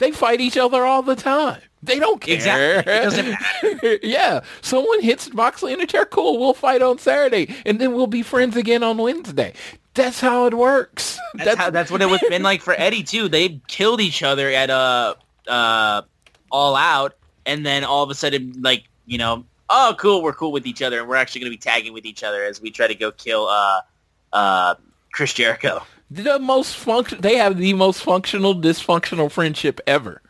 they 0.01 0.11
fight 0.11 0.41
each 0.41 0.57
other 0.57 0.83
all 0.85 1.01
the 1.01 1.15
time 1.15 1.61
they 1.83 1.97
don't 1.97 2.21
care 2.21 2.35
Exactly. 2.35 2.93
It 2.93 3.03
doesn't 3.03 3.29
matter. 3.81 3.99
yeah 4.03 4.41
someone 4.61 5.01
hits 5.01 5.33
moxley 5.33 5.71
in 5.73 5.79
a 5.81 5.85
chair 5.87 6.05
cool 6.05 6.37
we'll 6.39 6.53
fight 6.53 6.81
on 6.81 6.97
saturday 6.97 7.55
and 7.65 7.79
then 7.79 7.93
we'll 7.93 8.07
be 8.07 8.21
friends 8.23 8.55
again 8.57 8.83
on 8.83 8.97
wednesday 8.97 9.53
that's 9.93 10.19
how 10.21 10.45
it 10.45 10.53
works 10.53 11.17
That's, 11.35 11.57
how, 11.57 11.69
that's 11.69 11.89
what 11.91 12.01
it 12.01 12.09
was 12.09 12.21
been 12.29 12.43
like 12.43 12.61
for 12.61 12.73
Eddie 12.77 13.03
too. 13.03 13.27
They 13.27 13.61
killed 13.67 13.99
each 13.99 14.23
other 14.23 14.49
at 14.49 14.69
uh 14.69 15.15
uh 15.47 16.01
all 16.49 16.75
out, 16.77 17.13
and 17.45 17.65
then 17.65 17.83
all 17.83 18.03
of 18.03 18.09
a 18.09 18.15
sudden, 18.15 18.53
like 18.61 18.85
you 19.05 19.17
know, 19.17 19.43
oh 19.69 19.95
cool, 19.99 20.21
we're 20.23 20.33
cool 20.33 20.51
with 20.53 20.65
each 20.65 20.81
other, 20.81 20.99
and 20.99 21.09
we're 21.09 21.15
actually 21.17 21.41
going 21.41 21.51
to 21.51 21.57
be 21.57 21.61
tagging 21.61 21.91
with 21.93 22.05
each 22.05 22.23
other 22.23 22.43
as 22.43 22.61
we 22.61 22.71
try 22.71 22.87
to 22.87 22.95
go 22.95 23.11
kill 23.11 23.47
uh 23.47 23.81
uh 24.33 24.75
Chris 25.13 25.33
Jericho. 25.33 25.81
The 26.11 26.39
most 26.39 26.75
function 26.75 27.21
they 27.21 27.37
have 27.37 27.57
the 27.57 27.73
most 27.73 28.03
functional 28.03 28.53
dysfunctional 28.53 29.31
friendship 29.31 29.79
ever. 29.87 30.21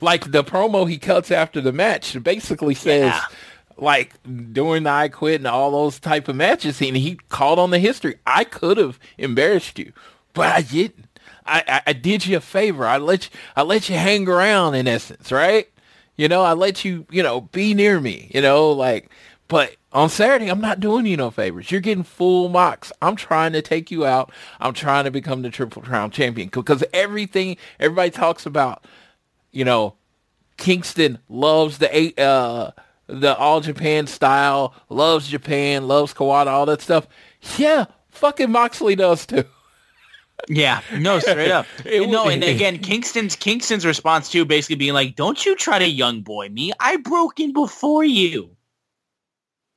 Like 0.00 0.30
the 0.30 0.42
promo 0.42 0.88
he 0.88 0.96
cuts 0.98 1.30
after 1.30 1.60
the 1.60 1.72
match 1.72 2.20
basically 2.22 2.74
says 2.74 3.12
Yeah. 3.12 3.24
like 3.76 4.14
during 4.52 4.84
the 4.84 4.90
i 4.90 5.08
quit 5.08 5.40
and 5.40 5.46
all 5.46 5.70
those 5.72 5.98
type 6.00 6.28
of 6.28 6.36
matches 6.36 6.80
and 6.80 6.96
he 6.96 7.16
called 7.28 7.58
on 7.58 7.70
the 7.70 7.78
history. 7.78 8.16
I 8.26 8.44
could 8.44 8.78
have 8.78 8.98
embarrassed 9.18 9.78
you 9.78 9.92
but 10.32 10.46
i 10.54 10.62
didn't. 10.62 11.04
I, 11.44 11.62
I, 11.66 11.82
I 11.88 11.92
did 11.94 12.26
you 12.26 12.36
a 12.36 12.40
favor. 12.40 12.86
I 12.86 12.96
let 12.98 13.26
you 13.26 13.30
i 13.56 13.62
let 13.62 13.88
you 13.88 13.96
hang 13.96 14.28
around 14.28 14.74
in 14.76 14.86
essence 14.88 15.30
right? 15.30 15.68
You 16.16 16.28
know 16.28 16.42
i 16.42 16.52
let 16.54 16.84
you 16.84 17.06
you 17.10 17.22
know 17.22 17.42
be 17.42 17.74
near 17.74 18.00
me 18.00 18.30
you 18.34 18.40
know 18.40 18.70
like 18.72 19.10
but 19.48 19.76
on 19.92 20.10
Saturday, 20.10 20.50
I'm 20.50 20.60
not 20.60 20.80
doing 20.80 21.06
you 21.06 21.16
no 21.16 21.30
favors. 21.30 21.70
You're 21.70 21.80
getting 21.80 22.04
full 22.04 22.50
Mox. 22.50 22.92
I'm 23.00 23.16
trying 23.16 23.52
to 23.54 23.62
take 23.62 23.90
you 23.90 24.04
out. 24.04 24.30
I'm 24.60 24.74
trying 24.74 25.04
to 25.04 25.10
become 25.10 25.42
the 25.42 25.50
Triple 25.50 25.82
Crown 25.82 26.10
champion 26.10 26.48
because 26.48 26.84
everything 26.92 27.56
everybody 27.80 28.10
talks 28.10 28.44
about, 28.44 28.84
you 29.50 29.64
know, 29.64 29.94
Kingston 30.58 31.18
loves 31.28 31.78
the 31.78 31.96
eight, 31.96 32.18
uh, 32.18 32.72
the 33.06 33.36
all 33.36 33.60
Japan 33.62 34.06
style, 34.06 34.74
loves 34.90 35.28
Japan, 35.28 35.88
loves 35.88 36.12
Kawada, 36.12 36.48
all 36.48 36.66
that 36.66 36.82
stuff. 36.82 37.08
Yeah, 37.56 37.86
fucking 38.10 38.50
Moxley 38.50 38.96
does 38.96 39.24
too. 39.24 39.44
Yeah, 40.48 40.82
no, 40.96 41.18
straight 41.18 41.50
up. 41.50 41.66
It 41.84 42.08
no, 42.08 42.28
and 42.28 42.44
again, 42.44 42.78
Kingston's 42.78 43.34
Kingston's 43.34 43.86
response 43.86 44.30
too, 44.30 44.44
basically 44.44 44.76
being 44.76 44.94
like, 44.94 45.16
"Don't 45.16 45.44
you 45.44 45.56
try 45.56 45.78
to 45.78 45.88
young 45.88 46.20
boy 46.20 46.48
me. 46.48 46.72
I 46.78 46.96
broke 46.98 47.40
in 47.40 47.52
before 47.52 48.04
you." 48.04 48.57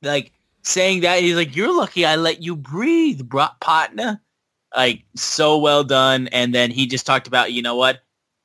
Like 0.02 0.32
saying 0.64 1.02
that, 1.02 1.22
he's 1.22 1.36
like, 1.36 1.56
"You're 1.56 1.76
lucky 1.76 2.06
I 2.06 2.16
let 2.16 2.42
you 2.42 2.56
breathe, 2.56 3.24
bro- 3.24 3.48
partner." 3.60 4.22
Like 4.76 5.04
so 5.16 5.58
well 5.58 5.84
done. 5.84 6.28
And 6.30 6.56
then 6.56 6.72
he 6.72 6.88
just 6.88 7.06
talked 7.06 7.28
about, 7.28 7.52
you 7.52 7.62
know 7.62 7.76
what? 7.76 8.00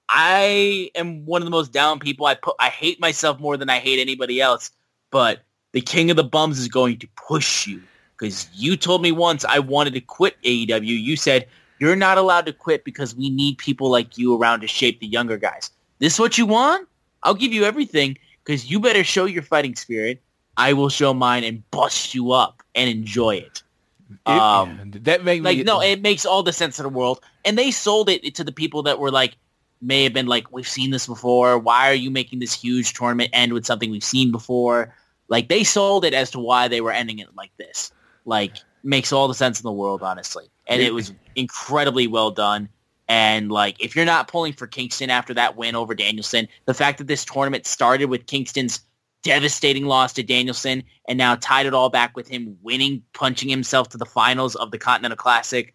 I 0.08 0.90
am 0.94 1.24
one 1.24 1.42
of 1.42 1.46
the 1.46 1.50
most 1.50 1.72
down 1.72 1.98
people. 1.98 2.26
I 2.26 2.34
put, 2.34 2.56
I 2.58 2.68
hate 2.68 3.00
myself 3.00 3.40
more 3.40 3.56
than 3.56 3.70
I 3.70 3.78
hate 3.78 4.00
anybody 4.00 4.40
else. 4.40 4.70
But 5.10 5.42
the 5.72 5.80
king 5.80 6.10
of 6.10 6.16
the 6.16 6.24
bums 6.24 6.58
is 6.58 6.68
going 6.68 6.98
to 6.98 7.08
push 7.16 7.66
you 7.66 7.82
because 8.16 8.48
you 8.54 8.76
told 8.76 9.02
me 9.02 9.12
once 9.12 9.44
I 9.44 9.58
wanted 9.58 9.94
to 9.94 10.00
quit 10.00 10.36
AEW. 10.42 10.84
You 10.84 11.16
said 11.16 11.46
you're 11.78 11.96
not 11.96 12.18
allowed 12.18 12.46
to 12.46 12.52
quit 12.52 12.84
because 12.84 13.14
we 13.14 13.30
need 13.30 13.58
people 13.58 13.90
like 13.90 14.16
you 14.16 14.36
around 14.36 14.60
to 14.60 14.66
shape 14.66 15.00
the 15.00 15.06
younger 15.06 15.36
guys. 15.36 15.70
This 15.98 16.14
is 16.14 16.20
what 16.20 16.38
you 16.38 16.46
want? 16.46 16.88
I'll 17.22 17.34
give 17.34 17.52
you 17.52 17.64
everything 17.64 18.16
because 18.44 18.70
you 18.70 18.80
better 18.80 19.04
show 19.04 19.24
your 19.24 19.42
fighting 19.42 19.74
spirit. 19.74 20.22
I 20.56 20.72
will 20.72 20.88
show 20.88 21.12
mine 21.14 21.44
and 21.44 21.68
bust 21.70 22.14
you 22.14 22.32
up 22.32 22.62
and 22.74 22.88
enjoy 22.88 23.36
it. 23.36 23.62
It- 24.10 24.30
Um, 24.30 24.90
that 25.02 25.24
made 25.24 25.42
me 25.42 25.56
Like, 25.56 25.66
no, 25.66 25.80
it 25.80 26.00
makes 26.00 26.24
all 26.24 26.42
the 26.42 26.52
sense 26.52 26.78
in 26.78 26.84
the 26.84 26.88
world. 26.88 27.20
And 27.44 27.58
they 27.58 27.70
sold 27.70 28.08
it 28.08 28.34
to 28.36 28.44
the 28.44 28.52
people 28.52 28.82
that 28.84 28.98
were 28.98 29.10
like, 29.10 29.36
may 29.82 30.04
have 30.04 30.12
been 30.12 30.26
like, 30.26 30.50
we've 30.52 30.68
seen 30.68 30.90
this 30.90 31.06
before. 31.06 31.58
Why 31.58 31.90
are 31.90 31.94
you 31.94 32.10
making 32.10 32.38
this 32.38 32.54
huge 32.54 32.94
tournament 32.94 33.30
end 33.32 33.52
with 33.52 33.66
something 33.66 33.90
we've 33.90 34.02
seen 34.04 34.30
before? 34.32 34.94
Like, 35.28 35.48
they 35.48 35.64
sold 35.64 36.04
it 36.04 36.14
as 36.14 36.30
to 36.30 36.38
why 36.38 36.68
they 36.68 36.80
were 36.80 36.92
ending 36.92 37.18
it 37.18 37.28
like 37.36 37.50
this. 37.58 37.92
Like, 38.24 38.56
makes 38.82 39.12
all 39.12 39.28
the 39.28 39.34
sense 39.34 39.58
in 39.60 39.64
the 39.64 39.72
world, 39.72 40.02
honestly. 40.02 40.44
And 40.66 40.80
it 40.80 40.94
was 40.94 41.12
incredibly 41.34 42.06
well 42.06 42.30
done. 42.30 42.68
And, 43.08 43.52
like, 43.52 43.76
if 43.82 43.94
you're 43.94 44.04
not 44.04 44.28
pulling 44.28 44.52
for 44.52 44.66
Kingston 44.66 45.10
after 45.10 45.34
that 45.34 45.56
win 45.56 45.76
over 45.76 45.94
Danielson, 45.94 46.48
the 46.64 46.74
fact 46.74 46.98
that 46.98 47.06
this 47.06 47.24
tournament 47.24 47.66
started 47.66 48.06
with 48.06 48.26
Kingston's 48.26 48.80
devastating 49.22 49.86
loss 49.86 50.12
to 50.14 50.22
Danielson 50.22 50.84
and 51.08 51.18
now 51.18 51.34
tied 51.36 51.66
it 51.66 51.74
all 51.74 51.88
back 51.88 52.16
with 52.16 52.28
him 52.28 52.56
winning, 52.62 53.02
punching 53.12 53.48
himself 53.48 53.88
to 53.90 53.98
the 53.98 54.06
finals 54.06 54.54
of 54.54 54.70
the 54.70 54.78
Continental 54.78 55.16
Classic, 55.16 55.74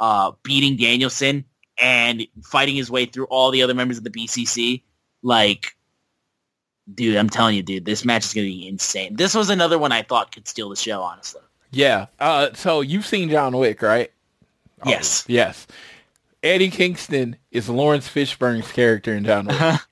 uh, 0.00 0.32
beating 0.42 0.76
Danielson 0.76 1.44
and 1.80 2.26
fighting 2.44 2.76
his 2.76 2.90
way 2.90 3.06
through 3.06 3.24
all 3.26 3.50
the 3.50 3.62
other 3.62 3.74
members 3.74 3.98
of 3.98 4.04
the 4.04 4.10
BCC. 4.10 4.82
Like, 5.22 5.76
dude, 6.92 7.16
I'm 7.16 7.30
telling 7.30 7.56
you, 7.56 7.62
dude, 7.62 7.84
this 7.84 8.04
match 8.04 8.24
is 8.26 8.34
going 8.34 8.46
to 8.46 8.52
be 8.52 8.68
insane. 8.68 9.16
This 9.16 9.34
was 9.34 9.50
another 9.50 9.78
one 9.78 9.92
I 9.92 10.02
thought 10.02 10.32
could 10.32 10.46
steal 10.48 10.68
the 10.68 10.76
show, 10.76 11.02
honestly. 11.02 11.42
yeah. 11.70 12.06
Uh, 12.18 12.50
so 12.54 12.80
you've 12.80 13.06
seen 13.06 13.30
John 13.30 13.56
Wick, 13.56 13.80
right? 13.82 14.10
Yes. 14.84 15.24
Yes. 15.28 15.66
Eddie 16.42 16.70
Kingston 16.70 17.36
is 17.50 17.68
Lawrence 17.68 18.08
Fishburne's 18.08 18.72
character 18.72 19.14
in 19.14 19.24
John 19.24 19.46
Wick. 19.46 19.58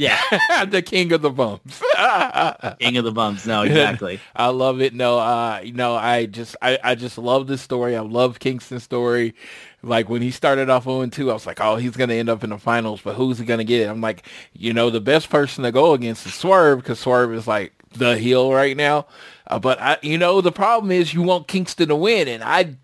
Yeah. 0.00 0.64
the 0.64 0.80
king 0.80 1.12
of 1.12 1.20
the 1.20 1.28
bums. 1.28 1.60
King 2.78 2.96
of 2.96 3.04
the 3.04 3.12
bumps. 3.12 3.44
No, 3.44 3.62
exactly. 3.62 4.18
I 4.34 4.46
love 4.46 4.80
it. 4.80 4.94
No, 4.94 5.18
uh, 5.18 5.60
you 5.62 5.74
know, 5.74 5.94
I 5.94 6.24
just, 6.24 6.56
I, 6.62 6.78
I 6.82 6.94
just 6.94 7.18
love 7.18 7.48
this 7.48 7.60
story. 7.60 7.94
I 7.94 8.00
love 8.00 8.38
Kingston's 8.38 8.82
story. 8.82 9.34
Like 9.82 10.08
when 10.08 10.22
he 10.22 10.30
started 10.30 10.70
off 10.70 10.86
0-2, 10.86 11.30
I 11.30 11.34
was 11.34 11.44
like, 11.44 11.60
oh, 11.60 11.76
he's 11.76 11.98
going 11.98 12.08
to 12.08 12.14
end 12.14 12.30
up 12.30 12.42
in 12.42 12.48
the 12.48 12.56
finals, 12.56 13.02
but 13.02 13.14
who's 13.14 13.38
he 13.38 13.44
going 13.44 13.58
to 13.58 13.64
get? 13.64 13.82
It? 13.82 13.90
I'm 13.90 14.00
like, 14.00 14.26
you 14.54 14.72
know, 14.72 14.88
the 14.88 15.02
best 15.02 15.28
person 15.28 15.64
to 15.64 15.72
go 15.72 15.92
against 15.92 16.24
is 16.24 16.32
Swerve 16.32 16.78
because 16.78 16.98
Swerve 16.98 17.34
is 17.34 17.46
like 17.46 17.74
the 17.92 18.16
heel 18.16 18.54
right 18.54 18.78
now. 18.78 19.06
Uh, 19.48 19.58
but 19.58 19.78
I, 19.82 19.98
you 20.00 20.16
know, 20.16 20.40
the 20.40 20.52
problem 20.52 20.92
is 20.92 21.12
you 21.12 21.20
want 21.20 21.46
Kingston 21.46 21.88
to 21.90 21.96
win. 21.96 22.26
And 22.26 22.42
I, 22.42 22.76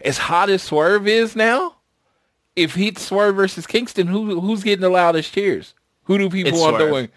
as 0.00 0.16
hot 0.16 0.48
as 0.48 0.62
Swerve 0.62 1.06
is 1.06 1.36
now, 1.36 1.76
if 2.54 2.74
he's 2.74 2.98
Swerve 2.98 3.36
versus 3.36 3.66
Kingston, 3.66 4.06
who, 4.06 4.40
who's 4.40 4.62
getting 4.62 4.80
the 4.80 4.88
loudest 4.88 5.34
cheers? 5.34 5.74
Who 6.06 6.18
do 6.18 6.28
people 6.30 6.52
It's 6.52 6.60
want 6.60 6.76
Swerve. 6.76 6.88
to 6.88 6.92
win? 6.94 7.08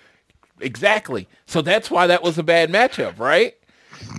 Exactly. 0.61 1.28
So 1.45 1.61
that's 1.61 1.90
why 1.90 2.07
that 2.07 2.22
was 2.22 2.38
a 2.38 2.44
bad 2.44 2.70
matchup, 2.70 3.18
right? 3.20 3.56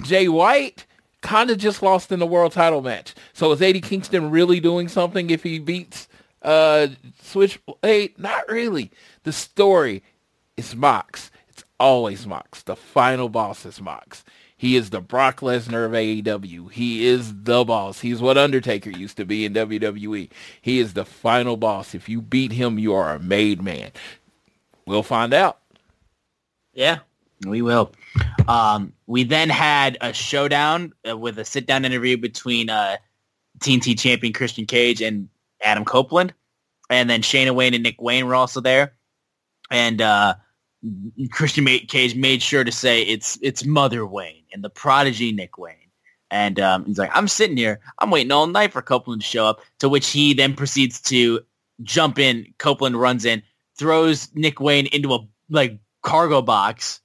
Jay 0.03 0.29
White 0.29 0.87
kind 1.23 1.51
of 1.51 1.59
just 1.59 1.83
lost 1.83 2.11
in 2.13 2.19
the 2.19 2.27
world 2.27 2.53
title 2.53 2.81
match. 2.81 3.15
So 3.33 3.53
is 3.53 3.61
Eddie 3.63 3.81
Kingston 3.81 4.31
really 4.31 4.59
doing 4.61 4.89
something 4.89 5.31
if 5.31 5.43
he 5.43 5.59
beats 5.59 6.09
uh 6.43 6.89
Switchblade? 7.23 8.19
Not 8.19 8.49
really. 8.49 8.91
The 9.25 9.33
story 9.33 10.03
is 10.57 10.75
Mox. 10.75 11.31
It's 11.51 11.65
always 11.79 12.27
Mox. 12.27 12.63
The 12.63 12.77
final 12.77 13.29
boss 13.29 13.67
is 13.67 13.81
Mox. 13.81 14.25
He 14.57 14.77
is 14.77 14.91
the 14.91 15.01
Brock 15.01 15.41
Lesnar 15.41 15.87
of 15.87 15.93
AEW. 15.93 16.71
He 16.71 17.07
is 17.07 17.33
the 17.45 17.65
boss. 17.65 18.01
He's 18.01 18.21
what 18.21 18.37
Undertaker 18.37 18.91
used 18.91 19.17
to 19.17 19.25
be 19.25 19.47
in 19.47 19.55
WWE. 19.55 20.31
He 20.61 20.79
is 20.79 20.93
the 20.93 21.07
final 21.07 21.57
boss. 21.57 21.95
If 21.95 22.11
you 22.11 22.21
beat 22.21 22.53
him, 22.53 22.79
you 22.79 22.93
are 22.93 23.15
a 23.15 23.19
made 23.19 23.63
man. 23.63 23.91
We'll 24.91 25.05
find 25.05 25.33
out. 25.33 25.61
Yeah, 26.75 26.99
we 27.47 27.63
will. 27.63 27.93
Um, 28.49 28.93
we 29.07 29.23
then 29.23 29.49
had 29.49 29.97
a 30.01 30.13
showdown 30.13 30.93
uh, 31.09 31.17
with 31.17 31.39
a 31.39 31.45
sit-down 31.45 31.85
interview 31.85 32.17
between 32.17 32.71
uh, 32.71 32.97
TNT 33.61 33.97
champion 33.97 34.33
Christian 34.33 34.67
Cage 34.67 35.01
and 35.01 35.29
Adam 35.63 35.85
Copeland, 35.85 36.35
and 36.89 37.09
then 37.09 37.23
Shayna 37.23 37.55
Wayne 37.55 37.73
and 37.75 37.85
Nick 37.85 38.03
Wayne 38.03 38.27
were 38.27 38.35
also 38.35 38.61
there. 38.61 38.95
And 39.71 40.03
uh, 40.03 40.35
Christian 41.31 41.65
Cage 41.67 42.17
made 42.17 42.43
sure 42.43 42.65
to 42.65 42.73
say 42.73 43.03
it's 43.03 43.39
it's 43.43 43.65
Mother 43.65 44.05
Wayne 44.05 44.43
and 44.53 44.65
the 44.65 44.71
prodigy 44.71 45.31
Nick 45.31 45.57
Wayne. 45.57 45.77
And 46.33 46.59
um, 46.59 46.85
he's 46.85 46.99
like, 46.99 47.11
I'm 47.15 47.29
sitting 47.29 47.57
here, 47.57 47.79
I'm 48.01 48.11
waiting 48.11 48.33
all 48.33 48.49
night 48.49 48.73
for 48.73 48.83
Copeland 48.83 49.23
to 49.23 49.29
show 49.29 49.47
up. 49.47 49.61
To 49.79 49.89
which 49.89 50.09
he 50.09 50.35
then 50.35 50.55
proceeds 50.55 51.01
to 51.03 51.43
jump 51.81 52.19
in. 52.19 52.55
Copeland 52.59 53.01
runs 53.01 53.25
in, 53.25 53.45
throws 53.81 54.29
Nick 54.35 54.61
Wayne 54.61 54.87
into 54.87 55.15
a 55.15 55.27
like 55.49 55.79
cargo 56.03 56.43
box, 56.43 57.01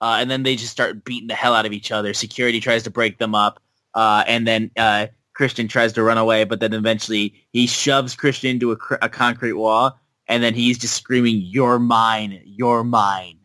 uh, 0.00 0.18
and 0.20 0.30
then 0.30 0.44
they 0.44 0.56
just 0.56 0.72
start 0.72 1.04
beating 1.04 1.26
the 1.26 1.34
hell 1.34 1.54
out 1.54 1.66
of 1.66 1.72
each 1.72 1.90
other. 1.92 2.14
Security 2.14 2.60
tries 2.60 2.84
to 2.84 2.90
break 2.90 3.18
them 3.18 3.34
up, 3.34 3.60
uh, 3.94 4.24
and 4.26 4.46
then 4.46 4.70
uh, 4.76 5.08
Christian 5.34 5.68
tries 5.68 5.92
to 5.94 6.02
run 6.02 6.18
away, 6.18 6.44
but 6.44 6.60
then 6.60 6.72
eventually 6.72 7.34
he 7.52 7.66
shoves 7.66 8.14
Christian 8.14 8.50
into 8.50 8.72
a, 8.72 8.76
a 9.02 9.08
concrete 9.08 9.54
wall, 9.54 9.98
and 10.28 10.42
then 10.42 10.54
he's 10.54 10.78
just 10.78 10.94
screaming, 10.94 11.42
"You're 11.44 11.80
mine, 11.80 12.40
you're 12.44 12.84
mine." 12.84 13.40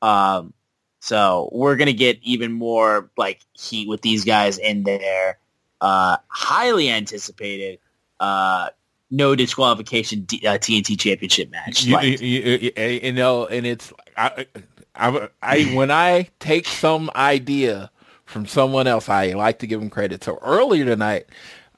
Um, 0.00 0.54
so 1.00 1.50
we're 1.52 1.76
gonna 1.76 1.92
get 1.92 2.18
even 2.22 2.52
more 2.52 3.10
like 3.18 3.40
heat 3.52 3.88
with 3.88 4.00
these 4.00 4.24
guys 4.24 4.56
in 4.56 4.84
there. 4.84 5.38
Uh, 5.82 6.16
highly 6.28 6.88
anticipated. 6.88 7.78
No 9.12 9.36
disqualification 9.36 10.22
D- 10.22 10.46
uh, 10.46 10.56
TNT 10.56 10.98
Championship 10.98 11.50
match. 11.50 11.84
You, 11.84 12.00
you, 12.00 12.72
you, 12.76 12.82
you, 12.82 13.12
know, 13.12 13.46
and 13.46 13.66
it's 13.66 13.92
I, 14.16 14.46
I, 14.94 15.28
I 15.42 15.62
when 15.74 15.90
I 15.90 16.30
take 16.40 16.66
some 16.66 17.10
idea 17.14 17.90
from 18.24 18.46
someone 18.46 18.86
else, 18.86 19.10
I 19.10 19.32
like 19.32 19.58
to 19.58 19.66
give 19.66 19.80
them 19.80 19.90
credit. 19.90 20.24
So 20.24 20.38
earlier 20.40 20.86
tonight, 20.86 21.26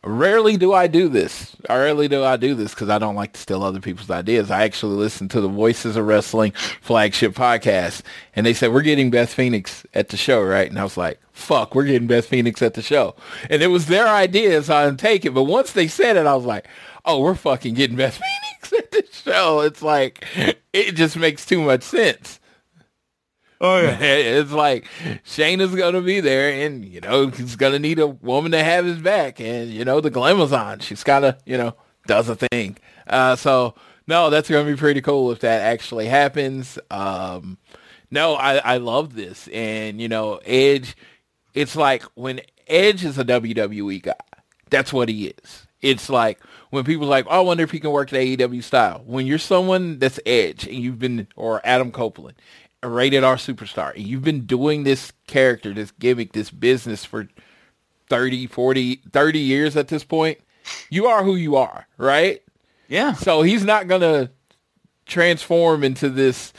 rarely 0.04 0.56
do 0.56 0.72
I 0.72 0.86
do 0.86 1.08
this. 1.08 1.56
Rarely 1.68 2.08
do 2.08 2.22
I 2.22 2.36
do 2.36 2.54
this 2.54 2.72
because 2.72 2.88
I 2.88 2.98
don't 2.98 3.16
like 3.16 3.32
to 3.32 3.40
steal 3.40 3.62
other 3.62 3.80
people's 3.80 4.10
ideas. 4.10 4.50
I 4.50 4.62
actually 4.62 4.96
listen 4.96 5.28
to 5.30 5.40
the 5.40 5.48
Voices 5.48 5.96
of 5.96 6.06
Wrestling 6.06 6.52
flagship 6.52 7.34
podcast, 7.34 8.02
and 8.36 8.46
they 8.46 8.54
said 8.54 8.72
we're 8.72 8.82
getting 8.82 9.10
Beth 9.10 9.32
Phoenix 9.32 9.84
at 9.94 10.10
the 10.10 10.16
show, 10.16 10.42
right? 10.42 10.68
And 10.68 10.78
I 10.78 10.84
was 10.84 10.96
like, 10.96 11.18
"Fuck, 11.32 11.74
we're 11.74 11.84
getting 11.84 12.06
Beth 12.06 12.26
Phoenix 12.26 12.62
at 12.62 12.74
the 12.74 12.82
show." 12.82 13.16
And 13.50 13.62
it 13.62 13.68
was 13.68 13.86
their 13.86 14.06
idea, 14.06 14.62
so 14.62 14.76
I 14.76 14.84
didn't 14.86 15.00
take 15.00 15.24
it. 15.24 15.34
But 15.34 15.44
once 15.44 15.72
they 15.72 15.88
said 15.88 16.16
it, 16.16 16.26
I 16.26 16.34
was 16.34 16.44
like, 16.44 16.66
"Oh, 17.04 17.20
we're 17.20 17.34
fucking 17.34 17.74
getting 17.74 17.96
Beth 17.96 18.20
Phoenix 18.20 18.72
at 18.72 18.90
the 18.90 19.04
show." 19.12 19.60
It's 19.60 19.82
like 19.82 20.24
it 20.72 20.92
just 20.92 21.16
makes 21.16 21.46
too 21.46 21.62
much 21.62 21.82
sense. 21.82 22.40
Oh 23.60 23.80
yeah, 23.80 23.98
it's 24.00 24.52
like 24.52 24.86
Shayna's 25.24 25.74
gonna 25.74 26.02
be 26.02 26.20
there, 26.20 26.66
and 26.66 26.84
you 26.84 27.00
know 27.00 27.28
he's 27.28 27.56
gonna 27.56 27.78
need 27.78 27.98
a 27.98 28.06
woman 28.06 28.52
to 28.52 28.62
have 28.62 28.84
his 28.84 28.98
back, 28.98 29.40
and 29.40 29.70
you 29.70 29.84
know 29.84 30.00
the 30.00 30.10
Glamazon, 30.10 30.82
she's 30.82 31.04
gotta, 31.04 31.38
you 31.46 31.56
know, 31.56 31.74
does 32.06 32.28
a 32.28 32.36
thing. 32.36 32.76
Uh, 33.06 33.36
so 33.36 33.74
no, 34.06 34.28
that's 34.30 34.50
gonna 34.50 34.70
be 34.70 34.76
pretty 34.76 35.00
cool 35.00 35.32
if 35.32 35.40
that 35.40 35.62
actually 35.62 36.06
happens. 36.06 36.78
Um, 36.90 37.58
no, 38.10 38.34
I 38.34 38.56
I 38.56 38.76
love 38.78 39.14
this, 39.14 39.48
and 39.48 40.00
you 40.00 40.08
know 40.08 40.40
Edge, 40.44 40.96
it's 41.54 41.76
like 41.76 42.02
when 42.14 42.40
Edge 42.66 43.04
is 43.04 43.18
a 43.18 43.24
WWE 43.24 44.02
guy, 44.02 44.14
that's 44.68 44.92
what 44.92 45.08
he 45.08 45.28
is. 45.28 45.66
It's 45.80 46.10
like 46.10 46.40
when 46.74 46.84
people 46.84 47.06
are 47.06 47.10
like, 47.10 47.26
oh, 47.28 47.38
I 47.38 47.40
wonder 47.40 47.62
if 47.62 47.70
he 47.70 47.80
can 47.80 47.90
work 47.90 48.10
the 48.10 48.36
AEW 48.36 48.62
style. 48.62 49.02
When 49.06 49.26
you're 49.26 49.38
someone 49.38 49.98
that's 49.98 50.20
Edge 50.26 50.66
and 50.66 50.76
you've 50.76 50.98
been, 50.98 51.28
or 51.36 51.60
Adam 51.64 51.90
Copeland, 51.92 52.36
a 52.82 52.88
rated 52.88 53.24
R 53.24 53.36
superstar. 53.36 53.94
And 53.94 54.06
you've 54.06 54.24
been 54.24 54.44
doing 54.44 54.84
this 54.84 55.12
character, 55.26 55.72
this 55.72 55.92
gimmick, 55.92 56.32
this 56.32 56.50
business 56.50 57.04
for 57.04 57.28
30, 58.10 58.46
40, 58.48 58.96
30 59.10 59.38
years 59.38 59.76
at 59.76 59.88
this 59.88 60.04
point. 60.04 60.38
You 60.90 61.06
are 61.06 61.24
who 61.24 61.36
you 61.36 61.56
are, 61.56 61.86
right? 61.96 62.42
Yeah. 62.88 63.14
So 63.14 63.42
he's 63.42 63.64
not 63.64 63.88
going 63.88 64.02
to 64.02 64.30
transform 65.06 65.84
into 65.84 66.08
this 66.08 66.52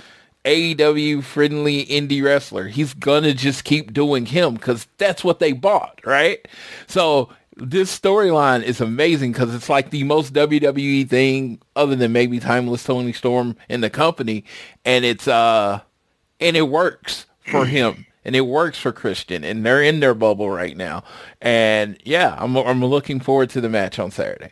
AEW 0.46 1.24
friendly 1.24 1.86
indie 1.86 2.24
wrestler. 2.24 2.68
He's 2.68 2.94
going 2.94 3.24
to 3.24 3.34
just 3.34 3.64
keep 3.64 3.94
doing 3.94 4.26
him 4.26 4.56
because 4.56 4.88
that's 4.98 5.24
what 5.24 5.40
they 5.40 5.52
bought, 5.52 6.00
right? 6.06 6.48
So 6.88 7.30
this 7.58 7.98
storyline 7.98 8.64
is 8.64 8.82
amazing 8.82 9.32
because 9.32 9.54
it's 9.54 9.70
like 9.70 9.90
the 9.90 10.04
most 10.04 10.34
WWE 10.34 11.08
thing 11.08 11.62
other 11.76 11.96
than 11.96 12.12
maybe 12.12 12.40
Timeless 12.40 12.84
Toni 12.84 13.14
Storm 13.14 13.56
in 13.70 13.82
the 13.82 13.90
company. 13.90 14.44
And 14.84 15.06
it's, 15.06 15.28
uh, 15.28 15.82
and 16.40 16.58
it 16.58 16.70
works 16.70 17.26
for 17.50 17.66
him 17.66 18.06
and 18.26 18.36
it 18.36 18.42
works 18.42 18.80
for 18.80 18.92
Christian 18.92 19.44
and 19.44 19.66
they're 19.66 19.84
in 19.84 20.00
their 20.00 20.16
bubble 20.16 20.50
right 20.50 20.76
now. 20.76 21.04
And 21.42 21.98
yeah, 22.04 22.36
I'm 22.38 22.58
I'm 22.58 22.84
looking 22.84 23.20
forward 23.20 23.52
to 23.52 23.62
the 23.62 23.70
match 23.70 24.00
on 24.00 24.12
Saturday. 24.12 24.52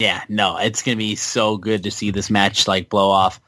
Yeah, 0.00 0.22
no, 0.28 0.58
it's 0.58 0.82
going 0.82 0.98
to 0.98 1.02
be 1.02 1.16
so 1.16 1.56
good 1.56 1.82
to 1.84 1.90
see 1.90 2.10
this 2.10 2.28
match 2.28 2.68
like 2.68 2.90
blow 2.90 3.08
off. 3.08 3.40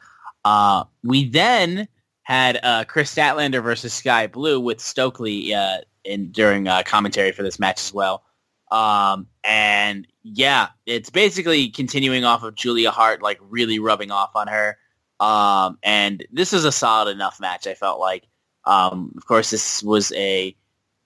Uh, 0.43 0.85
we 1.05 1.29
then 1.29 1.87
had 2.23 2.59
uh, 2.63 2.85
Kris 2.85 3.15
Statlander 3.15 3.63
versus 3.63 3.93
Skye 3.93 4.27
Blue 4.27 4.59
with 4.59 4.81
Stokely 4.81 5.53
uh, 5.53 5.79
in 6.05 6.31
during 6.33 6.69
uh, 6.69 6.83
commentary 6.85 7.33
for 7.33 7.43
this 7.43 7.59
match 7.59 7.81
as 7.81 7.93
well. 7.93 8.23
Um, 8.71 9.27
and 9.45 10.07
yeah, 10.23 10.69
it's 10.87 11.11
basically 11.11 11.69
continuing 11.69 12.25
off 12.25 12.43
of 12.43 12.55
Julia 12.55 12.91
Hart, 12.91 13.23
like 13.23 13.39
really 13.41 13.79
rubbing 13.79 14.11
off 14.11 14.37
on 14.37 14.49
her. 14.49 14.79
Um, 15.19 15.79
and 15.83 16.25
this 16.33 16.53
is 16.53 16.65
a 16.65 16.73
solid 16.73 17.11
enough 17.11 17.41
match. 17.41 17.67
I 17.67 17.75
felt 17.75 18.01
like, 18.01 18.27
um, 18.65 19.13
of 19.17 19.27
course, 19.27 19.51
this 19.51 19.83
was 19.83 20.13
a 20.13 20.57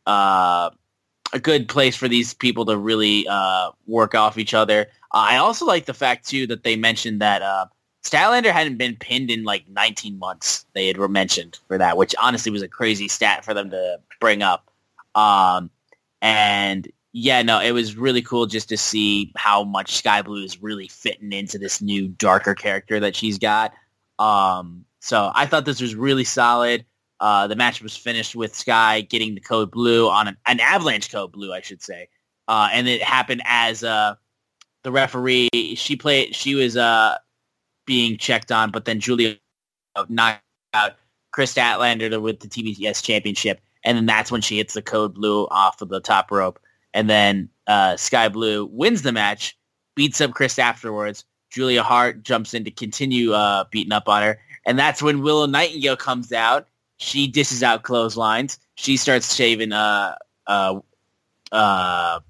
uh, 0.07 0.71
a 1.33 1.39
good 1.39 1.69
place 1.69 1.97
for 1.97 2.07
these 2.07 2.35
people 2.35 2.65
to 2.66 2.77
really 2.77 3.27
uh, 3.29 3.71
work 3.87 4.15
off 4.15 4.39
each 4.39 4.55
other. 4.55 4.87
Uh, 5.12 5.27
I 5.31 5.37
also 5.39 5.66
like 5.66 5.87
the 5.87 5.95
fact 5.95 6.29
too 6.29 6.47
that 6.49 6.62
they 6.62 6.77
mentioned 6.77 7.21
that 7.23 7.43
uh, 7.43 7.66
Statlander 8.05 8.53
hadn't 8.53 8.77
been 8.77 8.97
pinned 8.97 9.31
in 9.31 9.45
like 9.45 9.69
19 9.69 10.19
months. 10.19 10.66
They 10.75 10.87
had 10.87 10.99
mentioned 10.99 11.59
for 11.66 11.79
that, 11.79 11.97
which 11.97 12.15
honestly 12.21 12.53
was 12.53 12.62
a 12.62 12.69
crazy 12.69 13.09
stat 13.09 13.45
for 13.45 13.55
them 13.55 13.71
to 13.71 13.99
bring 14.21 14.43
up. 14.43 14.71
Um, 15.15 15.70
and 16.20 16.91
yeah, 17.12 17.43
no, 17.43 17.61
it 17.61 17.73
was 17.73 17.97
really 17.97 18.23
cool 18.23 18.47
just 18.47 18.69
to 18.70 18.77
see 18.77 19.32
how 19.36 19.62
much 19.62 19.97
Skye 19.97 20.23
Blue 20.23 20.43
is 20.43 20.62
really 20.62 20.89
fitting 20.89 21.32
into 21.32 21.59
this 21.59 21.81
new 21.81 22.09
darker 22.09 22.55
character 22.55 22.99
that 23.01 23.15
she's 23.15 23.39
got. 23.39 23.73
Um, 24.19 24.85
so 25.01 25.31
I 25.35 25.47
thought 25.47 25.65
this 25.65 25.81
was 25.81 25.95
really 25.95 26.24
solid. 26.24 26.85
Uh, 27.20 27.47
the 27.47 27.57
match 27.57 27.81
was 27.81 27.97
finished 27.97 28.35
with 28.35 28.55
Skye 28.55 29.03
getting 29.03 29.35
the 29.35 29.41
code 29.41 29.70
blue 29.70 30.11
on 30.11 30.28
an, 30.28 30.36
an 30.47 30.61
avalanche 30.61 31.11
code 31.11 31.32
blue, 31.32 31.53
I 31.53 31.61
should 31.61 31.82
say. 31.82 32.09
Uh, 32.49 32.69
and 32.73 32.89
it 32.89 33.03
happened 33.03 33.43
as 33.45 33.85
uh, 33.85 34.16
the 34.82 34.91
referee, 34.91 35.49
she 35.77 35.97
played, 35.97 36.35
she 36.35 36.55
was 36.55 36.77
uh, 36.77 37.16
being 37.86 38.19
checked 38.19 38.51
on, 38.51 38.70
but 38.70 38.85
then 38.85 39.01
Julia 39.01 39.36
knocked 40.09 40.43
out 40.74 40.95
Kris 41.32 41.55
Statlander 41.55 42.20
with 42.20 42.41
the 42.41 42.49
TBS 42.49 43.03
championship. 43.03 43.61
And 43.85 43.97
then 43.97 44.06
that's 44.06 44.31
when 44.31 44.40
she 44.40 44.56
hits 44.56 44.74
the 44.74 44.82
code 44.82 45.15
blue 45.15 45.47
off 45.48 45.82
of 45.82 45.89
the 45.89 46.01
top 46.01 46.31
rope. 46.31 46.59
And 46.93 47.11
then 47.11 47.48
uh, 47.66 47.97
Skye 47.97 48.28
Blue 48.28 48.66
wins 48.66 49.02
the 49.02 49.12
match, 49.12 49.59
beats 49.94 50.20
up 50.20 50.32
Kris 50.32 50.59
afterwards, 50.59 51.24
Julia 51.51 51.82
Hart 51.82 52.23
jumps 52.23 52.55
in 52.55 52.65
to 52.65 52.70
continue 52.70 53.32
uh, 53.32 53.65
beating 53.70 53.93
up 53.93 54.09
on 54.09 54.23
her. 54.23 54.40
And 54.66 54.78
that's 54.78 55.02
when 55.02 55.23
Willow 55.23 55.47
Nightingale 55.47 55.97
comes 55.97 56.32
out. 56.32 56.66
She 56.97 57.27
dishes 57.27 57.62
out 57.62 57.82
clotheslines. 57.82 58.59
She 58.77 58.97
starts 58.97 59.35
shaving, 59.35 59.73
uh, 59.73 60.16
uh, 60.47 60.81
uh, 61.52 62.20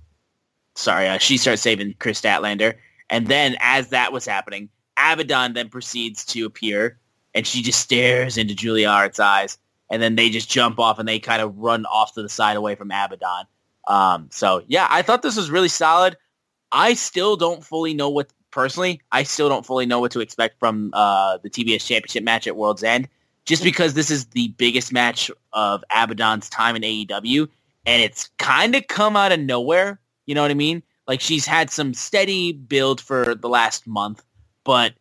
sorry, 0.75 1.09
uh, 1.09 1.19
she 1.19 1.37
starts 1.37 1.63
saving 1.63 1.95
Kris 2.01 2.21
Statlander. 2.21 2.75
And 3.09 3.29
then 3.29 3.57
as 3.61 3.91
that 3.91 4.13
was 4.13 4.27
happening, 4.27 4.69
Abaddon 4.99 5.55
then 5.55 5.69
proceeds 5.69 6.25
to 6.27 6.45
appear 6.45 6.99
and 7.35 7.47
she 7.47 7.63
just 7.63 7.81
stares 7.81 8.39
into 8.39 8.55
Julia 8.55 8.89
Hart's 8.89 9.21
eyes. 9.21 9.59
And 9.95 10.03
then 10.03 10.17
they 10.17 10.29
just 10.29 10.51
jump 10.51 10.81
off 10.81 10.99
and 10.99 11.09
they 11.09 11.21
kind 11.21 11.41
of 11.41 11.57
run 11.57 11.87
off 11.87 12.15
to 12.15 12.23
the 12.23 12.29
side 12.29 12.57
away 12.57 12.75
from 12.75 12.89
Abaddon. 12.89 13.47
Um, 13.87 14.29
so 14.33 14.65
yeah, 14.67 14.89
I 14.91 15.03
thought 15.03 15.23
this 15.23 15.37
was 15.37 15.53
really 15.53 15.69
solid. 15.69 16.17
I 16.73 16.95
still 16.95 17.37
don't 17.37 17.63
fully 17.63 17.95
know 17.95 18.11
what 18.11 18.33
personally, 18.51 19.01
I 19.13 19.23
still 19.23 19.49
don't 19.49 19.65
fully 19.65 19.87
know 19.87 20.01
what 20.01 20.11
to 20.13 20.21
expect 20.21 20.59
from 20.59 20.91
uh, 20.95 21.39
the 21.43 21.49
TBS 21.49 21.87
Championship 21.87 22.25
match 22.25 22.49
at 22.49 22.57
World's 22.57 22.83
End, 22.83 23.09
just 23.45 23.63
because 23.63 23.95
this 23.95 24.11
is 24.11 24.27
the 24.27 24.49
biggest 24.57 24.93
match 24.93 25.31
of 25.53 25.85
Abaddon's 25.91 26.49
time 26.49 26.75
in 26.75 26.83
AEW, 26.83 27.49
and 27.87 28.03
it's 28.03 28.31
kind 28.39 28.75
of 28.75 28.87
come 28.89 29.17
out 29.17 29.31
of 29.33 29.39
nowhere. 29.39 30.01
You 30.27 30.35
know 30.35 30.43
what 30.43 30.51
I 30.51 30.55
mean? 30.55 30.83
Like 31.07 31.21
she's 31.21 31.47
had 31.47 31.71
some 31.71 31.95
steady 31.95 32.53
build 32.53 33.01
for 33.01 33.35
the 33.35 33.49
last 33.49 33.87
month, 33.87 34.25
but 34.65 34.95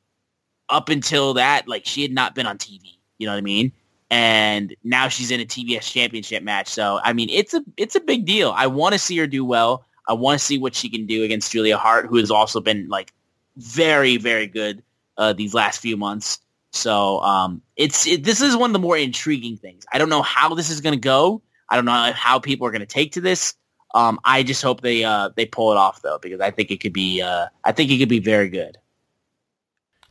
up 0.70 0.90
until 0.90 1.34
that, 1.36 1.68
like 1.68 1.86
she 1.86 2.04
had 2.04 2.12
not 2.12 2.36
been 2.36 2.46
on 2.46 2.58
TV. 2.58 2.98
You 3.18 3.28
know 3.28 3.34
what 3.34 3.38
I 3.38 3.42
mean? 3.42 3.72
And 4.10 4.76
now 4.84 5.08
she's 5.08 5.32
in 5.32 5.40
a 5.40 5.46
TBS 5.46 5.92
Championship 5.92 6.44
match. 6.44 6.68
So 6.68 7.00
I 7.04 7.14
mean, 7.14 7.30
it's 7.30 7.54
a 7.54 7.64
it's 7.78 7.96
a 7.96 8.00
big 8.00 8.26
deal. 8.26 8.54
I 8.56 8.68
want 8.68 8.94
to 8.94 9.00
see 9.00 9.18
her 9.18 9.28
do 9.28 9.44
well. 9.44 9.86
I 10.08 10.14
want 10.14 10.40
to 10.40 10.46
see 10.46 10.58
what 10.58 10.76
she 10.76 10.90
can 10.90 11.06
do 11.06 11.24
against 11.24 11.52
Julia 11.52 11.78
Hart, 11.78 12.08
who 12.08 12.18
has 12.18 12.30
also 12.30 12.60
been 12.60 12.90
like 12.90 13.14
very, 13.56 14.18
very 14.18 14.48
good 14.48 14.84
uh, 15.18 15.34
these 15.34 15.54
last 15.54 15.80
few 15.80 15.98
months. 15.98 16.40
So 16.72 17.20
um, 17.20 17.62
it's 17.76 18.08
it, 18.08 18.24
this 18.24 18.42
is 18.42 18.56
one 18.58 18.70
of 18.72 18.74
the 18.74 18.80
more 18.80 18.98
intriguing 18.98 19.58
things. 19.58 19.86
I 19.94 20.00
don't 20.00 20.10
know 20.10 20.24
how 20.24 20.56
this 20.56 20.70
is 20.70 20.82
going 20.82 20.94
to 20.94 21.00
go. 21.00 21.42
I 21.70 21.76
don't 21.76 21.86
know 21.86 22.12
how 22.14 22.40
people 22.40 22.68
are 22.68 22.72
going 22.72 22.82
to 22.82 22.86
take 22.86 23.14
to 23.14 23.22
this. 23.22 23.56
Um, 23.96 24.20
I 24.24 24.42
just 24.42 24.64
hope 24.64 24.82
they 24.82 25.04
uh, 25.04 25.30
they 25.36 25.46
pull 25.46 25.72
it 25.72 25.78
off 25.78 26.02
though, 26.02 26.18
because 26.20 26.42
I 26.42 26.50
think 26.50 26.72
it 26.72 26.80
could 26.80 26.94
be 26.94 27.22
uh, 27.22 27.48
I 27.64 27.72
think 27.72 27.92
it 27.92 28.00
could 28.00 28.10
be 28.10 28.20
very 28.20 28.50
good. 28.50 28.78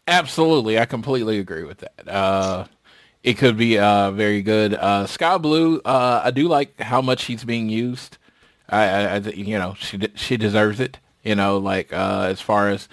Absolutely, 0.06 0.78
I 0.78 0.84
completely 0.84 1.38
agree 1.38 1.64
with 1.64 1.78
that. 1.78 2.08
It 3.22 3.38
could 3.38 3.56
be 3.56 3.78
uh, 3.78 4.10
very 4.10 4.42
good. 4.42 4.74
Uh, 4.74 5.06
Skye 5.06 5.38
Blue, 5.38 5.80
uh, 5.84 6.22
I 6.24 6.30
do 6.32 6.48
like 6.48 6.80
how 6.80 7.00
much 7.00 7.20
she's 7.20 7.44
being 7.44 7.68
used. 7.68 8.18
I, 8.68 8.84
I, 8.84 9.14
I 9.14 9.18
you 9.18 9.58
know, 9.58 9.74
she 9.78 10.00
she 10.14 10.36
deserves 10.36 10.80
it. 10.80 10.98
You 11.22 11.36
know, 11.36 11.58
like 11.58 11.92
uh, 11.92 12.26
as 12.28 12.40
far 12.40 12.68
as 12.68 12.88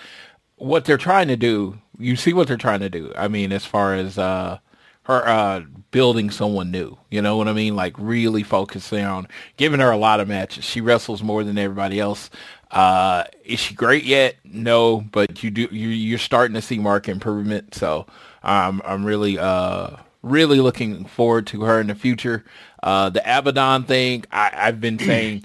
what 0.57 0.85
they're 0.85 0.97
trying 0.97 1.29
to 1.29 1.35
do, 1.35 1.79
you 1.97 2.15
see 2.15 2.33
what 2.33 2.47
they're 2.47 2.57
trying 2.57 2.81
to 2.81 2.89
do. 2.89 3.11
I 3.15 3.27
mean, 3.27 3.51
as 3.51 3.65
far 3.65 3.95
as 3.95 4.19
uh, 4.19 4.59
her 5.03 5.27
uh, 5.27 5.61
building 5.89 6.29
someone 6.29 6.69
new, 6.69 6.97
you 7.09 7.23
know 7.23 7.35
what 7.37 7.47
I 7.47 7.53
mean? 7.53 7.75
Like 7.75 7.95
really 7.97 8.43
focusing 8.43 9.05
on 9.05 9.27
giving 9.57 9.79
her 9.79 9.89
a 9.89 9.97
lot 9.97 10.19
of 10.19 10.27
matches. 10.27 10.63
She 10.63 10.79
wrestles 10.79 11.23
more 11.23 11.43
than 11.43 11.57
everybody 11.57 11.99
else. 11.99 12.29
Uh, 12.69 13.23
is 13.43 13.59
she 13.59 13.73
great 13.73 14.03
yet? 14.03 14.35
No, 14.43 15.01
but 15.11 15.43
you 15.43 15.49
do 15.49 15.67
you 15.71 15.89
you're 15.89 16.19
starting 16.19 16.53
to 16.53 16.61
see 16.61 16.77
mark 16.77 17.09
improvement. 17.09 17.73
So 17.73 18.05
um, 18.43 18.79
I'm 18.85 19.03
really 19.03 19.39
uh 19.39 19.95
really 20.21 20.59
looking 20.59 21.05
forward 21.05 21.47
to 21.47 21.61
her 21.63 21.79
in 21.79 21.87
the 21.87 21.95
future. 21.95 22.43
Uh, 22.81 23.09
the 23.09 23.21
Abaddon 23.21 23.83
thing, 23.83 24.25
I, 24.31 24.51
I've 24.53 24.81
been 24.81 24.99
saying, 25.09 25.43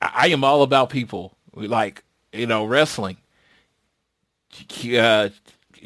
I 0.00 0.28
am 0.28 0.44
all 0.44 0.62
about 0.62 0.90
people 0.90 1.36
like 1.54 2.04
you 2.32 2.46
know 2.46 2.64
wrestling. 2.64 3.18
Uh, 4.96 5.28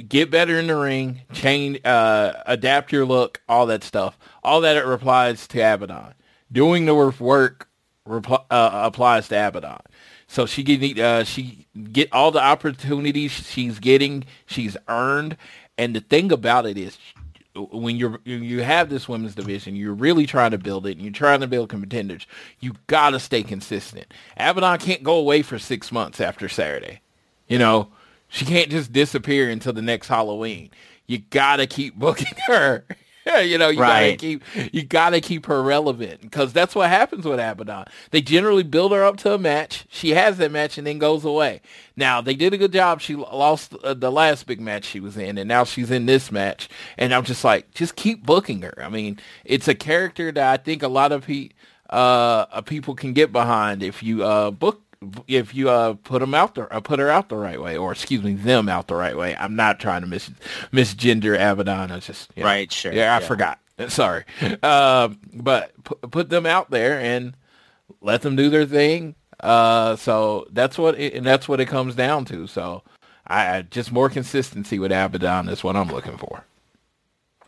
get 0.08 0.30
better 0.30 0.58
in 0.58 0.66
the 0.66 0.76
ring, 0.76 1.22
change, 1.32 1.80
uh, 1.84 2.32
adapt 2.46 2.92
your 2.92 3.04
look, 3.04 3.40
all 3.48 3.66
that 3.66 3.84
stuff. 3.84 4.18
All 4.42 4.60
that 4.62 4.76
it 4.76 4.86
applies 4.86 5.46
to 5.48 5.60
Abaddon. 5.60 6.14
Doing 6.50 6.84
the 6.84 6.94
work 6.94 7.68
repl- 8.06 8.44
uh, 8.50 8.70
applies 8.84 9.28
to 9.28 9.48
Abaddon. 9.48 9.80
So 10.26 10.46
she 10.46 10.62
get 10.62 10.98
uh, 10.98 11.24
she 11.24 11.66
get 11.92 12.12
all 12.12 12.30
the 12.30 12.42
opportunities 12.42 13.32
she's 13.32 13.78
getting, 13.78 14.24
she's 14.46 14.76
earned. 14.88 15.36
And 15.76 15.96
the 15.96 16.00
thing 16.00 16.32
about 16.32 16.66
it 16.66 16.78
is, 16.78 16.98
when 17.54 17.96
you're 17.96 18.20
you 18.24 18.62
have 18.62 18.88
this 18.88 19.08
women's 19.08 19.34
division, 19.34 19.76
you're 19.76 19.92
really 19.92 20.26
trying 20.26 20.52
to 20.52 20.58
build 20.58 20.86
it, 20.86 20.92
and 20.92 21.02
you're 21.02 21.12
trying 21.12 21.40
to 21.40 21.46
build 21.46 21.68
contenders. 21.68 22.26
You 22.60 22.74
gotta 22.86 23.20
stay 23.20 23.42
consistent. 23.42 24.06
Abaddon 24.36 24.78
can't 24.78 25.02
go 25.02 25.16
away 25.16 25.42
for 25.42 25.58
six 25.58 25.92
months 25.92 26.20
after 26.20 26.48
Saturday. 26.48 27.00
You 27.48 27.58
know, 27.58 27.88
she 28.28 28.44
can't 28.44 28.70
just 28.70 28.92
disappear 28.92 29.50
until 29.50 29.72
the 29.74 29.82
next 29.82 30.08
Halloween. 30.08 30.70
You 31.06 31.18
gotta 31.18 31.66
keep 31.66 31.94
booking 31.98 32.38
her. 32.46 32.84
you 33.40 33.58
know, 33.58 33.68
you 33.68 33.80
Right. 33.80 34.10
gotta 34.10 34.16
keep 34.16 34.42
you 34.74 34.82
gotta 34.84 35.20
keep 35.20 35.46
her 35.46 35.62
relevant 35.62 36.20
because 36.22 36.52
that's 36.52 36.74
what 36.74 36.88
happens 36.88 37.24
with 37.24 37.38
Abaddon. 37.40 37.84
They 38.10 38.20
generally 38.20 38.62
build 38.62 38.92
her 38.92 39.04
up 39.04 39.16
to 39.18 39.34
a 39.34 39.38
match. 39.38 39.84
She 39.90 40.10
has 40.10 40.38
that 40.38 40.50
match 40.50 40.78
and 40.78 40.86
then 40.86 40.98
goes 40.98 41.24
away. 41.24 41.60
Now 41.96 42.20
they 42.20 42.34
did 42.34 42.52
a 42.54 42.58
good 42.58 42.72
job. 42.72 43.00
She 43.00 43.14
lost 43.14 43.74
uh, 43.84 43.94
the 43.94 44.10
last 44.10 44.46
big 44.46 44.60
match 44.60 44.84
she 44.84 45.00
was 45.00 45.16
in, 45.16 45.38
and 45.38 45.48
now 45.48 45.64
she's 45.64 45.90
in 45.90 46.06
this 46.06 46.32
match. 46.32 46.68
And 46.98 47.12
I'm 47.14 47.24
just 47.24 47.44
like, 47.44 47.72
just 47.74 47.96
keep 47.96 48.24
booking 48.24 48.62
her. 48.62 48.74
I 48.82 48.88
mean, 48.88 49.18
it's 49.44 49.68
a 49.68 49.74
character 49.74 50.32
that 50.32 50.52
I 50.60 50.62
think 50.62 50.82
a 50.82 50.88
lot 50.88 51.12
of 51.12 51.26
pe- 51.26 51.50
uh, 51.90 52.46
uh, 52.50 52.60
people 52.62 52.94
can 52.94 53.12
get 53.12 53.32
behind 53.32 53.82
if 53.82 54.02
you 54.02 54.24
uh, 54.24 54.50
book 54.50 54.80
if 55.28 55.54
you 55.54 55.68
uh 55.70 55.94
put 55.94 56.20
them 56.20 56.34
out 56.34 56.54
there, 56.54 56.72
uh, 56.72 56.80
put 56.80 56.98
her 56.98 57.10
out 57.10 57.28
the 57.28 57.36
right 57.36 57.60
way, 57.60 57.76
or 57.76 57.92
excuse 57.92 58.22
me, 58.22 58.34
them 58.34 58.68
out 58.68 58.88
the 58.88 58.94
right 58.94 59.16
way. 59.16 59.34
I'm 59.36 59.56
not 59.56 59.80
trying 59.80 60.02
to 60.02 60.06
mis 60.06 60.30
misgender 60.72 61.34
Abaddon. 61.34 61.90
I 61.90 62.00
just 62.00 62.30
you 62.36 62.42
know, 62.42 62.48
Right, 62.48 62.72
sure, 62.72 62.92
Yeah, 62.92 63.14
I 63.16 63.20
yeah. 63.20 63.26
forgot. 63.26 63.58
Sorry, 63.88 64.24
um, 64.62 65.18
but 65.32 65.72
pu- 65.84 65.94
put 66.08 66.28
them 66.30 66.46
out 66.46 66.70
there 66.70 67.00
and 67.00 67.34
let 68.00 68.22
them 68.22 68.36
do 68.36 68.48
their 68.50 68.66
thing. 68.66 69.14
Uh, 69.40 69.96
so 69.96 70.46
that's 70.50 70.78
what 70.78 70.98
it, 71.00 71.14
and 71.14 71.26
that's 71.26 71.48
what 71.48 71.58
it 71.60 71.66
comes 71.66 71.94
down 71.94 72.24
to. 72.26 72.46
So 72.46 72.82
I, 73.26 73.56
I 73.56 73.62
just 73.62 73.90
more 73.90 74.08
consistency 74.08 74.78
with 74.78 74.92
Abaddon 74.92 75.48
is 75.48 75.64
what 75.64 75.74
I'm 75.76 75.88
looking 75.88 76.16
for. 76.18 76.44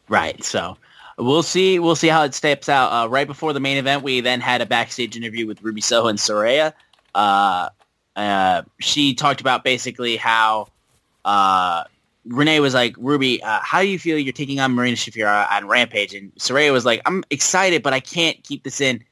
Right. 0.09 0.43
So 0.45 0.77
we'll 1.19 1.43
see. 1.43 1.79
We'll 1.79 1.97
see 1.97 2.09
how 2.09 2.25
it 2.25 2.35
steps 2.35 2.69
out. 2.69 2.89
Uh, 2.91 3.09
right 3.09 3.27
before 3.27 3.53
the 3.53 3.61
main 3.61 3.77
event, 3.79 4.03
we 4.03 4.21
then 4.21 4.41
had 4.41 4.61
a 4.61 4.67
backstage 4.67 5.17
interview 5.17 5.47
with 5.47 5.63
Ruby 5.63 5.81
Soho 5.81 6.09
and 6.09 6.19
Saraya. 6.19 6.73
Uh, 7.15 7.69
uh, 8.17 8.63
she 8.81 9.15
talked 9.15 9.41
about 9.41 9.65
basically 9.65 10.17
how 10.17 10.69
uh, 11.25 11.85
Renee 12.27 12.61
was 12.61 12.75
like, 12.75 12.95
Ruby, 12.99 13.43
uh, 13.43 13.61
how 13.63 13.81
do 13.81 13.89
you 13.89 13.99
feel 13.99 14.19
you're 14.19 14.33
taking 14.33 14.61
on 14.61 14.73
Marina 14.73 14.97
Shafir 14.97 15.51
on 15.51 15.69
Rampage? 15.69 16.15
And 16.15 16.35
Saraya 16.37 16.73
was 16.73 16.85
like, 16.85 17.03
I'm 17.07 17.25
excited, 17.31 17.83
but 17.83 17.93
I 17.93 18.01
can't 18.01 18.43
keep 18.43 18.63
this 18.63 18.81
in. 18.81 19.05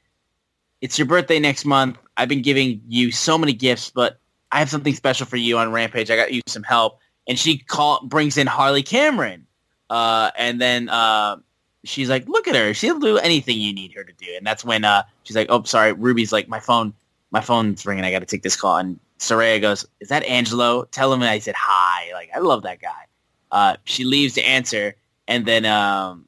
It's 0.80 0.98
your 0.98 1.06
birthday 1.06 1.38
next 1.38 1.64
month. 1.64 1.98
I've 2.16 2.28
been 2.28 2.42
giving 2.42 2.82
you 2.88 3.12
so 3.12 3.38
many 3.38 3.52
gifts, 3.52 3.90
but 3.90 4.18
I 4.50 4.58
have 4.58 4.70
something 4.70 4.94
special 4.94 5.26
for 5.26 5.36
you 5.36 5.58
on 5.58 5.72
Rampage. 5.72 6.10
I 6.10 6.16
got 6.16 6.32
you 6.32 6.42
some 6.46 6.62
help. 6.62 6.98
And 7.28 7.38
she 7.38 7.58
call, 7.58 8.04
brings 8.04 8.36
in 8.36 8.46
Harley 8.46 8.82
Cameron. 8.82 9.46
Uh, 9.88 10.30
and 10.36 10.60
then 10.60 10.88
uh, 10.88 11.36
she's 11.84 12.08
like, 12.08 12.26
look 12.28 12.48
at 12.48 12.56
her. 12.56 12.74
She'll 12.74 12.98
do 12.98 13.18
anything 13.18 13.58
you 13.58 13.72
need 13.72 13.92
her 13.92 14.04
to 14.04 14.12
do. 14.12 14.26
And 14.36 14.46
that's 14.46 14.64
when 14.64 14.84
uh, 14.84 15.04
she's 15.22 15.36
like, 15.36 15.46
oh, 15.50 15.62
sorry. 15.64 15.92
Ruby's 15.92 16.32
like, 16.32 16.48
my 16.48 16.60
phone, 16.60 16.94
my 17.32 17.40
phone's 17.40 17.84
ringing. 17.84 18.04
I 18.04 18.10
got 18.10 18.20
to 18.20 18.26
take 18.26 18.42
this 18.42 18.56
call. 18.56 18.76
And 18.76 19.00
Saraya 19.18 19.60
goes, 19.60 19.86
is 20.00 20.08
that 20.08 20.24
Angelo? 20.24 20.84
Tell 20.84 21.12
him 21.12 21.22
I 21.22 21.38
said 21.38 21.54
hi. 21.58 22.12
Like, 22.12 22.30
I 22.34 22.38
love 22.38 22.62
that 22.62 22.80
guy. 22.80 23.06
Uh, 23.50 23.76
she 23.84 24.04
leaves 24.04 24.34
to 24.34 24.42
answer. 24.42 24.94
And 25.26 25.46
then 25.46 25.64
um, 25.64 26.26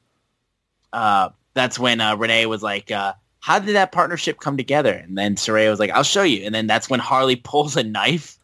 uh, 0.91 1.29
that's 1.53 1.79
when 1.79 2.01
uh, 2.01 2.15
Renee 2.15 2.47
was 2.47 2.63
like, 2.63 2.91
uh, 2.91 3.13
how 3.39 3.59
did 3.59 3.75
that 3.75 3.91
partnership 3.91 4.39
come 4.39 4.57
together? 4.57 4.93
And 4.93 5.17
then 5.17 5.35
Saraya 5.35 5.69
was 5.69 5.79
like, 5.79 5.91
I'll 5.91 6.03
show 6.03 6.23
you. 6.23 6.43
And 6.43 6.53
then 6.53 6.65
that's 6.67 6.89
when 6.89 6.99
Harley 6.99 7.35
pulls 7.35 7.77
a 7.77 7.83
knife 7.83 8.39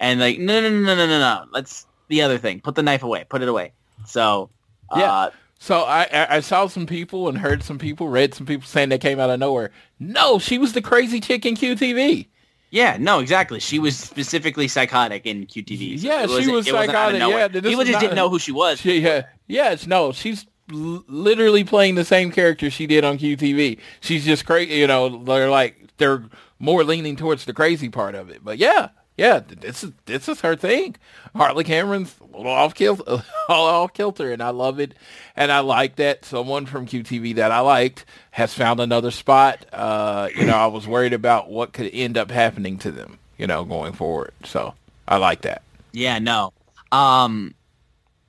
and 0.00 0.18
like, 0.18 0.38
no, 0.38 0.60
no, 0.60 0.68
no, 0.68 0.80
no, 0.80 0.94
no, 0.96 1.06
no, 1.06 1.18
no. 1.20 1.44
Let's 1.52 1.86
the 2.08 2.22
other 2.22 2.38
thing. 2.38 2.60
Put 2.60 2.74
the 2.74 2.82
knife 2.82 3.04
away. 3.04 3.24
Put 3.28 3.42
it 3.42 3.48
away. 3.48 3.72
So 4.06 4.50
Yeah. 4.96 5.30
So 5.62 5.82
I, 5.82 6.08
I 6.12 6.36
I 6.36 6.40
saw 6.40 6.66
some 6.68 6.86
people 6.86 7.28
and 7.28 7.36
heard 7.38 7.62
some 7.62 7.78
people, 7.78 8.08
read 8.08 8.32
some 8.34 8.46
people 8.46 8.66
saying 8.66 8.88
they 8.88 8.98
came 8.98 9.20
out 9.20 9.28
of 9.28 9.38
nowhere. 9.38 9.70
No, 9.98 10.38
she 10.38 10.56
was 10.56 10.72
the 10.72 10.80
crazy 10.80 11.20
chick 11.20 11.44
in 11.44 11.54
QTV. 11.54 12.26
yeah, 12.70 12.96
no, 12.98 13.18
exactly. 13.20 13.60
She 13.60 13.78
was 13.78 13.94
specifically 13.96 14.68
psychotic 14.68 15.26
in 15.26 15.44
QTV. 15.46 16.00
So 16.00 16.06
Yeah, 16.06 16.22
she 16.40 16.48
was 16.50 16.66
it 16.66 16.72
wasn't 16.72 16.96
out 16.96 17.14
of 17.14 17.20
psychotic, 17.20 17.20
yeah, 17.54 17.60
People 17.60 17.80
just 17.84 17.92
not- 17.92 18.00
didn't 18.00 18.16
know 18.16 18.30
who 18.30 18.38
she 18.38 18.52
was. 18.52 18.80
She, 18.80 19.00
yeah, 19.00 19.26
yes, 19.48 19.86
no, 19.86 20.12
she's 20.12 20.46
l- 20.72 21.04
literally 21.08 21.62
playing 21.64 21.94
the 21.96 22.04
same 22.06 22.32
character 22.32 22.70
she 22.70 22.86
did 22.86 23.04
on 23.04 23.18
QTV. 23.18 23.78
She's 24.00 24.24
just 24.24 24.46
crazy, 24.46 24.74
you 24.76 24.86
know. 24.86 25.22
They're 25.24 25.50
like 25.50 25.76
they're 25.98 26.24
more 26.58 26.84
leaning 26.84 27.16
towards 27.16 27.44
the 27.44 27.52
crazy 27.52 27.90
part 27.90 28.14
of 28.14 28.30
it. 28.30 28.42
But 28.42 28.56
yeah, 28.56 28.88
yeah, 29.20 29.40
this 29.46 29.84
is 29.84 29.92
this 30.06 30.30
is 30.30 30.40
her 30.40 30.56
thing. 30.56 30.96
Harley 31.36 31.62
Cameron's 31.62 32.16
a 32.22 32.38
little 32.38 32.50
off 32.50 32.74
kilter, 32.74 33.22
off 33.50 33.92
kilter, 33.92 34.32
and 34.32 34.42
I 34.42 34.48
love 34.48 34.80
it. 34.80 34.94
And 35.36 35.52
I 35.52 35.60
like 35.60 35.96
that 35.96 36.24
someone 36.24 36.64
from 36.64 36.86
QTV 36.86 37.34
that 37.34 37.52
I 37.52 37.60
liked 37.60 38.06
has 38.30 38.54
found 38.54 38.80
another 38.80 39.10
spot. 39.10 39.66
Uh, 39.74 40.30
you 40.34 40.46
know, 40.46 40.56
I 40.56 40.68
was 40.68 40.88
worried 40.88 41.12
about 41.12 41.50
what 41.50 41.74
could 41.74 41.90
end 41.92 42.16
up 42.16 42.30
happening 42.30 42.78
to 42.78 42.90
them, 42.90 43.18
you 43.36 43.46
know, 43.46 43.62
going 43.62 43.92
forward. 43.92 44.32
So 44.44 44.72
I 45.06 45.18
like 45.18 45.42
that. 45.42 45.60
Yeah, 45.92 46.18
no. 46.18 46.54
Um, 46.90 47.54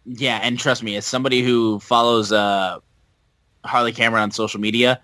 yeah, 0.05 0.41
and 0.43 0.59
trust 0.59 0.83
me, 0.83 0.97
as 0.97 1.05
somebody 1.05 1.41
who 1.41 1.79
follows 1.79 2.33
uh, 2.33 2.79
Harley 3.63 3.93
Cameron 3.93 4.23
on 4.23 4.31
social 4.31 4.59
media, 4.59 4.99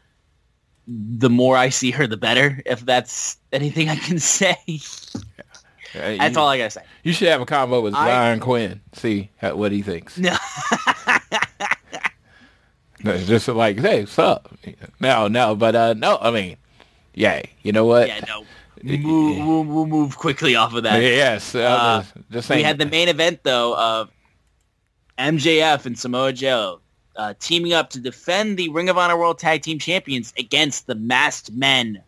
the 0.85 1.30
more 1.30 1.55
I 1.55 1.69
see 1.69 1.91
her, 1.91 2.07
the 2.07 2.18
better. 2.18 2.61
If 2.65 2.81
that's 2.81 3.38
anything 3.53 3.88
I 3.88 3.95
can 3.95 4.19
say, 4.38 4.57
Uh, 5.95 5.99
that's 6.18 6.35
you- 6.35 6.41
all 6.41 6.47
I 6.49 6.57
gotta 6.57 6.69
say. 6.69 6.81
You 7.03 7.14
should 7.14 7.27
have 7.30 7.41
a 7.41 7.45
combo 7.45 7.81
with 7.81 7.93
I- 7.95 8.07
Ryan 8.07 8.39
Quinn. 8.39 8.81
See 8.93 9.30
how, 9.38 9.55
what 9.55 9.72
he 9.72 9.81
thinks. 9.81 10.18
No. 10.18 10.35
No, 13.03 13.15
Just 13.19 13.47
like, 13.47 13.80
hey, 13.80 14.01
what's 14.01 14.18
up? 14.18 14.51
No, 14.99 15.27
no, 15.27 15.55
but 15.55 15.76
uh, 15.76 15.93
no. 15.93 16.18
I 16.19 16.31
mean, 16.31 16.57
yay. 17.14 17.43
You 17.61 17.72
know 17.72 17.85
what? 17.85 18.07
Yeah, 18.07 18.22
no. 18.27 18.43
Move, 18.84 19.38
we'll, 19.47 19.64
we'll 19.64 19.85
move 19.88 20.18
quickly 20.18 20.55
off 20.55 20.73
of 20.73 20.84
that. 20.84 21.01
Yes. 21.01 21.53
Uh, 21.55 21.59
Uh, 21.61 22.03
just, 22.31 22.49
we 22.49 22.61
had 22.64 22.77
the 22.80 22.85
main 22.85 23.07
event 23.07 23.39
though 23.43 23.76
of 23.77 24.09
MJF 25.18 25.85
and 25.85 25.97
Samoa 25.97 26.31
Joe 26.34 26.80
uh, 27.15 27.34
teaming 27.39 27.73
up 27.73 27.89
to 27.91 27.99
defend 27.99 28.57
the 28.57 28.69
Ring 28.69 28.88
of 28.89 28.97
Honor 28.97 29.18
World 29.18 29.39
Tag 29.39 29.61
Team 29.64 29.80
Champions 29.80 30.31
against 30.38 30.85
the 30.88 30.93
Masked 30.95 31.51
Men 31.51 32.01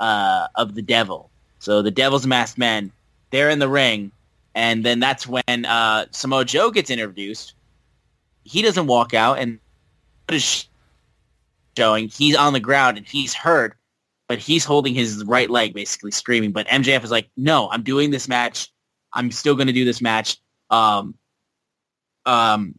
uh, 0.00 0.48
of 0.56 0.74
the 0.74 0.82
Devil. 0.82 1.30
So 1.60 1.82
the 1.82 1.90
Devil's 1.92 2.26
Masked 2.26 2.58
Men, 2.58 2.90
they're 3.30 3.50
in 3.50 3.58
the 3.58 3.68
ring, 3.68 4.12
and 4.54 4.84
then 4.84 5.00
that's 5.00 5.26
when 5.26 5.64
uh, 5.64 6.06
Samoa 6.10 6.44
Joe 6.44 6.70
gets 6.70 6.90
introduced. 6.90 7.54
He 8.44 8.62
doesn't 8.62 8.86
walk 8.86 9.14
out, 9.14 9.38
and 9.38 9.58
what 10.26 10.34
is 10.34 10.66
showing? 11.76 12.08
He's 12.08 12.36
on 12.36 12.52
the 12.52 12.60
ground 12.60 12.96
and 12.96 13.06
he's 13.06 13.34
hurt, 13.34 13.76
but 14.28 14.38
he's 14.38 14.64
holding 14.64 14.94
his 14.94 15.24
right 15.24 15.48
leg, 15.48 15.74
basically 15.74 16.10
screaming. 16.10 16.52
But 16.52 16.66
MJF 16.68 17.04
is 17.04 17.10
like, 17.10 17.30
"No, 17.36 17.68
I'm 17.70 17.82
doing 17.82 18.10
this 18.10 18.28
match. 18.28 18.68
I'm 19.12 19.30
still 19.30 19.54
going 19.54 19.68
to 19.68 19.72
do 19.72 19.84
this 19.84 20.00
match." 20.00 20.38
Um, 20.70 21.14
um, 22.26 22.74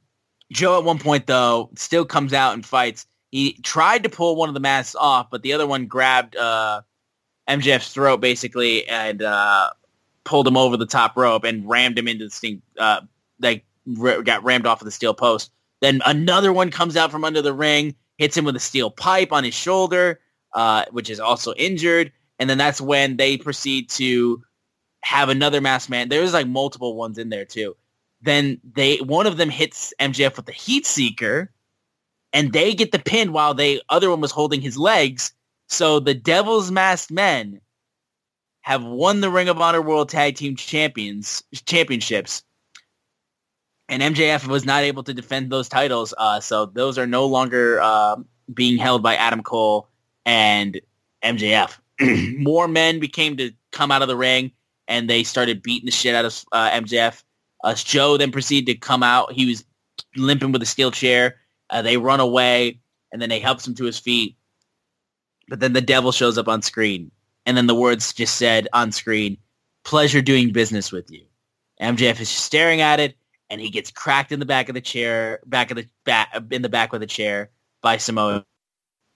Joe 0.51 0.77
at 0.77 0.83
one 0.83 0.99
point 0.99 1.27
though 1.27 1.69
still 1.75 2.05
comes 2.05 2.33
out 2.33 2.53
and 2.53 2.65
fights. 2.65 3.05
He 3.31 3.53
tried 3.63 4.03
to 4.03 4.09
pull 4.09 4.35
one 4.35 4.49
of 4.49 4.53
the 4.53 4.59
masks 4.59 4.95
off, 4.95 5.29
but 5.29 5.43
the 5.43 5.53
other 5.53 5.67
one 5.67 5.85
grabbed 5.85 6.35
uh, 6.35 6.81
MJF's 7.47 7.93
throat 7.93 8.21
basically 8.21 8.87
and 8.87 9.21
uh, 9.21 9.69
pulled 10.29 10.47
him 10.47 10.55
over 10.57 10.77
the 10.77 10.85
top 10.85 11.17
rope 11.17 11.43
and 11.43 11.67
rammed 11.67 11.97
him 11.97 12.07
into 12.07 12.25
the 12.25 12.29
sting. 12.29 12.61
Uh, 12.77 13.01
like 13.39 13.65
r- 13.99 14.21
got 14.21 14.43
rammed 14.43 14.67
off 14.67 14.79
of 14.79 14.85
the 14.85 14.91
steel 14.91 15.15
post. 15.15 15.51
Then 15.81 16.01
another 16.05 16.53
one 16.53 16.69
comes 16.69 16.95
out 16.95 17.09
from 17.09 17.25
under 17.25 17.41
the 17.41 17.53
ring, 17.53 17.95
hits 18.19 18.37
him 18.37 18.45
with 18.45 18.55
a 18.55 18.59
steel 18.59 18.91
pipe 18.91 19.31
on 19.31 19.43
his 19.43 19.55
shoulder, 19.55 20.19
uh, 20.53 20.85
which 20.91 21.09
is 21.09 21.19
also 21.19 21.53
injured. 21.55 22.11
And 22.37 22.47
then 22.47 22.59
that's 22.59 22.79
when 22.79 23.17
they 23.17 23.37
proceed 23.37 23.89
to 23.91 24.43
have 25.01 25.29
another 25.29 25.61
masked 25.61 25.89
man. 25.89 26.09
There's 26.09 26.33
like 26.33 26.47
multiple 26.47 26.95
ones 26.95 27.17
in 27.17 27.29
there 27.29 27.45
too. 27.45 27.75
Then 28.21 28.61
they 28.75 28.97
one 28.97 29.25
of 29.25 29.37
them 29.37 29.49
hits 29.49 29.95
MJF 29.99 30.35
with 30.35 30.45
the 30.45 30.51
heat 30.51 30.85
seeker, 30.85 31.51
and 32.33 32.53
they 32.53 32.75
get 32.75 32.91
the 32.91 32.99
pin 32.99 33.31
while 33.31 33.55
the 33.55 33.81
other 33.89 34.11
one 34.11 34.21
was 34.21 34.31
holding 34.31 34.61
his 34.61 34.77
legs. 34.77 35.33
So 35.67 35.99
the 35.99 36.13
Devil's 36.13 36.69
Masked 36.69 37.09
Men 37.09 37.61
have 38.61 38.83
won 38.83 39.21
the 39.21 39.29
Ring 39.29 39.49
of 39.49 39.59
Honor 39.59 39.81
World 39.81 40.09
Tag 40.09 40.35
Team 40.35 40.55
Champions 40.55 41.43
championships, 41.65 42.43
and 43.87 44.03
MJF 44.03 44.47
was 44.47 44.65
not 44.65 44.83
able 44.83 45.03
to 45.03 45.13
defend 45.13 45.51
those 45.51 45.67
titles. 45.67 46.13
Uh, 46.17 46.39
so 46.39 46.67
those 46.67 46.97
are 46.97 47.07
no 47.07 47.25
longer 47.25 47.81
uh, 47.81 48.17
being 48.53 48.77
held 48.77 49.01
by 49.01 49.15
Adam 49.15 49.41
Cole 49.41 49.89
and 50.25 50.79
MJF. 51.23 51.77
More 52.39 52.67
men 52.67 52.99
became 52.99 53.37
to 53.37 53.51
come 53.71 53.91
out 53.91 54.01
of 54.01 54.07
the 54.07 54.15
ring, 54.15 54.51
and 54.87 55.09
they 55.09 55.23
started 55.23 55.63
beating 55.63 55.85
the 55.85 55.91
shit 55.91 56.15
out 56.15 56.25
of 56.25 56.45
uh, 56.51 56.69
MJF. 56.71 57.23
Uh, 57.63 57.73
Joe 57.73 58.17
then 58.17 58.31
proceeded 58.31 58.71
to 58.71 58.77
come 58.77 59.03
out. 59.03 59.33
He 59.33 59.45
was 59.45 59.65
limping 60.15 60.51
with 60.51 60.61
a 60.61 60.67
steel 60.67 60.91
chair. 60.91 61.37
Uh, 61.69 61.81
they 61.81 61.97
run 61.97 62.19
away, 62.19 62.79
and 63.11 63.21
then 63.21 63.29
they 63.29 63.39
helps 63.39 63.67
him 63.67 63.75
to 63.75 63.85
his 63.85 63.99
feet. 63.99 64.35
But 65.49 65.59
then 65.59 65.73
the 65.73 65.81
devil 65.81 66.11
shows 66.11 66.37
up 66.37 66.47
on 66.47 66.61
screen, 66.61 67.11
and 67.49 67.57
then 67.57 67.65
the 67.65 67.73
words 67.73 68.13
just 68.13 68.35
said 68.35 68.67
on 68.73 68.91
screen, 68.91 69.35
"Pleasure 69.83 70.21
doing 70.21 70.51
business 70.53 70.91
with 70.91 71.09
you." 71.09 71.25
MJF 71.81 72.19
is 72.21 72.29
just 72.29 72.45
staring 72.45 72.79
at 72.79 72.99
it, 72.99 73.17
and 73.49 73.59
he 73.59 73.71
gets 73.71 73.89
cracked 73.89 74.31
in 74.31 74.39
the 74.39 74.45
back 74.45 74.69
of 74.69 74.75
the 74.75 74.81
chair, 74.81 75.39
back 75.47 75.71
of 75.71 75.77
the 75.77 75.87
back 76.05 76.29
in 76.51 76.61
the 76.61 76.69
back 76.69 76.91
with 76.93 77.01
a 77.01 77.07
chair 77.07 77.49
by 77.81 77.97
Samoa, 77.97 78.45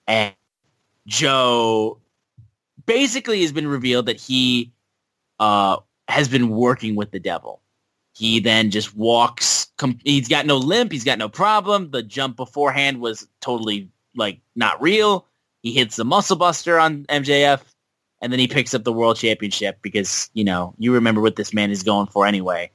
and 0.08 0.34
Joe 1.06 2.00
basically 2.86 3.40
has 3.42 3.52
been 3.52 3.68
revealed 3.68 4.06
that 4.06 4.20
he 4.20 4.72
uh, 5.38 5.76
has 6.08 6.26
been 6.26 6.50
working 6.50 6.96
with 6.96 7.12
the 7.12 7.20
devil. 7.20 7.60
He 8.14 8.40
then 8.40 8.72
just 8.72 8.96
walks. 8.96 9.68
Com- 9.78 10.00
he's 10.04 10.28
got 10.28 10.44
no 10.44 10.56
limp. 10.56 10.90
He's 10.90 11.04
got 11.04 11.18
no 11.18 11.28
problem. 11.28 11.92
The 11.92 12.02
jump 12.02 12.36
beforehand 12.36 13.00
was 13.00 13.28
totally 13.40 13.90
like 14.16 14.40
not 14.56 14.82
real. 14.82 15.28
He 15.62 15.72
hits 15.72 15.96
the 15.96 16.04
muscle 16.04 16.36
buster 16.36 16.78
on 16.80 17.04
MJF, 17.04 17.62
and 18.24 18.32
then 18.32 18.40
he 18.40 18.48
picks 18.48 18.72
up 18.72 18.84
the 18.84 18.92
world 18.92 19.18
championship 19.18 19.76
because 19.82 20.30
you 20.32 20.42
know 20.42 20.74
you 20.78 20.94
remember 20.94 21.20
what 21.20 21.36
this 21.36 21.52
man 21.52 21.70
is 21.70 21.82
going 21.82 22.06
for 22.06 22.24
anyway. 22.26 22.70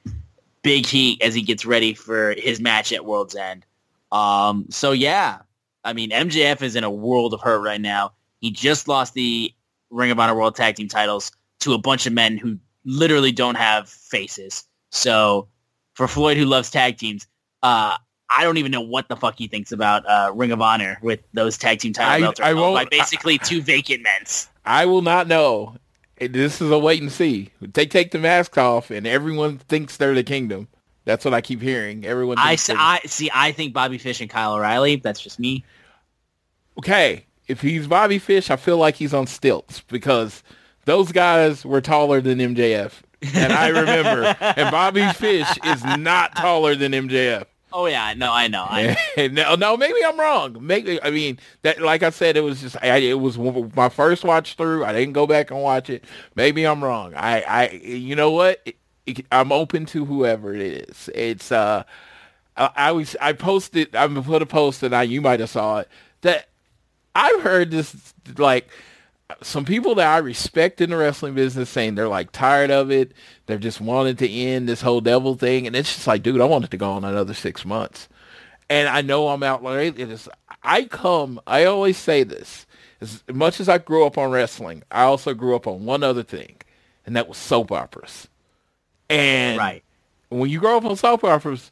Big 0.62 0.86
heat 0.86 1.20
as 1.22 1.34
he 1.34 1.42
gets 1.42 1.66
ready 1.66 1.92
for 1.92 2.34
his 2.38 2.60
match 2.60 2.92
at 2.92 3.04
World's 3.04 3.34
End. 3.34 3.66
Um, 4.12 4.66
so 4.70 4.92
yeah, 4.92 5.38
I 5.84 5.92
mean 5.92 6.10
MJF 6.10 6.62
is 6.62 6.76
in 6.76 6.84
a 6.84 6.90
world 6.90 7.34
of 7.34 7.40
hurt 7.40 7.62
right 7.62 7.80
now. 7.80 8.12
He 8.40 8.52
just 8.52 8.86
lost 8.86 9.14
the 9.14 9.52
Ring 9.90 10.12
of 10.12 10.20
Honor 10.20 10.36
World 10.36 10.54
Tag 10.54 10.76
Team 10.76 10.86
titles 10.86 11.32
to 11.60 11.74
a 11.74 11.78
bunch 11.78 12.06
of 12.06 12.12
men 12.12 12.36
who 12.36 12.56
literally 12.84 13.32
don't 13.32 13.56
have 13.56 13.88
faces. 13.88 14.64
So 14.90 15.48
for 15.94 16.06
Floyd, 16.06 16.36
who 16.36 16.44
loves 16.44 16.70
tag 16.70 16.96
teams, 16.96 17.26
uh, 17.64 17.96
I 18.30 18.44
don't 18.44 18.56
even 18.58 18.70
know 18.70 18.80
what 18.80 19.08
the 19.08 19.16
fuck 19.16 19.36
he 19.36 19.48
thinks 19.48 19.72
about 19.72 20.06
uh, 20.06 20.30
Ring 20.32 20.52
of 20.52 20.62
Honor 20.62 20.96
with 21.02 21.20
those 21.32 21.58
tag 21.58 21.80
team 21.80 21.92
title 21.92 22.12
I- 22.12 22.20
belts 22.20 22.40
I 22.40 22.46
held 22.48 22.58
won't- 22.60 22.74
by 22.76 22.84
basically 22.96 23.38
two 23.38 23.60
vacant 23.62 24.02
men's. 24.04 24.48
I 24.64 24.86
will 24.86 25.02
not 25.02 25.26
know. 25.26 25.76
This 26.18 26.60
is 26.60 26.70
a 26.70 26.78
wait 26.78 27.00
and 27.00 27.10
see. 27.10 27.50
They 27.62 27.86
take 27.86 28.10
the 28.10 28.18
mask 28.18 28.58
off, 28.58 28.90
and 28.90 29.06
everyone 29.06 29.58
thinks 29.58 29.96
they're 29.96 30.14
the 30.14 30.22
kingdom. 30.22 30.68
That's 31.06 31.24
what 31.24 31.32
I 31.32 31.40
keep 31.40 31.62
hearing. 31.62 32.04
Everyone. 32.04 32.36
I, 32.38 32.56
Thinks 32.56 32.70
s- 32.70 32.76
I 32.78 33.00
see. 33.06 33.30
I 33.32 33.52
think 33.52 33.72
Bobby 33.72 33.96
Fish 33.96 34.20
and 34.20 34.28
Kyle 34.28 34.54
O'Reilly. 34.54 34.96
That's 34.96 35.20
just 35.20 35.38
me. 35.38 35.64
okay, 36.78 37.24
if 37.48 37.60
he's 37.60 37.86
Bobby 37.86 38.18
Fish, 38.18 38.50
I 38.50 38.56
feel 38.56 38.76
like 38.76 38.96
he's 38.96 39.14
on 39.14 39.26
stilts 39.26 39.80
because 39.88 40.42
those 40.84 41.10
guys 41.12 41.64
were 41.64 41.80
taller 41.80 42.20
than 42.20 42.38
MJF, 42.38 42.92
and 43.34 43.52
I 43.52 43.68
remember. 43.68 44.36
and 44.40 44.70
Bobby 44.70 45.06
Fish 45.14 45.48
is 45.64 45.82
not 45.84 46.36
taller 46.36 46.74
than 46.74 46.92
MJF. 46.92 47.44
Oh 47.72 47.86
yeah, 47.86 48.14
no, 48.16 48.32
I 48.32 48.48
know. 48.48 48.66
I 48.68 48.96
know. 49.16 49.26
no, 49.32 49.54
no, 49.54 49.76
maybe 49.76 49.98
I'm 50.04 50.18
wrong. 50.18 50.56
Maybe 50.60 51.02
I 51.02 51.10
mean 51.10 51.38
that. 51.62 51.80
Like 51.80 52.02
I 52.02 52.10
said, 52.10 52.36
it 52.36 52.40
was 52.40 52.60
just 52.60 52.76
I, 52.82 52.96
it 52.96 53.20
was 53.20 53.38
my 53.38 53.88
first 53.88 54.24
watch 54.24 54.54
through. 54.54 54.84
I 54.84 54.92
didn't 54.92 55.12
go 55.12 55.26
back 55.26 55.50
and 55.50 55.62
watch 55.62 55.88
it. 55.90 56.04
Maybe 56.34 56.64
I'm 56.66 56.82
wrong. 56.82 57.14
I, 57.14 57.42
I, 57.42 57.68
you 57.70 58.16
know 58.16 58.30
what? 58.30 58.60
It- 58.64 58.76
it- 59.06 59.26
I'm 59.32 59.50
open 59.50 59.86
to 59.86 60.04
whoever 60.04 60.54
it 60.54 60.60
is. 60.60 61.08
It's 61.14 61.50
uh, 61.50 61.84
I, 62.56 62.70
I 62.76 62.92
was 62.92 63.16
I 63.20 63.32
posted. 63.32 63.94
I 63.96 64.06
put 64.08 64.42
a 64.42 64.46
post 64.46 64.82
and 64.82 64.94
I 64.94 65.02
you 65.04 65.20
might 65.20 65.40
have 65.40 65.50
saw 65.50 65.78
it 65.78 65.88
that 66.20 66.48
I've 67.14 67.40
heard 67.42 67.70
this 67.70 68.14
like 68.36 68.68
some 69.42 69.64
people 69.64 69.94
that 69.96 70.06
I 70.08 70.18
respect 70.18 70.80
in 70.80 70.90
the 70.90 70.96
wrestling 70.96 71.34
business 71.34 71.70
saying 71.70 71.94
they're 71.96 72.08
like 72.08 72.32
tired 72.32 72.70
of 72.70 72.90
it. 72.90 73.12
They're 73.46 73.58
just 73.58 73.80
wanting 73.80 74.16
to 74.16 74.30
end 74.30 74.68
this 74.68 74.82
whole 74.82 75.00
devil 75.00 75.34
thing. 75.36 75.66
And 75.66 75.76
it's 75.76 75.94
just 75.94 76.06
like, 76.06 76.22
dude, 76.22 76.40
I 76.40 76.44
want 76.46 76.64
it 76.64 76.70
to 76.72 76.76
go 76.78 76.92
on 76.92 77.04
another 77.04 77.34
six 77.34 77.64
months. 77.64 78.08
And 78.70 78.88
I 78.88 79.02
know 79.02 79.28
I'm 79.28 79.42
out 79.42 79.62
late. 79.64 79.98
It 79.98 80.10
is, 80.10 80.28
I 80.62 80.84
come, 80.84 81.40
I 81.46 81.64
always 81.64 81.96
say 81.98 82.22
this, 82.24 82.66
as 83.00 83.22
much 83.32 83.60
as 83.60 83.68
I 83.68 83.78
grew 83.78 84.06
up 84.06 84.18
on 84.18 84.30
wrestling, 84.30 84.82
I 84.90 85.04
also 85.04 85.34
grew 85.34 85.56
up 85.56 85.66
on 85.66 85.84
one 85.86 86.02
other 86.02 86.22
thing, 86.22 86.56
and 87.06 87.16
that 87.16 87.28
was 87.28 87.38
soap 87.38 87.72
operas. 87.72 88.28
And 89.08 89.58
Right. 89.58 89.84
when 90.30 90.50
you 90.50 90.60
grow 90.60 90.76
up 90.78 90.84
on 90.84 90.96
soap 90.96 91.24
operas, 91.24 91.70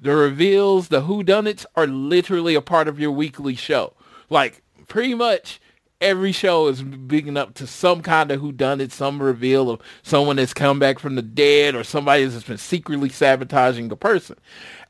the 0.00 0.14
reveals, 0.14 0.88
the 0.88 1.02
whodunits 1.02 1.66
are 1.76 1.86
literally 1.86 2.54
a 2.54 2.62
part 2.62 2.88
of 2.88 3.00
your 3.00 3.12
weekly 3.12 3.56
show. 3.56 3.94
Like 4.30 4.62
pretty 4.88 5.14
much 5.14 5.60
every 6.00 6.32
show 6.32 6.68
is 6.68 6.82
bigging 6.82 7.36
up 7.36 7.54
to 7.54 7.66
some 7.66 8.02
kind 8.02 8.30
of 8.30 8.40
who 8.40 8.52
done 8.52 8.80
it, 8.80 8.92
some 8.92 9.20
reveal 9.20 9.70
of 9.70 9.80
someone 10.02 10.36
that's 10.36 10.54
come 10.54 10.78
back 10.78 10.98
from 10.98 11.14
the 11.14 11.22
dead 11.22 11.74
or 11.74 11.84
somebody 11.84 12.24
that's 12.24 12.44
been 12.44 12.58
secretly 12.58 13.08
sabotaging 13.08 13.90
a 13.90 13.96
person. 13.96 14.36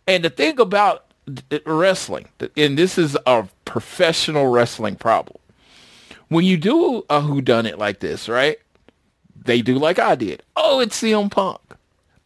And 0.07 0.25
the 0.25 0.31
thing 0.31 0.59
about 0.61 1.07
uh, 1.51 1.59
wrestling, 1.67 2.29
and 2.57 2.79
this 2.79 2.99
is 2.99 3.17
a 3.27 3.49
professional 3.65 4.49
wrestling 4.49 4.97
problem. 4.97 5.39
When 6.29 6.45
you 6.45 6.57
do 6.57 7.05
a 7.09 7.21
who 7.21 7.41
done 7.41 7.67
it 7.67 7.79
like 7.79 8.01
this, 8.01 8.29
right? 8.29 8.59
They 9.45 9.63
do 9.63 9.77
like 9.77 9.99
I 9.99 10.15
did. 10.15 10.43
Oh, 10.57 10.81
it's 10.81 11.01
CM 11.01 11.31
Punk. 11.31 11.61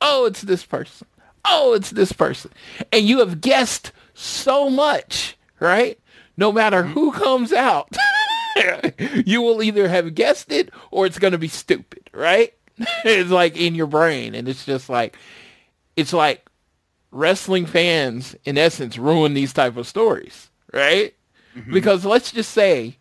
Oh, 0.01 0.25
it's 0.25 0.43
this 0.43 0.65
person. 0.65 1.07
Oh, 1.45 1.73
it's 1.75 1.91
this 1.91 2.13
person. 2.13 2.51
And 2.93 3.07
you 3.07 3.21
have 3.21 3.41
guessed 3.41 3.93
so 4.15 4.69
much, 4.69 5.37
right? 5.61 5.99
No 6.37 6.51
matter 6.51 6.83
mm-hmm. 6.83 6.93
who 6.93 7.13
comes 7.13 7.53
out, 7.53 7.89
you 9.27 9.43
will 9.43 9.63
either 9.63 9.89
have 9.89 10.15
guessed 10.15 10.53
it 10.53 10.71
or 10.91 11.07
it's 11.07 11.19
going 11.19 11.33
to 11.33 11.39
be 11.39 11.49
stupid, 11.49 12.11
right? 12.13 12.55
it's 13.05 13.31
like 13.31 13.57
in 13.57 13.75
your 13.75 13.87
brain. 13.87 14.35
And 14.35 14.49
it's 14.49 14.65
just 14.65 14.89
like, 14.89 15.17
it's 15.97 16.13
like 16.13 16.49
wrestling 17.11 17.67
fans, 17.67 18.35
in 18.45 18.59
essence, 18.59 18.99
ruin 18.99 19.35
these 19.35 19.53
type 19.53 19.77
of 19.77 19.87
stories, 19.87 20.51
right? 20.73 21.15
Mm-hmm. 21.57 21.73
Because 21.73 22.05
let's 22.05 22.33
just 22.33 22.51
say 22.53 22.97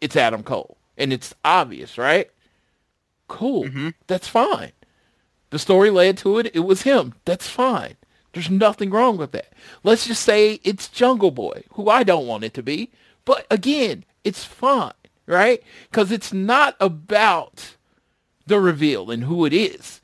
it's 0.00 0.16
Adam 0.16 0.42
Cole 0.42 0.76
and 0.96 1.12
it's 1.12 1.34
obvious, 1.44 1.96
right? 1.96 2.30
Cool. 3.28 3.64
Mm-hmm. 3.64 3.88
That's 4.06 4.28
fine. 4.28 4.72
The 5.50 5.58
story 5.58 5.90
led 5.90 6.18
to 6.18 6.38
it. 6.38 6.50
It 6.54 6.60
was 6.60 6.82
him. 6.82 7.14
That's 7.24 7.48
fine. 7.48 7.96
There's 8.32 8.50
nothing 8.50 8.90
wrong 8.90 9.16
with 9.16 9.30
that. 9.32 9.52
Let's 9.84 10.06
just 10.06 10.22
say 10.22 10.60
it's 10.64 10.88
Jungle 10.88 11.30
Boy, 11.30 11.62
who 11.74 11.88
I 11.88 12.02
don't 12.02 12.26
want 12.26 12.42
it 12.42 12.52
to 12.54 12.62
be. 12.62 12.90
But 13.24 13.46
again, 13.50 14.04
it's 14.24 14.44
fine, 14.44 14.92
right? 15.26 15.62
Because 15.90 16.10
it's 16.10 16.32
not 16.32 16.76
about 16.80 17.76
the 18.46 18.58
reveal 18.58 19.10
and 19.10 19.24
who 19.24 19.44
it 19.44 19.52
is. 19.52 20.00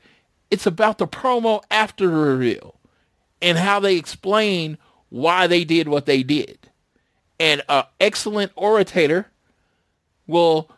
It's 0.49 0.65
about 0.65 0.97
the 0.97 1.07
promo 1.07 1.61
after 1.69 2.07
the 2.07 2.15
reveal 2.15 2.75
and 3.41 3.57
how 3.57 3.79
they 3.79 3.97
explain 3.97 4.77
why 5.09 5.47
they 5.47 5.63
did 5.63 5.87
what 5.87 6.05
they 6.05 6.23
did. 6.23 6.69
And 7.39 7.61
an 7.67 7.83
excellent 7.99 8.51
orator 8.55 9.27
will 10.27 10.69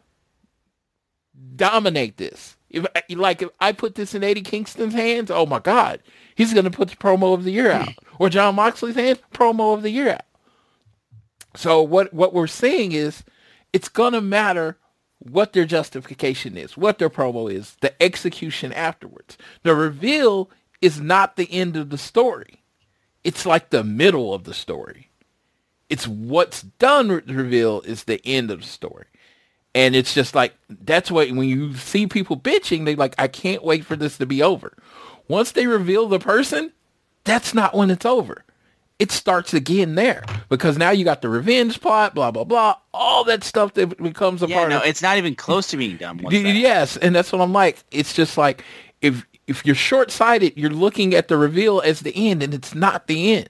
dominate 1.55 2.17
this. 2.17 2.55
If 2.69 2.85
like 3.09 3.41
if 3.41 3.49
I 3.59 3.71
put 3.71 3.95
this 3.95 4.15
in 4.15 4.23
Eddie 4.23 4.41
Kingston's 4.41 4.93
hands, 4.93 5.29
oh 5.29 5.45
my 5.45 5.59
God, 5.59 5.99
he's 6.35 6.53
gonna 6.53 6.71
put 6.71 6.89
the 6.89 6.95
promo 6.95 7.33
of 7.33 7.43
the 7.43 7.51
year 7.51 7.71
out. 7.71 7.89
Or 8.19 8.29
Jon 8.29 8.55
Moxley's 8.55 8.95
hands, 8.95 9.19
promo 9.33 9.73
of 9.73 9.81
the 9.81 9.89
year 9.89 10.11
out. 10.11 10.21
So 11.55 11.81
what 11.81 12.13
what 12.13 12.31
we're 12.31 12.47
seeing 12.47 12.91
is 12.91 13.23
it's 13.73 13.89
gonna 13.89 14.21
matter 14.21 14.77
what 15.19 15.53
their 15.53 15.65
justification 15.65 16.57
is, 16.57 16.77
what 16.77 16.99
their 16.99 17.09
promo 17.09 17.51
is, 17.51 17.75
the 17.81 18.01
execution 18.01 18.71
afterwards. 18.73 19.37
The 19.63 19.75
reveal 19.75 20.49
is 20.81 20.99
not 20.99 21.35
the 21.35 21.51
end 21.51 21.75
of 21.75 21.89
the 21.89 21.97
story. 21.97 22.61
It's 23.23 23.45
like 23.45 23.69
the 23.69 23.83
middle 23.83 24.33
of 24.33 24.43
the 24.43 24.53
story. 24.53 25.09
It's 25.89 26.07
what's 26.07 26.61
done 26.61 27.09
with 27.09 27.27
the 27.27 27.33
reveal 27.33 27.81
is 27.81 28.03
the 28.03 28.21
end 28.25 28.51
of 28.51 28.61
the 28.61 28.67
story. 28.67 29.05
And 29.75 29.95
it's 29.95 30.13
just 30.13 30.35
like 30.35 30.53
that's 30.69 31.09
what 31.09 31.29
when 31.31 31.47
you 31.47 31.73
see 31.75 32.05
people 32.05 32.37
bitching, 32.37 32.85
they 32.85 32.95
like, 32.95 33.15
I 33.17 33.27
can't 33.27 33.63
wait 33.63 33.85
for 33.85 33.95
this 33.95 34.17
to 34.17 34.25
be 34.25 34.43
over. 34.43 34.73
Once 35.27 35.51
they 35.51 35.67
reveal 35.67 36.07
the 36.07 36.19
person, 36.19 36.73
that's 37.23 37.53
not 37.53 37.73
when 37.73 37.89
it's 37.89 38.05
over. 38.05 38.43
It 38.99 39.11
starts 39.11 39.53
again 39.53 39.95
there 39.95 40.23
because 40.49 40.77
now 40.77 40.91
you 40.91 41.03
got 41.03 41.21
the 41.21 41.29
revenge 41.29 41.81
plot, 41.81 42.13
blah 42.15 42.31
blah 42.31 42.43
blah, 42.43 42.75
all 42.93 43.23
that 43.25 43.43
stuff 43.43 43.73
that 43.73 43.97
becomes 44.01 44.41
a 44.43 44.47
Yeah, 44.47 44.55
part 44.57 44.69
no, 44.69 44.77
of 44.77 44.85
it's 44.85 45.01
not 45.01 45.17
even 45.17 45.35
close 45.35 45.67
to 45.69 45.77
being 45.77 45.97
done. 45.97 46.17
that- 46.17 46.31
Yes, 46.33 46.95
and 46.97 47.13
that's 47.15 47.31
what 47.31 47.41
I'm 47.41 47.53
like. 47.53 47.83
It's 47.91 48.13
just 48.13 48.37
like 48.37 48.63
if 49.01 49.25
if 49.47 49.65
you're 49.65 49.75
short 49.75 50.09
sighted, 50.11 50.53
you're 50.55 50.69
looking 50.69 51.13
at 51.13 51.27
the 51.27 51.37
reveal 51.37 51.81
as 51.81 51.99
the 52.01 52.13
end, 52.15 52.41
and 52.43 52.53
it's 52.53 52.73
not 52.73 53.07
the 53.07 53.33
end. 53.33 53.49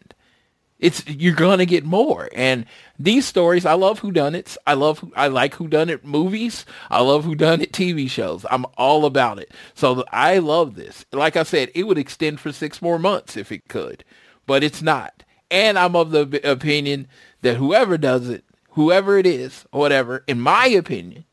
It's 0.80 1.06
you're 1.08 1.36
gonna 1.36 1.66
get 1.66 1.86
more. 1.86 2.30
And 2.36 2.66
these 3.00 3.26
stories, 3.26 3.66
I 3.66 3.74
love 3.74 4.02
whodunits. 4.02 4.58
I 4.68 4.74
love 4.74 5.04
I 5.16 5.28
like 5.28 5.56
whodunit 5.56 6.04
movies. 6.04 6.66
I 6.90 7.02
love 7.02 7.26
whodunit 7.26 7.72
TV 7.72 8.10
shows. 8.10 8.46
I'm 8.50 8.66
all 8.78 9.06
about 9.06 9.40
it. 9.40 9.52
So 9.76 10.04
I 10.12 10.40
love 10.40 10.76
this. 10.76 11.06
Like 11.14 11.38
I 11.38 11.44
said, 11.44 11.70
it 11.76 11.84
would 11.84 11.98
extend 11.98 12.40
for 12.40 12.52
six 12.52 12.82
more 12.82 12.98
months 13.00 13.38
if 13.38 13.52
it 13.52 13.68
could, 13.70 14.04
but 14.46 14.64
it's 14.64 14.82
not. 14.82 15.24
And 15.54 15.78
I'm 15.78 15.96
of 15.96 16.10
the 16.10 16.42
opinion 16.50 17.08
that 17.44 17.58
whoever 17.58 17.96
does 17.96 18.28
it, 18.28 18.44
whoever 18.72 19.20
it 19.20 19.28
is, 19.28 19.66
or 19.72 19.82
whatever, 19.82 20.24
in 20.28 20.42
my 20.42 20.66
opinion, 20.66 21.26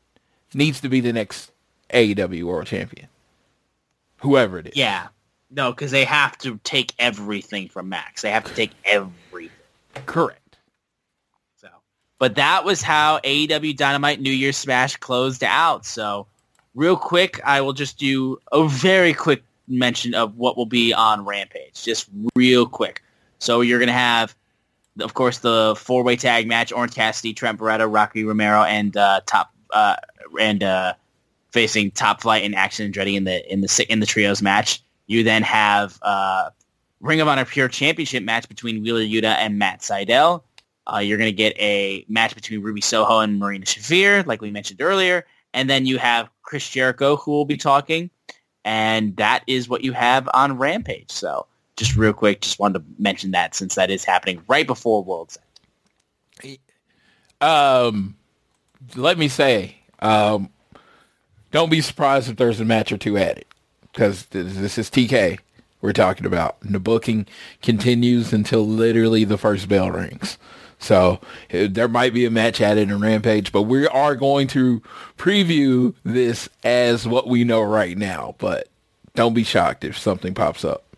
needs 0.53 0.79
to 0.81 0.89
be 0.89 0.99
the 0.99 1.11
next 1.11 1.51
AEW 1.89 2.43
World 2.43 2.67
Champion. 2.67 3.07
Whoever 4.17 4.59
it 4.59 4.67
is. 4.67 4.75
Yeah. 4.75 5.07
No, 5.49 5.71
because 5.71 5.89
they 5.89 6.05
have 6.05 6.37
to 6.37 6.59
take 6.63 6.93
everything 6.99 7.67
from 7.67 7.89
Max. 7.89 8.21
They 8.21 8.29
have 8.29 8.43
to 8.43 8.53
take 8.53 8.71
everything. 8.85 9.49
Correct. 10.05 10.57
So, 11.57 11.69
but 12.19 12.35
that 12.35 12.63
was 12.63 12.83
how 12.83 13.19
AEW 13.23 13.75
Dynamite 13.75 14.21
New 14.21 14.31
Year's 14.31 14.55
Smash 14.55 14.97
closed 14.97 15.43
out. 15.43 15.83
So, 15.83 16.27
real 16.75 16.95
quick, 16.95 17.41
I 17.43 17.59
will 17.61 17.73
just 17.73 17.97
do 17.97 18.37
a 18.51 18.67
very 18.67 19.15
quick 19.15 19.43
mention 19.67 20.13
of 20.13 20.37
what 20.37 20.57
will 20.57 20.67
be 20.67 20.93
on 20.93 21.25
Rampage, 21.25 21.83
just 21.83 22.07
real 22.35 22.67
quick. 22.67 23.01
So, 23.41 23.61
you're 23.61 23.79
gonna 23.79 23.91
have, 23.91 24.35
of 24.99 25.13
course, 25.13 25.39
the 25.39 25.75
four-way 25.77 26.15
tag 26.15 26.47
match: 26.47 26.71
Orange 26.71 26.95
Cassidy, 26.95 27.33
Trent 27.33 27.59
Beretta, 27.59 27.91
Rocky 27.91 28.23
Romero, 28.23 28.63
and 28.63 28.95
uh, 28.95 29.21
Top 29.25 29.51
uh, 29.71 29.97
and 30.39 30.63
uh, 30.63 30.93
facing 31.51 31.91
Top 31.91 32.21
Flight 32.21 32.43
and 32.43 32.55
Action 32.55 32.91
Andretti 32.91 33.15
in 33.15 33.25
the 33.25 33.51
in 33.51 33.61
the 33.61 33.85
in 33.89 33.99
the 33.99 34.05
trios 34.05 34.41
match. 34.41 34.81
You 35.07 35.23
then 35.23 35.43
have 35.43 35.99
uh, 36.01 36.51
Ring 37.01 37.19
of 37.19 37.27
Honor 37.27 37.45
Pure 37.45 37.69
Championship 37.69 38.23
match 38.23 38.47
between 38.47 38.81
Wheeler 38.81 39.01
Yuta 39.01 39.35
and 39.39 39.57
Matt 39.57 39.79
Sydal. 39.81 40.43
Uh, 40.91 40.99
you're 40.99 41.17
going 41.17 41.29
to 41.29 41.35
get 41.35 41.55
a 41.59 42.05
match 42.07 42.35
between 42.35 42.61
Ruby 42.61 42.81
Soho 42.81 43.19
and 43.19 43.39
Marina 43.39 43.65
Shafir, 43.65 44.25
like 44.25 44.41
we 44.41 44.51
mentioned 44.51 44.81
earlier. 44.81 45.25
And 45.53 45.69
then 45.69 45.85
you 45.85 45.97
have 45.97 46.29
Chris 46.43 46.67
Jericho, 46.69 47.17
who 47.17 47.31
will 47.31 47.45
be 47.45 47.57
talking. 47.57 48.09
And 48.63 49.15
that 49.17 49.43
is 49.47 49.67
what 49.67 49.83
you 49.83 49.93
have 49.93 50.29
on 50.33 50.57
Rampage. 50.57 51.11
So 51.11 51.47
just 51.81 51.95
real 51.95 52.13
quick, 52.13 52.41
just 52.41 52.59
wanted 52.59 52.79
to 52.79 52.85
mention 53.01 53.31
that 53.31 53.55
since 53.55 53.73
that 53.73 53.89
is 53.89 54.03
happening 54.03 54.39
right 54.47 54.67
before 54.67 55.03
World's 55.03 55.35
End. 56.43 56.59
Um, 57.41 58.15
let 58.95 59.17
me 59.17 59.27
say, 59.27 59.77
um, 59.99 60.51
don't 61.51 61.71
be 61.71 61.81
surprised 61.81 62.29
if 62.29 62.37
there's 62.37 62.59
a 62.59 62.65
match 62.65 62.91
or 62.91 62.97
two 62.97 63.17
it 63.17 63.47
because 63.91 64.27
this, 64.27 64.77
is 64.77 64.91
TK 64.91 65.39
we're 65.81 65.91
talking 65.91 66.27
about. 66.27 66.57
And 66.61 66.75
the 66.75 66.79
booking 66.79 67.25
continues 67.63 68.31
until 68.31 68.65
literally 68.67 69.23
the 69.23 69.39
first 69.39 69.67
bell 69.67 69.89
rings. 69.89 70.37
So 70.77 71.19
uh, 71.51 71.65
there 71.67 71.87
might 71.87 72.13
be 72.13 72.25
a 72.25 72.31
match 72.31 72.61
added 72.61 72.91
in 72.91 72.99
Rampage, 72.99 73.51
but 73.51 73.63
we 73.63 73.87
are 73.87 74.15
going 74.15 74.45
to 74.49 74.83
preview 75.17 75.95
this 76.03 76.47
as 76.63 77.07
what 77.07 77.27
we 77.27 77.43
know 77.43 77.63
right 77.63 77.97
now. 77.97 78.35
But 78.37 78.67
don't 79.15 79.33
be 79.33 79.43
shocked 79.43 79.83
if 79.83 79.97
something 79.97 80.35
pops 80.35 80.63
up. 80.63 80.90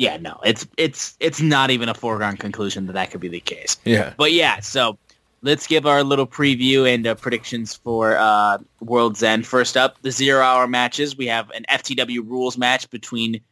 Yeah, 0.00 0.16
no, 0.16 0.40
it's 0.46 0.66
it's 0.78 1.14
it's 1.20 1.42
not 1.42 1.68
even 1.68 1.90
a 1.90 1.94
foregone 1.94 2.38
conclusion 2.38 2.86
that 2.86 2.94
that 2.94 3.10
could 3.10 3.20
be 3.20 3.28
the 3.28 3.38
case. 3.38 3.76
Yeah. 3.84 4.14
But 4.16 4.32
yeah, 4.32 4.60
so 4.60 4.96
let's 5.42 5.66
give 5.66 5.84
our 5.84 6.02
little 6.02 6.26
preview 6.26 6.90
and 6.90 7.06
uh, 7.06 7.16
predictions 7.16 7.74
for 7.74 8.16
uh, 8.16 8.56
World's 8.80 9.22
End. 9.22 9.46
First 9.46 9.76
up, 9.76 10.00
the 10.00 10.10
zero-hour 10.10 10.66
matches. 10.68 11.18
We 11.18 11.26
have 11.26 11.50
an 11.50 11.66
FTW 11.68 12.26
rules 12.26 12.56
match 12.56 12.88
between 12.88 13.42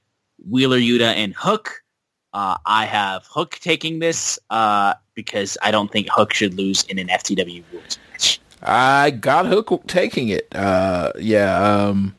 Wheeler 0.49 0.79
Yuta 0.79 1.12
and 1.16 1.35
Hook. 1.35 1.83
Uh, 2.33 2.57
I 2.65 2.87
have 2.87 3.27
Hook 3.27 3.59
taking 3.61 3.99
this 3.99 4.39
uh, 4.49 4.95
because 5.12 5.59
I 5.61 5.70
don't 5.70 5.93
think 5.93 6.09
Hook 6.11 6.33
should 6.33 6.55
lose 6.55 6.83
in 6.85 6.99
an 6.99 7.09
FTW 7.09 7.62
rules 7.70 7.99
match. 8.11 8.41
I 8.62 9.11
got 9.11 9.45
Hook 9.45 9.83
taking 9.87 10.31
it. 10.31 10.49
Uh, 10.55 11.12
yeah. 11.19 11.62
Um, 11.62 12.16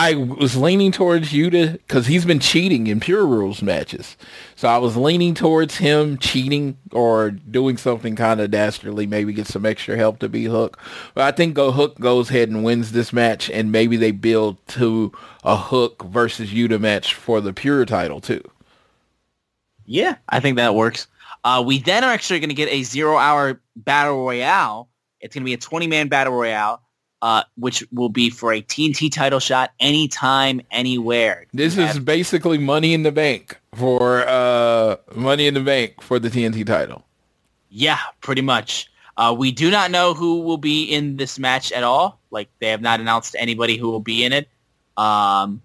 I 0.00 0.14
was 0.14 0.56
leaning 0.56 0.92
towards 0.92 1.32
Yuta 1.32 1.72
because 1.72 2.06
he's 2.06 2.24
been 2.24 2.38
cheating 2.38 2.86
in 2.86 3.00
pure 3.00 3.26
rules 3.26 3.62
matches. 3.62 4.16
So 4.54 4.68
I 4.68 4.78
was 4.78 4.96
leaning 4.96 5.34
towards 5.34 5.78
him 5.78 6.18
cheating 6.18 6.78
or 6.92 7.32
doing 7.32 7.76
something 7.76 8.14
kind 8.14 8.40
of 8.40 8.52
dastardly, 8.52 9.08
maybe 9.08 9.32
get 9.32 9.48
some 9.48 9.66
extra 9.66 9.96
help 9.96 10.20
to 10.20 10.28
be 10.28 10.44
Hook. 10.44 10.78
But 11.14 11.24
I 11.24 11.36
think 11.36 11.54
Go 11.54 11.72
Hook 11.72 11.98
goes 11.98 12.30
ahead 12.30 12.48
and 12.48 12.62
wins 12.62 12.92
this 12.92 13.12
match, 13.12 13.50
and 13.50 13.72
maybe 13.72 13.96
they 13.96 14.12
build 14.12 14.64
to 14.68 15.10
a 15.42 15.56
Hook 15.56 16.04
versus 16.04 16.50
Yuta 16.50 16.78
match 16.78 17.14
for 17.14 17.40
the 17.40 17.52
pure 17.52 17.84
title 17.84 18.20
too. 18.20 18.48
Yeah, 19.84 20.14
I 20.28 20.38
think 20.38 20.58
that 20.58 20.76
works. 20.76 21.08
Uh, 21.42 21.64
we 21.66 21.80
then 21.80 22.04
are 22.04 22.12
actually 22.12 22.38
going 22.38 22.50
to 22.50 22.54
get 22.54 22.68
a 22.68 22.84
zero-hour 22.84 23.60
battle 23.74 24.18
royale. 24.18 24.90
It's 25.20 25.34
going 25.34 25.42
to 25.42 25.44
be 25.44 25.54
a 25.54 25.58
20-man 25.58 26.06
battle 26.06 26.34
royale, 26.34 26.82
uh, 27.22 27.42
which 27.56 27.84
will 27.92 28.08
be 28.08 28.30
for 28.30 28.52
a 28.52 28.62
TNT 28.62 29.10
title 29.12 29.40
shot 29.40 29.72
anytime, 29.80 30.60
anywhere. 30.70 31.46
This 31.52 31.76
is 31.76 31.94
have- 31.94 32.04
basically 32.04 32.58
Money 32.58 32.94
in 32.94 33.02
the 33.02 33.12
Bank 33.12 33.58
for 33.74 34.26
uh, 34.26 34.96
Money 35.14 35.46
in 35.46 35.54
the 35.54 35.60
Bank 35.60 36.00
for 36.02 36.18
the 36.18 36.28
TNT 36.28 36.64
title. 36.66 37.04
yeah, 37.70 37.98
pretty 38.20 38.42
much. 38.42 38.90
Uh, 39.16 39.34
we 39.36 39.50
do 39.50 39.68
not 39.70 39.90
know 39.90 40.14
who 40.14 40.40
will 40.42 40.58
be 40.58 40.84
in 40.84 41.16
this 41.16 41.40
match 41.40 41.72
at 41.72 41.82
all. 41.82 42.20
Like 42.30 42.48
they 42.60 42.68
have 42.68 42.80
not 42.80 43.00
announced 43.00 43.34
anybody 43.36 43.76
who 43.76 43.90
will 43.90 43.98
be 44.00 44.24
in 44.24 44.32
it. 44.32 44.48
Um, 44.96 45.60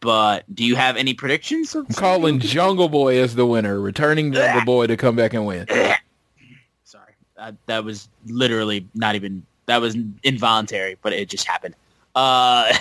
but 0.00 0.44
do 0.54 0.64
you 0.64 0.74
have 0.76 0.96
any 0.96 1.12
predictions? 1.14 1.74
I'm 1.74 1.86
calling 1.86 2.38
Jungle 2.38 2.88
Boy 2.88 3.18
as 3.18 3.34
the 3.34 3.44
winner, 3.46 3.78
returning 3.80 4.32
Jungle 4.32 4.64
Boy 4.66 4.86
to 4.86 4.96
come 4.96 5.16
back 5.16 5.34
and 5.34 5.46
win. 5.46 5.66
Sorry, 6.84 7.12
uh, 7.38 7.52
that 7.66 7.84
was 7.84 8.08
literally 8.26 8.86
not 8.94 9.14
even 9.16 9.44
that 9.66 9.80
was 9.80 9.96
involuntary, 10.22 10.96
but 11.02 11.12
it 11.12 11.28
just 11.28 11.46
happened. 11.46 11.74
Uh, 12.14 12.72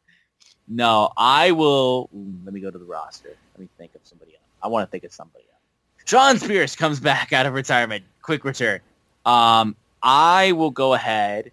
no, 0.68 1.12
I 1.16 1.50
will. 1.52 2.08
Let 2.44 2.54
me 2.54 2.60
go 2.60 2.70
to 2.70 2.78
the 2.78 2.84
roster. 2.84 3.30
Let 3.54 3.60
me 3.60 3.68
think 3.78 3.94
of 3.94 4.00
somebody 4.04 4.32
else. 4.32 4.42
I 4.62 4.68
want 4.68 4.86
to 4.86 4.90
think 4.90 5.04
of 5.04 5.12
somebody 5.12 5.44
else. 5.44 6.08
Shawn 6.08 6.38
Spears 6.38 6.76
comes 6.76 7.00
back 7.10 7.32
out 7.32 7.46
of 7.46 7.54
retirement. 7.54 8.04
Quick 8.22 8.44
return. 8.44 8.80
Um, 9.26 9.76
I 10.02 10.52
will 10.52 10.70
go 10.70 10.94
ahead 10.94 11.52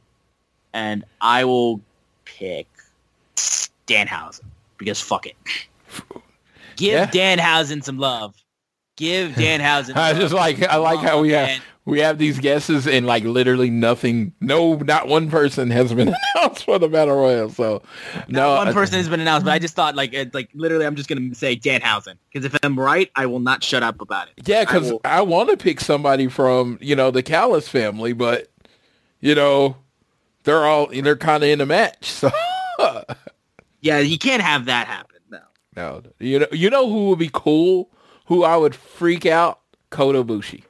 and 0.74 1.04
I 1.22 1.44
will 1.46 1.82
pick 2.26 2.68
Danhausen 3.88 4.46
because 4.78 5.02
fuck 5.02 5.26
it. 5.26 5.36
Give 6.76 6.94
Yeah. 6.94 7.08
Danhausen 7.08 7.84
some 7.84 7.98
love. 7.98 8.36
Give 8.96 9.32
Danhausen. 9.32 9.96
I 9.96 10.14
just 10.14 10.34
like 10.34 10.62
I 10.64 10.78
like 10.78 11.00
how 11.00 11.22
we 11.22 11.32
have. 11.32 11.62
We 11.88 12.02
have 12.02 12.18
these 12.18 12.38
guesses 12.38 12.86
and 12.86 13.06
like 13.06 13.24
literally 13.24 13.70
nothing. 13.70 14.34
No, 14.42 14.76
not 14.76 15.08
one 15.08 15.30
person 15.30 15.70
has 15.70 15.94
been 15.94 16.14
announced 16.36 16.66
for 16.66 16.78
the 16.78 16.90
battle 16.90 17.16
royal. 17.16 17.50
So 17.50 17.82
no, 18.28 18.56
one 18.56 18.74
person 18.74 18.98
has 18.98 19.08
been 19.08 19.22
announced, 19.22 19.46
but 19.46 19.54
I 19.54 19.60
just 19.60 19.74
thought 19.74 19.96
like 19.96 20.14
it, 20.14 20.34
like 20.34 20.50
literally, 20.54 20.86
I'm 20.86 20.98
just 20.98 21.08
gonna 21.08 21.34
say 21.34 21.56
Danhausen 21.56 22.16
because 22.30 22.44
if 22.44 22.60
I'm 22.62 22.78
right, 22.78 23.10
I 23.16 23.26
will 23.26 23.40
not 23.40 23.64
shut 23.64 23.84
up 23.84 24.02
about 24.02 24.28
it. 24.28 24.46
Yeah, 24.46 24.66
because 24.66 24.92
will- 24.92 25.02
I, 25.06 25.22
want 25.22 25.50
to 25.50 25.56
pick 25.56 25.80
somebody 25.80 26.28
from 26.28 26.78
you 26.82 26.94
know 26.94 27.10
the 27.10 27.24
Callis 27.24 27.70
family, 27.70 28.12
but 28.12 28.50
you 29.22 29.34
know 29.34 29.78
they're 30.44 30.66
all 30.66 30.88
they're 30.88 31.16
kind 31.16 31.42
of 31.42 31.50
in 31.50 31.62
a 31.62 31.66
match. 31.66 32.12
So 32.12 32.30
yeah, 33.80 34.00
you 34.00 34.18
can't 34.18 34.42
have 34.42 34.66
that 34.66 34.88
happen. 34.88 35.20
No. 35.30 35.40
no, 35.78 36.04
you 36.20 36.40
know 36.40 36.48
you 36.52 36.70
know 36.70 36.90
who 36.90 37.12
would 37.12 37.20
be 37.20 37.30
cool? 37.32 37.90
Who 38.26 38.44
I 38.44 38.58
would 38.58 38.76
freak 38.76 39.26
out? 39.26 39.62
Kota 39.90 40.22
Ibushi. 40.22 40.64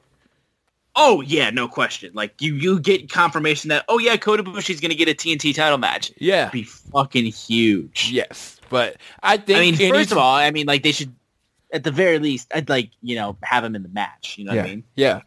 Oh 1.00 1.20
yeah, 1.20 1.50
no 1.50 1.68
question. 1.68 2.10
Like 2.12 2.42
you, 2.42 2.54
you 2.54 2.80
get 2.80 3.08
confirmation 3.08 3.68
that 3.68 3.84
oh 3.88 3.98
yeah, 3.98 4.16
Kota 4.16 4.42
Ibushi's 4.42 4.80
gonna 4.80 4.96
get 4.96 5.08
a 5.08 5.14
TNT 5.14 5.54
title 5.54 5.78
match. 5.78 6.12
Yeah. 6.18 6.42
It'd 6.42 6.52
be 6.52 6.64
fucking 6.64 7.26
huge. 7.26 8.10
Yes, 8.10 8.60
but 8.68 8.96
I 9.22 9.36
think 9.36 9.58
I 9.58 9.60
mean, 9.60 9.74
any- 9.74 9.90
first 9.90 10.10
of 10.10 10.18
all, 10.18 10.34
I 10.34 10.50
mean 10.50 10.66
like 10.66 10.82
they 10.82 10.90
should, 10.90 11.14
at 11.72 11.84
the 11.84 11.92
very 11.92 12.18
least, 12.18 12.50
I'd 12.52 12.68
like 12.68 12.90
you 13.00 13.14
know 13.14 13.36
have 13.44 13.62
him 13.62 13.76
in 13.76 13.84
the 13.84 13.88
match. 13.88 14.36
You 14.38 14.46
know 14.46 14.54
yeah, 14.54 14.62
what 14.62 14.66
I 14.66 14.70
mean? 14.70 14.84
yeah. 14.96 15.20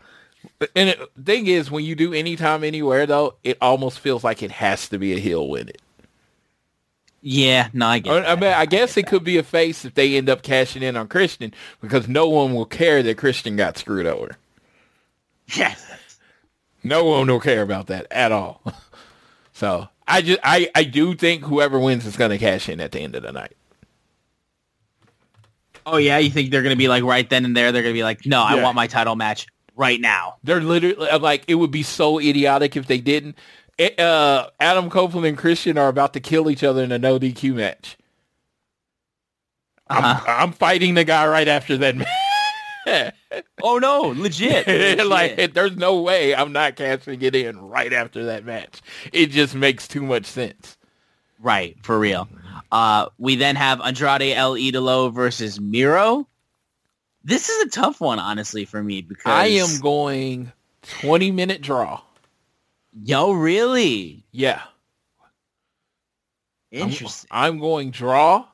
And 0.76 0.89
the 1.15 1.23
thing 1.23 1.48
is, 1.48 1.72
when 1.72 1.85
you 1.85 1.95
do 1.95 2.14
anytime, 2.14 2.64
anywhere, 2.64 3.06
though, 3.06 3.35
it 3.43 3.57
almost 3.61 3.99
feels 3.99 4.23
like 4.23 4.43
it 4.43 4.52
has 4.52 4.89
to 4.89 4.98
be 4.98 5.14
a 5.14 5.19
heel 5.19 5.48
win 5.48 5.69
it. 5.69 5.81
Yeah, 7.22 7.69
no, 7.72 7.88
I 7.88 7.99
get. 7.99 8.26
I, 8.26 8.31
I 8.34 8.35
mean, 8.35 8.52
I 8.52 8.65
guess 8.65 8.98
it 8.98 9.07
could 9.07 9.23
be 9.23 9.38
a 9.38 9.43
face 9.43 9.85
if 9.85 9.93
they 9.93 10.18
end 10.18 10.27
up 10.27 10.41
cashing 10.41 10.84
in 10.84 10.98
on 10.98 11.07
Christian 11.07 11.53
because 11.80 12.07
no 12.07 12.27
one 12.27 12.53
will 12.53 12.65
care 12.65 13.02
that 13.03 13.18
Christian 13.18 13.56
got 13.56 13.77
screwed 13.77 14.07
over. 14.07 14.38
Yes. 15.57 15.86
No 16.84 17.03
one 17.06 17.28
will 17.28 17.40
care 17.40 17.61
about 17.61 17.88
that 17.88 18.07
at 18.11 18.32
all. 18.32 18.61
So 19.53 19.88
I 20.07 20.23
just 20.23 20.40
I, 20.44 20.72
I 20.73 20.84
do 20.84 21.14
think 21.14 21.44
whoever 21.44 21.78
wins 21.78 22.07
is 22.07 22.18
going 22.18 22.32
to 22.32 22.40
cash 22.40 22.68
in 22.68 22.80
at 22.80 22.91
the 22.94 22.99
end 22.99 23.15
of 23.15 23.22
the 23.22 23.32
night. 23.32 23.56
Oh 25.86 25.98
yeah, 25.98 26.18
you 26.18 26.32
think 26.32 26.49
they're 26.49 26.64
gonna 26.64 26.76
be 26.76 26.88
like 26.88 27.03
right 27.03 27.30
then 27.30 27.45
and 27.45 27.56
there? 27.56 27.72
They're 27.72 27.84
gonna 27.84 27.94
be 27.94 28.03
like, 28.03 28.26
no, 28.26 28.41
I 28.41 28.61
want 28.64 28.76
my 28.76 28.88
title 28.88 29.15
match 29.15 29.45
right 29.76 29.99
now. 30.02 30.38
They're 30.44 30.61
literally 30.61 30.95
like 31.19 31.44
it 31.48 31.56
would 31.56 31.69
be 31.69 31.84
so 31.84 32.19
idiotic 32.19 32.76
if 32.76 32.88
they 32.88 32.99
didn't. 32.99 33.38
It, 33.78 33.99
uh, 33.99 34.49
Adam 34.60 34.90
Copeland 34.90 35.28
and 35.28 35.38
Christian 35.38 35.78
are 35.78 35.88
about 35.90 36.14
to 36.14 36.19
kill 36.19 36.49
each 36.49 36.64
other 36.64 36.84
in 36.84 36.91
a 36.91 36.98
no 36.98 37.19
DQ 37.19 37.53
match. 37.56 37.98
I'm, 39.90 40.03
Uh-huh. 40.03 40.26
I'm 40.28 40.52
fighting 40.53 40.94
the 40.95 41.03
guy 41.03 41.28
right 41.28 41.48
after 41.48 41.78
that 41.78 41.95
match. 41.98 42.07
Oh 43.64 43.78
no, 43.78 44.02
legit. 44.20 45.06
like 45.06 45.53
there's 45.53 45.76
no 45.78 46.02
way 46.02 46.34
I'm 46.36 46.52
not 46.52 46.76
cashing 46.76 47.22
it 47.22 47.36
in 47.36 47.60
right 47.60 47.94
after 47.94 48.26
that 48.26 48.44
match. 48.45 48.82
It 49.14 49.28
just 49.28 49.53
makes 49.56 49.88
too 49.88 50.02
much 50.02 50.26
sense. 50.26 50.78
right 51.40 51.78
for 51.84 51.98
real. 51.99 52.28
Uh, 52.72 53.08
we 53.18 53.36
then 53.36 53.56
have 53.56 53.82
Andrade 53.82 54.34
El 54.36 54.53
Idolo 54.56 55.14
versus 55.14 55.60
Miro. 55.60 56.28
This 57.24 57.49
is 57.49 57.66
a 57.66 57.70
tough 57.70 58.02
one, 58.02 58.18
honestly, 58.20 58.66
for 58.66 58.82
me 58.82 59.02
because 59.02 59.32
I 59.32 59.45
am 59.48 59.80
going 59.80 60.52
20 61.02 61.32
minute 61.32 61.62
draw. 61.62 62.02
Yo, 63.03 63.32
really 63.32 64.26
Yeah. 64.32 64.62
I'm- 66.74 66.90
interesting. 66.90 67.28
I'm, 67.32 67.60
going 67.60 67.91
draw, 67.91 68.45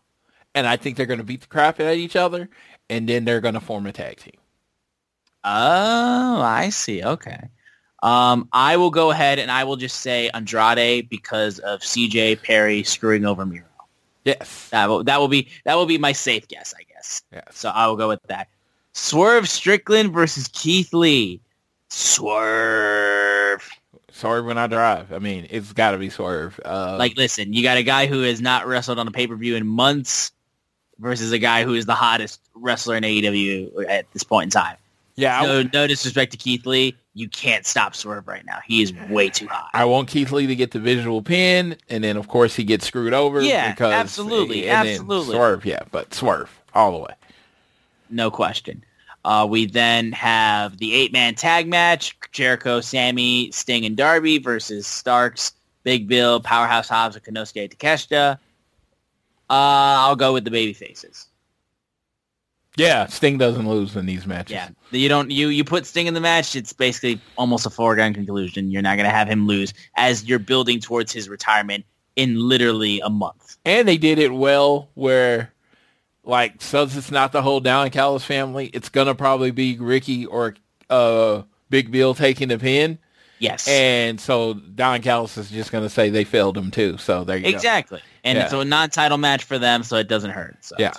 and 0.56 0.68
I 0.68 0.76
think 0.78 0.98
they're 0.98 1.06
going 1.06 1.20
to 1.20 1.24
beat 1.24 1.42
the 1.42 1.48
crap 1.48 1.80
out 1.80 1.94
of 1.94 1.98
each 1.98 2.16
other, 2.16 2.50
and 2.90 3.08
then 3.08 3.26
they're 3.26 3.42
going 3.42 3.54
to 3.54 3.60
form 3.60 3.86
a 3.86 3.92
tag 3.94 4.18
team. 4.18 4.34
Oh, 5.44 6.42
I 6.42 6.70
see. 6.70 7.04
Okay. 7.04 7.40
Um, 8.04 8.48
I 8.52 8.78
will 8.78 8.92
go 8.92 9.12
ahead 9.12 9.40
and 9.40 9.50
I 9.50 9.64
will 9.64 9.76
just 9.76 10.02
say 10.02 10.30
Andrade 10.34 11.10
because 11.10 11.60
of 11.60 11.80
CJ 11.82 12.44
Perry 12.44 12.84
screwing 12.84 13.26
over 13.26 13.46
Miro. 13.46 13.66
Yes. 14.24 14.70
That 14.70 14.90
will 14.90 15.04
that 15.06 15.20
will 15.20 15.30
be 15.30 15.48
that 15.64 15.76
will 15.76 15.86
be 15.86 15.98
my 15.98 16.12
safe 16.12 16.48
guess, 16.48 16.74
I 16.78 16.84
guess. 16.84 17.24
Yes. 17.32 17.46
So 17.52 17.70
I 17.70 17.88
will 17.88 17.96
go 17.96 18.10
with 18.10 18.22
that. 18.28 18.50
Swerve 18.94 19.48
Strickland 19.48 20.12
versus 20.14 20.50
Keith 20.50 20.94
Lee. 20.94 21.40
Swerve. 21.90 23.68
Sorry 24.12 24.42
when 24.42 24.58
I 24.58 24.68
drive. 24.68 25.14
I 25.14 25.20
mean, 25.20 25.48
it's 25.50 25.72
got 25.74 25.92
to 25.92 25.98
be 25.98 26.10
Swerve. 26.10 26.60
Uh, 26.66 26.98
Like, 26.98 27.16
listen, 27.18 27.54
you 27.54 27.62
got 27.64 27.78
a 27.78 27.84
guy 27.84 28.08
who 28.08 28.22
has 28.24 28.42
not 28.42 28.66
wrestled 28.68 29.00
on 29.00 29.08
a 29.08 29.12
pay 29.12 29.28
per 29.28 29.36
view 29.36 29.56
in 29.56 29.66
months 29.68 30.32
versus 31.00 31.32
a 31.32 31.40
guy 31.40 31.64
who 31.64 31.74
is 31.74 31.86
the 31.86 31.96
hottest 31.96 32.42
wrestler 32.56 32.96
in 32.96 33.04
AEW 33.04 33.88
at 33.88 34.12
this 34.14 34.24
point 34.24 34.46
in 34.46 34.50
time. 34.50 34.78
yeah, 35.16 35.42
No, 35.42 35.64
no 35.74 35.88
disrespect 35.88 36.32
to 36.32 36.38
Keith 36.38 36.66
Lee, 36.66 36.96
you 37.14 37.28
can't 37.28 37.66
stop 37.66 37.96
Swerve 37.96 38.28
right 38.28 38.46
now. 38.46 38.60
He 38.66 38.82
is 38.82 38.94
way 39.10 39.30
too 39.30 39.48
hot. 39.48 39.70
I 39.74 39.86
want 39.86 40.08
Keith 40.08 40.32
Lee 40.32 40.46
to 40.48 40.56
get 40.56 40.72
the 40.72 40.80
visual 40.80 41.22
pin, 41.22 41.76
and 41.90 42.04
then 42.04 42.16
of 42.18 42.28
course 42.28 42.56
he 42.56 42.64
gets 42.64 42.86
screwed 42.86 43.14
over. 43.14 43.42
Yeah, 43.42 43.72
because, 43.72 43.94
absolutely, 43.94 44.70
absolutely. 44.70 45.36
Swerve, 45.36 45.66
yeah, 45.66 45.80
but 45.92 46.14
Swerve 46.14 46.62
all 46.74 46.92
the 46.92 47.00
way. 47.00 47.14
no 48.10 48.30
question. 48.30 48.84
Uh, 49.26 49.46
we 49.50 49.66
then 49.66 50.12
have 50.14 50.78
the 50.78 50.94
eight-man 50.94 51.36
tag 51.36 51.68
match: 51.68 52.16
Jericho, 52.32 52.80
Sammy, 52.82 53.52
Sting, 53.52 53.86
and 53.86 53.98
Darby 53.98 54.38
versus 54.38 54.86
Starks, 54.88 55.54
Big 55.84 56.08
Bill, 56.08 56.40
Powerhouse 56.40 56.88
Hobbs, 56.88 57.16
and 57.16 57.26
Konosuke 57.26 57.76
Takeshita. 57.76 58.38
Uh, 59.50 60.04
I'll 60.04 60.16
go 60.16 60.34
with 60.34 60.44
the 60.44 60.52
baby 60.52 60.74
faces. 60.74 61.28
Yeah, 62.76 63.08
Sting 63.08 63.40
doesn't 63.40 63.68
lose 63.68 63.96
in 63.96 64.06
these 64.06 64.28
matches. 64.28 64.54
Yeah, 64.54 64.70
you 64.92 65.10
don't 65.10 65.32
you 65.32 65.48
you 65.48 65.64
put 65.64 65.88
Sting 65.88 66.06
in 66.06 66.14
the 66.14 66.22
match. 66.22 66.56
It's 66.56 66.74
basically 66.74 67.20
almost 67.36 67.66
a 67.66 67.72
foregone 67.72 68.14
conclusion. 68.14 68.70
You're 68.70 68.84
not 68.84 68.98
going 68.98 69.10
to 69.10 69.16
have 69.16 69.28
him 69.28 69.48
lose 69.48 69.74
as 69.96 70.26
you're 70.26 70.38
building 70.38 70.80
towards 70.80 71.12
his 71.12 71.28
retirement 71.28 71.86
in 72.16 72.36
literally 72.40 73.00
a 73.00 73.10
month. 73.10 73.58
And 73.66 73.88
they 73.88 73.98
did 73.98 74.20
it 74.20 74.34
well 74.34 74.90
where 74.94 75.54
like 76.24 76.62
since 76.62 76.96
it's 76.96 77.10
not 77.10 77.32
the 77.32 77.42
whole 77.42 77.62
Don 77.62 77.90
Callis 77.90 78.26
family, 78.26 78.68
it's 78.74 78.90
gonna 78.90 79.16
probably 79.16 79.52
be 79.52 79.78
Ricky 79.78 80.26
or 80.26 80.56
uh 80.90 81.44
Big 81.70 81.92
Bill 81.92 82.14
taking 82.14 82.50
the 82.50 82.60
pin. 82.60 83.00
Yes, 83.40 83.68
And 83.68 84.20
so 84.20 84.56
Don 84.56 85.02
Callis 85.02 85.38
is 85.38 85.50
just 85.50 85.72
gonna 85.72 85.90
say 85.90 86.10
they 86.10 86.24
failed 86.24 86.58
him 86.58 86.72
too. 86.72 86.98
So 86.98 87.24
there 87.24 87.38
you 87.38 87.44
go. 87.44 87.50
Exactly. 87.50 88.02
And 88.24 88.38
Yeah. 88.38 88.46
it's 88.46 88.54
a 88.54 88.66
non-title 88.66 89.18
match 89.18 89.44
for 89.44 89.60
them, 89.60 89.84
so 89.84 89.96
it 89.98 90.08
doesn't 90.08 90.32
hurt. 90.32 90.58
So 90.62 90.76
Yeah. 90.80 90.94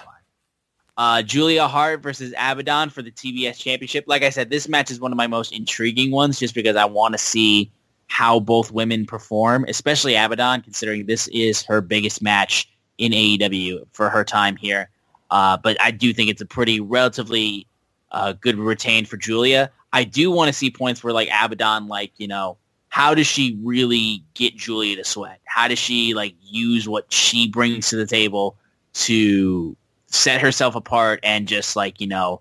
Uh, 0.96 1.22
Julia 1.22 1.68
Hart 1.68 2.02
versus 2.02 2.32
Abaddon 2.36 2.90
for 2.90 3.02
the 3.02 3.12
TBS 3.12 3.56
Championship. 3.58 4.04
Like 4.08 4.22
I 4.24 4.30
said, 4.30 4.50
this 4.50 4.68
match 4.68 4.90
is 4.90 4.98
one 4.98 5.12
of 5.12 5.16
my 5.16 5.28
most 5.28 5.52
intriguing 5.52 6.10
ones 6.10 6.40
just 6.40 6.54
because 6.54 6.74
I 6.74 6.86
want 6.86 7.14
to 7.14 7.18
see 7.18 7.70
how 8.08 8.40
both 8.40 8.72
women 8.72 9.06
perform, 9.06 9.64
especially 9.68 10.16
Abaddon, 10.16 10.62
considering 10.62 11.06
this 11.06 11.28
is 11.28 11.62
her 11.62 11.80
biggest 11.80 12.20
match 12.20 12.68
in 12.98 13.12
AEW 13.12 13.84
for 13.92 14.10
her 14.10 14.24
time 14.24 14.56
here. 14.56 14.90
Uh, 15.30 15.56
but 15.56 15.80
I 15.80 15.92
do 15.92 16.12
think 16.12 16.30
it's 16.30 16.40
a 16.40 16.46
pretty 16.46 16.80
relatively 16.80 17.66
uh, 18.10 18.32
good 18.32 18.56
retain 18.58 19.04
for 19.04 19.16
Julia. 19.18 19.70
I 19.92 20.04
do 20.04 20.30
want 20.30 20.48
to 20.48 20.52
see 20.52 20.70
points 20.70 21.02
where 21.02 21.12
like 21.12 21.28
Abaddon, 21.28 21.88
like, 21.88 22.12
you 22.16 22.28
know, 22.28 22.58
how 22.88 23.14
does 23.14 23.26
she 23.26 23.58
really 23.62 24.22
get 24.34 24.56
Julia 24.56 24.96
to 24.96 25.04
sweat? 25.04 25.40
How 25.44 25.68
does 25.68 25.78
she 25.78 26.14
like 26.14 26.34
use 26.42 26.88
what 26.88 27.12
she 27.12 27.48
brings 27.48 27.88
to 27.90 27.96
the 27.96 28.06
table 28.06 28.56
to 28.94 29.76
set 30.06 30.40
herself 30.40 30.74
apart 30.74 31.20
and 31.22 31.46
just 31.46 31.76
like, 31.76 32.00
you 32.00 32.06
know, 32.06 32.40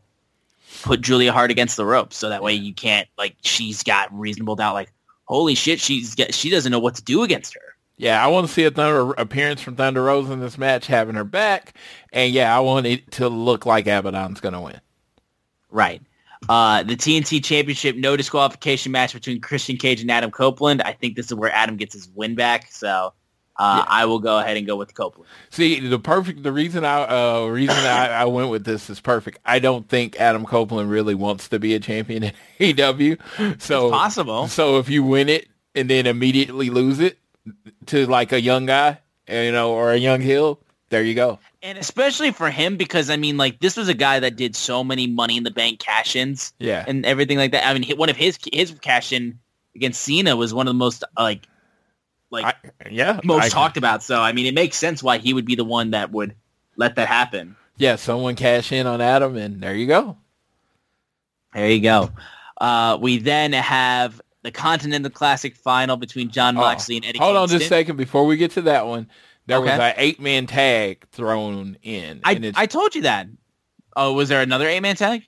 put 0.84 1.02
Julia 1.02 1.32
Hart 1.32 1.52
against 1.52 1.78
the 1.78 1.86
ropes 1.86 2.18
so 2.18 2.30
that 2.30 2.44
way 2.44 2.54
you 2.54 2.74
can't 2.74 3.08
like 3.18 3.36
she's 3.42 3.84
got 3.84 4.14
reasonable 4.18 4.56
doubt 4.56 4.74
like 4.74 4.92
holy 5.26 5.56
shit 5.56 5.80
she's 5.80 6.16
get, 6.16 6.34
she 6.34 6.50
doesn't 6.50 6.72
know 6.72 6.80
what 6.80 6.96
to 6.96 7.04
do 7.04 7.24
against 7.24 7.54
her. 7.54 7.62
Yeah, 7.98 8.24
I 8.24 8.28
want 8.28 8.46
to 8.46 8.54
see 8.54 8.64
a 8.64 8.70
Thunder 8.70 9.12
appearance 9.14 9.60
from 9.60 9.76
Thunder 9.76 10.04
Rose 10.04 10.30
in 10.30 10.40
this 10.40 10.58
match, 10.58 10.86
having 10.86 11.16
her 11.16 11.24
back, 11.24 11.74
and 12.14 12.32
yeah, 12.32 12.56
I 12.56 12.60
want 12.60 12.86
it 12.86 13.10
to 13.14 13.28
look 13.28 13.66
like 13.66 13.88
Abaddon's 13.88 14.40
gonna 14.40 14.62
win. 14.62 14.80
Right. 15.72 16.02
Uh, 16.48 16.84
the 16.84 16.96
TNT 16.96 17.44
Championship 17.44 17.96
no 17.96 18.16
disqualification 18.16 18.92
match 18.92 19.14
between 19.14 19.42
Christian 19.42 19.78
Cage 19.78 20.02
and 20.02 20.12
Adam 20.12 20.32
Copeland. 20.32 20.82
I 20.82 20.94
think 20.94 21.16
this 21.16 21.28
is 21.28 21.34
where 21.34 21.52
Adam 21.52 21.78
gets 21.78 21.94
his 21.94 22.10
win 22.14 22.36
back. 22.36 22.72
So 22.72 23.14
uh, 23.60 23.84
I 23.88 24.06
will 24.06 24.20
go 24.20 24.38
ahead 24.38 24.56
and 24.56 24.68
go 24.68 24.76
with 24.76 24.94
Copeland. 24.94 25.30
See, 25.50 25.80
the 25.80 25.98
perfect, 25.98 26.44
the 26.44 26.52
reason 26.52 26.86
I, 26.86 27.04
uh, 27.04 27.46
reason 27.48 27.76
I, 27.76 28.10
I 28.10 28.26
went 28.26 28.50
with 28.50 28.66
this 28.66 28.90
is 28.90 29.00
perfect. 29.00 29.40
I 29.46 29.60
don't 29.60 29.90
think 29.90 30.20
Adam 30.20 30.46
Copeland 30.46 30.92
really 30.92 31.16
wants 31.16 31.48
to 31.50 31.60
be 31.60 31.74
a 31.74 31.80
champion 31.80 32.24
in 32.24 32.34
AEW. 32.60 33.62
So 33.62 33.88
It's 33.88 33.98
possible. 33.98 34.48
So 34.48 34.78
if 34.78 34.90
you 34.90 35.04
win 35.04 35.30
it 35.30 35.48
and 35.74 35.90
then 35.90 36.06
immediately 36.06 36.70
lose 36.70 37.00
it 37.00 37.18
to 37.88 38.06
like 38.06 38.32
a 38.32 38.40
young 38.40 38.68
guy, 38.68 39.00
you 39.28 39.52
know, 39.52 39.72
or 39.72 39.92
a 39.92 39.98
young 39.98 40.22
heel, 40.22 40.60
there 40.90 41.04
you 41.04 41.16
go. 41.16 41.40
And 41.68 41.78
especially 41.78 42.32
for 42.32 42.50
him, 42.50 42.78
because 42.78 43.10
I 43.10 43.18
mean, 43.18 43.36
like 43.36 43.60
this 43.60 43.76
was 43.76 43.90
a 43.90 43.94
guy 43.94 44.22
that 44.22 44.38
did 44.38 44.56
so 44.56 44.86
many 44.86 45.06
Money 45.06 45.36
in 45.36 45.44
the 45.44 45.52
Bank 45.52 45.80
cash-ins 45.80 46.54
Yeah. 46.60 46.86
and 46.88 47.06
everything 47.06 47.38
like 47.38 47.52
that. 47.52 47.68
I 47.68 47.78
mean, 47.78 47.98
one 47.98 48.08
of 48.10 48.16
his 48.16 48.40
his 48.54 48.72
cash-in 48.82 49.40
against 49.76 50.02
Cena 50.02 50.38
was 50.38 50.54
one 50.54 50.66
of 50.68 50.74
the 50.74 50.78
most 50.78 51.04
uh, 51.04 51.24
like 51.24 51.46
like 52.32 52.46
I, 52.46 52.90
yeah. 52.90 53.20
most 53.26 53.44
I- 53.48 53.50
talked 53.50 53.76
about. 53.76 54.02
So 54.02 54.22
I 54.22 54.32
mean, 54.32 54.46
it 54.46 54.54
makes 54.54 54.78
sense 54.78 55.04
why 55.04 55.18
he 55.18 55.34
would 55.34 55.46
be 55.46 55.56
the 55.56 55.66
one 55.66 55.92
that 55.92 56.10
would 56.10 56.36
let 56.78 56.96
that 56.96 57.10
happen. 57.10 57.58
Yeah. 57.76 57.98
Someone 57.98 58.36
cash 58.38 58.72
in 58.72 58.88
on 58.88 59.02
Adam 59.02 59.36
and 59.36 59.60
there 59.62 59.76
you 59.76 59.88
go. 59.88 60.16
There 61.54 61.70
you 61.70 61.82
go. 61.82 62.12
Uh, 62.62 62.98
we 63.02 63.18
then 63.18 63.52
have 63.52 64.22
the 64.42 64.52
Continental 64.52 65.12
Classic 65.12 65.54
final 65.54 65.98
between 65.98 66.30
Jon 66.30 66.56
Oh, 66.56 66.62
Moxley 66.62 66.96
and 66.96 67.06
Eddie. 67.06 67.20
Hold 67.20 67.36
on 67.36 67.50
just 67.50 67.66
a 67.66 67.68
second 67.68 67.98
before 67.98 68.26
we 68.26 68.38
get 68.38 68.52
to 68.52 68.62
that 68.64 68.88
one. 68.88 69.10
There 69.48 69.60
was 69.62 69.70
Okay. 69.72 69.90
an 69.90 69.94
eight 69.98 70.20
man 70.22 70.46
tag 70.46 71.06
thrown 71.12 71.78
in. 71.82 72.22
I 72.24 72.34
and 72.34 72.54
I 72.56 72.66
told 72.68 72.96
you 72.96 73.02
that. 73.04 73.28
Oh, 73.96 74.14
was 74.14 74.30
there 74.30 74.42
another 74.42 74.68
eight 74.68 74.82
man 74.82 74.96
tag? 74.96 75.24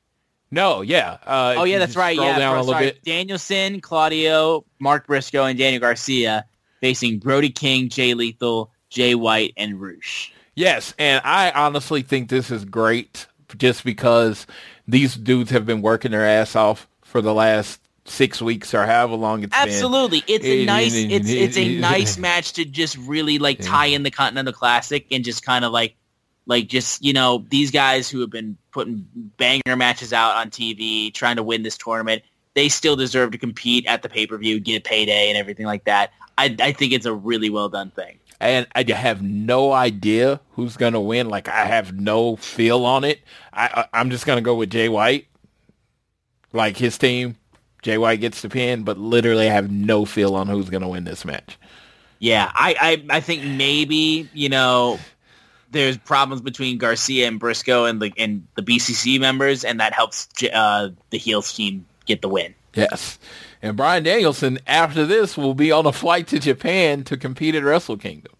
no, 0.51 0.81
yeah. 0.81 1.17
Uh, 1.25 1.55
Oh 1.57 1.63
yeah, 1.63 1.79
that's 1.79 1.95
right. 1.95 2.15
Yeah, 2.17 2.37
down 2.37 2.53
for- 2.53 2.57
a 2.57 2.59
little 2.61 2.73
sorry. 2.73 2.85
bit. 2.87 3.03
Danielson, 3.03 3.81
Claudio, 3.81 4.65
Mark 4.79 5.07
Briscoe, 5.07 5.45
and 5.45 5.57
Daniel 5.57 5.79
Garcia 5.79 6.45
facing 6.81 7.19
Brody 7.19 7.49
King, 7.49 7.89
Jay 7.89 8.13
Lethal, 8.13 8.71
Jay 8.89 9.15
White, 9.15 9.53
and 9.57 9.79
Rush. 9.81 10.33
Yes, 10.55 10.93
and 10.99 11.21
I 11.23 11.51
honestly 11.51 12.01
think 12.01 12.29
this 12.29 12.51
is 12.51 12.65
great 12.65 13.27
just 13.57 13.83
because 13.83 14.45
these 14.87 15.15
dudes 15.15 15.51
have 15.51 15.65
been 15.65 15.81
working 15.81 16.11
their 16.11 16.25
ass 16.25 16.55
off 16.55 16.87
for 17.03 17.21
the 17.21 17.33
last 17.33 17.79
six 18.09 18.41
weeks 18.41 18.73
or 18.73 18.85
however 18.85 19.15
long 19.15 19.43
it's 19.43 19.51
been. 19.51 19.69
Absolutely, 19.69 20.23
it's 20.27 20.45
a 20.45 20.65
nice. 20.67 20.93
It's 20.93 21.29
it's 21.29 21.57
a 21.57 21.77
nice 21.79 22.17
match 22.17 22.53
to 22.53 22.65
just 22.65 22.97
really 22.97 23.39
like 23.39 23.59
tie 23.59 23.87
in 23.87 24.03
the 24.03 24.11
Continental 24.11 24.53
Classic 24.53 25.05
and 25.11 25.23
just 25.23 25.45
kind 25.45 25.63
of 25.65 25.71
like 25.71 25.95
like 26.45 26.67
just 26.67 27.03
you 27.03 27.13
know 27.13 27.45
these 27.49 27.71
guys 27.71 28.09
who 28.09 28.19
have 28.21 28.29
been 28.29 28.57
putting 28.71 29.07
banger 29.37 29.75
matches 29.75 30.13
out 30.13 30.35
on 30.35 30.49
TV 30.49 31.13
trying 31.13 31.37
to 31.37 31.43
win 31.43 31.63
this 31.63 31.77
tournament. 31.77 32.23
They 32.55 32.67
still 32.67 32.95
deserve 32.95 33.31
to 33.31 33.37
compete 33.37 33.85
at 33.85 34.01
the 34.01 34.09
pay 34.09 34.27
per 34.27 34.37
view, 34.37 34.59
get 34.59 34.77
a 34.77 34.81
payday, 34.81 35.29
and 35.29 35.37
everything 35.37 35.65
like 35.65 35.85
that. 35.85 36.11
I 36.37 36.55
I 36.59 36.71
think 36.71 36.93
it's 36.93 37.05
a 37.05 37.13
really 37.13 37.49
well 37.49 37.69
done 37.69 37.91
thing. 37.91 38.19
And 38.41 38.67
I 38.73 38.85
have 38.89 39.21
no 39.21 39.73
idea 39.73 40.39
who's 40.51 40.77
going 40.77 40.93
to 40.93 40.99
win. 40.99 41.27
Like, 41.27 41.49
I 41.49 41.65
have 41.65 41.93
no 41.93 42.37
feel 42.37 42.85
on 42.85 43.03
it. 43.03 43.19
I, 43.51 43.65
I, 43.91 43.99
I'm 43.99 44.09
just 44.11 44.25
going 44.25 44.37
to 44.37 44.41
go 44.41 44.55
with 44.55 44.69
Jay 44.69 44.87
White. 44.87 45.27
Like, 46.53 46.77
his 46.77 46.97
team, 46.97 47.35
Jay 47.81 47.97
White 47.97 48.21
gets 48.21 48.41
the 48.41 48.49
pin, 48.49 48.83
but 48.83 48.97
literally 48.97 49.49
I 49.49 49.53
have 49.53 49.71
no 49.71 50.05
feel 50.05 50.35
on 50.35 50.47
who's 50.47 50.69
going 50.69 50.81
to 50.81 50.87
win 50.87 51.03
this 51.03 51.25
match. 51.25 51.57
Yeah, 52.19 52.51
I, 52.53 52.75
I, 53.09 53.17
I 53.17 53.19
think 53.21 53.43
maybe, 53.45 54.29
you 54.33 54.49
know, 54.49 54.99
there's 55.71 55.97
problems 55.97 56.41
between 56.41 56.77
Garcia 56.77 57.27
and 57.27 57.39
Briscoe 57.39 57.85
and 57.85 58.01
the 58.01 58.11
and 58.17 58.45
the 58.55 58.61
BCC 58.61 59.19
members, 59.19 59.63
and 59.63 59.79
that 59.79 59.93
helps 59.93 60.27
uh, 60.51 60.89
the 61.11 61.17
heels 61.17 61.53
team 61.53 61.85
get 62.05 62.21
the 62.21 62.29
win. 62.29 62.53
Yes. 62.73 63.19
And 63.61 63.75
Bryan 63.75 64.03
Danielson, 64.03 64.59
after 64.67 65.05
this, 65.05 65.37
will 65.37 65.53
be 65.53 65.71
on 65.71 65.85
a 65.85 65.91
flight 65.91 66.27
to 66.27 66.39
Japan 66.39 67.03
to 67.05 67.17
compete 67.17 67.55
at 67.55 67.63
Wrestle 67.63 67.97
Kingdom. 67.97 68.33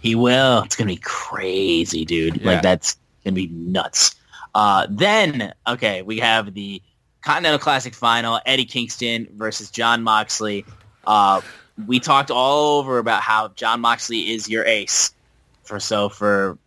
He 0.00 0.14
will. 0.14 0.62
It's 0.62 0.76
gonna 0.76 0.88
be 0.88 1.00
crazy, 1.02 2.04
dude. 2.04 2.38
Yeah. 2.38 2.46
Like 2.46 2.62
that's 2.62 2.96
gonna 3.24 3.34
be 3.34 3.48
nuts. 3.48 4.16
Uh, 4.54 4.86
then, 4.90 5.52
okay, 5.66 6.02
we 6.02 6.18
have 6.18 6.54
the 6.54 6.82
Continental 7.22 7.58
Classic 7.58 7.94
final: 7.94 8.40
Eddie 8.46 8.64
Kingston 8.64 9.28
versus 9.34 9.70
Jon 9.70 10.02
Moxley. 10.02 10.64
Uh, 11.06 11.40
we 11.86 12.00
talked 12.00 12.30
all 12.30 12.78
over 12.78 12.98
about 12.98 13.22
how 13.22 13.48
Jon 13.48 13.80
Moxley 13.80 14.32
is 14.32 14.48
your 14.48 14.64
ace 14.64 15.14
for 15.62 15.80
so 15.80 16.08
for 16.08 16.58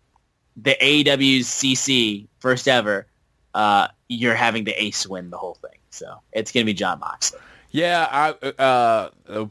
the 0.57 0.75
AEW's 0.81 1.47
CC 1.47 2.27
first 2.39 2.67
ever. 2.67 3.07
Uh, 3.53 3.87
you're 4.07 4.35
having 4.35 4.63
the 4.63 4.83
ace 4.83 5.05
win 5.07 5.29
the 5.29 5.37
whole 5.37 5.55
thing, 5.55 5.79
so 5.89 6.15
it's 6.31 6.51
gonna 6.51 6.65
be 6.65 6.73
Jon 6.73 6.99
Moxley. 6.99 7.39
Yeah, 7.71 8.07
I 8.11 8.47
uh, 8.59 9.09
uh, 9.29 9.47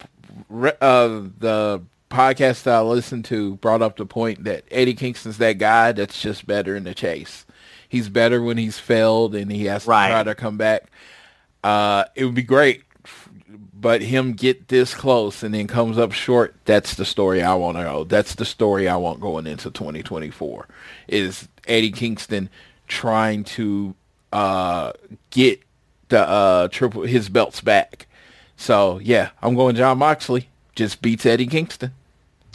uh, 0.81 1.09
the 1.39 1.83
podcast 2.11 2.65
that 2.65 2.75
I 2.75 2.81
listened 2.81 3.25
to 3.27 3.57
brought 3.57 3.83
up 3.83 3.97
the 3.97 4.07
point 4.07 4.45
that 4.45 4.65
Eddie 4.71 4.95
Kingston's 4.95 5.39
that 5.39 5.59
guy 5.59 5.93
that's 5.93 6.21
just 6.21 6.47
better 6.47 6.77
in 6.77 6.85
the 6.85 6.95
chase. 6.95 7.47
He's 7.93 8.09
better 8.09 8.41
when 8.43 8.57
he's 8.57 8.79
failed 8.79 9.35
and 9.35 9.53
he 9.53 9.67
has 9.67 9.85
to 9.85 9.91
Right. 9.91 10.09
try 10.09 10.23
to 10.23 10.35
come 10.35 10.57
back. 10.57 10.85
Uh, 11.63 12.05
it 12.15 12.25
would 12.25 12.35
be 12.35 12.43
great, 12.43 12.85
but 13.79 14.01
him 14.01 14.33
get 14.33 14.69
this 14.69 14.95
close 14.95 15.43
and 15.43 15.55
then 15.55 15.67
comes 15.67 15.99
up 15.99 16.13
short. 16.13 16.55
That's 16.65 16.95
the 16.95 17.05
story 17.05 17.43
I 17.43 17.53
want 17.53 17.77
to 17.77 17.85
know. 17.85 18.05
That's 18.05 18.35
the 18.35 18.47
story 18.47 18.89
I 18.89 18.97
want 18.97 19.21
going 19.21 19.47
into 19.47 19.71
2024. 19.71 20.67
Is 21.09 21.49
Eddie 21.69 21.91
Kingston 21.93 22.49
trying 22.89 23.45
to 23.45 23.95
uh, 24.33 24.93
get 25.29 25.61
the 26.09 26.27
uh, 26.27 26.69
triple 26.69 27.03
his 27.03 27.29
belts 27.29 27.61
back? 27.61 28.07
So 28.57 29.01
yeah, 29.03 29.33
I'm 29.43 29.55
going 29.55 29.77
Jon 29.77 29.99
Moxley. 29.99 30.49
Just 30.75 31.03
beats 31.03 31.27
Eddie 31.27 31.47
Kingston. 31.47 31.93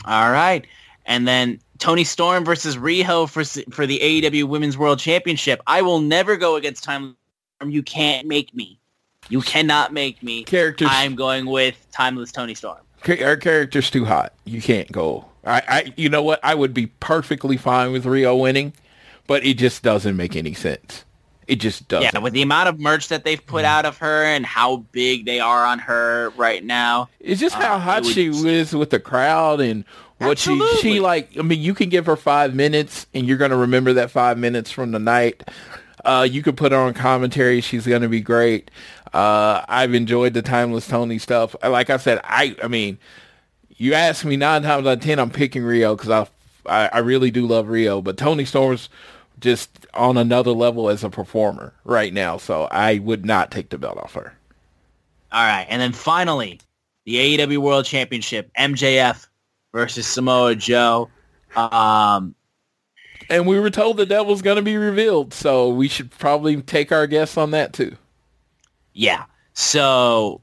All 0.03 0.31
right. 0.31 0.65
And 1.05 1.27
then 1.27 1.59
Toni 1.79 2.03
Storm 2.03 2.45
versus 2.45 2.77
Riho 2.77 3.29
for 3.29 3.43
for 3.71 3.85
the 3.85 3.99
AEW 3.99 4.45
Women's 4.45 4.77
World 4.77 4.99
Championship. 4.99 5.61
I 5.67 5.81
will 5.81 5.99
never 5.99 6.37
go 6.37 6.55
against 6.55 6.83
Time 6.83 7.15
Storm. 7.57 7.71
You 7.71 7.83
can't 7.83 8.27
make 8.27 8.53
me. 8.53 8.79
You 9.29 9.41
cannot 9.41 9.93
make 9.93 10.23
me. 10.23 10.43
Characters. 10.43 10.87
I'm 10.91 11.15
going 11.15 11.45
with 11.45 11.85
Timeless 11.91 12.31
Toni 12.31 12.55
Storm. 12.55 12.79
Our 13.07 13.37
character's 13.37 13.89
too 13.89 14.05
hot. 14.05 14.33
You 14.45 14.61
can't 14.61 14.91
go. 14.91 15.25
I, 15.45 15.61
I, 15.67 15.93
you 15.95 16.09
know 16.09 16.23
what? 16.23 16.39
I 16.43 16.55
would 16.55 16.73
be 16.73 16.87
perfectly 16.87 17.57
fine 17.57 17.91
with 17.91 18.05
Riho 18.05 18.39
winning, 18.39 18.73
but 19.27 19.45
it 19.45 19.57
just 19.57 19.83
doesn't 19.83 20.17
make 20.17 20.35
any 20.35 20.53
sense. 20.53 21.05
It 21.47 21.57
just 21.57 21.87
doesn't. 21.87 22.13
Yeah, 22.13 22.19
with 22.19 22.33
the 22.33 22.41
amount 22.41 22.67
of 22.69 22.79
merch 22.79 23.07
that 23.07 23.23
they've 23.23 23.43
put 23.45 23.63
out 23.63 23.85
of 23.85 23.97
her 23.99 24.23
and 24.25 24.45
how 24.45 24.77
big 24.91 25.25
they 25.25 25.39
are 25.39 25.65
on 25.65 25.79
her 25.79 26.31
right 26.35 26.63
now. 26.63 27.09
It's 27.21 27.39
just 27.39 27.55
how 27.55 27.75
Uh, 27.75 27.79
hot 27.79 28.03
would- 28.03 28.13
she 28.13 28.27
is 28.27 28.75
with 28.75 28.89
the 28.89 28.99
crowd 28.99 29.61
and 29.61 29.85
what 30.17 30.37
she 30.39 30.59
she 30.81 30.99
like. 30.99 31.31
I 31.39 31.43
mean, 31.43 31.61
you 31.61 31.73
can 31.73 31.87
give 31.89 32.05
her 32.07 32.15
five 32.17 32.53
minutes 32.53 33.05
and 33.13 33.25
you're 33.25 33.37
gonna 33.37 33.55
remember 33.55 33.93
that 33.93 34.11
five 34.11 34.37
minutes 34.37 34.71
from 34.71 34.91
the 34.91 34.99
night. 34.99 35.43
Uh, 36.03 36.27
you 36.29 36.41
could 36.43 36.57
put 36.57 36.71
her 36.73 36.77
on 36.77 36.93
commentary. 36.93 37.61
She's 37.61 37.87
gonna 37.87 38.09
be 38.09 38.19
great. 38.21 38.69
Uh, 39.13 39.61
I've 39.69 39.93
enjoyed 39.93 40.33
the 40.33 40.41
timeless 40.41 40.87
Toni 40.87 41.17
stuff. 41.17 41.55
Like 41.63 41.89
I 41.89 41.95
said, 41.97 42.19
I 42.25 42.55
I 42.63 42.67
mean, 42.67 42.97
you 43.77 43.93
ask 43.93 44.25
me 44.25 44.35
nine 44.37 44.63
times 44.63 44.85
out 44.85 44.93
of 44.97 44.99
ten, 45.01 45.17
I'm 45.19 45.29
picking 45.29 45.61
Riho 45.63 45.95
because 45.97 46.09
I, 46.09 46.27
I 46.65 46.89
I 46.93 46.97
really 46.99 47.31
do 47.31 47.45
love 47.47 47.67
Riho, 47.67 48.03
but 48.03 48.17
Toni 48.17 48.43
Storm's 48.45 48.89
just 49.39 49.85
on 49.93 50.17
another 50.17 50.51
level 50.51 50.89
as 50.89 51.03
a 51.03 51.09
performer 51.09 51.73
right 51.83 52.13
now. 52.13 52.37
So 52.37 52.67
I 52.71 52.99
would 52.99 53.25
not 53.25 53.51
take 53.51 53.69
the 53.69 53.77
belt 53.77 53.97
off 53.97 54.13
her. 54.13 54.33
All 55.31 55.43
right, 55.45 55.65
and 55.69 55.81
then 55.81 55.91
finally, 55.91 56.59
the 57.05 57.37
AEW 57.37 57.57
World 57.57 57.85
Championship: 57.85 58.49
MJF 58.57 59.27
versus 59.73 60.07
Samoa 60.07 60.55
Joe. 60.55 61.09
Um, 61.55 62.33
And 63.29 63.45
we 63.45 63.59
were 63.59 63.69
told 63.69 63.97
the 63.97 64.05
devil's 64.05 64.41
going 64.41 64.55
to 64.55 64.61
be 64.61 64.77
revealed, 64.77 65.33
so 65.33 65.69
we 65.69 65.87
should 65.87 66.11
probably 66.11 66.61
take 66.61 66.91
our 66.91 67.07
guess 67.07 67.35
on 67.37 67.51
that 67.51 67.73
too. 67.73 67.95
Yeah. 68.93 69.25
So, 69.53 70.41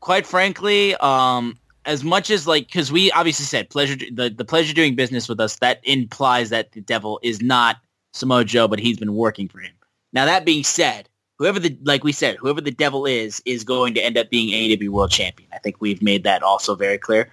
quite 0.00 0.26
frankly, 0.26 0.94
um, 0.96 1.58
as 1.84 2.04
much 2.04 2.30
as 2.30 2.46
like, 2.46 2.66
because 2.66 2.92
we 2.92 3.10
obviously 3.12 3.44
said 3.44 3.70
pleasure, 3.70 3.96
the 4.12 4.30
the 4.30 4.44
pleasure 4.44 4.74
doing 4.74 4.94
business 4.94 5.28
with 5.28 5.40
us, 5.40 5.56
that 5.56 5.80
implies 5.84 6.50
that 6.50 6.72
the 6.72 6.80
devil 6.80 7.18
is 7.22 7.42
not 7.42 7.78
Samoa 8.12 8.44
Joe, 8.44 8.68
but 8.68 8.78
he's 8.78 8.98
been 8.98 9.14
working 9.14 9.48
for 9.48 9.60
him. 9.60 9.72
Now 10.12 10.24
that 10.26 10.44
being 10.44 10.64
said, 10.64 11.08
whoever 11.38 11.58
the 11.58 11.76
like 11.82 12.04
we 12.04 12.12
said, 12.12 12.36
whoever 12.36 12.60
the 12.60 12.70
devil 12.70 13.06
is, 13.06 13.42
is 13.44 13.64
going 13.64 13.94
to 13.94 14.00
end 14.00 14.16
up 14.16 14.30
being 14.30 14.50
AEW 14.50 14.90
World 14.90 15.10
Champion. 15.10 15.48
I 15.52 15.58
think 15.58 15.76
we've 15.80 16.02
made 16.02 16.24
that 16.24 16.42
also 16.42 16.74
very 16.74 16.98
clear. 16.98 17.30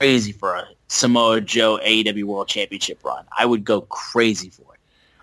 Crazy 0.00 0.32
for 0.32 0.54
a 0.54 0.68
Samoa 0.88 1.40
Joe 1.40 1.78
AEW 1.82 2.24
World 2.24 2.48
Championship 2.48 3.04
run. 3.04 3.24
I 3.36 3.46
would 3.46 3.64
go 3.64 3.82
crazy 3.82 4.50
for 4.50 4.74
it. 4.74 4.80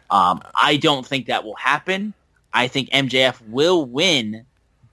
Um, 0.09 0.41
I 0.61 0.77
don't 0.77 1.05
think 1.05 1.27
that 1.27 1.43
will 1.43 1.55
happen. 1.55 2.13
I 2.53 2.67
think 2.67 2.89
MJF 2.89 3.41
will 3.49 3.85
win, 3.85 4.45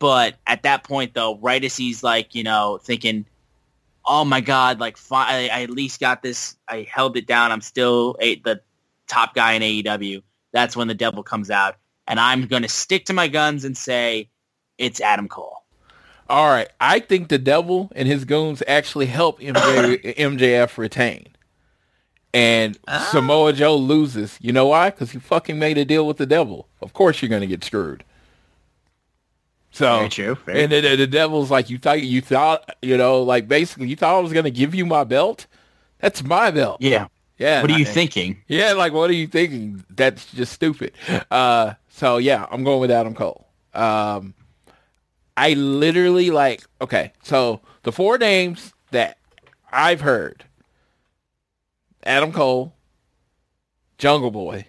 but 0.03 0.35
at 0.49 0.65
that 0.65 0.83
point, 0.83 1.15
though, 1.15 1.39
right 1.39 1.63
as 1.63 1.77
he's 1.77 2.03
like, 2.03 2.35
you 2.35 2.43
know, 2.43 2.81
thinking, 2.83 3.25
"Oh 4.05 4.25
my 4.25 4.41
God, 4.41 4.81
like 4.81 4.97
fi- 4.97 5.49
I, 5.49 5.61
I 5.61 5.63
at 5.63 5.71
least 5.71 6.01
got 6.01 6.25
this. 6.25 6.57
I 6.67 6.89
held 6.91 7.17
it 7.17 7.29
down. 7.29 7.53
I'm 7.53 7.61
still 7.61 8.17
a, 8.19 8.35
the 8.41 8.61
top 9.07 9.33
guy 9.37 9.53
in 9.53 9.63
AEW." 9.63 10.25
That's 10.53 10.77
when 10.77 10.89
the 10.89 10.95
devil 10.95 11.23
comes 11.23 11.53
out, 11.53 11.77
and 12.09 12.19
I'm 12.19 12.49
going 12.49 12.63
to 12.63 12.69
stick 12.69 13.05
to 13.07 13.13
my 13.13 13.29
guns 13.29 13.65
and 13.65 13.77
say 13.77 14.29
it's 14.77 15.01
Adam 15.01 15.29
Cole. 15.29 15.63
All 16.29 16.49
right, 16.49 16.69
I 16.81 16.99
think 16.99 17.29
the 17.29 17.39
devil 17.39 17.93
and 17.95 18.09
his 18.09 18.25
goons 18.25 18.61
actually 18.67 19.07
help 19.07 19.39
MJ, 19.39 20.17
MJF 20.17 20.79
retain. 20.79 21.29
And 22.35 22.77
ah. 22.89 23.09
Samoa 23.13 23.53
Joe 23.53 23.77
loses. 23.77 24.37
You 24.41 24.53
know 24.53 24.67
why? 24.67 24.91
Because 24.91 25.13
he 25.13 25.21
fucking 25.21 25.61
made 25.61 25.79
a 25.79 25.85
deal 25.85 26.09
with 26.09 26.17
the 26.17 26.27
devil. 26.27 26.67
Of 26.81 26.93
course 26.93 27.23
you're 27.23 27.29
going 27.29 27.43
to 27.43 27.47
get 27.47 27.63
screwed. 27.63 28.03
So, 29.75 29.97
Very 29.97 30.09
true, 30.11 30.35
very 30.45 30.65
and 30.65 30.73
the, 30.73 30.97
the, 30.97 31.07
devil's 31.07 31.51
like, 31.51 31.71
you 31.71 31.79
thought, 31.79 32.03
you 32.03 32.21
thought, 32.21 32.77
you 32.83 32.99
know, 32.99 33.23
like 33.23 33.49
basically 33.49 33.89
you 33.89 33.97
thought 33.97 34.17
I 34.17 34.21
was 34.21 34.33
going 34.33 34.45
to 34.45 34.51
give 34.51 34.75
you 34.75 34.85
my 34.85 35.03
belt? 35.03 35.47
That's 35.99 36.23
my 36.23 36.51
belt. 36.51 36.83
Yeah. 36.83 37.07
Yeah. 37.39 37.63
What 37.63 37.71
are 37.71 37.79
you 37.79 37.87
I- 37.87 37.89
thinking? 37.89 38.43
Yeah, 38.49 38.75
like 38.75 38.93
what 38.93 39.09
are 39.09 39.15
you 39.15 39.27
thinking? 39.27 39.83
That's 39.89 40.31
just 40.33 40.53
stupid. 40.53 40.93
Uh, 41.31 41.75
so 41.89 42.19
yeah, 42.19 42.47
I'm 42.51 42.65
going 42.65 42.81
with 42.81 42.91
Adam 42.91 43.15
Cole. 43.15 43.49
Um, 43.73 44.35
I 45.37 45.55
literally 45.55 46.31
like 46.31 46.63
okay. 46.81 47.13
So 47.23 47.63
the 47.83 47.93
four 47.93 48.19
names 48.19 48.75
that 48.91 49.17
I've 49.73 50.03
heard: 50.03 50.45
Adam 52.05 52.33
Cole, 52.33 52.75
Jungle 53.97 54.31
Boy, 54.31 54.67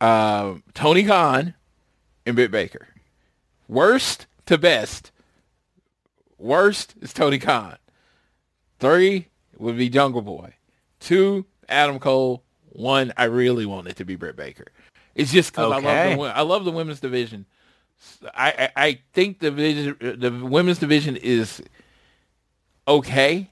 um, 0.00 0.62
Tony 0.74 1.04
Khan, 1.04 1.54
and 2.26 2.36
Britt 2.36 2.50
Baker. 2.50 2.86
Worst 3.68 4.26
to 4.46 4.58
best. 4.58 5.12
Worst 6.38 6.94
is 7.00 7.12
Tony 7.12 7.38
Khan. 7.38 7.76
Three 8.78 9.28
would 9.58 9.76
be 9.76 9.88
Jungle 9.88 10.22
Boy. 10.22 10.54
Two, 11.00 11.46
Adam 11.68 11.98
Cole. 11.98 12.42
One, 12.70 13.12
I 13.16 13.24
really 13.24 13.66
want 13.66 13.88
it 13.88 13.96
to 13.96 14.04
be 14.04 14.16
Britt 14.16 14.36
Baker. 14.36 14.66
It's 15.14 15.32
just 15.32 15.52
because 15.52 15.64
I 15.72 15.76
love 15.76 15.84
Okay. 15.84 16.14
the 16.14 16.22
I 16.22 16.42
love 16.42 16.64
the 16.64 16.70
women's 16.70 17.00
division. 17.00 17.44
I, 18.34 18.70
I 18.76 18.86
I 18.86 19.00
think 19.12 19.40
the 19.40 19.50
division, 19.50 19.96
the 20.20 20.30
women's 20.30 20.78
division 20.78 21.16
is 21.16 21.60
okay, 22.86 23.50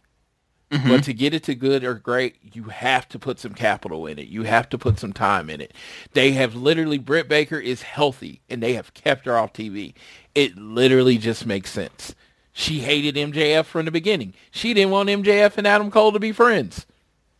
Mm-hmm. 0.70 0.88
but 0.88 1.04
to 1.04 1.14
get 1.14 1.32
it 1.32 1.44
to 1.44 1.54
good 1.54 1.84
or 1.84 1.94
great, 1.94 2.38
you 2.42 2.64
have 2.64 3.08
to 3.10 3.20
put 3.20 3.38
some 3.38 3.54
capital 3.54 4.04
in 4.06 4.18
it. 4.18 4.26
You 4.26 4.42
have 4.42 4.68
to 4.70 4.78
put 4.78 4.98
some 4.98 5.12
time 5.12 5.48
in 5.48 5.60
it. 5.60 5.72
They 6.12 6.32
have 6.32 6.56
literally 6.56 6.98
Britt 6.98 7.28
Baker 7.28 7.58
is 7.58 7.82
healthy, 7.82 8.40
and 8.48 8.60
they 8.60 8.72
have 8.72 8.92
kept 8.92 9.26
her 9.26 9.38
off 9.38 9.52
TV. 9.52 9.94
It 10.34 10.56
literally 10.56 11.18
just 11.18 11.46
makes 11.46 11.70
sense. 11.70 12.16
She 12.52 12.80
hated 12.80 13.14
MJF 13.14 13.66
from 13.66 13.84
the 13.84 13.92
beginning. 13.92 14.34
She 14.50 14.74
didn't 14.74 14.90
want 14.90 15.08
MJF 15.08 15.56
and 15.56 15.66
Adam 15.66 15.90
Cole 15.90 16.10
to 16.12 16.18
be 16.18 16.32
friends. 16.32 16.86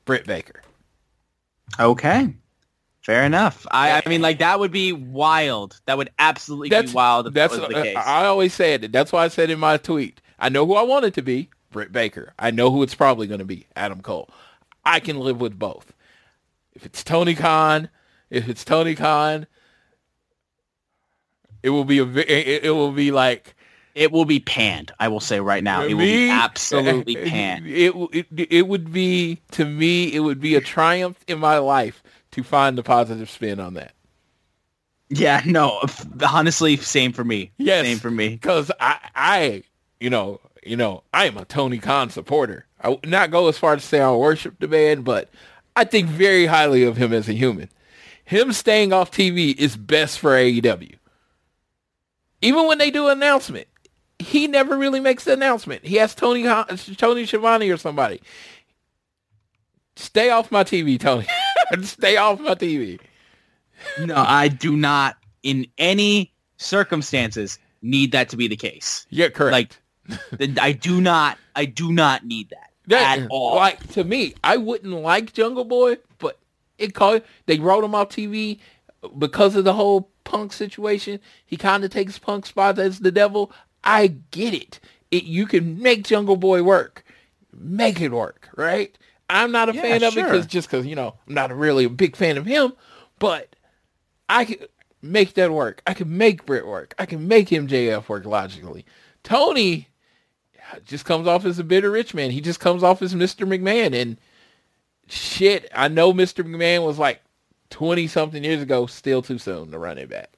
Britt 0.05 0.27
Baker. 0.27 0.63
Okay. 1.81 2.33
Fair 3.01 3.23
enough. 3.23 3.67
I, 3.71 4.03
I 4.05 4.09
mean, 4.09 4.21
like 4.21 4.41
that 4.41 4.61
would 4.61 4.73
be 4.73 4.93
wild. 4.93 5.81
That 5.87 5.97
would 5.97 6.11
absolutely 6.19 6.69
That's 6.69 6.93
be 6.93 6.97
wild 6.97 7.29
if 7.29 7.35
that's 7.35 7.55
that 7.55 7.69
was 7.69 7.69
the 7.69 7.83
case. 7.83 7.97
I 7.97 8.27
always 8.27 8.53
said 8.53 8.85
it. 8.85 8.93
That's 8.93 9.13
why 9.13 9.25
I 9.25 9.29
said 9.29 9.49
in 9.49 9.59
my 9.59 9.77
tweet. 9.77 10.21
I 10.39 10.49
know 10.49 10.67
who 10.67 10.75
I 10.75 10.83
want 10.83 11.05
it 11.05 11.15
to 11.15 11.23
be, 11.23 11.49
Britt 11.77 11.93
Baker. 11.93 12.33
I 12.39 12.53
know 12.53 12.71
who 12.71 12.83
it's 12.83 12.95
probably 12.95 13.27
going 13.27 13.41
to 13.41 13.45
be, 13.45 13.67
Adam 13.77 14.01
Cole. 14.01 14.31
I 14.83 14.99
can 14.99 15.21
live 15.21 15.43
with 15.43 15.59
both. 15.59 15.93
If 16.73 16.87
it's 16.87 17.05
Tony 17.05 17.35
Khan, 17.35 17.91
if 18.31 18.49
it's 18.49 18.65
Tony 18.65 18.95
Khan, 18.95 19.47
it 21.63 21.69
will 21.69 21.85
be 21.85 21.99
a 21.99 22.05
it, 22.07 22.65
it 22.65 22.71
will 22.71 22.93
be 22.93 23.11
like 23.11 23.55
It 23.95 24.11
will 24.11 24.25
be 24.25 24.41
panned. 24.41 24.91
I 24.99 25.09
will 25.09 25.21
say 25.21 25.39
right 25.39 25.63
now, 25.63 25.83
it 25.83 25.93
will 25.93 26.01
be 26.01 26.31
absolutely 26.31 27.17
panned. 27.29 27.67
It, 27.67 27.95
it 28.11 28.27
it 28.51 28.69
would 28.69 28.91
be 28.91 29.43
to 29.51 29.67
me. 29.67 30.15
It 30.15 30.21
would 30.21 30.41
be 30.41 30.55
a 30.55 30.63
triumph 30.63 31.23
in 31.29 31.39
my 31.39 31.59
life 31.59 32.03
to 32.31 32.43
find 32.43 32.79
the 32.79 32.83
positive 32.83 33.29
spin 33.29 33.61
on 33.61 33.75
that. 33.75 33.93
Yeah, 35.11 35.43
no. 35.45 35.83
Honestly, 36.27 36.79
same 36.79 37.13
for 37.13 37.23
me. 37.23 37.53
Yes, 37.59 37.85
same 37.85 37.99
for 37.99 38.11
me. 38.11 38.31
Because 38.31 38.71
I, 38.81 38.99
I, 39.15 39.63
you 40.01 40.09
know, 40.09 40.41
you 40.67 40.77
know, 40.77 41.03
I 41.13 41.27
am 41.27 41.37
a 41.37 41.45
Tony 41.45 41.79
Khan 41.79 42.11
supporter. 42.11 42.67
I 42.81 42.91
would 42.91 43.09
not 43.09 43.31
go 43.31 43.49
as 43.49 43.59
far 43.59 43.75
as 43.75 43.83
to 43.83 43.89
say 43.89 44.01
I 44.01 44.11
worship 44.13 44.59
the 44.59 44.69
man, 44.69 45.03
but 45.03 45.31
I 45.75 45.85
think 45.85 46.09
very 46.09 46.47
highly 46.47 46.83
of 46.85 46.97
him 46.97 47.13
as 47.13 47.29
a 47.29 47.33
human. 47.33 47.69
Him 48.25 48.53
staying 48.53 48.93
off 48.93 49.11
TV 49.11 49.57
is 49.57 49.77
best 49.77 50.19
for 50.19 50.31
AEW. 50.33 50.97
Even 52.43 52.67
when 52.67 52.79
they 52.79 52.91
do 52.91 53.07
an 53.07 53.19
announcement, 53.19 53.69
he 54.19 54.47
never 54.47 54.77
really 54.77 55.01
makes 55.01 55.25
the 55.25 55.33
announcement. 55.33 55.85
He 55.85 55.97
has 55.97 56.15
Tony 56.15 56.43
Tony 56.43 57.27
Schiavone 57.27 57.71
or 57.71 57.77
somebody. 57.77 58.21
Stay 59.97 60.31
off 60.31 60.51
my 60.51 60.65
TV, 60.65 60.99
Tony. 60.99 61.27
Stay 61.83 62.17
off 62.17 62.41
my 62.41 62.55
TV. 62.55 63.01
No, 64.01 64.15
I 64.17 64.49
do 64.49 64.77
not, 64.77 65.17
in 65.43 65.67
any 65.79 66.33
circumstances, 66.57 67.59
need 67.83 68.13
that 68.13 68.29
to 68.31 68.37
be 68.37 68.49
the 68.49 68.57
case. 68.57 69.07
Yeah, 69.11 69.29
correct. 69.29 69.53
Like, 69.53 69.77
th- 70.39 70.59
I 70.61 70.73
do 70.73 71.01
not, 71.01 71.39
I 71.55 71.65
do 71.65 71.93
not 71.93 72.25
need 72.25 72.51
that 72.51 72.71
That- 72.87 73.19
at 73.21 73.29
all. 73.31 73.57
Like 73.57 73.87
to 73.95 74.05
me, 74.05 74.35
I 74.45 74.57
wouldn't 74.57 74.93
like 74.95 75.33
Jungle 75.33 75.65
Boy, 75.65 75.99
but 76.19 76.39
it 76.79 76.95
called 76.95 77.23
they 77.47 77.59
wrote 77.59 77.85
him 77.85 77.95
off 77.95 78.09
TV 78.11 78.59
because 79.19 79.57
of 79.57 79.65
the 79.65 79.75
whole 79.75 80.11
Punk 80.25 80.53
situation. 80.53 81.21
He 81.45 81.57
kind 81.57 81.85
of 81.85 81.91
takes 81.91 82.19
Punk 82.19 82.47
spot 82.47 82.79
as 82.79 82.99
the 83.01 83.13
devil. 83.13 83.53
I 83.85 84.09
get 84.31 84.53
it. 84.55 84.81
It 85.11 85.25
you 85.25 85.47
can 85.47 85.81
make 85.81 86.05
Jungle 86.05 86.37
Boy 86.37 86.63
work, 86.63 87.05
make 87.53 88.01
it 88.01 88.11
work, 88.13 88.49
right? 88.57 88.97
I'm 89.31 89.53
not 89.53 89.69
a 89.69 89.75
Yeah, 89.75 89.83
fan 89.83 90.03
of 90.03 90.17
it 90.17 90.25
because 90.25 90.47
just 90.47 90.69
because 90.71 90.87
you 90.87 90.95
know 90.97 91.15
I'm 91.29 91.35
not 91.35 91.57
really 91.57 91.85
a 91.85 91.89
big 91.91 92.17
fan 92.17 92.37
of 92.39 92.47
him, 92.47 92.73
but 93.19 93.55
I 94.29 94.45
can 94.45 94.57
make 95.03 95.35
that 95.35 95.53
work. 95.53 95.83
I 95.87 95.95
can 95.95 96.17
make 96.17 96.45
Britt 96.47 96.67
work. 96.67 96.95
I 96.99 97.07
can 97.07 97.29
make 97.29 97.49
MJF 97.51 98.09
work 98.09 98.25
logically. 98.25 98.85
Tony 99.23 99.89
just 100.85 101.05
comes 101.05 101.27
off 101.27 101.45
as 101.45 101.59
a 101.59 101.65
bitter 101.65 101.91
rich 101.91 102.15
man. 102.15 102.31
He 102.31 102.41
just 102.41 102.61
comes 102.61 102.83
off 102.83 103.03
as 103.03 103.15
Mr. 103.15 103.47
McMahon. 103.47 103.95
And 103.95 104.19
shit, 105.09 105.69
I 105.75 105.89
know 105.89 106.13
Mr. 106.13 106.45
McMahon 106.45 106.85
was 106.85 106.99
like 106.99 107.23
20 107.71 108.07
something 108.07 108.43
years 108.45 108.63
ago, 108.63 108.87
still 108.87 109.23
too 109.23 109.39
soon 109.39 109.71
to 109.71 109.79
run 109.79 109.99
it 109.99 110.09
back. 110.09 110.31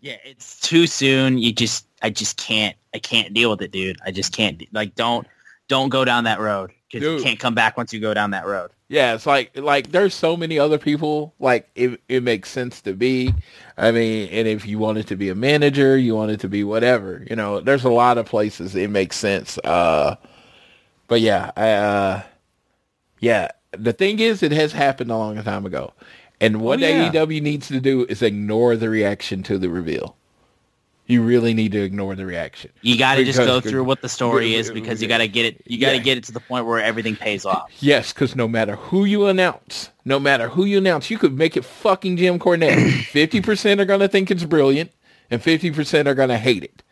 Yeah, 0.00 0.16
it's 0.24 0.58
too 0.60 0.86
soon. 0.86 1.38
You 1.38 1.52
just, 1.52 1.86
I 2.02 2.10
just 2.10 2.36
can't, 2.36 2.76
I 2.94 2.98
can't 2.98 3.32
deal 3.32 3.50
with 3.50 3.62
it, 3.62 3.70
dude. 3.70 3.98
I 4.04 4.10
just 4.10 4.32
can't. 4.32 4.62
Like, 4.72 4.94
don't, 4.94 5.26
don't 5.68 5.90
go 5.90 6.04
down 6.04 6.24
that 6.24 6.40
road 6.40 6.72
because 6.90 7.06
you 7.06 7.22
can't 7.22 7.38
come 7.38 7.54
back 7.54 7.76
once 7.76 7.92
you 7.92 8.00
go 8.00 8.12
down 8.12 8.32
that 8.32 8.46
road. 8.46 8.70
Yeah, 8.92 9.14
it's 9.14 9.24
like 9.24 9.56
like 9.56 9.90
there's 9.90 10.12
so 10.12 10.36
many 10.36 10.58
other 10.58 10.76
people 10.76 11.32
like 11.40 11.70
it 11.74 11.98
it 12.10 12.22
makes 12.22 12.50
sense 12.50 12.82
to 12.82 12.92
be. 12.92 13.32
I 13.78 13.90
mean, 13.90 14.28
and 14.28 14.46
if 14.46 14.66
you 14.66 14.78
wanted 14.78 15.06
to 15.06 15.16
be 15.16 15.30
a 15.30 15.34
manager, 15.34 15.96
you 15.96 16.14
wanted 16.14 16.40
to 16.40 16.48
be 16.50 16.62
whatever, 16.62 17.24
you 17.30 17.34
know, 17.34 17.60
there's 17.60 17.84
a 17.84 17.90
lot 17.90 18.18
of 18.18 18.26
places 18.26 18.76
it 18.76 18.90
makes 18.90 19.16
sense. 19.16 19.56
Uh 19.64 20.16
but 21.08 21.22
yeah, 21.22 21.52
I 21.56 21.70
uh 21.70 22.22
yeah, 23.20 23.48
the 23.70 23.94
thing 23.94 24.18
is 24.18 24.42
it 24.42 24.52
has 24.52 24.72
happened 24.72 25.10
a 25.10 25.16
long 25.16 25.42
time 25.42 25.64
ago. 25.64 25.94
And 26.38 26.60
what 26.60 26.82
Oh, 26.82 26.86
yeah. 26.86 27.10
AEW 27.10 27.40
needs 27.40 27.68
to 27.68 27.80
do 27.80 28.04
is 28.10 28.20
ignore 28.20 28.76
the 28.76 28.90
reaction 28.90 29.42
to 29.44 29.56
the 29.56 29.70
reveal. 29.70 30.16
You 31.12 31.22
really 31.22 31.52
need 31.52 31.72
to 31.72 31.82
ignore 31.82 32.14
the 32.14 32.24
reaction. 32.24 32.70
You 32.80 32.96
got 32.98 33.16
to 33.16 33.24
just 33.24 33.38
go 33.38 33.60
through 33.60 33.84
what 33.84 34.00
the 34.00 34.08
story 34.08 34.54
is 34.54 34.70
because 34.70 35.02
you 35.02 35.08
got 35.08 35.18
to 35.18 35.28
get 35.28 35.44
it. 35.44 35.60
You 35.66 35.78
got 35.78 35.90
to 35.90 35.96
Yeah. 35.96 36.02
get 36.02 36.16
it 36.16 36.24
to 36.24 36.32
the 36.32 36.40
point 36.40 36.64
where 36.64 36.80
everything 36.80 37.16
pays 37.16 37.44
off. 37.44 37.70
Yes, 37.80 38.14
because 38.14 38.34
no 38.34 38.48
matter 38.48 38.76
who 38.76 39.04
you 39.04 39.26
announce, 39.26 39.90
no 40.06 40.18
matter 40.18 40.48
who 40.48 40.64
you 40.64 40.78
announce, 40.78 41.10
you 41.10 41.18
could 41.18 41.36
make 41.36 41.54
it 41.54 41.66
fucking 41.66 42.16
Jim 42.16 42.38
Cornette. 42.38 43.02
Fifty 43.10 43.42
percent 43.42 43.78
are 43.78 43.84
gonna 43.84 44.08
think 44.08 44.30
it's 44.30 44.44
brilliant, 44.44 44.90
and 45.30 45.42
fifty 45.42 45.70
percent 45.70 46.08
are 46.08 46.14
gonna 46.14 46.38
hate 46.38 46.62
it. 46.64 46.82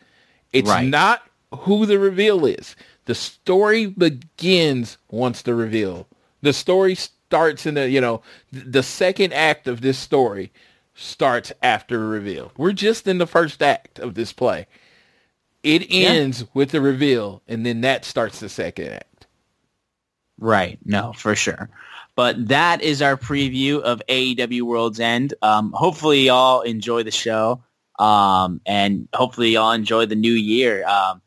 It's 0.52 0.68
Right. 0.68 0.86
not 0.86 1.22
who 1.60 1.86
the 1.86 1.98
reveal 1.98 2.44
is. 2.44 2.76
The 3.06 3.14
story 3.14 3.86
begins 3.86 4.98
once 5.10 5.40
the 5.42 5.54
reveal. 5.54 6.06
The 6.42 6.52
story 6.52 6.94
starts 6.94 7.64
in 7.64 7.74
the 7.74 7.88
you 7.88 8.02
know 8.02 8.20
the 8.52 8.82
second 8.82 9.32
act 9.32 9.66
of 9.66 9.80
this 9.80 9.98
story 9.98 10.52
starts 11.00 11.52
after 11.62 12.02
a 12.02 12.06
reveal. 12.06 12.52
We're 12.56 12.72
just 12.72 13.06
in 13.06 13.18
the 13.18 13.26
first 13.26 13.62
act 13.62 13.98
of 13.98 14.14
this 14.14 14.32
play. 14.32 14.66
It 15.62 15.86
ends 15.90 16.44
with 16.54 16.70
the 16.70 16.80
reveal, 16.80 17.42
and 17.46 17.66
then 17.66 17.82
that 17.82 18.04
starts 18.04 18.40
the 18.40 18.48
second 18.48 18.88
act. 18.88 19.26
Right. 20.38 20.78
No, 20.84 21.12
for 21.12 21.36
sure. 21.36 21.68
But 22.16 22.48
that 22.48 22.82
is 22.82 23.02
our 23.02 23.16
preview 23.16 23.80
of 23.80 24.02
AEW 24.08 24.62
World's 24.62 25.00
End. 25.00 25.34
Um, 25.42 25.72
hopefully 25.72 26.22
y'all 26.26 26.62
enjoy 26.62 27.02
the 27.02 27.10
show. 27.10 27.62
Um, 27.98 28.60
and 28.64 29.06
hopefully 29.12 29.50
y'all 29.50 29.72
enjoy 29.72 30.06
the 30.06 30.16
new 30.16 30.32
year. 30.32 30.86
Um, 30.86 31.20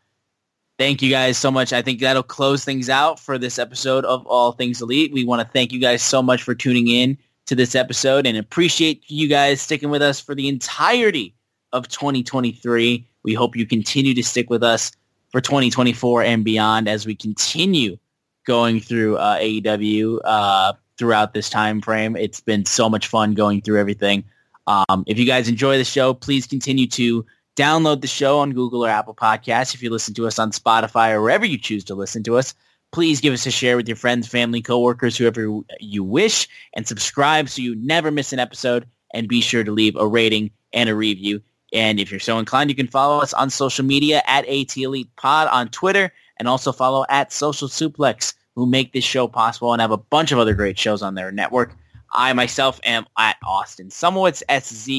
thank 0.80 1.04
you 1.04 1.10
guys 1.12 1.38
so 1.38 1.52
much. 1.52 1.72
I 1.72 1.84
think 1.84 2.00
that'll 2.00 2.24
close 2.24 2.66
things 2.66 2.90
out 2.90 3.20
for 3.20 3.38
this 3.38 3.60
episode 3.60 4.04
of 4.06 4.26
All 4.26 4.52
Things 4.52 4.82
Elite. 4.82 5.14
We 5.14 5.24
want 5.24 5.42
to 5.42 5.48
thank 5.54 5.72
you 5.72 5.80
guys 5.80 6.02
so 6.02 6.24
much 6.24 6.42
for 6.42 6.56
tuning 6.56 6.88
in 6.88 7.18
to 7.46 7.56
this 7.56 7.76
episode 7.76 8.26
and 8.26 8.38
appreciate 8.38 9.04
you 9.08 9.28
guys 9.28 9.62
sticking 9.62 9.90
with 9.90 10.02
us 10.02 10.20
for 10.20 10.36
the 10.36 10.48
entirety 10.48 11.36
of 11.72 11.88
2023. 11.88 13.08
We 13.24 13.34
hope 13.34 13.56
you 13.56 13.66
continue 13.66 14.14
to 14.14 14.24
stick 14.24 14.50
with 14.50 14.64
us 14.64 14.92
for 15.32 15.42
2024 15.42 16.24
and 16.24 16.46
beyond 16.46 16.88
as 16.88 17.06
we 17.06 17.16
continue 17.16 17.98
going 18.46 18.80
through 18.80 19.18
uh, 19.18 19.40
AEW 19.40 20.20
uh, 20.24 20.74
throughout 20.98 21.34
this 21.34 21.50
time 21.50 21.82
frame. 21.82 22.16
It's 22.16 22.40
been 22.40 22.66
so 22.66 22.90
much 22.90 23.08
fun 23.08 23.34
going 23.34 23.62
through 23.62 23.80
everything. 23.80 24.24
Um, 24.68 25.04
if 25.08 25.18
you 25.18 25.26
guys 25.26 25.50
enjoy 25.50 25.78
the 25.78 25.84
show, 25.84 26.14
please 26.14 26.48
continue 26.48 26.88
to 26.88 27.26
download 27.56 28.02
the 28.02 28.08
show 28.08 28.40
on 28.40 28.52
Google 28.52 28.86
or 28.86 28.90
Apple 28.90 29.16
Podcasts. 29.16 29.74
If 29.74 29.84
you 29.84 29.90
listen 29.90 30.14
to 30.16 30.28
us 30.28 30.40
on 30.40 30.52
Spotify 30.52 31.12
or 31.12 31.22
wherever 31.22 31.46
you 31.46 31.58
choose 31.58 31.84
to 31.86 31.96
listen 31.96 32.24
to 32.24 32.38
us, 32.38 32.54
please 32.94 33.20
give 33.20 33.34
us 33.34 33.46
a 33.46 33.52
share 33.52 33.76
with 33.76 33.88
your 33.90 33.98
friends, 33.98 34.28
family, 34.28 34.62
coworkers, 34.62 35.18
whoever 35.18 35.60
you 35.80 36.04
wish, 36.04 36.48
and 36.74 36.88
subscribe 36.88 37.50
so 37.50 37.62
you 37.62 37.76
never 37.76 38.12
miss 38.12 38.32
an 38.32 38.40
episode. 38.40 38.88
And 39.14 39.28
be 39.28 39.42
sure 39.42 39.64
to 39.64 39.72
leave 39.72 39.96
a 39.96 40.08
rating 40.08 40.50
and 40.72 40.90
a 40.90 40.96
review. 40.96 41.42
And 41.72 42.00
if 42.00 42.10
you're 42.10 42.20
so 42.20 42.40
inclined, 42.40 42.70
you 42.70 42.76
can 42.76 42.88
follow 42.88 43.20
us 43.20 43.34
on 43.34 43.50
social 43.50 43.84
media 43.86 44.22
at 44.26 44.48
AT 44.48 44.78
Elite 44.78 45.10
Pod 45.18 45.48
on 45.50 45.70
Twitter 45.70 46.12
and 46.38 46.48
also 46.48 46.72
follow 46.72 47.06
at 47.10 47.34
Social 47.34 47.68
Suplex, 47.68 48.34
who 48.56 48.66
make 48.66 48.94
this 48.94 49.04
show 49.04 49.28
possible 49.28 49.74
and 49.74 49.82
have 49.82 49.92
a 49.92 49.98
bunch 49.98 50.32
of 50.32 50.40
other 50.40 50.54
great 50.54 50.80
shows 50.80 51.02
on 51.02 51.16
their 51.16 51.32
network. 51.32 51.76
I 52.12 52.34
myself 52.34 52.80
am 52.84 53.06
at 53.18 53.38
Austin 53.46 53.90
Szumowicz, 53.90 54.44
S-Z-U-M-O-W-I-C-Z, 54.50 54.96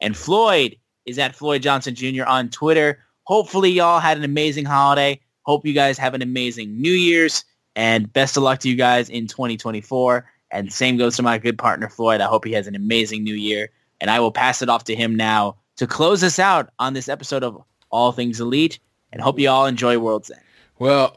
and 0.00 0.16
Floyd 0.16 0.76
is 1.06 1.18
at 1.18 1.36
Floyd 1.36 1.62
Johnson 1.62 1.94
Jr. 1.94 2.24
on 2.24 2.48
Twitter. 2.48 3.04
Hopefully 3.24 3.70
y'all 3.70 4.00
had 4.00 4.16
an 4.16 4.24
amazing 4.24 4.64
holiday. 4.64 5.20
Hope 5.48 5.64
you 5.64 5.72
guys 5.72 5.96
have 5.96 6.12
an 6.12 6.20
amazing 6.20 6.78
New 6.78 6.92
Year's, 6.92 7.42
and 7.74 8.12
best 8.12 8.36
of 8.36 8.42
luck 8.42 8.58
to 8.58 8.68
you 8.68 8.76
guys 8.76 9.08
in 9.08 9.26
2024. 9.26 10.30
And 10.50 10.70
same 10.70 10.98
goes 10.98 11.16
to 11.16 11.22
my 11.22 11.38
good 11.38 11.56
partner 11.56 11.88
Floyd. 11.88 12.20
I 12.20 12.26
hope 12.26 12.44
he 12.44 12.52
has 12.52 12.66
an 12.66 12.74
amazing 12.74 13.24
New 13.24 13.34
Year, 13.34 13.70
and 13.98 14.10
I 14.10 14.20
will 14.20 14.30
pass 14.30 14.60
it 14.60 14.68
off 14.68 14.84
to 14.84 14.94
him 14.94 15.16
now 15.16 15.56
to 15.76 15.86
close 15.86 16.22
us 16.22 16.38
out 16.38 16.68
on 16.78 16.92
this 16.92 17.08
episode 17.08 17.42
of 17.42 17.64
All 17.88 18.12
Things 18.12 18.40
Elite, 18.40 18.78
and 19.10 19.22
hope 19.22 19.38
you 19.38 19.48
all 19.48 19.64
enjoy 19.64 19.96
World's 19.96 20.30
End. 20.30 20.42
Well, 20.78 21.16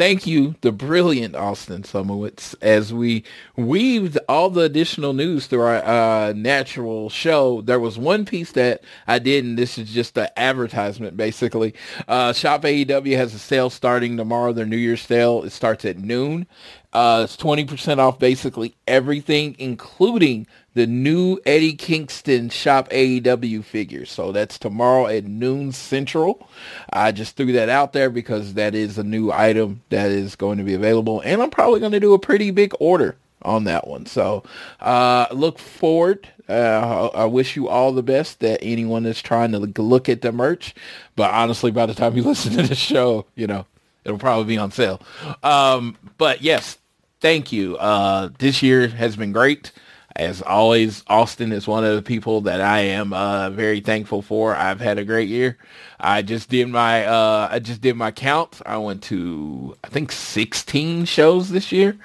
thank 0.00 0.26
you, 0.26 0.54
the 0.62 0.72
brilliant 0.72 1.36
Austin 1.36 1.82
Szumowicz, 1.82 2.54
as 2.62 2.90
we 2.90 3.22
weaved 3.54 4.18
all 4.30 4.48
the 4.48 4.62
additional 4.62 5.12
news 5.12 5.46
through 5.46 5.60
our 5.60 5.84
uh, 5.84 6.32
natural 6.32 7.10
show. 7.10 7.60
There 7.60 7.78
was 7.78 7.98
one 7.98 8.24
piece 8.24 8.52
that 8.52 8.82
I 9.06 9.18
did, 9.18 9.44
and 9.44 9.58
this 9.58 9.76
is 9.76 9.92
just 9.92 10.14
the 10.14 10.38
advertisement, 10.38 11.18
basically. 11.18 11.74
Uh, 12.08 12.32
Shop 12.32 12.62
AEW 12.62 13.14
has 13.18 13.34
a 13.34 13.38
sale 13.38 13.68
starting 13.68 14.16
tomorrow, 14.16 14.54
their 14.54 14.64
New 14.64 14.78
Year's 14.78 15.02
sale. 15.02 15.42
It 15.42 15.50
starts 15.50 15.84
at 15.84 15.98
noon. 15.98 16.46
Uh, 16.92 17.22
it's 17.24 17.36
20% 17.36 17.98
off 17.98 18.18
basically 18.18 18.74
everything, 18.86 19.54
including 19.58 20.46
the 20.74 20.86
new 20.86 21.38
Eddie 21.46 21.74
Kingston 21.74 22.48
Shop 22.48 22.88
AEW 22.90 23.64
figure. 23.64 24.04
So 24.06 24.32
that's 24.32 24.58
tomorrow 24.58 25.06
at 25.06 25.24
noon 25.24 25.72
central. 25.72 26.48
I 26.92 27.12
just 27.12 27.36
threw 27.36 27.52
that 27.52 27.68
out 27.68 27.92
there 27.92 28.10
because 28.10 28.54
that 28.54 28.74
is 28.74 28.98
a 28.98 29.04
new 29.04 29.30
item 29.32 29.82
that 29.90 30.10
is 30.10 30.36
going 30.36 30.58
to 30.58 30.64
be 30.64 30.74
available. 30.74 31.20
And 31.20 31.42
I'm 31.42 31.50
probably 31.50 31.80
going 31.80 31.92
to 31.92 32.00
do 32.00 32.14
a 32.14 32.18
pretty 32.18 32.50
big 32.50 32.72
order 32.80 33.16
on 33.42 33.64
that 33.64 33.86
one. 33.86 34.06
So 34.06 34.42
uh, 34.80 35.26
look 35.32 35.58
forward. 35.58 36.28
Uh, 36.48 37.10
I 37.14 37.24
wish 37.24 37.56
you 37.56 37.68
all 37.68 37.92
the 37.92 38.02
best 38.02 38.40
that 38.40 38.58
anyone 38.62 39.04
that's 39.04 39.22
trying 39.22 39.52
to 39.52 39.58
look 39.58 40.08
at 40.08 40.22
the 40.22 40.32
merch. 40.32 40.74
But 41.16 41.32
honestly, 41.32 41.70
by 41.70 41.86
the 41.86 41.94
time 41.94 42.16
you 42.16 42.22
listen 42.24 42.52
to 42.56 42.62
the 42.62 42.74
show, 42.74 43.26
you 43.34 43.46
know, 43.46 43.66
it'll 44.04 44.18
probably 44.18 44.44
be 44.54 44.58
on 44.58 44.70
sale. 44.70 45.00
Um, 45.42 45.96
but 46.18 46.42
yes, 46.42 46.78
thank 47.20 47.52
you. 47.52 47.76
Uh, 47.76 48.30
this 48.38 48.62
year 48.62 48.88
has 48.88 49.16
been 49.16 49.32
great. 49.32 49.72
As 50.16 50.42
always, 50.42 51.04
Austin 51.06 51.52
is 51.52 51.68
one 51.68 51.84
of 51.84 51.94
the 51.94 52.02
people 52.02 52.40
that 52.42 52.60
I 52.60 52.80
am 52.80 53.12
uh, 53.12 53.50
very 53.50 53.80
thankful 53.80 54.22
for. 54.22 54.54
I've 54.56 54.80
had 54.80 54.98
a 54.98 55.04
great 55.04 55.28
year. 55.28 55.56
I 56.00 56.22
just 56.22 56.48
did 56.48 56.68
my 56.68 57.06
uh, 57.06 57.48
I 57.50 57.58
just 57.60 57.80
did 57.80 57.96
my 57.96 58.10
count. 58.10 58.60
I 58.66 58.76
went 58.78 59.02
to 59.04 59.76
I 59.84 59.88
think 59.88 60.10
16 60.12 61.04
shows 61.04 61.50
this 61.50 61.70
year, 61.70 61.96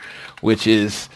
which 0.41 0.67
is 0.67 1.09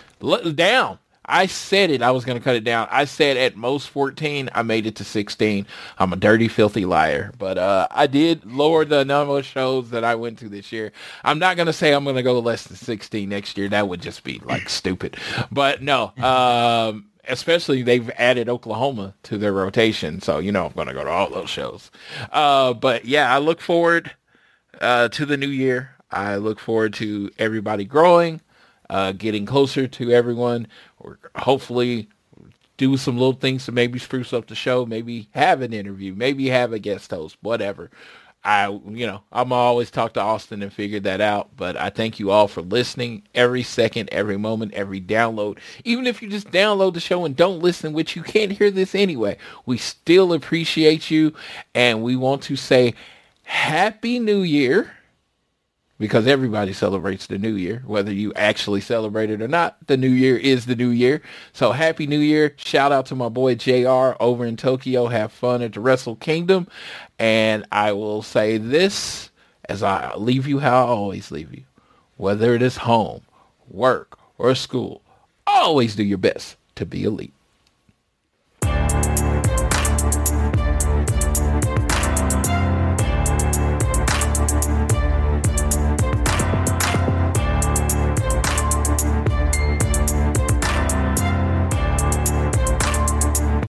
down 0.56 1.00
I 1.30 1.46
said 1.46 1.92
it. 1.92 2.02
I 2.02 2.12
was 2.12 2.26
going 2.26 2.38
to 2.38 2.44
cut 2.44 2.56
it 2.56 2.64
down. 2.64 2.88
I 2.90 3.06
said 3.06 3.38
at 3.38 3.56
most 3.56 3.90
14. 3.90 4.50
I 4.54 4.64
made 4.64 4.86
it 4.88 4.96
to 4.96 5.06
16. 5.06 5.66
I'm 6.00 6.12
a 6.12 6.16
dirty, 6.16 6.48
filthy 6.48 6.86
liar. 6.86 7.32
But 7.38 7.58
uh, 7.58 7.88
I 7.92 8.08
did 8.08 8.46
lower 8.46 8.84
the 8.84 9.06
number 9.06 9.38
of 9.38 9.46
shows 9.46 9.92
that 9.92 10.04
I 10.04 10.16
went 10.16 10.40
to 10.40 10.50
this 10.50 10.72
year. 10.72 10.92
I'm 11.24 11.40
not 11.40 11.56
going 11.56 11.68
to 11.68 11.74
say 11.74 11.94
I'm 11.94 12.04
going 12.04 12.16
to 12.16 12.24
go 12.24 12.40
less 12.40 12.64
than 12.64 12.76
16 12.76 13.30
next 13.30 13.58
year. 13.58 13.70
That 13.70 13.88
would 13.88 14.02
just 14.02 14.24
be 14.24 14.40
like 14.40 14.68
stupid. 14.70 15.18
But 15.52 15.82
no, 15.84 16.12
um, 16.18 17.06
especially 17.28 17.84
they've 17.84 18.10
added 18.18 18.50
Oklahoma 18.50 19.14
to 19.24 19.38
their 19.38 19.54
rotation. 19.54 20.22
So, 20.22 20.40
you 20.40 20.52
know, 20.52 20.66
I'm 20.66 20.74
going 20.74 20.88
to 20.88 20.94
go 20.94 21.04
to 21.04 21.12
all 21.12 21.30
those 21.30 21.50
shows. 21.50 21.92
Uh, 22.32 22.74
but 22.74 23.06
yeah, 23.06 23.34
I 23.34 23.38
look 23.38 23.62
forward 23.62 24.12
uh, 24.82 25.10
to 25.10 25.26
the 25.26 25.38
new 25.38 25.48
year. 25.48 25.92
I 26.12 26.38
look 26.38 26.60
forward 26.60 26.96
to 26.96 27.30
everybody 27.38 27.86
growing 27.86 28.42
uh, 28.90 29.12
getting 29.12 29.46
closer 29.46 29.88
to 29.88 30.12
everyone, 30.12 30.68
or 31.00 31.20
hopefully 31.36 32.10
do 32.78 32.96
some 32.96 33.18
little 33.18 33.34
things 33.34 33.66
to 33.66 33.72
maybe 33.72 34.00
spruce 34.00 34.32
up 34.32 34.48
the 34.48 34.56
show, 34.56 34.86
maybe 34.86 35.28
have 35.32 35.62
an 35.62 35.74
interview, 35.74 36.16
maybe 36.16 36.48
have 36.48 36.72
a 36.72 36.80
guest 36.80 37.12
host, 37.12 37.38
whatever. 37.42 37.92
I, 38.42 38.70
you 38.70 39.06
know, 39.06 39.22
I'm 39.34 39.52
always 39.52 39.92
talk 39.92 40.14
to 40.14 40.22
Austin 40.22 40.64
and 40.64 40.72
figure 40.72 41.02
that 41.02 41.20
out. 41.20 41.50
But 41.58 41.76
I 41.76 41.90
thank 41.90 42.20
you 42.20 42.32
all 42.32 42.48
for 42.48 42.62
listening 42.62 43.24
every 43.36 43.64
second, 43.64 44.10
every 44.14 44.38
moment, 44.38 44.74
every 44.74 45.02
download. 45.02 45.60
Even 45.84 46.08
if 46.08 46.22
you 46.22 46.30
just 46.30 46.52
download 46.52 46.94
the 46.94 47.02
show 47.02 47.26
and 47.26 47.36
don't 47.36 47.60
listen, 47.60 47.92
which 47.92 48.16
you 48.16 48.24
can't 48.24 48.54
hear 48.54 48.72
this 48.72 48.96
anyway, 48.96 49.38
we 49.66 49.78
still 49.78 50.32
appreciate 50.32 51.12
you. 51.12 51.34
And 51.76 52.02
we 52.02 52.16
want 52.16 52.42
to 52.44 52.56
say 52.56 52.94
Happy 53.44 54.20
New 54.20 54.42
Year 54.42 54.94
because 56.00 56.26
everybody 56.26 56.72
celebrates 56.72 57.28
the 57.28 57.38
new 57.38 57.54
year, 57.54 57.84
whether 57.86 58.12
you 58.12 58.34
actually 58.34 58.80
celebrate 58.82 59.30
it 59.30 59.42
or 59.42 59.48
not. 59.48 59.78
The 59.88 59.98
new 59.98 60.10
year 60.10 60.38
is 60.38 60.66
the 60.66 60.76
new 60.76 60.90
year. 60.90 61.22
So 61.52 61.74
happy 61.74 62.08
new 62.08 62.20
year. 62.20 62.56
Shout 62.58 62.92
out 62.92 63.06
to 63.08 63.16
my 63.16 63.30
boy 63.30 63.56
JR 63.56 64.16
over 64.20 64.46
in 64.46 64.56
Tokyo. 64.56 65.08
Have 65.08 65.32
fun 65.32 65.62
at 65.62 65.74
the 65.74 65.82
Wrestle 65.82 66.16
Kingdom. 66.16 66.68
And 67.20 67.66
I 67.72 67.92
will 67.92 68.24
say 68.24 68.58
this 68.58 69.30
as 69.68 69.84
I 69.84 70.16
leave 70.16 70.48
you 70.48 70.60
how 70.60 70.86
I 70.86 70.88
always 70.88 71.32
leave 71.32 71.54
you. 71.54 71.66
Whether 72.16 72.54
it 72.54 72.62
is 72.62 72.78
home, 72.78 73.22
work, 73.70 74.18
or 74.38 74.56
school, 74.56 75.02
always 75.46 75.96
do 75.96 76.04
your 76.04 76.18
best 76.18 76.56
to 76.76 76.86
be 76.86 77.04
elite. 77.04 77.34